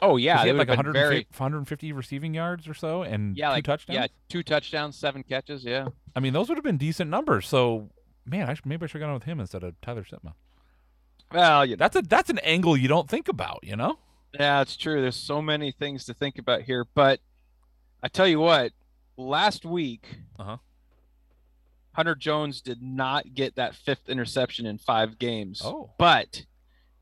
Oh 0.00 0.16
yeah, 0.16 0.42
he 0.42 0.48
had 0.48 0.56
like 0.56 0.68
would 0.68 0.76
150, 0.78 0.98
very 0.98 1.26
150 1.36 1.92
receiving 1.92 2.34
yards 2.34 2.68
or 2.68 2.74
so, 2.74 3.02
and 3.02 3.36
yeah, 3.36 3.48
two 3.48 3.52
like 3.54 3.64
touchdowns. 3.64 3.94
yeah, 3.96 4.06
two 4.28 4.42
touchdowns, 4.42 4.96
seven 4.96 5.22
catches, 5.22 5.64
yeah. 5.64 5.88
I 6.14 6.20
mean, 6.20 6.32
those 6.32 6.48
would 6.48 6.56
have 6.56 6.64
been 6.64 6.76
decent 6.76 7.10
numbers. 7.10 7.48
So, 7.48 7.90
man, 8.24 8.48
I 8.48 8.54
should, 8.54 8.66
maybe 8.66 8.84
I 8.84 8.86
should 8.86 9.00
have 9.00 9.08
gone 9.08 9.14
with 9.14 9.24
him 9.24 9.40
instead 9.40 9.64
of 9.64 9.80
Tyler 9.80 10.04
Sitma. 10.04 10.34
Well, 11.32 11.66
That's 11.76 11.96
a 11.96 12.02
that's 12.02 12.30
an 12.30 12.38
angle 12.38 12.76
you 12.76 12.88
don't 12.88 13.08
think 13.08 13.28
about, 13.28 13.60
you 13.62 13.76
know? 13.76 13.98
Yeah, 14.38 14.60
it's 14.60 14.76
true. 14.76 15.00
There's 15.02 15.16
so 15.16 15.42
many 15.42 15.72
things 15.72 16.04
to 16.06 16.14
think 16.14 16.38
about 16.38 16.62
here, 16.62 16.86
but 16.94 17.20
I 18.02 18.08
tell 18.08 18.26
you 18.28 18.38
what, 18.40 18.72
last 19.16 19.64
week, 19.64 20.06
Uh-huh. 20.38 20.58
Hunter 21.92 22.14
Jones 22.14 22.60
did 22.60 22.80
not 22.80 23.34
get 23.34 23.56
that 23.56 23.74
fifth 23.74 24.08
interception 24.08 24.64
in 24.66 24.78
five 24.78 25.18
games. 25.18 25.60
Oh. 25.64 25.90
but 25.98 26.44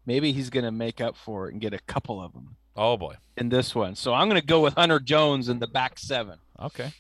maybe 0.07 0.33
he's 0.33 0.49
going 0.51 0.65
to 0.65 0.73
make 0.73 1.01
up 1.01 1.17
for 1.17 1.49
it 1.49 1.53
and 1.53 1.61
get 1.61 1.75
a 1.75 1.79
couple 1.81 2.23
of 2.23 2.33
them 2.33 2.57
Oh 2.77 2.97
boy. 2.97 3.15
in 3.37 3.49
this 3.49 3.75
one. 3.75 3.95
So 3.95 4.13
I'm 4.15 4.29
going 4.29 4.41
to 4.41 4.47
go 4.47 4.61
with 4.61 4.75
Hunter 4.75 4.99
Jones 5.01 5.49
in 5.49 5.59
the 5.59 5.67
back 5.67 5.99
seven. 5.99 6.39
Okay. 6.61 6.93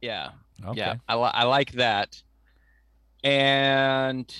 Yeah, 0.00 0.30
Okay. 0.64 0.78
yeah, 0.78 0.94
I, 1.08 1.14
li- 1.16 1.30
I 1.34 1.44
like 1.44 1.72
that. 1.72 2.22
And 3.22 4.32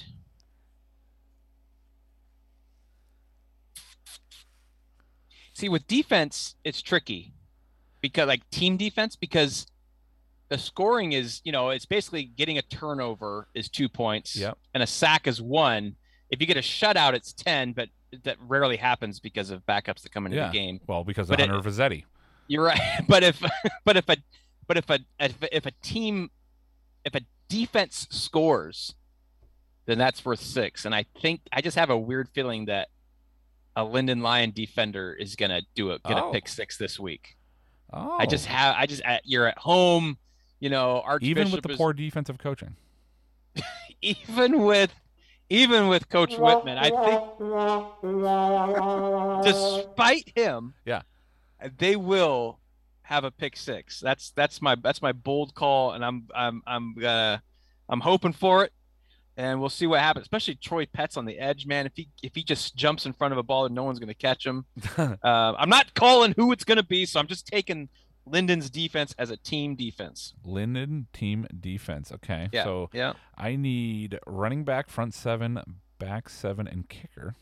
see, 5.53 5.69
with 5.69 5.87
defense, 5.87 6.55
it's 6.65 6.81
tricky 6.83 7.33
because 8.01 8.27
like 8.29 8.49
team 8.51 8.77
defense 8.77 9.17
because 9.17 9.67
the 10.49 10.59
scoring 10.59 11.13
is 11.13 11.41
you 11.45 11.53
know 11.53 11.69
it's 11.71 11.85
basically 11.87 12.25
getting 12.25 12.57
a 12.59 12.63
turnover 12.63 13.47
is 13.55 13.69
two 13.69 13.89
points 13.89 14.35
Yep. 14.37 14.57
and 14.75 14.83
a 14.83 14.87
sack 14.87 15.27
is 15.27 15.41
one 15.41 15.97
if 16.31 16.41
you 16.41 16.47
get 16.47 16.57
a 16.57 16.61
shutout 16.61 17.13
it's 17.13 17.33
10 17.35 17.73
but 17.73 17.89
that 18.25 18.37
rarely 18.47 18.77
happens 18.77 19.21
because 19.21 19.51
of 19.51 19.65
backups 19.67 20.03
that 20.03 20.13
come 20.13 20.27
into 20.27 20.37
Yeah. 20.39 20.49
the 20.49 20.53
game 20.53 20.81
Well, 20.87 21.05
because 21.05 21.29
But 21.29 21.41
of 21.41 21.45
it- 21.45 21.51
Hunter 21.51 21.69
Vazzetti. 21.71 22.05
you're 22.49 22.65
right 22.65 22.81
but 23.09 23.23
if 23.23 23.43
but 23.85 23.97
if 23.97 24.09
a 24.09 24.17
but 24.67 24.77
if 24.77 24.91
a 24.91 24.99
if, 25.19 25.35
if 25.53 25.67
a 25.67 25.71
team 25.83 26.31
if 27.05 27.15
a 27.15 27.21
defense 27.49 28.07
scores 28.11 28.95
then 29.87 29.99
that's 29.99 30.25
worth 30.25 30.41
six 30.41 30.85
and 30.85 30.95
i 30.95 31.05
think 31.21 31.41
i 31.53 31.61
just 31.61 31.77
have 31.77 31.91
a 31.91 31.97
weird 31.99 32.29
feeling 32.29 32.67
that 32.67 32.89
a 33.77 33.83
Lynden 33.85 34.21
lion 34.23 34.51
defender 34.51 35.13
is 35.13 35.35
gonna 35.37 35.63
do 35.75 35.93
a 35.93 35.99
gonna 36.01 36.27
Oh. 36.27 36.33
pick 36.33 36.47
six 36.49 36.77
this 36.77 36.99
week 36.99 37.37
Oh, 37.93 38.19
I 38.19 38.27
just 38.27 38.49
oh. 38.49 38.53
have 38.53 38.75
I 38.79 38.87
just 38.87 39.03
at, 39.03 39.23
you're 39.25 39.47
at 39.49 39.59
home, 39.59 40.17
you 40.61 40.71
know, 40.71 41.01
Archbishop 41.05 41.29
even 41.39 41.51
with 41.51 41.63
the 41.65 41.71
is- 41.71 41.77
poor 41.77 41.93
defensive 41.93 42.39
coaching. 42.39 42.77
even 44.03 44.63
with 44.63 44.93
even 45.51 45.89
with 45.89 46.09
Coach 46.09 46.37
Whitman, 46.39 46.79
I 46.79 46.91
think 46.91 47.23
despite 49.45 50.33
him, 50.35 50.75
Yeah. 50.85 51.03
they 51.77 51.97
will 51.97 52.59
have 53.03 53.25
a 53.25 53.31
pick 53.31 53.57
six. 53.57 54.01
That's 54.01 54.31
that's 54.31 54.63
my 54.63 54.77
that's 54.77 55.03
my 55.03 55.13
bold 55.13 55.55
call, 55.55 55.93
and 55.93 56.05
I'm 56.05 56.29
I'm 56.35 56.63
I'm 56.67 56.95
gonna 56.95 57.43
I'm 57.89 58.01
hoping 58.01 58.33
for 58.33 58.65
it, 58.65 58.73
and 59.37 59.61
we'll 59.61 59.69
see 59.69 59.87
what 59.87 60.01
happens. 60.01 60.23
Especially 60.23 60.55
Troy 60.55 60.87
Petts 60.87 61.17
on 61.17 61.25
the 61.25 61.39
edge, 61.39 61.67
man. 61.67 61.87
If 61.87 61.93
he 61.97 62.09
if 62.23 62.35
he 62.35 62.45
just 62.45 62.77
jumps 62.77 63.07
in 63.07 63.13
front 63.13 63.33
of 63.33 63.39
a 63.39 63.43
ball, 63.43 63.67
and 63.67 63.75
no 63.75 63.83
one's 63.83 63.99
gonna 63.99 64.15
catch 64.15 64.47
him. 64.47 64.65
uh, 64.97 65.17
I'm 65.25 65.69
not 65.69 65.93
calling 65.95 66.35
who 66.37 66.53
it's 66.53 66.65
gonna 66.65 66.85
be, 66.85 67.05
so 67.05 67.19
I'm 67.19 67.27
just 67.27 67.47
taking 67.47 67.89
Lynden's 68.31 68.71
defense 68.71 69.15
as 69.19 69.31
a 69.31 69.37
team 69.37 69.75
defense. 69.75 70.35
Lynden 70.47 71.07
team 71.13 71.47
defense. 71.59 72.13
Okay. 72.13 72.49
Yeah, 72.53 72.65
So 72.65 72.91
yeah. 72.93 73.15
I 73.37 73.57
need 73.57 74.19
running 74.27 74.65
back, 74.65 74.89
front 74.89 75.15
seven, 75.15 75.61
back 75.99 76.29
seven, 76.29 76.67
and 76.67 76.89
kicker. 76.89 77.35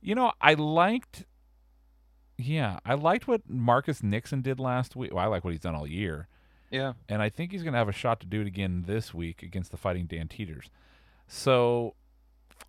You 0.00 0.14
know, 0.14 0.32
I 0.40 0.54
liked. 0.54 1.24
Yeah, 2.36 2.78
I 2.86 2.94
liked 2.94 3.26
what 3.26 3.42
Marcus 3.48 4.02
Nixon 4.02 4.42
did 4.42 4.60
last 4.60 4.94
week. 4.94 5.12
Well, 5.12 5.24
I 5.24 5.26
like 5.26 5.42
what 5.42 5.50
he's 5.50 5.60
done 5.60 5.74
all 5.74 5.86
year. 5.88 6.28
Yeah. 6.70 6.92
And 7.08 7.20
I 7.20 7.28
think 7.30 7.50
he's 7.50 7.62
going 7.62 7.72
to 7.72 7.78
have 7.78 7.88
a 7.88 7.92
shot 7.92 8.20
to 8.20 8.26
do 8.26 8.40
it 8.40 8.46
again 8.46 8.84
this 8.86 9.12
week 9.12 9.42
against 9.42 9.70
the 9.72 9.76
Fighting 9.76 10.06
Dan 10.06 10.28
Teeters. 10.28 10.70
So 11.26 11.94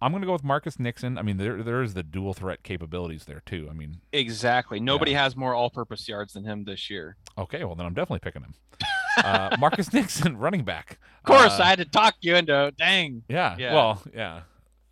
I'm 0.02 0.12
going 0.12 0.22
to 0.22 0.26
go 0.28 0.34
with 0.34 0.44
Marcus 0.44 0.80
Nixon. 0.80 1.18
I 1.18 1.22
mean, 1.24 1.38
there 1.38 1.62
there 1.64 1.82
is 1.82 1.94
the 1.94 2.04
dual 2.04 2.34
threat 2.34 2.64
capabilities 2.64 3.26
there 3.26 3.42
too. 3.46 3.68
I 3.70 3.74
mean, 3.74 3.98
Exactly. 4.14 4.80
Nobody 4.80 5.14
has 5.14 5.36
more 5.36 5.54
all-purpose 5.54 6.08
yards 6.08 6.34
than 6.34 6.44
him 6.46 6.64
this 6.64 6.90
year. 6.90 7.18
okay, 7.38 7.64
well 7.64 7.76
then 7.76 7.86
I'm 7.86 7.94
definitely 7.94 8.20
picking 8.20 8.44
him. 8.44 8.54
uh, 9.24 9.58
Marcus 9.60 9.92
Nixon, 9.92 10.38
running 10.46 10.64
back. 10.64 11.00
Of 11.20 11.24
course, 11.26 11.60
Uh, 11.60 11.64
I 11.64 11.68
had 11.68 11.80
to 11.80 11.86
talk 11.86 12.16
you 12.22 12.36
into. 12.36 12.74
Dang. 12.78 13.24
Yeah. 13.28 13.56
Yeah. 13.58 13.74
Well, 13.74 14.02
yeah. 14.16 14.42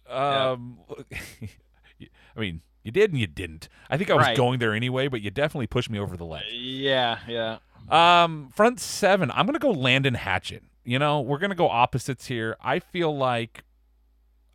Um, 0.10 0.78
I 2.36 2.40
mean, 2.40 2.62
you 2.84 2.92
did 2.92 3.12
and 3.12 3.20
you 3.20 3.28
didn't. 3.28 3.70
I 3.90 3.98
think 3.98 4.10
I 4.10 4.14
was 4.16 4.26
Right. 4.26 4.38
going 4.38 4.60
there 4.60 4.74
anyway, 4.74 5.08
but 5.08 5.22
you 5.22 5.32
definitely 5.32 5.68
pushed 5.68 5.90
me 5.90 6.00
over 6.00 6.16
the 6.18 6.26
ledge. 6.26 6.46
Yeah. 6.52 7.20
Yeah. 7.28 7.58
Um, 7.90 8.50
front 8.54 8.80
seven. 8.80 9.32
I'm 9.32 9.46
gonna 9.46 9.60
go 9.60 9.72
Landon 9.72 10.16
Hatchet. 10.16 10.64
You 10.84 11.00
know, 11.00 11.22
we're 11.22 11.38
gonna 11.40 11.56
go 11.56 11.70
opposites 11.70 12.28
here. 12.28 12.56
I 12.62 12.80
feel 12.80 13.16
like, 13.16 13.64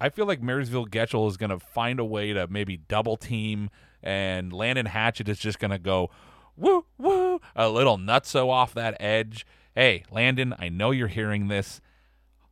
I 0.02 0.08
feel 0.08 0.26
like 0.26 0.42
Marysville 0.42 0.86
Getchell 0.86 1.28
is 1.28 1.36
gonna 1.36 1.60
find 1.60 2.00
a 2.00 2.04
way 2.04 2.32
to 2.32 2.48
maybe 2.48 2.76
double 2.76 3.16
team, 3.16 3.70
and 4.02 4.52
Landon 4.52 4.86
Hatchet 4.86 5.28
is 5.28 5.38
just 5.38 5.60
gonna 5.60 5.78
go, 5.78 6.10
woo 6.56 6.86
woo, 6.98 7.40
a 7.54 7.68
little 7.68 7.98
nutso 7.98 8.48
off 8.48 8.74
that 8.74 8.96
edge. 8.98 9.46
Hey, 9.76 10.02
Landon, 10.10 10.56
I 10.58 10.70
know 10.70 10.90
you're 10.90 11.06
hearing 11.06 11.46
this. 11.46 11.80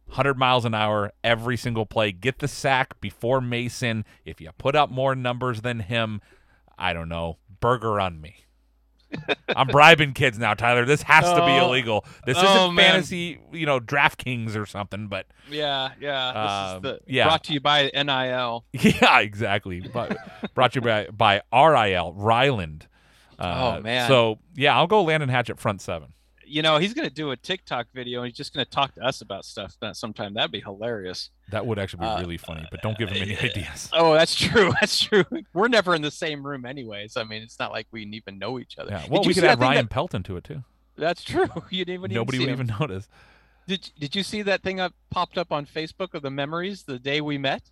100 0.07 0.39
miles 0.39 0.65
an 0.65 0.75
hour 0.75 1.11
every 1.25 1.57
single 1.57 1.87
play. 1.87 2.13
Get 2.13 2.39
the 2.39 2.47
sack 2.47 3.01
before 3.01 3.41
Mason. 3.41 4.05
If 4.25 4.41
you 4.41 4.51
put 4.57 4.77
up 4.77 4.89
more 4.89 5.17
numbers 5.17 5.63
than 5.63 5.81
him, 5.81 6.21
I 6.79 6.93
don't 6.93 7.09
know, 7.09 7.39
burger 7.59 7.99
on 7.99 8.21
me. 8.21 8.45
I'm 9.49 9.67
bribing 9.69 10.13
kids 10.13 10.39
now, 10.39 10.55
Tyler. 10.55 10.85
This 10.85 11.03
has 11.03 11.25
to 11.25 11.37
be 11.47 11.53
Oh. 11.53 11.67
illegal. 11.69 12.05
This 12.27 12.37
Oh, 12.39 12.43
isn't 12.65 12.75
man. 12.75 12.93
fantasy, 12.93 13.39
you 13.53 13.67
know, 13.67 13.81
DraftKings 13.81 14.57
or 14.57 14.67
something, 14.67 15.09
but 15.09 15.27
Yeah. 15.51 15.91
Yeah. 16.01 16.33
This 16.33 16.51
Um, 16.53 16.77
is 16.77 16.83
the, 16.83 17.01
yeah. 17.13 17.25
Brought 17.25 17.45
to 17.45 17.53
you 17.53 17.61
by 17.61 17.91
NIL. 17.95 18.65
yeah, 18.73 19.21
exactly. 19.21 19.81
But 19.81 20.17
brought 20.55 20.73
to 20.73 20.77
you 20.79 20.83
by, 20.83 21.09
by 21.13 21.43
RIL, 21.53 22.13
Ryland. 22.15 22.87
Uh, 23.39 23.77
Oh, 23.79 23.81
man. 23.83 24.07
So, 24.09 24.39
yeah, 24.55 24.77
I'll 24.77 24.87
go 24.87 25.03
Landon 25.03 25.29
Hatchet 25.31 25.59
front 25.59 25.81
seven. 25.81 26.13
You 26.51 26.63
know, 26.63 26.79
he's 26.79 26.95
gonna 26.95 27.11
do 27.11 27.31
a 27.31 27.37
TikTok 27.37 27.87
video 27.95 28.21
and 28.21 28.29
he's 28.29 28.37
just 28.37 28.53
gonna 28.53 28.65
talk 28.65 28.95
to 28.97 29.03
us 29.03 29.21
about 29.21 29.45
stuff 29.45 29.77
that 29.81 29.97
sometime. 29.97 30.35
That'd 30.35 30.51
be 30.51 30.61
hilarious. 30.61 31.31
That 31.51 31.65
would 31.67 31.79
actually 31.79 32.01
be 32.01 32.07
Uh, 32.07 32.21
really 32.21 32.37
funny, 32.39 32.67
but 32.71 32.83
don't 32.83 32.99
give 32.99 33.09
him 33.11 33.23
any 33.23 33.37
ideas. 33.39 33.89
Oh, 33.95 34.15
that's 34.15 34.35
true. 34.35 34.73
That's 34.81 34.99
true. 35.01 35.25
We're 35.53 35.69
never 35.69 35.95
in 35.95 36.03
the 36.03 36.11
same 36.11 36.45
room, 36.47 36.65
anyways. 36.67 37.17
I 37.17 37.25
mean, 37.25 37.43
it's 37.43 37.59
not 37.59 37.71
like 37.73 37.87
we 37.93 38.03
even 38.05 38.39
know 38.39 38.59
each 38.59 38.79
other. 38.79 38.91
Yeah, 38.91 39.05
well, 39.09 39.23
we 39.25 39.33
could 39.35 39.45
add 39.45 39.61
Ryan 39.61 39.85
that- 39.87 39.91
Pelton 39.91 40.23
to 40.25 40.37
it, 40.37 40.45
too. 40.45 40.65
That's 40.97 41.23
true. 41.25 41.47
You 41.71 41.85
didn't 41.85 42.01
even 42.01 42.13
Nobody 42.15 42.39
see 42.39 42.45
would 42.45 42.51
him. 42.51 42.67
even 42.67 42.77
notice. 42.79 43.09
Did 43.67 43.91
Did 43.99 44.17
you 44.17 44.23
see 44.23 44.43
that 44.43 44.63
thing 44.63 44.77
that 44.77 44.93
popped 45.11 45.39
up 45.39 45.53
on 45.53 45.67
Facebook 45.67 46.15
of 46.15 46.23
the 46.23 46.31
memories 46.31 46.83
the 46.83 46.99
day 46.99 47.21
we 47.21 47.39
met? 47.39 47.63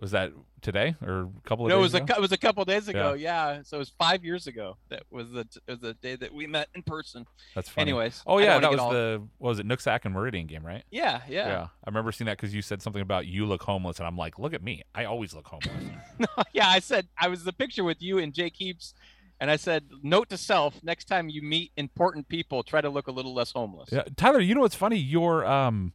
Was 0.00 0.12
that 0.12 0.32
today 0.62 0.94
or 1.04 1.22
a 1.22 1.48
couple 1.48 1.66
of 1.66 1.70
No, 1.70 1.76
it 1.76 1.78
days 1.78 1.82
was 1.82 1.94
a 1.94 1.96
ago? 1.98 2.06
cou- 2.14 2.18
it 2.18 2.20
was 2.22 2.32
a 2.32 2.38
couple 2.38 2.64
days 2.64 2.86
ago. 2.88 3.14
Yeah. 3.14 3.62
so 3.62 3.78
it 3.78 3.80
was 3.80 3.88
five 3.98 4.24
years 4.24 4.46
ago. 4.46 4.76
That 4.90 5.02
was 5.10 5.30
the 5.32 5.40
it 5.66 5.70
was 5.72 5.80
the 5.80 5.94
day 5.94 6.14
that 6.16 6.32
we 6.32 6.46
met 6.46 6.68
in 6.74 6.82
person. 6.84 7.26
That's 7.56 7.68
funny. 7.68 7.90
Anyways. 7.90 8.22
Oh 8.26 8.38
yeah, 8.38 8.58
that 8.60 8.70
was 8.70 8.78
all- 8.78 8.90
the 8.90 9.22
what 9.38 9.48
was 9.50 9.58
it 9.58 9.66
Nooksack 9.66 10.04
and 10.04 10.14
Meridian 10.14 10.46
game, 10.46 10.64
right? 10.64 10.84
Yeah, 10.90 11.22
yeah. 11.28 11.48
Yeah, 11.48 11.62
I 11.62 11.88
remember 11.88 12.12
seeing 12.12 12.26
that 12.26 12.36
because 12.36 12.54
you 12.54 12.62
said 12.62 12.80
something 12.80 13.02
about 13.02 13.26
you 13.26 13.44
look 13.44 13.62
homeless, 13.62 13.98
and 13.98 14.06
I'm 14.06 14.16
like, 14.16 14.38
look 14.38 14.54
at 14.54 14.62
me, 14.62 14.84
I 14.94 15.04
always 15.04 15.34
look 15.34 15.46
homeless. 15.48 15.84
no, 16.20 16.26
yeah, 16.52 16.68
I 16.68 16.78
said 16.78 17.08
I 17.18 17.26
was 17.28 17.42
the 17.44 17.52
picture 17.52 17.82
with 17.82 18.00
you 18.00 18.18
and 18.18 18.32
Jake 18.32 18.54
Heaps, 18.56 18.94
and 19.40 19.50
I 19.50 19.56
said, 19.56 19.84
note 20.04 20.28
to 20.30 20.36
self: 20.36 20.80
next 20.84 21.06
time 21.06 21.28
you 21.28 21.42
meet 21.42 21.72
important 21.76 22.28
people, 22.28 22.62
try 22.62 22.80
to 22.80 22.88
look 22.88 23.08
a 23.08 23.12
little 23.12 23.34
less 23.34 23.50
homeless. 23.50 23.88
yeah, 23.90 24.02
Tyler, 24.16 24.38
you 24.40 24.54
know 24.54 24.60
what's 24.60 24.76
funny? 24.76 24.96
Your 24.96 25.44
um, 25.44 25.92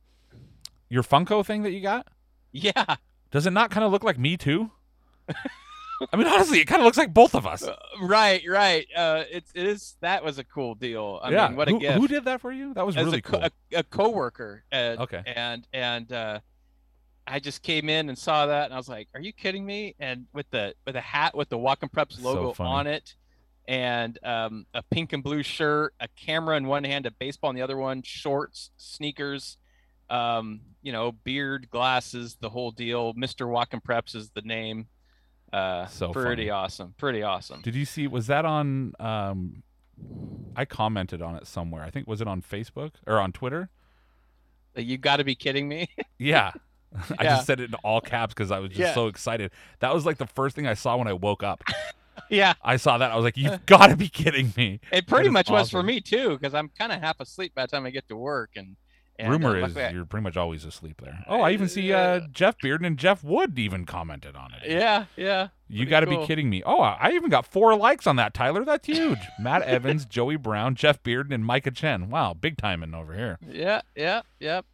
your 0.89 1.04
Funko 1.04 1.45
thing 1.45 1.64
that 1.64 1.72
you 1.72 1.80
got, 1.80 2.08
Yeah. 2.51 2.95
Does 3.34 3.46
it 3.46 3.52
not 3.52 3.70
kind 3.72 3.84
of 3.84 3.92
look 3.92 4.04
like 4.06 4.18
me 4.18 4.38
too? 4.38 4.72
I 6.12 6.18
mean, 6.18 6.28
honestly, 6.28 6.60
it 6.60 6.66
kind 6.66 6.82
of 6.82 6.86
looks 6.86 6.98
like 6.98 7.14
both 7.14 7.34
of 7.34 7.48
us. 7.48 7.68
Right, 8.02 8.42
right. 8.48 8.86
Uh, 8.96 9.24
it's 9.32 9.52
it 9.56 9.66
is 9.66 9.96
that 10.02 10.24
was 10.24 10.38
a 10.38 10.44
cool 10.44 10.76
deal. 10.76 11.20
I 11.24 11.32
yeah, 11.32 11.48
mean, 11.48 11.58
what 11.58 11.68
a 11.68 11.72
who, 11.72 11.80
gift. 11.80 11.98
who 11.98 12.08
did 12.08 12.26
that 12.26 12.42
for 12.42 12.52
you? 12.52 12.74
That 12.74 12.86
was 12.86 12.96
As 12.98 13.06
really 13.06 13.20
a, 13.20 13.22
co- 13.22 13.40
cool. 13.40 13.48
A, 13.74 13.80
a 13.80 13.84
coworker. 13.84 14.64
Uh, 14.72 14.96
Okay. 15.00 15.24
And 15.26 15.68
and 15.74 16.12
uh, 16.12 16.40
I 17.26 17.40
just 17.40 17.62
came 17.64 17.90
in 17.90 18.10
and 18.10 18.18
saw 18.18 18.46
that, 18.48 18.66
and 18.66 18.74
I 18.74 18.78
was 18.78 18.90
like, 18.90 19.08
"Are 19.14 19.22
you 19.22 19.34
kidding 19.34 19.66
me?" 19.66 19.96
And 20.00 20.26
with 20.34 20.50
the 20.52 20.76
with 20.86 20.96
a 20.96 21.02
hat 21.02 21.36
with 21.36 21.50
the 21.50 21.58
Whatcom 21.58 21.90
Preps 21.92 22.22
logo 22.22 22.54
funny. 22.54 22.70
on 22.70 22.88
it, 22.88 23.16
and 23.68 24.20
um, 24.24 24.66
a 24.74 24.84
pink 24.84 25.14
and 25.14 25.24
blue 25.24 25.42
shirt, 25.42 25.94
a 26.02 26.08
camera 26.18 26.58
in 26.58 26.68
one 26.68 26.84
hand, 26.84 27.06
a 27.06 27.12
baseball 27.12 27.50
in 27.50 27.56
the 27.56 27.62
other 27.62 27.78
one, 27.78 28.02
shorts, 28.04 28.72
sneakers, 28.78 29.58
um, 30.14 30.61
you 30.82 30.91
know, 30.91 31.11
beard, 31.11 31.70
glasses, 31.70 32.38
the 32.39 32.49
whole 32.49 32.72
deal. 32.72 33.14
Mister 33.16 33.45
Whatcom 33.45 33.82
Preps 33.84 34.16
is 34.16 34.30
the 34.32 34.41
name. 34.41 34.88
Uh, 35.52 35.85
So 35.88 36.11
pretty 36.11 36.44
funny. 36.44 36.49
awesome. 36.49 36.95
Pretty 36.98 37.23
awesome. 37.23 37.61
Did 37.61 37.76
you 37.76 37.85
see? 37.85 38.07
Was 38.07 38.27
that 38.27 38.45
on? 38.45 38.94
Um, 38.99 39.64
I 40.56 40.65
commented 40.65 41.22
on 41.22 41.35
it 41.35 41.48
somewhere. 41.48 41.84
I 41.84 41.90
think 41.90 42.07
was 42.07 42.22
it 42.22 42.27
on 42.27 42.41
Facebook 42.41 42.91
or 43.07 43.19
on 43.19 43.31
Twitter? 43.31 43.69
You 44.76 44.98
got 44.98 45.18
to 45.18 45.23
be 45.23 45.35
kidding 45.35 45.68
me. 45.68 45.88
Yeah. 46.18 46.52
I 47.19 47.23
Yeah. 47.23 47.35
just 47.35 47.48
said 47.48 47.60
it 47.60 47.69
in 47.69 47.73
all 47.84 47.99
caps 48.02 48.34
because 48.34 48.49
I 48.52 48.60
was 48.60 48.69
just 48.69 48.80
Yeah. 48.80 48.94
so 48.94 49.07
excited. 49.07 49.52
That 49.80 49.94
was 49.94 50.06
like 50.06 50.18
the 50.18 50.27
first 50.27 50.56
thing 50.56 50.68
I 50.68 50.73
saw 50.73 50.95
when 50.98 51.07
I 51.07 51.14
woke 51.14 51.44
up. 51.44 51.64
yeah. 52.30 52.53
I 52.64 52.77
saw 52.77 52.98
that. 52.99 53.11
I 53.11 53.15
was 53.15 53.23
like, 53.23 53.35
you've 53.38 53.65
got 53.65 53.88
to 53.88 53.95
be 53.98 54.07
kidding 54.10 54.53
me. 54.57 54.80
It 54.91 55.06
pretty 55.07 55.30
much 55.30 55.49
was 55.49 55.69
for 55.69 55.84
me 55.84 56.02
too, 56.02 56.30
because 56.38 56.53
I'm 56.53 56.69
kind 56.69 56.91
of 56.91 56.99
half 57.02 57.19
asleep 57.19 57.53
by 57.56 57.64
the 57.64 57.68
time 57.68 57.85
I 57.85 57.90
get 57.91 58.07
to 58.10 58.15
work. 58.15 58.52
And, 58.56 58.76
and 59.19 59.30
uh, 59.30 59.31
Rumor 59.31 59.57
is 59.57 59.77
I- 59.77 59.90
you're 59.91 60.06
pretty 60.06 60.23
much 60.23 60.38
always 60.38 60.65
asleep 60.65 61.02
there. 61.03 61.23
Oh, 61.27 61.41
I 61.41 61.52
even 61.52 61.69
see 61.69 61.94
uh, 61.94 62.22
Jeff 62.31 62.57
Bearden 62.60 62.85
and 62.85 62.98
Jeff 62.98 63.23
Wood 63.23 63.57
even 63.60 63.85
commented 63.85 64.35
on 64.35 64.52
it. 64.53 64.69
yeah, 64.72 65.06
yeah. 65.15 65.49
You 65.69 65.85
got 65.88 66.02
to 66.02 66.06
cool. 66.06 66.22
be 66.22 66.27
kidding 66.27 66.49
me. 66.49 66.61
Oh, 66.65 66.81
I 66.81 67.11
even 67.14 67.30
got 67.31 67.48
four 67.48 67.76
likes 67.76 68.06
on 68.06 68.15
that, 68.18 68.34
Tyler. 68.35 68.64
That's 68.64 68.85
huge. 68.85 69.18
Matt 69.40 69.64
Evans, 69.64 70.06
Joey 70.06 70.35
Brown, 70.35 70.76
Jeff 70.76 71.02
Bearden, 71.02 71.34
and 71.34 71.44
Micah 71.44 71.72
Chen. 71.72 72.10
Wow, 72.10 72.34
big 72.35 72.57
timing 72.57 72.94
over 72.94 73.15
here. 73.15 73.40
Yeah, 73.48 73.81
yeah, 73.95 74.22
yep. 74.40 74.65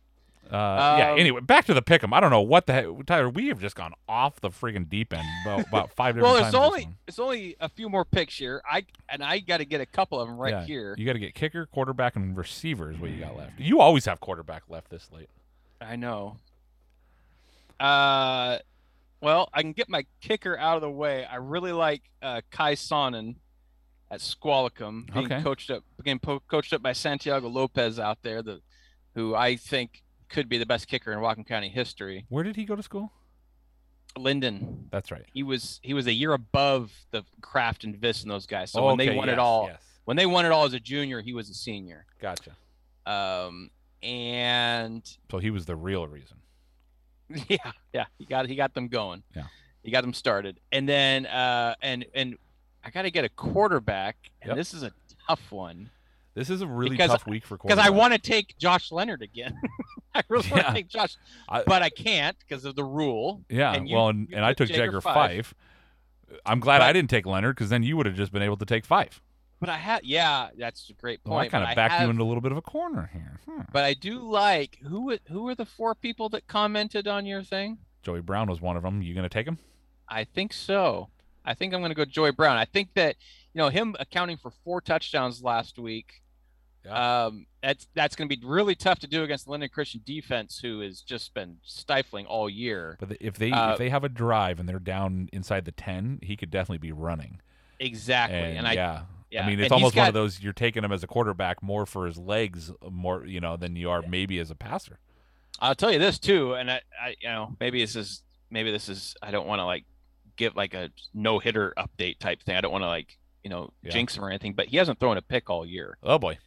Uh, 0.52 0.96
yeah. 0.98 1.12
Um, 1.12 1.20
Anyway, 1.20 1.42
back 1.42 1.66
to 1.66 1.74
the 1.76 1.82
pick'em. 1.82 2.12
I 2.14 2.20
don't 2.20 2.32
know 2.32 2.42
what 2.42 2.66
the 2.66 2.74
heck, 2.74 2.86
Tyler. 3.06 3.30
We 3.30 3.50
have 3.50 3.60
just 3.60 3.76
gone 3.76 3.94
off 4.08 4.42
the 4.42 4.50
friggin' 4.50 4.90
deep 4.90 5.14
end 5.14 5.28
about, 5.46 5.68
about 5.68 5.92
five 5.94 6.16
different 6.16 6.34
Well, 6.34 6.44
this 6.44 6.54
only 6.56 6.90
it's 7.08 7.20
only 7.20 7.56
a 7.60 7.70
few 7.70 7.88
more 7.90 8.04
picks 8.04 8.36
here. 8.38 8.62
I 8.70 8.86
and 9.10 9.24
I 9.24 9.40
got 9.40 9.58
to 9.58 9.66
get 9.66 9.80
a 9.82 9.86
couple 9.86 10.20
of 10.20 10.28
them 10.28 10.38
right 10.38 10.52
Yeah, 10.54 10.66
here. 10.66 10.96
You 10.98 11.06
got 11.06 11.14
to 11.14 11.20
get 11.20 11.36
kicker, 11.36 11.66
quarterback, 11.68 12.16
and 12.16 12.36
receiver 12.36 12.90
is 12.92 12.98
what 12.98 13.12
you 13.12 13.20
got 13.20 13.38
left. 13.38 13.60
You 13.60 13.80
always 13.80 14.06
have 14.06 14.20
quarterback 14.20 14.64
left 14.70 14.90
this 14.90 15.10
late. 15.12 15.30
I 15.80 15.96
know. 15.96 16.38
Uh, 17.80 18.58
well, 19.22 19.50
I 19.54 19.62
can 19.62 19.74
get 19.74 19.90
my 19.90 20.06
kicker 20.22 20.58
out 20.58 20.76
of 20.76 20.82
the 20.82 20.90
way. 20.90 21.26
I 21.26 21.36
really 21.38 21.72
like 21.72 22.02
uh, 22.22 22.42
Kai 22.52 22.74
Sonnen 22.76 23.36
at 24.12 24.22
Squalicum, 24.22 25.06
being 25.14 25.26
Okay. 25.26 25.42
coached 25.44 25.70
up, 25.70 25.84
being 26.04 26.20
po- 26.20 26.42
coached 26.48 26.74
up 26.74 26.82
by 26.82 26.94
Santiago 26.94 27.48
Lopez 27.48 28.00
out 28.00 28.18
there, 28.24 28.42
the 28.42 28.62
who 29.16 29.36
I 29.36 29.56
think 29.56 30.04
could 30.30 30.48
be 30.50 30.58
the 30.58 30.66
best 30.66 30.88
kicker 30.88 31.12
in 31.12 31.20
Whatcom 31.20 31.46
County 31.48 31.70
history. 31.70 32.26
Where 32.30 32.44
did 32.44 32.56
he 32.56 32.66
go 32.66 32.76
to 32.76 32.84
school? 32.84 33.12
Lynden. 34.18 34.86
That's 34.92 35.12
right. 35.12 35.26
He 35.34 35.44
was 35.44 35.80
he 35.84 35.94
was 35.94 36.08
a 36.08 36.14
year 36.14 36.34
above 36.34 36.92
the 37.12 37.24
Kraft 37.42 37.84
and 37.84 37.96
Vis 37.96 38.22
and 38.24 38.32
those 38.32 38.46
guys. 38.48 38.72
So 38.72 38.82
Oh, 38.82 38.88
when 38.88 38.98
they 38.98 39.16
won 39.16 39.28
yes, 39.28 39.34
it 39.34 39.40
all, 39.40 39.68
yes. 39.68 39.82
when 40.06 40.18
they 40.18 40.26
won 40.26 40.46
it 40.46 40.52
all 40.52 40.66
as 40.66 40.74
a 40.74 40.80
junior, 40.80 41.22
he 41.22 41.34
was 41.34 41.50
a 41.50 41.54
senior. 41.54 42.06
Gotcha. 42.20 42.52
Um, 43.06 43.70
and 44.02 45.04
So 45.32 45.38
he 45.38 45.52
was 45.52 45.66
the 45.66 45.76
real 45.76 46.08
reason. 46.08 46.38
yeah, 47.48 47.58
yeah, 47.94 48.06
he 48.18 48.26
got 48.26 48.48
he 48.48 48.56
got 48.56 48.74
them 48.74 48.88
going. 48.88 49.22
Yeah. 49.36 49.44
he 49.84 49.92
got 49.92 50.02
them 50.02 50.14
started, 50.16 50.60
and 50.72 50.90
then 50.90 51.28
uh, 51.28 51.76
and 51.82 52.04
and 52.16 52.38
I 52.84 52.90
got 52.90 53.04
to 53.04 53.12
get 53.12 53.24
a 53.26 53.30
quarterback, 53.30 54.18
and 54.42 54.50
Yep. 54.50 54.58
this 54.58 54.74
is 54.74 54.82
a 54.82 54.92
tough 55.28 55.52
one. 55.52 55.92
This 56.34 56.50
is 56.50 56.62
a 56.62 56.68
really 56.68 56.92
Because- 56.92 57.12
tough 57.12 57.28
week 57.28 57.46
for 57.46 57.58
because 57.58 57.78
I 57.78 57.90
want 57.92 58.14
to 58.14 58.20
take 58.20 58.58
Josh 58.58 58.92
Leonard 58.92 59.22
again. 59.22 59.56
I 60.24 60.24
really 60.30 60.50
want 60.50 60.66
to 60.68 60.74
take 60.74 60.88
Josh, 60.88 61.16
I- 61.48 61.64
but 61.64 61.82
I 61.82 61.90
can't 61.90 62.38
because 62.40 62.66
of 62.66 62.76
the 62.76 62.84
rule. 62.84 63.42
Yeah, 63.50 63.74
and 63.74 63.88
you- 63.90 63.96
well, 63.96 64.10
and, 64.10 64.28
and 64.34 64.44
I 64.46 64.54
took 64.54 64.70
Jagger 64.70 65.02
Fife. 65.02 65.54
I'm 66.46 66.60
glad 66.60 66.82
I 66.82 66.94
didn't 66.94 67.10
take 67.10 67.26
Leonard 67.26 67.56
because 67.56 67.70
then 67.70 67.84
you 67.84 67.98
would 67.98 68.06
have 68.06 68.16
just 68.16 68.32
been 68.32 68.44
able 68.44 68.58
to 68.58 68.66
take 68.66 68.86
Fife. 68.86 69.22
But 69.60 69.68
I 69.70 69.78
had, 69.78 70.06
yeah, 70.06 70.50
that's 70.58 70.90
a 70.90 70.94
great 70.94 71.20
Well, 71.26 71.38
I 71.38 71.50
kind 71.50 71.68
of 71.68 71.76
backed 71.76 71.94
have- 71.94 72.04
you 72.04 72.10
into 72.12 72.24
a 72.24 72.26
little 72.26 72.40
bit 72.42 72.52
of 72.52 72.58
a 72.58 72.62
corner 72.62 73.10
here. 73.12 73.40
Hmm. 73.48 73.62
But 73.74 73.84
I 73.84 73.94
do 73.94 74.20
like 74.20 74.78
who 74.88 75.18
who 75.30 75.48
are 75.50 75.56
the 75.56 75.66
four 75.66 75.96
people 75.96 76.30
that 76.30 76.48
commented 76.48 77.08
on 77.08 77.26
your 77.26 77.44
thing? 77.44 77.80
Joey 78.04 78.22
Brown 78.22 78.48
was 78.50 78.62
one 78.62 78.78
of 78.78 78.84
them. 78.84 79.02
You 79.02 79.14
going 79.14 79.24
to 79.24 79.30
take 79.30 79.48
him? 79.48 79.58
I 80.08 80.24
think 80.24 80.54
so. 80.54 81.10
I 81.44 81.54
think 81.56 81.74
I'm 81.74 81.82
going 81.82 81.92
to 81.92 81.96
go 81.96 82.06
Joey 82.06 82.32
Brown. 82.32 82.56
I 82.58 82.66
think 82.66 82.94
that 82.94 83.16
you 83.54 83.60
know 83.60 83.70
him 83.70 83.96
accounting 84.00 84.38
for 84.38 84.52
four 84.64 84.80
touchdowns 84.82 85.44
last 85.44 85.78
week. 85.80 86.22
Um, 86.88 87.46
that's 87.62 87.88
that's 87.94 88.16
going 88.16 88.30
to 88.30 88.36
be 88.38 88.46
really 88.46 88.76
tough 88.76 89.00
to 89.00 89.08
do 89.08 89.24
against 89.24 89.46
the 89.46 89.52
Lynden 89.52 89.72
Christian 89.72 90.02
defense, 90.06 90.60
who 90.60 90.80
has 90.80 91.02
just 91.02 91.34
been 91.34 91.58
stifling 91.64 92.26
all 92.26 92.50
year. 92.50 92.96
But 93.00 93.18
if 93.20 93.38
they 93.38 93.52
Uh, 93.52 93.74
if 93.74 93.78
they 93.78 93.90
have 93.90 94.04
a 94.04 94.10
drive 94.10 94.60
and 94.60 94.68
they're 94.70 94.80
down 94.80 95.30
inside 95.34 95.66
the 95.66 95.72
ten, 95.74 96.20
he 96.24 96.36
could 96.38 96.50
definitely 96.52 96.78
be 96.78 96.92
running. 96.92 97.42
Exactly, 97.80 98.38
And, 98.38 98.60
and 98.60 98.68
I- 98.68 98.74
yeah, 98.74 99.02
yeah, 99.32 99.44
I 99.44 99.48
mean 99.48 99.60
it's 99.60 99.66
he's 99.66 99.72
almost 99.72 99.96
one 99.96 100.08
of 100.08 100.14
those 100.14 100.42
you're 100.42 100.54
taking 100.54 100.84
him 100.84 100.92
as 100.92 101.04
a 101.04 101.08
quarterback 101.08 101.62
more 101.64 101.86
for 101.86 102.06
his 102.06 102.18
legs, 102.18 102.72
more 102.90 103.26
you 103.26 103.40
know, 103.40 103.58
than 103.58 103.76
you 103.76 103.90
are 103.90 104.02
maybe 104.02 104.40
as 104.40 104.50
a 104.52 104.56
passer. 104.56 105.00
I'll 105.60 105.76
tell 105.76 105.92
you 105.92 106.00
this 106.00 106.18
too, 106.20 106.54
and 106.54 106.72
I, 106.72 106.82
I 107.02 107.16
you 107.22 107.28
know 107.30 107.56
maybe 107.60 107.82
this 107.82 107.96
is 107.96 108.24
maybe 108.50 108.72
this 108.72 108.88
is 108.90 109.16
I 109.22 109.32
don't 109.32 109.48
want 109.48 109.60
to 109.60 109.66
like 109.66 109.84
give 110.38 110.56
like 110.56 110.74
a 110.74 110.90
no 111.14 111.40
hitter 111.40 111.74
update 111.78 112.20
type 112.20 112.42
thing. 112.42 112.56
I 112.56 112.62
don't 112.62 112.72
want 112.72 112.84
to 112.84 112.88
like 112.88 113.18
you 113.44 113.50
know 113.50 113.72
Yeah. 113.84 113.92
jinx 113.92 114.16
him 114.16 114.24
or 114.24 114.30
anything, 114.30 114.54
but 114.54 114.68
he 114.68 114.78
hasn't 114.78 115.00
thrown 115.00 115.18
a 115.18 115.22
pick 115.22 115.50
all 115.50 115.66
year. 115.66 115.98
Oh 116.04 116.18
boy. 116.18 116.38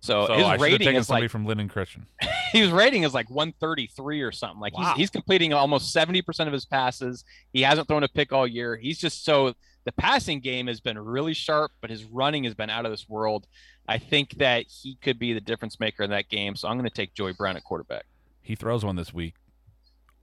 So, 0.00 0.26
So 0.26 0.34
his 0.34 0.44
I 0.44 0.56
rating 0.56 0.94
is 0.96 1.06
somebody 1.06 1.24
like 1.24 1.30
from 1.30 1.46
Lynden 1.46 1.68
Christian. 1.68 2.06
his 2.52 2.70
rating 2.70 3.02
is 3.02 3.12
like 3.12 3.28
133 3.30 4.22
or 4.22 4.32
something. 4.32 4.58
Like 4.60 4.76
Wow. 4.76 4.92
he's 4.92 4.96
he's 4.96 5.10
completing 5.10 5.52
almost 5.52 5.94
70% 5.94 6.46
of 6.46 6.52
his 6.52 6.64
passes. 6.64 7.24
He 7.52 7.62
hasn't 7.62 7.86
thrown 7.86 8.02
a 8.02 8.08
pick 8.08 8.32
all 8.32 8.46
year. 8.46 8.76
He's 8.76 8.98
just 8.98 9.24
so 9.24 9.54
the 9.84 9.92
passing 9.92 10.40
game 10.40 10.66
has 10.66 10.80
been 10.80 10.98
really 10.98 11.34
sharp, 11.34 11.72
but 11.80 11.90
his 11.90 12.04
running 12.04 12.44
has 12.44 12.54
been 12.54 12.70
out 12.70 12.84
of 12.84 12.90
this 12.90 13.08
world. 13.08 13.46
I 13.88 13.98
think 13.98 14.34
that 14.38 14.66
he 14.68 14.96
could 14.96 15.18
be 15.18 15.32
the 15.32 15.40
difference 15.40 15.80
maker 15.80 16.02
in 16.02 16.10
that 16.10 16.28
game. 16.28 16.54
So 16.54 16.68
I'm 16.68 16.76
going 16.76 16.88
to 16.88 16.94
take 16.94 17.14
Joey 17.14 17.32
Brown 17.32 17.56
at 17.56 17.64
quarterback. 17.64 18.04
He 18.42 18.54
throws 18.54 18.84
one 18.84 18.96
this 18.96 19.12
week. 19.12 19.34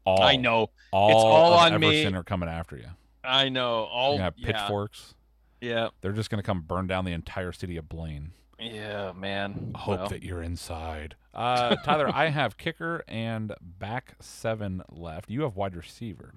All 0.05 0.21
I 0.21 0.37
know. 0.37 0.69
all 0.91 1.09
It's 1.09 1.17
all 1.17 1.53
on 1.53 1.79
me. 1.79 2.01
Everson 2.01 2.15
are 2.15 2.23
coming 2.23 2.47
after 2.47 2.77
you. 2.77 2.87
I 3.23 3.49
know. 3.49 3.83
All 3.91 4.17
have 4.17 4.35
yeah. 4.37 4.51
pitchforks. 4.53 5.15
Yeah. 5.59 5.89
They're 6.01 6.13
just 6.13 6.29
gonna 6.29 6.43
come 6.43 6.61
burn 6.61 6.87
down 6.87 7.03
the 7.03 7.11
entire 7.11 7.51
city 7.51 7.75
of 7.75 7.89
Blaine. 7.89 8.31
Yeah, 8.59 9.11
man. 9.13 9.73
Hope 9.75 9.99
Well. 9.99 10.09
that 10.09 10.23
you're 10.23 10.41
inside. 10.41 11.15
Uh, 11.33 11.75
Tyler, 11.77 12.09
I 12.13 12.29
have 12.29 12.57
kicker 12.57 13.03
and 13.07 13.53
back 13.61 14.15
seven 14.19 14.81
left. 14.89 15.29
You 15.29 15.43
have 15.43 15.55
wide 15.55 15.75
receiver. 15.75 16.33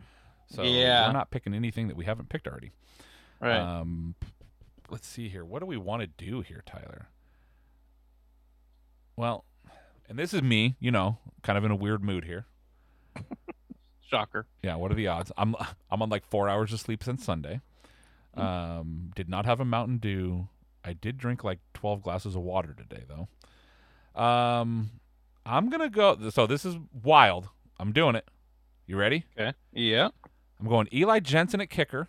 So 0.48 0.62
Yeah. 0.62 1.06
we're 1.06 1.12
not 1.12 1.30
picking 1.30 1.54
anything 1.54 1.88
that 1.88 1.96
we 1.96 2.04
haven't 2.04 2.28
picked 2.28 2.46
already. 2.46 2.72
Right. 3.40 3.56
Um, 3.58 4.16
let's 4.90 5.06
see 5.06 5.28
here. 5.30 5.44
What 5.44 5.60
do 5.60 5.66
we 5.66 5.78
want 5.78 6.02
to 6.02 6.06
do 6.06 6.42
here, 6.42 6.62
Tyler? 6.66 7.08
Well, 9.16 9.44
and 10.08 10.18
this 10.18 10.34
is 10.34 10.42
me, 10.42 10.76
you 10.80 10.90
know, 10.90 11.18
kind 11.42 11.56
of 11.56 11.64
in 11.64 11.70
a 11.70 11.76
weird 11.76 12.02
mood 12.04 12.24
here. 12.24 12.44
Shocker. 14.10 14.46
Yeah, 14.62 14.74
what 14.76 14.90
are 14.90 14.94
the 14.94 15.06
odds? 15.06 15.30
I'm 15.38 15.54
I'm 15.90 16.02
on 16.02 16.10
like 16.10 16.26
four 16.26 16.48
hours 16.48 16.72
of 16.72 16.80
sleep 16.80 17.02
since 17.04 17.24
Sunday. 17.24 17.60
Hmm. 18.34 18.40
Um, 18.40 19.10
did 19.14 19.28
not 19.28 19.46
have 19.46 19.60
a 19.60 19.64
Mountain 19.64 19.98
Dew. 19.98 20.48
I 20.84 20.92
did 20.94 21.18
drink 21.18 21.44
like 21.44 21.58
twelve 21.74 22.02
glasses 22.02 22.34
of 22.36 22.42
water 22.42 22.74
today, 22.74 23.04
though. 23.08 23.28
Um, 24.20 24.90
I'm 25.46 25.68
gonna 25.70 25.90
go. 25.90 26.30
So 26.30 26.46
this 26.46 26.64
is 26.64 26.76
wild. 27.02 27.48
I'm 27.78 27.92
doing 27.92 28.14
it. 28.14 28.28
You 28.86 28.96
ready? 28.96 29.24
Okay. 29.38 29.54
Yeah. 29.72 30.08
I'm 30.58 30.68
going 30.68 30.88
Eli 30.92 31.20
Jensen 31.20 31.60
at 31.60 31.70
kicker, 31.70 32.08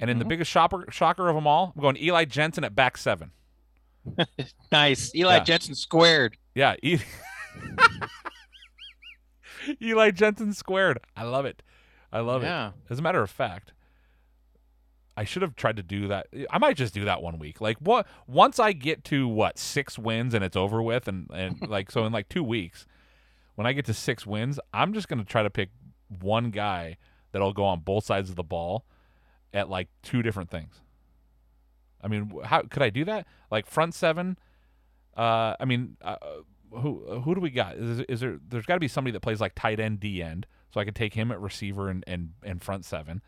and 0.00 0.08
in 0.08 0.18
the 0.18 0.24
Mhm. 0.24 0.28
biggest 0.28 0.50
shopper, 0.50 0.86
shocker 0.90 1.28
of 1.28 1.34
them 1.34 1.46
all, 1.46 1.72
I'm 1.74 1.82
going 1.82 1.96
Eli 1.96 2.24
Jensen 2.24 2.64
at 2.64 2.74
back 2.74 2.96
seven. 2.96 3.32
Nice. 4.72 5.14
Eli 5.14 5.36
Yeah. 5.36 5.44
Jensen 5.44 5.74
squared. 5.74 6.36
Yeah, 6.54 6.74
E- 6.82 6.98
Eli 9.82 10.10
Jensen 10.10 10.52
squared. 10.52 10.98
I 11.16 11.24
love 11.24 11.46
it. 11.46 11.62
I 12.12 12.20
love 12.20 12.42
Yeah. 12.42 12.68
it. 12.68 12.74
As 12.90 12.98
a 12.98 13.02
matter 13.02 13.22
of 13.22 13.30
fact, 13.30 13.72
I 15.16 15.24
should 15.24 15.42
have 15.42 15.54
tried 15.54 15.76
to 15.76 15.82
do 15.82 16.08
that. 16.08 16.26
I 16.50 16.58
might 16.58 16.76
just 16.76 16.92
do 16.92 17.04
that 17.04 17.22
one 17.22 17.38
week. 17.38 17.60
Like 17.60 17.78
what? 17.78 18.06
Once 18.26 18.58
I 18.58 18.72
get 18.72 19.04
to 19.04 19.28
what 19.28 19.58
six 19.58 19.98
wins 19.98 20.34
and 20.34 20.44
it's 20.44 20.56
over 20.56 20.82
with, 20.82 21.06
and 21.08 21.28
and 21.32 21.60
like 21.68 21.90
so 21.90 22.04
in 22.04 22.12
like 22.12 22.28
two 22.28 22.42
weeks, 22.42 22.86
when 23.54 23.66
I 23.66 23.72
get 23.72 23.84
to 23.86 23.94
six 23.94 24.26
wins, 24.26 24.58
I'm 24.72 24.92
just 24.92 25.08
gonna 25.08 25.24
try 25.24 25.42
to 25.42 25.50
pick 25.50 25.70
one 26.20 26.50
guy 26.50 26.96
that'll 27.32 27.52
go 27.52 27.64
on 27.64 27.80
both 27.80 28.04
sides 28.04 28.30
of 28.30 28.36
the 28.36 28.42
ball 28.42 28.84
at 29.52 29.68
like 29.70 29.88
two 30.02 30.22
different 30.22 30.50
things. 30.50 30.80
I 32.02 32.08
mean, 32.08 32.32
how 32.44 32.62
could 32.62 32.82
I 32.82 32.90
do 32.90 33.04
that? 33.06 33.26
Like 33.50 33.66
front 33.66 33.94
seven. 33.94 34.36
Uh, 35.16 35.54
I 35.60 35.64
mean, 35.64 35.96
uh, 36.02 36.16
who 36.70 37.20
who 37.24 37.34
do 37.34 37.40
we 37.40 37.50
got? 37.50 37.76
Is, 37.76 38.00
is 38.00 38.20
there? 38.20 38.38
There's 38.46 38.66
got 38.66 38.74
to 38.74 38.80
be 38.80 38.88
somebody 38.88 39.12
that 39.12 39.20
plays 39.20 39.40
like 39.40 39.54
tight 39.54 39.78
end, 39.78 40.00
D 40.00 40.22
end, 40.22 40.46
so 40.72 40.80
I 40.80 40.84
could 40.84 40.96
take 40.96 41.14
him 41.14 41.30
at 41.30 41.40
receiver 41.40 41.88
and 41.88 42.02
and 42.06 42.30
and 42.42 42.62
front 42.62 42.84
seven. 42.84 43.22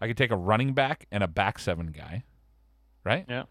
I 0.00 0.06
could 0.06 0.16
take 0.16 0.30
a 0.30 0.36
running 0.36 0.72
back 0.74 1.06
and 1.10 1.22
a 1.22 1.28
back 1.28 1.58
seven 1.58 1.88
guy, 1.88 2.24
right? 3.04 3.24
Yeah. 3.28 3.44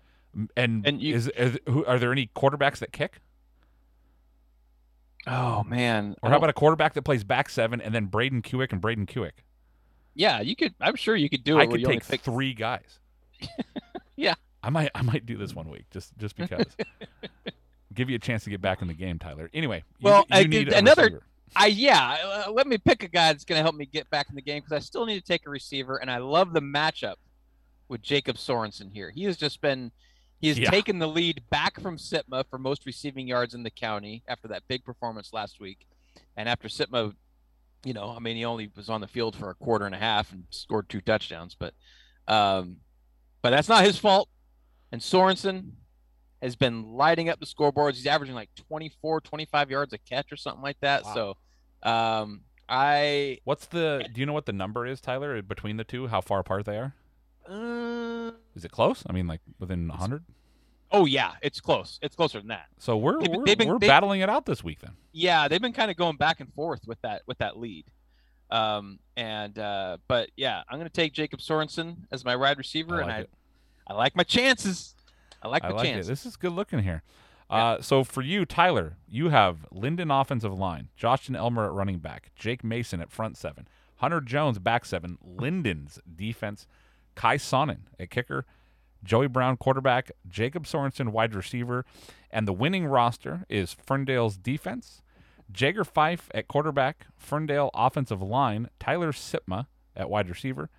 And 0.55 0.85
And 0.87 1.01
you- 1.01 1.15
is, 1.15 1.27
is 1.29 1.57
who, 1.67 1.83
are 1.85 1.97
there 1.99 2.11
any 2.11 2.29
quarterbacks 2.35 2.77
that 2.79 2.91
kick? 2.91 3.19
Oh 5.25 5.63
man. 5.63 6.15
Or 6.21 6.29
how 6.29 6.37
about 6.37 6.49
a 6.49 6.53
quarterback 6.53 6.93
that 6.93 7.01
plays 7.01 7.23
back 7.23 7.49
seven 7.49 7.81
and 7.81 7.93
then 7.93 8.05
Braden 8.05 8.41
Kewick 8.43 8.71
and 8.71 8.79
Braden 8.79 9.05
Kewick? 9.07 9.43
Yeah, 10.15 10.41
you 10.41 10.55
could. 10.55 10.73
I'm 10.79 10.95
sure 10.95 11.15
you 11.15 11.29
could 11.29 11.43
do 11.43 11.59
it. 11.59 11.63
I 11.63 11.67
could 11.67 11.81
you 11.81 11.87
take 11.87 12.07
pick 12.07 12.21
three 12.21 12.53
guys. 12.53 12.99
Yeah. 14.19 14.33
I 14.63 14.71
might 14.71 14.89
I 14.95 15.03
might 15.03 15.27
do 15.27 15.37
this 15.37 15.53
one 15.53 15.69
week 15.69 15.85
just 15.91 16.17
just 16.17 16.35
because. 16.35 16.65
Give 17.93 18.09
you 18.09 18.15
a 18.15 18.19
chance 18.19 18.43
to 18.45 18.49
get 18.49 18.61
back 18.61 18.81
in 18.81 18.87
the 18.87 18.93
game, 18.95 19.17
Tyler. 19.19 19.49
Anyway, 19.53 19.83
Well, 20.01 20.19
you 20.29 20.37
I 20.37 20.43
need 20.43 20.73
another. 20.73 21.03
receiver. 21.03 21.23
I 21.55 21.67
yeah. 21.67 22.43
Uh, 22.47 22.51
let 22.51 22.67
me 22.67 22.77
pick 22.77 23.03
a 23.03 23.07
guy 23.07 23.31
that's 23.31 23.45
going 23.45 23.57
to 23.59 23.63
help 23.63 23.75
me 23.75 23.85
get 23.85 24.09
back 24.09 24.27
in 24.29 24.35
the 24.35 24.41
game 24.41 24.61
because 24.61 24.73
I 24.75 24.79
still 24.79 25.05
need 25.05 25.19
to 25.19 25.25
take 25.25 25.45
a 25.47 25.49
receiver, 25.49 25.97
and 25.97 26.11
I 26.11 26.17
love 26.17 26.53
the 26.53 26.61
matchup 26.61 27.15
with 27.87 28.01
Jacob 28.01 28.35
Sorensen 28.37 28.91
here. 28.91 29.09
He 29.09 29.23
has 29.23 29.37
just 29.37 29.61
been. 29.61 29.91
He 30.39 30.49
has 30.49 30.59
Yeah. 30.59 30.69
taken 30.69 30.99
the 30.99 31.07
lead 31.07 31.41
back 31.49 31.79
from 31.79 31.97
Sitma 31.97 32.43
for 32.47 32.59
most 32.59 32.85
receiving 32.85 33.27
yards 33.27 33.55
in 33.55 33.63
the 33.63 33.71
county 33.71 34.23
after 34.27 34.47
that 34.49 34.67
big 34.67 34.83
performance 34.85 35.33
last 35.33 35.59
week, 35.59 35.87
and 36.35 36.47
after 36.47 36.67
Sitma, 36.67 37.15
you 37.83 37.93
know, 37.93 38.11
I 38.15 38.19
mean, 38.19 38.35
he 38.35 38.45
only 38.45 38.69
was 38.75 38.87
on 38.87 39.01
the 39.01 39.07
field 39.07 39.35
for 39.35 39.49
a 39.49 39.55
quarter 39.55 39.85
and 39.87 39.95
a 39.95 39.99
half 39.99 40.31
and 40.31 40.43
scored 40.51 40.89
two 40.89 41.01
touchdowns, 41.01 41.55
but, 41.55 41.73
um, 42.27 42.77
but 43.41 43.49
that's 43.49 43.67
not 43.69 43.83
his 43.83 43.97
fault. 43.97 44.29
And 44.91 45.01
Sorensen 45.01 45.71
has 46.41 46.55
been 46.55 46.93
lighting 46.93 47.29
up 47.29 47.39
the 47.39 47.45
scoreboards. 47.45 47.95
He's 47.95 48.07
averaging 48.07 48.35
like 48.35 48.49
24, 48.69 49.21
25 49.21 49.71
yards 49.71 49.93
a 49.93 49.97
catch 49.97 50.31
or 50.31 50.35
something 50.37 50.61
like 50.61 50.79
that. 50.81 51.05
So, 51.05 51.35
um, 51.83 52.41
I 52.69 53.39
What's 53.43 53.65
the? 53.67 54.07
Do 54.13 54.19
you 54.19 54.25
know 54.25 54.33
what 54.33 54.45
the 54.45 54.53
number 54.53 54.85
is, 54.85 54.99
Tyler, 55.01 55.41
between 55.41 55.77
the 55.77 55.83
two? 55.83 56.07
How 56.07 56.21
far 56.21 56.39
apart 56.39 56.65
they 56.65 56.77
are? 56.77 56.93
uh, 57.49 58.31
Is 58.55 58.65
it 58.65 58.71
close? 58.71 59.03
I 59.09 59.13
mean, 59.13 59.25
like 59.27 59.39
within 59.59 59.87
hundred. 59.89 60.23
oh 60.91 61.05
yeah, 61.05 61.33
it's 61.41 61.59
close. 61.61 61.97
It's 62.01 62.15
closer 62.15 62.39
than 62.39 62.49
that. 62.49 62.65
So 62.77 62.97
we're 62.97 63.19
They've 63.21 63.29
we're, 63.29 63.45
they've 63.45 63.57
been- 63.57 63.67
we're 63.69 63.79
they- 63.79 63.87
battling 63.87 64.19
it 64.21 64.29
out 64.29 64.45
this 64.45 64.63
week 64.63 64.79
then. 64.81 64.91
Yeah, 65.13 65.47
they've 65.47 65.61
been 65.61 65.73
kind 65.73 65.89
of 65.89 65.97
going 65.97 66.17
back 66.17 66.39
and 66.41 66.53
forth 66.53 66.81
with 66.85 67.01
that 67.01 67.21
with 67.25 67.37
that 67.37 67.57
lead. 67.57 67.85
Um, 68.51 68.99
and 69.15 69.57
uh, 69.57 69.97
but 70.07 70.29
yeah, 70.35 70.61
I'm 70.69 70.77
gonna 70.77 70.89
take 70.89 71.13
Jacob 71.13 71.39
Sorensen 71.39 71.97
as 72.11 72.23
my 72.25 72.35
wide 72.35 72.57
receiver, 72.57 72.97
I 72.99 73.01
and 73.03 73.11
I 73.11 73.19
it. 73.21 73.29
I 73.87 73.93
like 73.93 74.15
my 74.15 74.23
chances. 74.23 74.93
I 75.41 75.47
like 75.47 75.63
I 75.63 75.69
my 75.69 75.75
like 75.75 75.85
chances. 75.85 76.07
it. 76.07 76.11
This 76.11 76.25
is 76.25 76.35
good 76.35 76.53
looking 76.53 76.79
here. 76.79 77.03
Uh, 77.49 77.81
so 77.81 78.03
for 78.03 78.21
you, 78.21 78.45
Tyler, 78.45 78.97
you 79.07 79.29
have 79.29 79.65
Lynden 79.73 80.09
offensive 80.21 80.53
line, 80.53 80.89
Joshton 80.99 81.35
Elmer 81.35 81.65
at 81.65 81.71
running 81.71 81.99
back, 81.99 82.31
Jake 82.35 82.63
Mason 82.63 82.99
at 82.99 83.09
front 83.09 83.37
seven, 83.37 83.67
Hunter 83.97 84.19
Jones 84.19 84.59
back 84.59 84.83
seven, 84.85 85.17
Lynden's 85.25 85.99
defense, 86.13 86.67
Kai 87.15 87.37
Sonnen 87.37 87.83
at 87.97 88.09
kicker, 88.09 88.45
Joey 89.03 89.27
Brown, 89.27 89.55
quarterback, 89.55 90.11
Jacob 90.27 90.65
Sorensen, 90.65 91.09
wide 91.09 91.33
receiver, 91.33 91.85
and 92.31 92.47
the 92.47 92.53
winning 92.53 92.85
roster 92.85 93.45
is 93.47 93.73
Ferndale's 93.73 94.35
defense, 94.35 95.01
Jagger 95.49 95.85
Fife 95.85 96.29
at 96.33 96.49
quarterback, 96.49 97.05
Ferndale 97.15 97.71
offensive 97.73 98.21
line, 98.21 98.69
Tyler 98.77 99.13
Sipma 99.13 99.67
at 99.95 100.09
wide 100.09 100.27
receiver, 100.27 100.69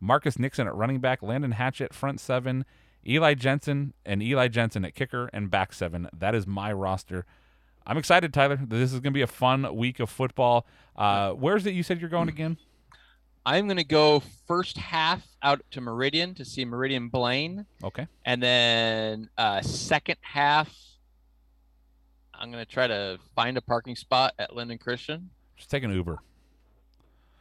Marcus 0.00 0.38
Nixon 0.38 0.66
at 0.66 0.74
running 0.74 1.00
back, 1.00 1.22
Landon 1.22 1.52
Hatchett 1.52 1.92
front 1.92 2.18
seven, 2.18 2.64
Eli 3.06 3.34
Jensen 3.34 3.94
and 4.04 4.22
Eli 4.22 4.48
Jensen 4.48 4.84
at 4.84 4.94
kicker 4.94 5.28
and 5.32 5.50
back 5.50 5.72
seven. 5.72 6.08
That 6.12 6.34
is 6.34 6.46
my 6.46 6.72
roster. 6.72 7.26
I'm 7.86 7.96
excited, 7.96 8.32
Tyler. 8.32 8.56
This 8.56 8.92
is 8.92 9.00
going 9.00 9.12
to 9.12 9.18
be 9.18 9.22
a 9.22 9.26
fun 9.26 9.74
week 9.74 9.98
of 9.98 10.08
football. 10.08 10.66
Uh, 10.94 11.32
where's 11.32 11.66
it 11.66 11.74
you 11.74 11.82
said 11.82 12.00
you're 12.00 12.10
going 12.10 12.28
again? 12.28 12.56
I'm 13.44 13.66
going 13.66 13.78
to 13.78 13.84
go 13.84 14.22
first 14.46 14.78
half 14.78 15.26
out 15.42 15.62
to 15.72 15.80
Meridian 15.80 16.34
to 16.34 16.44
see 16.44 16.64
Meridian 16.64 17.08
Blaine. 17.08 17.66
Okay. 17.82 18.06
And 18.24 18.40
then 18.40 19.30
uh, 19.36 19.62
second 19.62 20.18
half, 20.20 20.72
I'm 22.32 22.52
going 22.52 22.64
to 22.64 22.70
try 22.70 22.86
to 22.86 23.18
find 23.34 23.56
a 23.56 23.60
parking 23.60 23.96
spot 23.96 24.34
at 24.38 24.50
Lynden 24.50 24.78
Christian. 24.78 25.30
Just 25.56 25.70
take 25.70 25.82
an 25.82 25.90
Uber. 25.92 26.20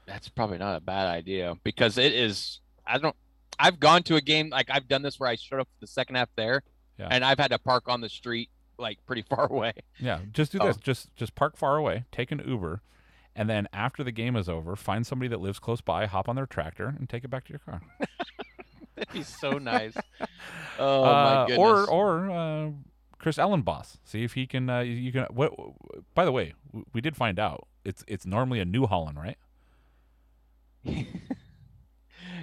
That's 0.08 0.28
probably 0.28 0.58
not 0.58 0.76
a 0.76 0.80
bad 0.82 1.08
idea 1.08 1.56
because 1.64 2.00
it 2.00 2.14
is. 2.14 2.60
I 2.86 2.98
don't. 2.98 3.16
I've 3.60 3.80
gone 3.80 4.04
to 4.04 4.16
a 4.16 4.22
game 4.22 4.50
like 4.50 4.70
I've 4.70 4.88
done 4.88 5.02
this 5.02 5.20
where 5.20 5.30
I 5.30 5.36
showed 5.36 5.60
up 5.60 5.68
the 5.80 5.88
second 5.88 6.16
half 6.16 6.30
there, 6.36 6.64
Yeah. 6.98 7.08
and 7.12 7.24
I've 7.24 7.40
had 7.40 7.52
to 7.52 7.60
park 7.60 7.84
on 7.88 8.02
the 8.02 8.10
street 8.10 8.50
like 8.78 8.98
pretty 9.06 9.22
far 9.30 9.46
away. 9.52 9.74
Yeah, 10.00 10.20
just 10.32 10.52
do 10.52 10.60
Oh. 10.62 10.68
this. 10.68 10.78
Just 10.78 11.16
just 11.16 11.36
park 11.36 11.58
far 11.58 11.78
away, 11.78 12.06
take 12.12 12.32
an 12.32 12.42
Uber, 12.46 12.82
and 13.36 13.50
then 13.50 13.68
after 13.74 14.04
the 14.04 14.12
game 14.12 14.36
is 14.36 14.50
over, 14.50 14.76
find 14.76 15.06
somebody 15.06 15.30
that 15.30 15.40
lives 15.40 15.60
close 15.60 15.82
by, 15.82 16.06
hop 16.08 16.28
on 16.28 16.36
their 16.36 16.46
tractor, 16.48 16.88
and 16.88 17.08
take 17.10 17.24
it 17.24 17.30
back 17.30 17.46
to 17.46 17.50
your 17.54 17.60
car. 17.60 17.82
That'd 18.96 19.14
be 19.14 19.24
so 19.24 19.58
nice. 19.58 19.94
Oh 20.80 21.04
Uh, 21.04 21.14
my 21.14 21.48
goodness. 21.48 21.60
Or 21.60 21.90
or 21.90 22.32
uh, 22.32 22.70
Chris 23.20 23.38
Ellenboss. 23.38 23.98
See 24.04 24.24
if 24.24 24.34
he 24.34 24.48
can. 24.48 24.68
Uh, 24.70 24.80
you 24.80 25.12
can. 25.12 25.26
What? 25.26 25.54
By 26.16 26.26
the 26.26 26.32
way, 26.32 26.54
we 26.94 27.02
did 27.02 27.16
find 27.16 27.38
out 27.38 27.68
it's 27.86 28.04
it's 28.08 28.26
normally 28.26 28.60
a 28.62 28.66
New 28.66 28.88
Holland, 28.88 29.18
right? 29.20 29.38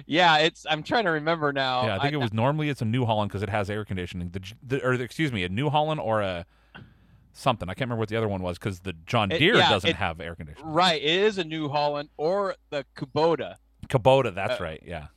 Yeah, 0.05 0.37
it's. 0.37 0.65
I'm 0.69 0.83
trying 0.83 1.05
to 1.05 1.11
remember 1.11 1.51
now. 1.53 1.85
yeah, 1.85 1.95
I 1.97 1.99
think 1.99 2.13
it 2.13 2.17
was 2.17 2.33
normally 2.33 2.69
it's 2.69 2.81
a 2.81 2.85
New 2.85 3.05
Holland 3.05 3.29
because 3.29 3.43
it 3.43 3.49
has 3.49 3.69
air 3.69 3.83
conditioning. 3.85 4.29
The, 4.31 4.41
the 4.65 4.85
or 4.85 4.93
excuse 4.93 5.31
me, 5.31 5.43
a 5.43 5.49
New 5.49 5.69
Holland 5.69 5.99
or 6.01 6.21
a 6.21 6.45
something. 7.33 7.69
I 7.69 7.73
can't 7.73 7.87
remember 7.87 7.99
what 8.01 8.09
the 8.09 8.17
other 8.17 8.27
one 8.27 8.41
was 8.41 8.57
because 8.57 8.79
the 8.81 8.93
John 9.05 9.31
It- 9.31 9.39
Deere 9.39 9.55
yeah, 9.57 9.69
doesn't 9.69 9.89
it- 9.91 9.95
have 9.95 10.19
air 10.19 10.35
conditioning. 10.35 10.71
Right, 10.71 11.01
it 11.01 11.07
is 11.09 11.37
a 11.37 11.43
New 11.43 11.69
Holland 11.69 12.09
or 12.17 12.55
the 12.69 12.85
Kubota. 12.95 13.55
Kubota, 13.87 14.33
that's 14.33 14.59
Uh, 14.59 14.63
right. 14.63 14.83
Yeah. 14.85 15.07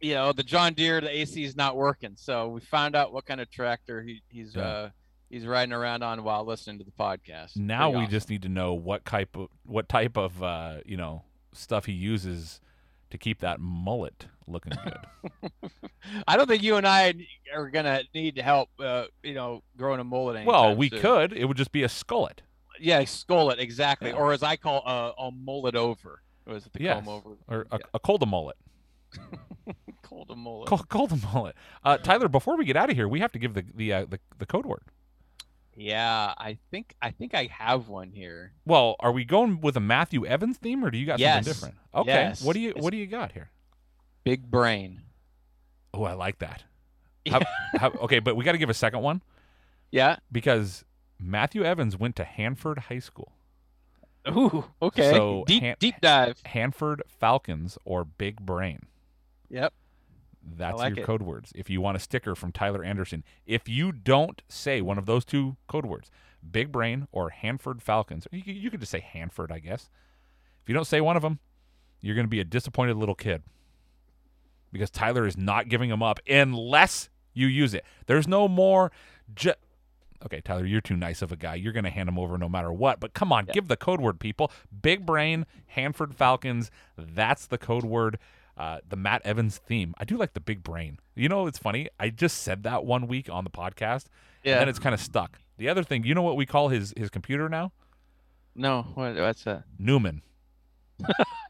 You 0.00 0.14
know, 0.14 0.32
the 0.32 0.42
John 0.42 0.74
Deere, 0.74 1.00
the 1.00 1.10
AC 1.16 1.44
is 1.44 1.54
not 1.56 1.76
working. 1.76 2.12
So 2.16 2.48
we 2.48 2.60
found 2.60 2.96
out 2.96 3.12
what 3.12 3.24
kind 3.24 3.40
of 3.40 3.50
tractor 3.50 4.02
he, 4.02 4.22
he's 4.28 4.54
Yeah. 4.54 4.62
uh 4.62 4.90
he's 5.30 5.46
riding 5.46 5.72
around 5.72 6.02
on 6.02 6.22
while 6.24 6.44
listening 6.44 6.78
to 6.78 6.84
the 6.84 6.90
podcast. 6.90 7.56
Now 7.56 7.84
Pretty 7.86 7.96
we 7.98 8.02
awesome. 8.04 8.10
just 8.10 8.28
need 8.30 8.42
to 8.42 8.48
know 8.48 8.74
what 8.74 9.04
type 9.04 9.36
of 9.36 9.48
what 9.64 9.88
type 9.88 10.16
of 10.16 10.42
uh, 10.42 10.78
you 10.84 10.96
know 10.96 11.22
stuff 11.52 11.86
he 11.86 11.92
uses 11.92 12.60
to 13.10 13.18
keep 13.18 13.40
that 13.40 13.60
mullet 13.60 14.26
looking 14.46 14.72
good. 14.84 15.50
I 16.26 16.36
don't 16.36 16.46
think 16.48 16.62
you 16.62 16.76
and 16.76 16.86
I 16.86 17.14
are 17.54 17.68
gonna 17.70 18.02
need 18.14 18.36
to 18.36 18.42
help. 18.42 18.68
Uh, 18.78 19.04
you 19.22 19.34
know, 19.34 19.62
growing 19.76 20.00
a 20.00 20.04
mullet. 20.04 20.44
well, 20.46 20.74
we 20.74 20.88
soon. 20.90 21.00
could. 21.00 21.32
It 21.32 21.44
would 21.46 21.56
just 21.56 21.72
be 21.72 21.82
a 21.82 21.88
skullet. 21.88 22.38
Yeah, 22.80 23.00
skullet 23.02 23.58
exactly, 23.58 24.10
Yeah. 24.10 24.16
or 24.16 24.32
as 24.32 24.42
I 24.42 24.56
call 24.56 24.82
uh, 24.86 25.12
a 25.18 25.30
mullet 25.30 25.76
over. 25.76 26.22
Was 26.46 26.66
it 26.66 26.72
the 26.72 26.82
Yes. 26.82 27.04
comb 27.04 27.08
over? 27.08 27.36
Or 27.48 27.66
a, 27.70 27.78
a 27.94 28.00
cold 28.00 28.26
mullet. 28.28 28.56
cold 30.02 30.30
a 30.30 30.36
mullet. 30.36 30.68
Cold, 30.68 30.88
cold 30.88 31.22
mullet. 31.32 31.54
Uh, 31.84 31.98
Tyler, 31.98 32.28
before 32.28 32.56
we 32.56 32.64
get 32.64 32.76
out 32.76 32.90
of 32.90 32.96
here, 32.96 33.06
we 33.08 33.20
have 33.20 33.32
to 33.32 33.38
give 33.38 33.54
the 33.54 33.64
the 33.74 33.92
uh, 33.92 34.04
the, 34.08 34.18
the 34.38 34.46
code 34.46 34.66
word. 34.66 34.82
Yeah, 35.74 36.34
I 36.36 36.58
think 36.70 36.94
I 37.00 37.12
think 37.12 37.34
I 37.34 37.48
have 37.56 37.88
one 37.88 38.10
here. 38.10 38.52
Well, 38.66 38.96
are 39.00 39.12
we 39.12 39.24
going 39.24 39.60
with 39.60 39.76
a 39.76 39.80
Matthew 39.80 40.26
Evans 40.26 40.58
theme, 40.58 40.84
or 40.84 40.90
do 40.90 40.98
you 40.98 41.06
got 41.06 41.18
Yes. 41.18 41.34
something 41.46 41.52
different? 41.52 41.74
Okay. 41.94 42.10
Yes. 42.12 42.42
What 42.42 42.54
do 42.54 42.60
you 42.60 42.72
What 42.76 42.90
do 42.90 42.96
you 42.98 43.06
got 43.06 43.32
here? 43.32 43.50
Big 44.24 44.50
brain. 44.50 45.02
Oh, 45.94 46.04
I 46.04 46.14
like 46.14 46.38
that. 46.38 46.64
How, 47.28 47.40
how, 47.74 47.90
okay, 48.02 48.18
but 48.18 48.36
we 48.36 48.44
got 48.44 48.52
to 48.52 48.58
give 48.58 48.70
a 48.70 48.74
second 48.74 49.00
one. 49.00 49.22
Yeah. 49.90 50.16
Because 50.30 50.84
Matthew 51.20 51.62
Evans 51.64 51.96
went 51.96 52.16
to 52.16 52.24
Hanford 52.24 52.78
High 52.78 52.98
School. 52.98 53.32
Ooh, 54.28 54.64
okay. 54.80 55.10
So 55.10 55.44
deep 55.46 55.62
Han- 55.62 55.76
deep 55.78 55.96
dive. 56.00 56.40
Hanford 56.44 57.02
Falcons 57.08 57.76
or 57.84 58.04
Big 58.04 58.40
Brain. 58.40 58.80
Yep. 59.50 59.72
That's 60.56 60.78
like 60.78 60.96
your 60.96 61.04
it. 61.04 61.06
code 61.06 61.22
words. 61.22 61.52
If 61.54 61.70
you 61.70 61.80
want 61.80 61.96
a 61.96 62.00
sticker 62.00 62.34
from 62.34 62.52
Tyler 62.52 62.82
Anderson, 62.82 63.24
if 63.46 63.68
you 63.68 63.92
don't 63.92 64.42
say 64.48 64.80
one 64.80 64.98
of 64.98 65.06
those 65.06 65.24
two 65.24 65.56
code 65.68 65.86
words, 65.86 66.10
Big 66.48 66.72
Brain 66.72 67.06
or 67.12 67.30
Hanford 67.30 67.82
Falcons, 67.82 68.26
you, 68.32 68.42
you 68.52 68.70
could 68.70 68.80
just 68.80 68.90
say 68.90 69.00
Hanford, 69.00 69.52
I 69.52 69.58
guess. 69.58 69.88
If 70.62 70.68
you 70.68 70.74
don't 70.74 70.86
say 70.86 71.00
one 71.00 71.16
of 71.16 71.22
them, 71.22 71.38
you're 72.00 72.16
going 72.16 72.26
to 72.26 72.30
be 72.30 72.40
a 72.40 72.44
disappointed 72.44 72.96
little 72.96 73.14
kid 73.14 73.42
because 74.72 74.90
Tyler 74.90 75.26
is 75.26 75.36
not 75.36 75.68
giving 75.68 75.90
them 75.90 76.02
up 76.02 76.20
unless 76.28 77.08
you 77.34 77.46
use 77.46 77.74
it. 77.74 77.84
There's 78.06 78.26
no 78.28 78.48
more. 78.48 78.90
Ju- 79.34 79.52
okay, 80.24 80.40
Tyler, 80.40 80.64
you're 80.66 80.80
too 80.80 80.96
nice 80.96 81.22
of 81.22 81.32
a 81.32 81.36
guy. 81.36 81.54
You're 81.54 81.72
going 81.72 81.84
to 81.84 81.90
hand 81.90 82.08
them 82.08 82.18
over 82.18 82.36
no 82.38 82.48
matter 82.48 82.72
what. 82.72 83.00
But 83.00 83.14
come 83.14 83.32
on, 83.32 83.46
give 83.52 83.68
the 83.68 83.76
code 83.76 84.00
word, 84.00 84.20
people. 84.20 84.50
Big 84.82 85.06
Brain, 85.06 85.46
Hanford 85.66 86.14
Falcons. 86.14 86.70
That's 86.96 87.46
the 87.46 87.58
code 87.58 87.84
word. 87.84 88.18
Uh, 88.56 88.78
the 88.86 88.96
Matt 88.96 89.22
Evans 89.24 89.56
theme. 89.56 89.94
I 89.98 90.04
do 90.04 90.16
like 90.18 90.34
the 90.34 90.40
big 90.40 90.62
brain. 90.62 90.98
You 91.14 91.28
know, 91.28 91.46
it's 91.46 91.58
funny. 91.58 91.88
I 91.98 92.10
just 92.10 92.42
said 92.42 92.64
that 92.64 92.84
one 92.84 93.06
week 93.08 93.30
on 93.30 93.44
the 93.44 93.50
podcast, 93.50 94.04
Yeah. 94.44 94.52
and 94.52 94.60
then 94.60 94.68
it's 94.68 94.78
kind 94.78 94.94
of 94.94 95.00
stuck. 95.00 95.38
The 95.56 95.70
other 95.70 95.82
thing, 95.82 96.04
you 96.04 96.14
know 96.14 96.20
what 96.22 96.36
we 96.36 96.44
call 96.44 96.68
his 96.68 96.92
his 96.94 97.08
computer 97.08 97.48
now? 97.48 97.72
No, 98.54 98.82
what, 98.94 99.14
what's 99.16 99.44
that? 99.44 99.64
Newman. 99.78 100.20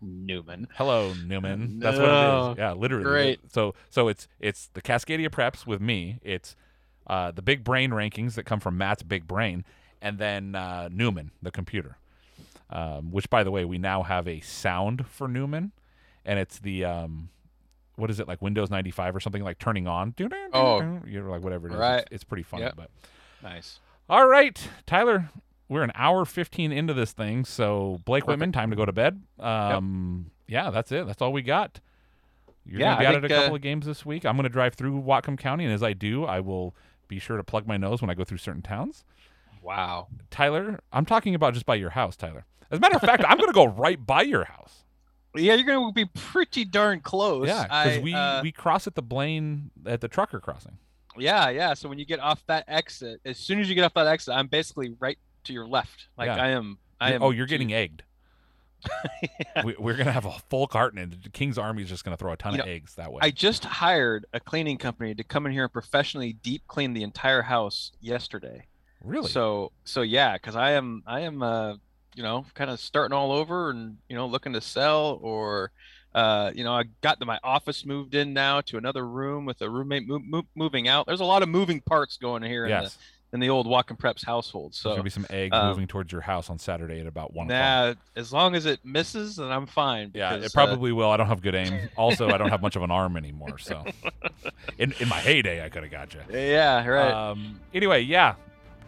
Newman. 0.01 0.69
Hello, 0.75 1.13
Newman. 1.27 1.79
That's 1.79 1.99
what 1.99 2.09
it 2.09 2.53
is. 2.53 2.59
Yeah, 2.59 2.73
literally. 2.73 3.05
Great. 3.05 3.41
So 3.53 3.75
so 3.91 4.09
it's 4.09 4.29
it's 4.41 4.69
the 4.75 4.83
Cascadia 4.83 5.29
Preps 5.29 5.67
with 5.67 5.81
me. 5.81 6.19
It's 6.23 6.57
uh, 7.07 7.31
the 7.31 7.43
big 7.43 7.65
brain 7.65 7.91
rankings 7.91 8.35
that 8.35 8.45
come 8.45 8.61
from 8.61 8.79
Matt's 8.79 9.03
big 9.03 9.27
brain, 9.27 9.65
and 10.01 10.19
then 10.19 10.55
uh, 10.55 10.89
Newman, 10.91 11.31
the 11.43 11.51
computer. 11.51 11.99
Um, 12.71 13.11
which, 13.11 13.29
by 13.29 13.45
the 13.45 13.51
way, 13.51 13.65
we 13.67 13.77
now 13.77 14.03
have 14.03 14.27
a 14.27 14.41
sound 14.41 15.07
for 15.07 15.29
Newman, 15.29 15.73
and 16.25 16.39
it's 16.39 16.59
the 16.59 16.85
um, 16.87 17.29
what 17.97 18.09
is 18.11 18.19
it 18.19 18.27
like 18.27 18.41
Windows 18.41 18.71
ninety 18.71 18.91
five 18.91 19.15
or 19.15 19.21
something 19.21 19.43
like 19.45 19.59
turning 19.59 19.87
on? 19.87 20.15
Oh. 20.55 21.01
you're 21.07 21.25
like 21.29 21.43
whatever 21.43 21.69
it 21.69 21.73
is. 21.73 21.79
Right. 21.79 21.99
It's, 22.01 22.09
it's 22.13 22.25
pretty 22.25 22.45
funny, 22.45 22.63
Yep. 22.63 22.77
but 22.77 22.91
Nice. 23.43 23.79
all 24.09 24.27
right, 24.27 24.59
Tyler, 24.87 25.29
we're 25.73 25.83
an 25.83 25.93
hour 25.95 26.25
15 26.25 26.71
into 26.71 26.95
this 26.95 27.13
thing. 27.13 27.45
So, 27.45 28.01
Blake 28.05 28.27
Whitman, 28.27 28.53
time 28.53 28.71
to 28.71 28.77
go 28.77 28.85
to 28.85 28.93
bed. 28.93 29.23
Um, 29.41 30.31
Yeah, 30.47 30.71
that's 30.71 30.93
it. 30.93 31.07
That's 31.07 31.23
all 31.23 31.33
we 31.33 31.43
got. 31.43 31.81
You're 32.65 32.81
Yeah, 32.81 32.87
going 32.87 32.97
to 32.97 33.01
be 33.01 33.07
I 33.07 33.09
out 33.09 33.15
at 33.17 33.25
a 33.25 33.29
couple 33.29 33.53
uh, 33.53 33.57
of 33.57 33.63
games 33.63 33.87
this 33.87 34.05
week. 34.07 34.25
I'm 34.25 34.37
going 34.37 34.45
to 34.45 34.51
drive 34.51 34.75
through 34.75 35.01
Whatcom 35.03 35.39
County, 35.39 35.65
and 35.65 35.73
as 35.73 35.83
I 35.83 35.95
do, 35.95 36.25
I 36.25 36.41
will 36.41 36.75
be 37.09 37.19
sure 37.19 37.37
to 37.37 37.43
plug 37.43 37.67
my 37.67 37.77
nose 37.77 38.01
when 38.01 38.11
I 38.11 38.15
go 38.15 38.25
through 38.25 38.39
certain 38.39 38.63
towns. 38.63 39.05
Wow. 39.63 40.09
Tyler, 40.31 40.81
I'm 40.93 41.07
talking 41.07 41.35
about 41.35 41.55
just 41.55 41.67
by 41.67 41.75
your 41.77 41.91
house, 41.91 42.17
Tyler. 42.17 42.45
As 42.71 42.79
a 42.79 42.81
matter 42.81 42.97
of 42.97 43.03
fact, 43.03 43.25
I'm 43.27 43.39
going 43.39 43.49
to 43.49 43.55
go 43.55 43.67
right 43.67 44.05
by 44.05 44.23
your 44.23 44.45
house. 44.45 44.79
Yeah, 45.35 45.55
you're 45.55 45.65
going 45.65 45.89
to 45.89 45.95
be 45.95 46.05
pretty 46.15 46.67
darn 46.67 47.01
close. 47.01 47.49
Yeah, 47.49 47.63
because 47.63 48.01
we, 48.01 48.13
uh, 48.13 48.43
we 48.43 48.53
cross 48.53 48.87
at 48.87 48.95
the 48.95 49.01
Blaine, 49.01 49.71
at 49.87 50.03
the 50.03 50.09
trucker 50.09 50.41
crossing. 50.41 50.77
Yeah, 51.17 51.49
yeah. 51.49 51.73
So 51.73 51.89
when 51.89 51.99
you 51.99 52.05
get 52.05 52.21
off 52.21 52.45
that 52.49 52.65
exit, 52.69 53.23
as 53.25 53.39
soon 53.39 53.59
as 53.59 53.67
you 53.67 53.75
get 53.75 53.85
off 53.85 53.95
that 53.95 54.07
exit, 54.07 54.35
I'm 54.35 54.47
basically 54.47 54.95
right 55.01 55.17
to 55.45 55.53
your 55.53 55.67
left. 55.67 56.07
Like 56.17 56.27
Yeah. 56.27 56.43
I 56.43 56.49
am. 56.49 56.79
I 57.01 57.09
You're- 57.09 57.17
am. 57.17 57.23
oh, 57.23 57.31
you're 57.31 57.47
getting 57.47 57.73
egged. 57.73 58.03
we, 59.65 59.75
we're 59.79 59.95
going 59.95 60.07
to 60.07 60.13
have 60.13 60.25
a 60.25 60.33
full 60.51 60.67
carton, 60.67 60.99
and 60.99 61.13
the 61.23 61.29
King's 61.31 61.57
Army 61.57 61.83
is 61.83 61.89
just 61.89 62.05
going 62.05 62.17
to 62.17 62.21
throw 62.21 62.33
a 62.33 62.37
ton 62.37 62.55
You 62.55 62.61
of 62.61 62.67
know, 62.67 62.73
eggs 62.73 62.97
that 62.97 63.13
way. 63.13 63.21
I 63.23 63.31
just 63.31 63.65
hired 63.65 64.27
a 64.33 64.41
cleaning 64.41 64.77
company 64.79 65.15
to 65.15 65.23
come 65.25 65.47
in 65.47 65.53
here 65.53 65.63
and 65.65 65.73
professionally 65.73 66.33
deep 66.33 66.63
clean 66.67 66.93
the 66.93 67.03
entire 67.05 67.43
house 67.43 67.93
yesterday. 68.01 68.67
Really? 69.05 69.29
So 69.29 69.73
so 69.85 70.03
yeah, 70.03 70.35
because 70.35 70.57
I 70.57 70.73
am 70.73 71.03
I 71.07 71.21
am 71.21 71.43
uh 71.43 71.75
you 72.15 72.23
know 72.23 72.45
kind 72.55 72.71
of 72.71 72.79
starting 72.81 73.15
all 73.17 73.33
over 73.33 73.71
and 73.71 73.99
you 74.09 74.15
know 74.17 74.27
looking 74.27 74.53
to 74.53 74.61
sell 74.61 75.19
or 75.23 75.73
uh 76.15 76.53
you 76.55 76.63
know 76.63 76.73
I 76.73 76.85
got 77.01 77.19
to 77.21 77.27
my 77.27 77.39
office 77.43 77.85
moved 77.85 78.15
in 78.15 78.33
now 78.33 78.61
to 78.63 78.77
another 78.79 79.07
room 79.07 79.45
with 79.45 79.61
a 79.61 79.69
roommate 79.71 80.07
mo- 80.07 80.21
mo- 80.25 80.47
moving 80.55 80.87
out. 80.87 81.07
There's 81.07 81.21
a 81.21 81.25
lot 81.25 81.43
of 81.43 81.49
moving 81.49 81.81
parts 81.81 82.17
going 82.17 82.43
here 82.45 82.65
in 82.65 82.71
Yes. 82.71 82.95
the 82.95 82.99
in 83.33 83.41
the 83.41 83.49
old 83.49 83.67
Whatcom 83.67 83.99
Preps 83.99 84.25
household. 84.25 84.75
So 84.75 84.91
There's 84.91 84.97
gonna 84.97 85.05
be 85.05 85.11
some 85.11 85.27
egg 85.31 85.55
um, 85.55 85.69
moving 85.69 85.87
towards 85.87 86.13
your 86.13 86.21
house 86.21 86.51
on 86.51 86.59
Saturday 86.59 87.01
at 87.01 87.07
about 87.07 87.33
one 87.33 87.47
o'clock. 87.47 87.97
Nah, 87.97 88.21
as 88.21 88.33
long 88.33 88.55
as 88.55 88.67
it 88.67 88.81
misses, 88.85 89.37
then 89.37 89.51
I'm 89.51 89.67
fine. 89.67 90.11
Yeah, 90.15 90.35
because, 90.37 90.53
it 90.53 90.57
uh, 90.57 90.67
probably 90.67 90.93
will. 90.93 91.11
I 91.11 91.17
don't 91.17 91.29
have 91.29 91.43
good 91.43 91.55
aim. 91.55 91.73
Also, 91.97 92.29
I 92.29 92.39
don't 92.39 92.51
have 92.51 92.63
much 92.63 92.75
of 92.75 92.83
an 92.83 92.91
arm 92.91 93.17
anymore. 93.17 93.59
So, 93.59 93.85
in 94.79 94.93
in 94.99 95.09
my 95.09 95.19
heyday, 95.19 95.65
I 95.65 95.69
could 95.69 95.83
have 95.83 95.93
got 95.93 96.15
you. 96.15 96.21
Yeah, 96.31 96.87
right. 96.87 97.13
Um, 97.13 97.61
anyway, 97.73 98.03
yeah, 98.03 98.35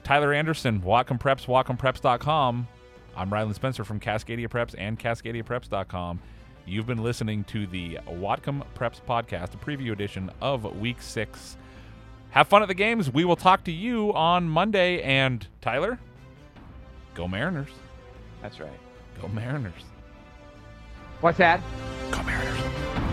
Tyler 0.03 0.33
Anderson, 0.33 0.81
Whatcom 0.81 1.21
Preps, 1.21 1.47
WhatcomPreps.com. 1.47 2.69
I'm 3.17 3.31
Rylan 3.31 3.55
Spencer 3.55 3.85
from 3.85 4.01
Cascadia 4.01 4.49
Preps 4.49 4.75
and 4.77 4.99
CascadiaPreps.com. 4.99 6.21
You've 6.67 6.87
been 6.87 7.03
listening 7.03 7.45
to 7.45 7.67
the 7.67 7.99
Whatcom 8.09 8.65
Preps 8.77 9.01
podcast, 9.07 9.55
a 9.55 9.59
preview 9.59 9.93
edition 9.93 10.31
of 10.41 10.65
Week 10.79 11.01
Six. 11.01 11.57
Have 12.35 12.49
fun 12.49 12.63
at 12.63 12.69
the 12.69 12.75
games. 12.75 13.09
We 13.13 13.25
will 13.25 13.37
talk 13.37 13.63
to 13.63 13.71
you 13.71 14.13
on 14.13 14.49
Monday. 14.49 15.01
And 15.03 15.47
Tyler, 15.61 16.01
go 17.15 17.29
Mariners. 17.29 17.69
That's 18.43 18.59
right. 18.59 18.81
Go 19.23 19.29
Mariners. 19.29 19.85
What's 21.21 21.39
that? 21.39 21.63
Go 22.11 22.25
Mariners. 22.25 23.04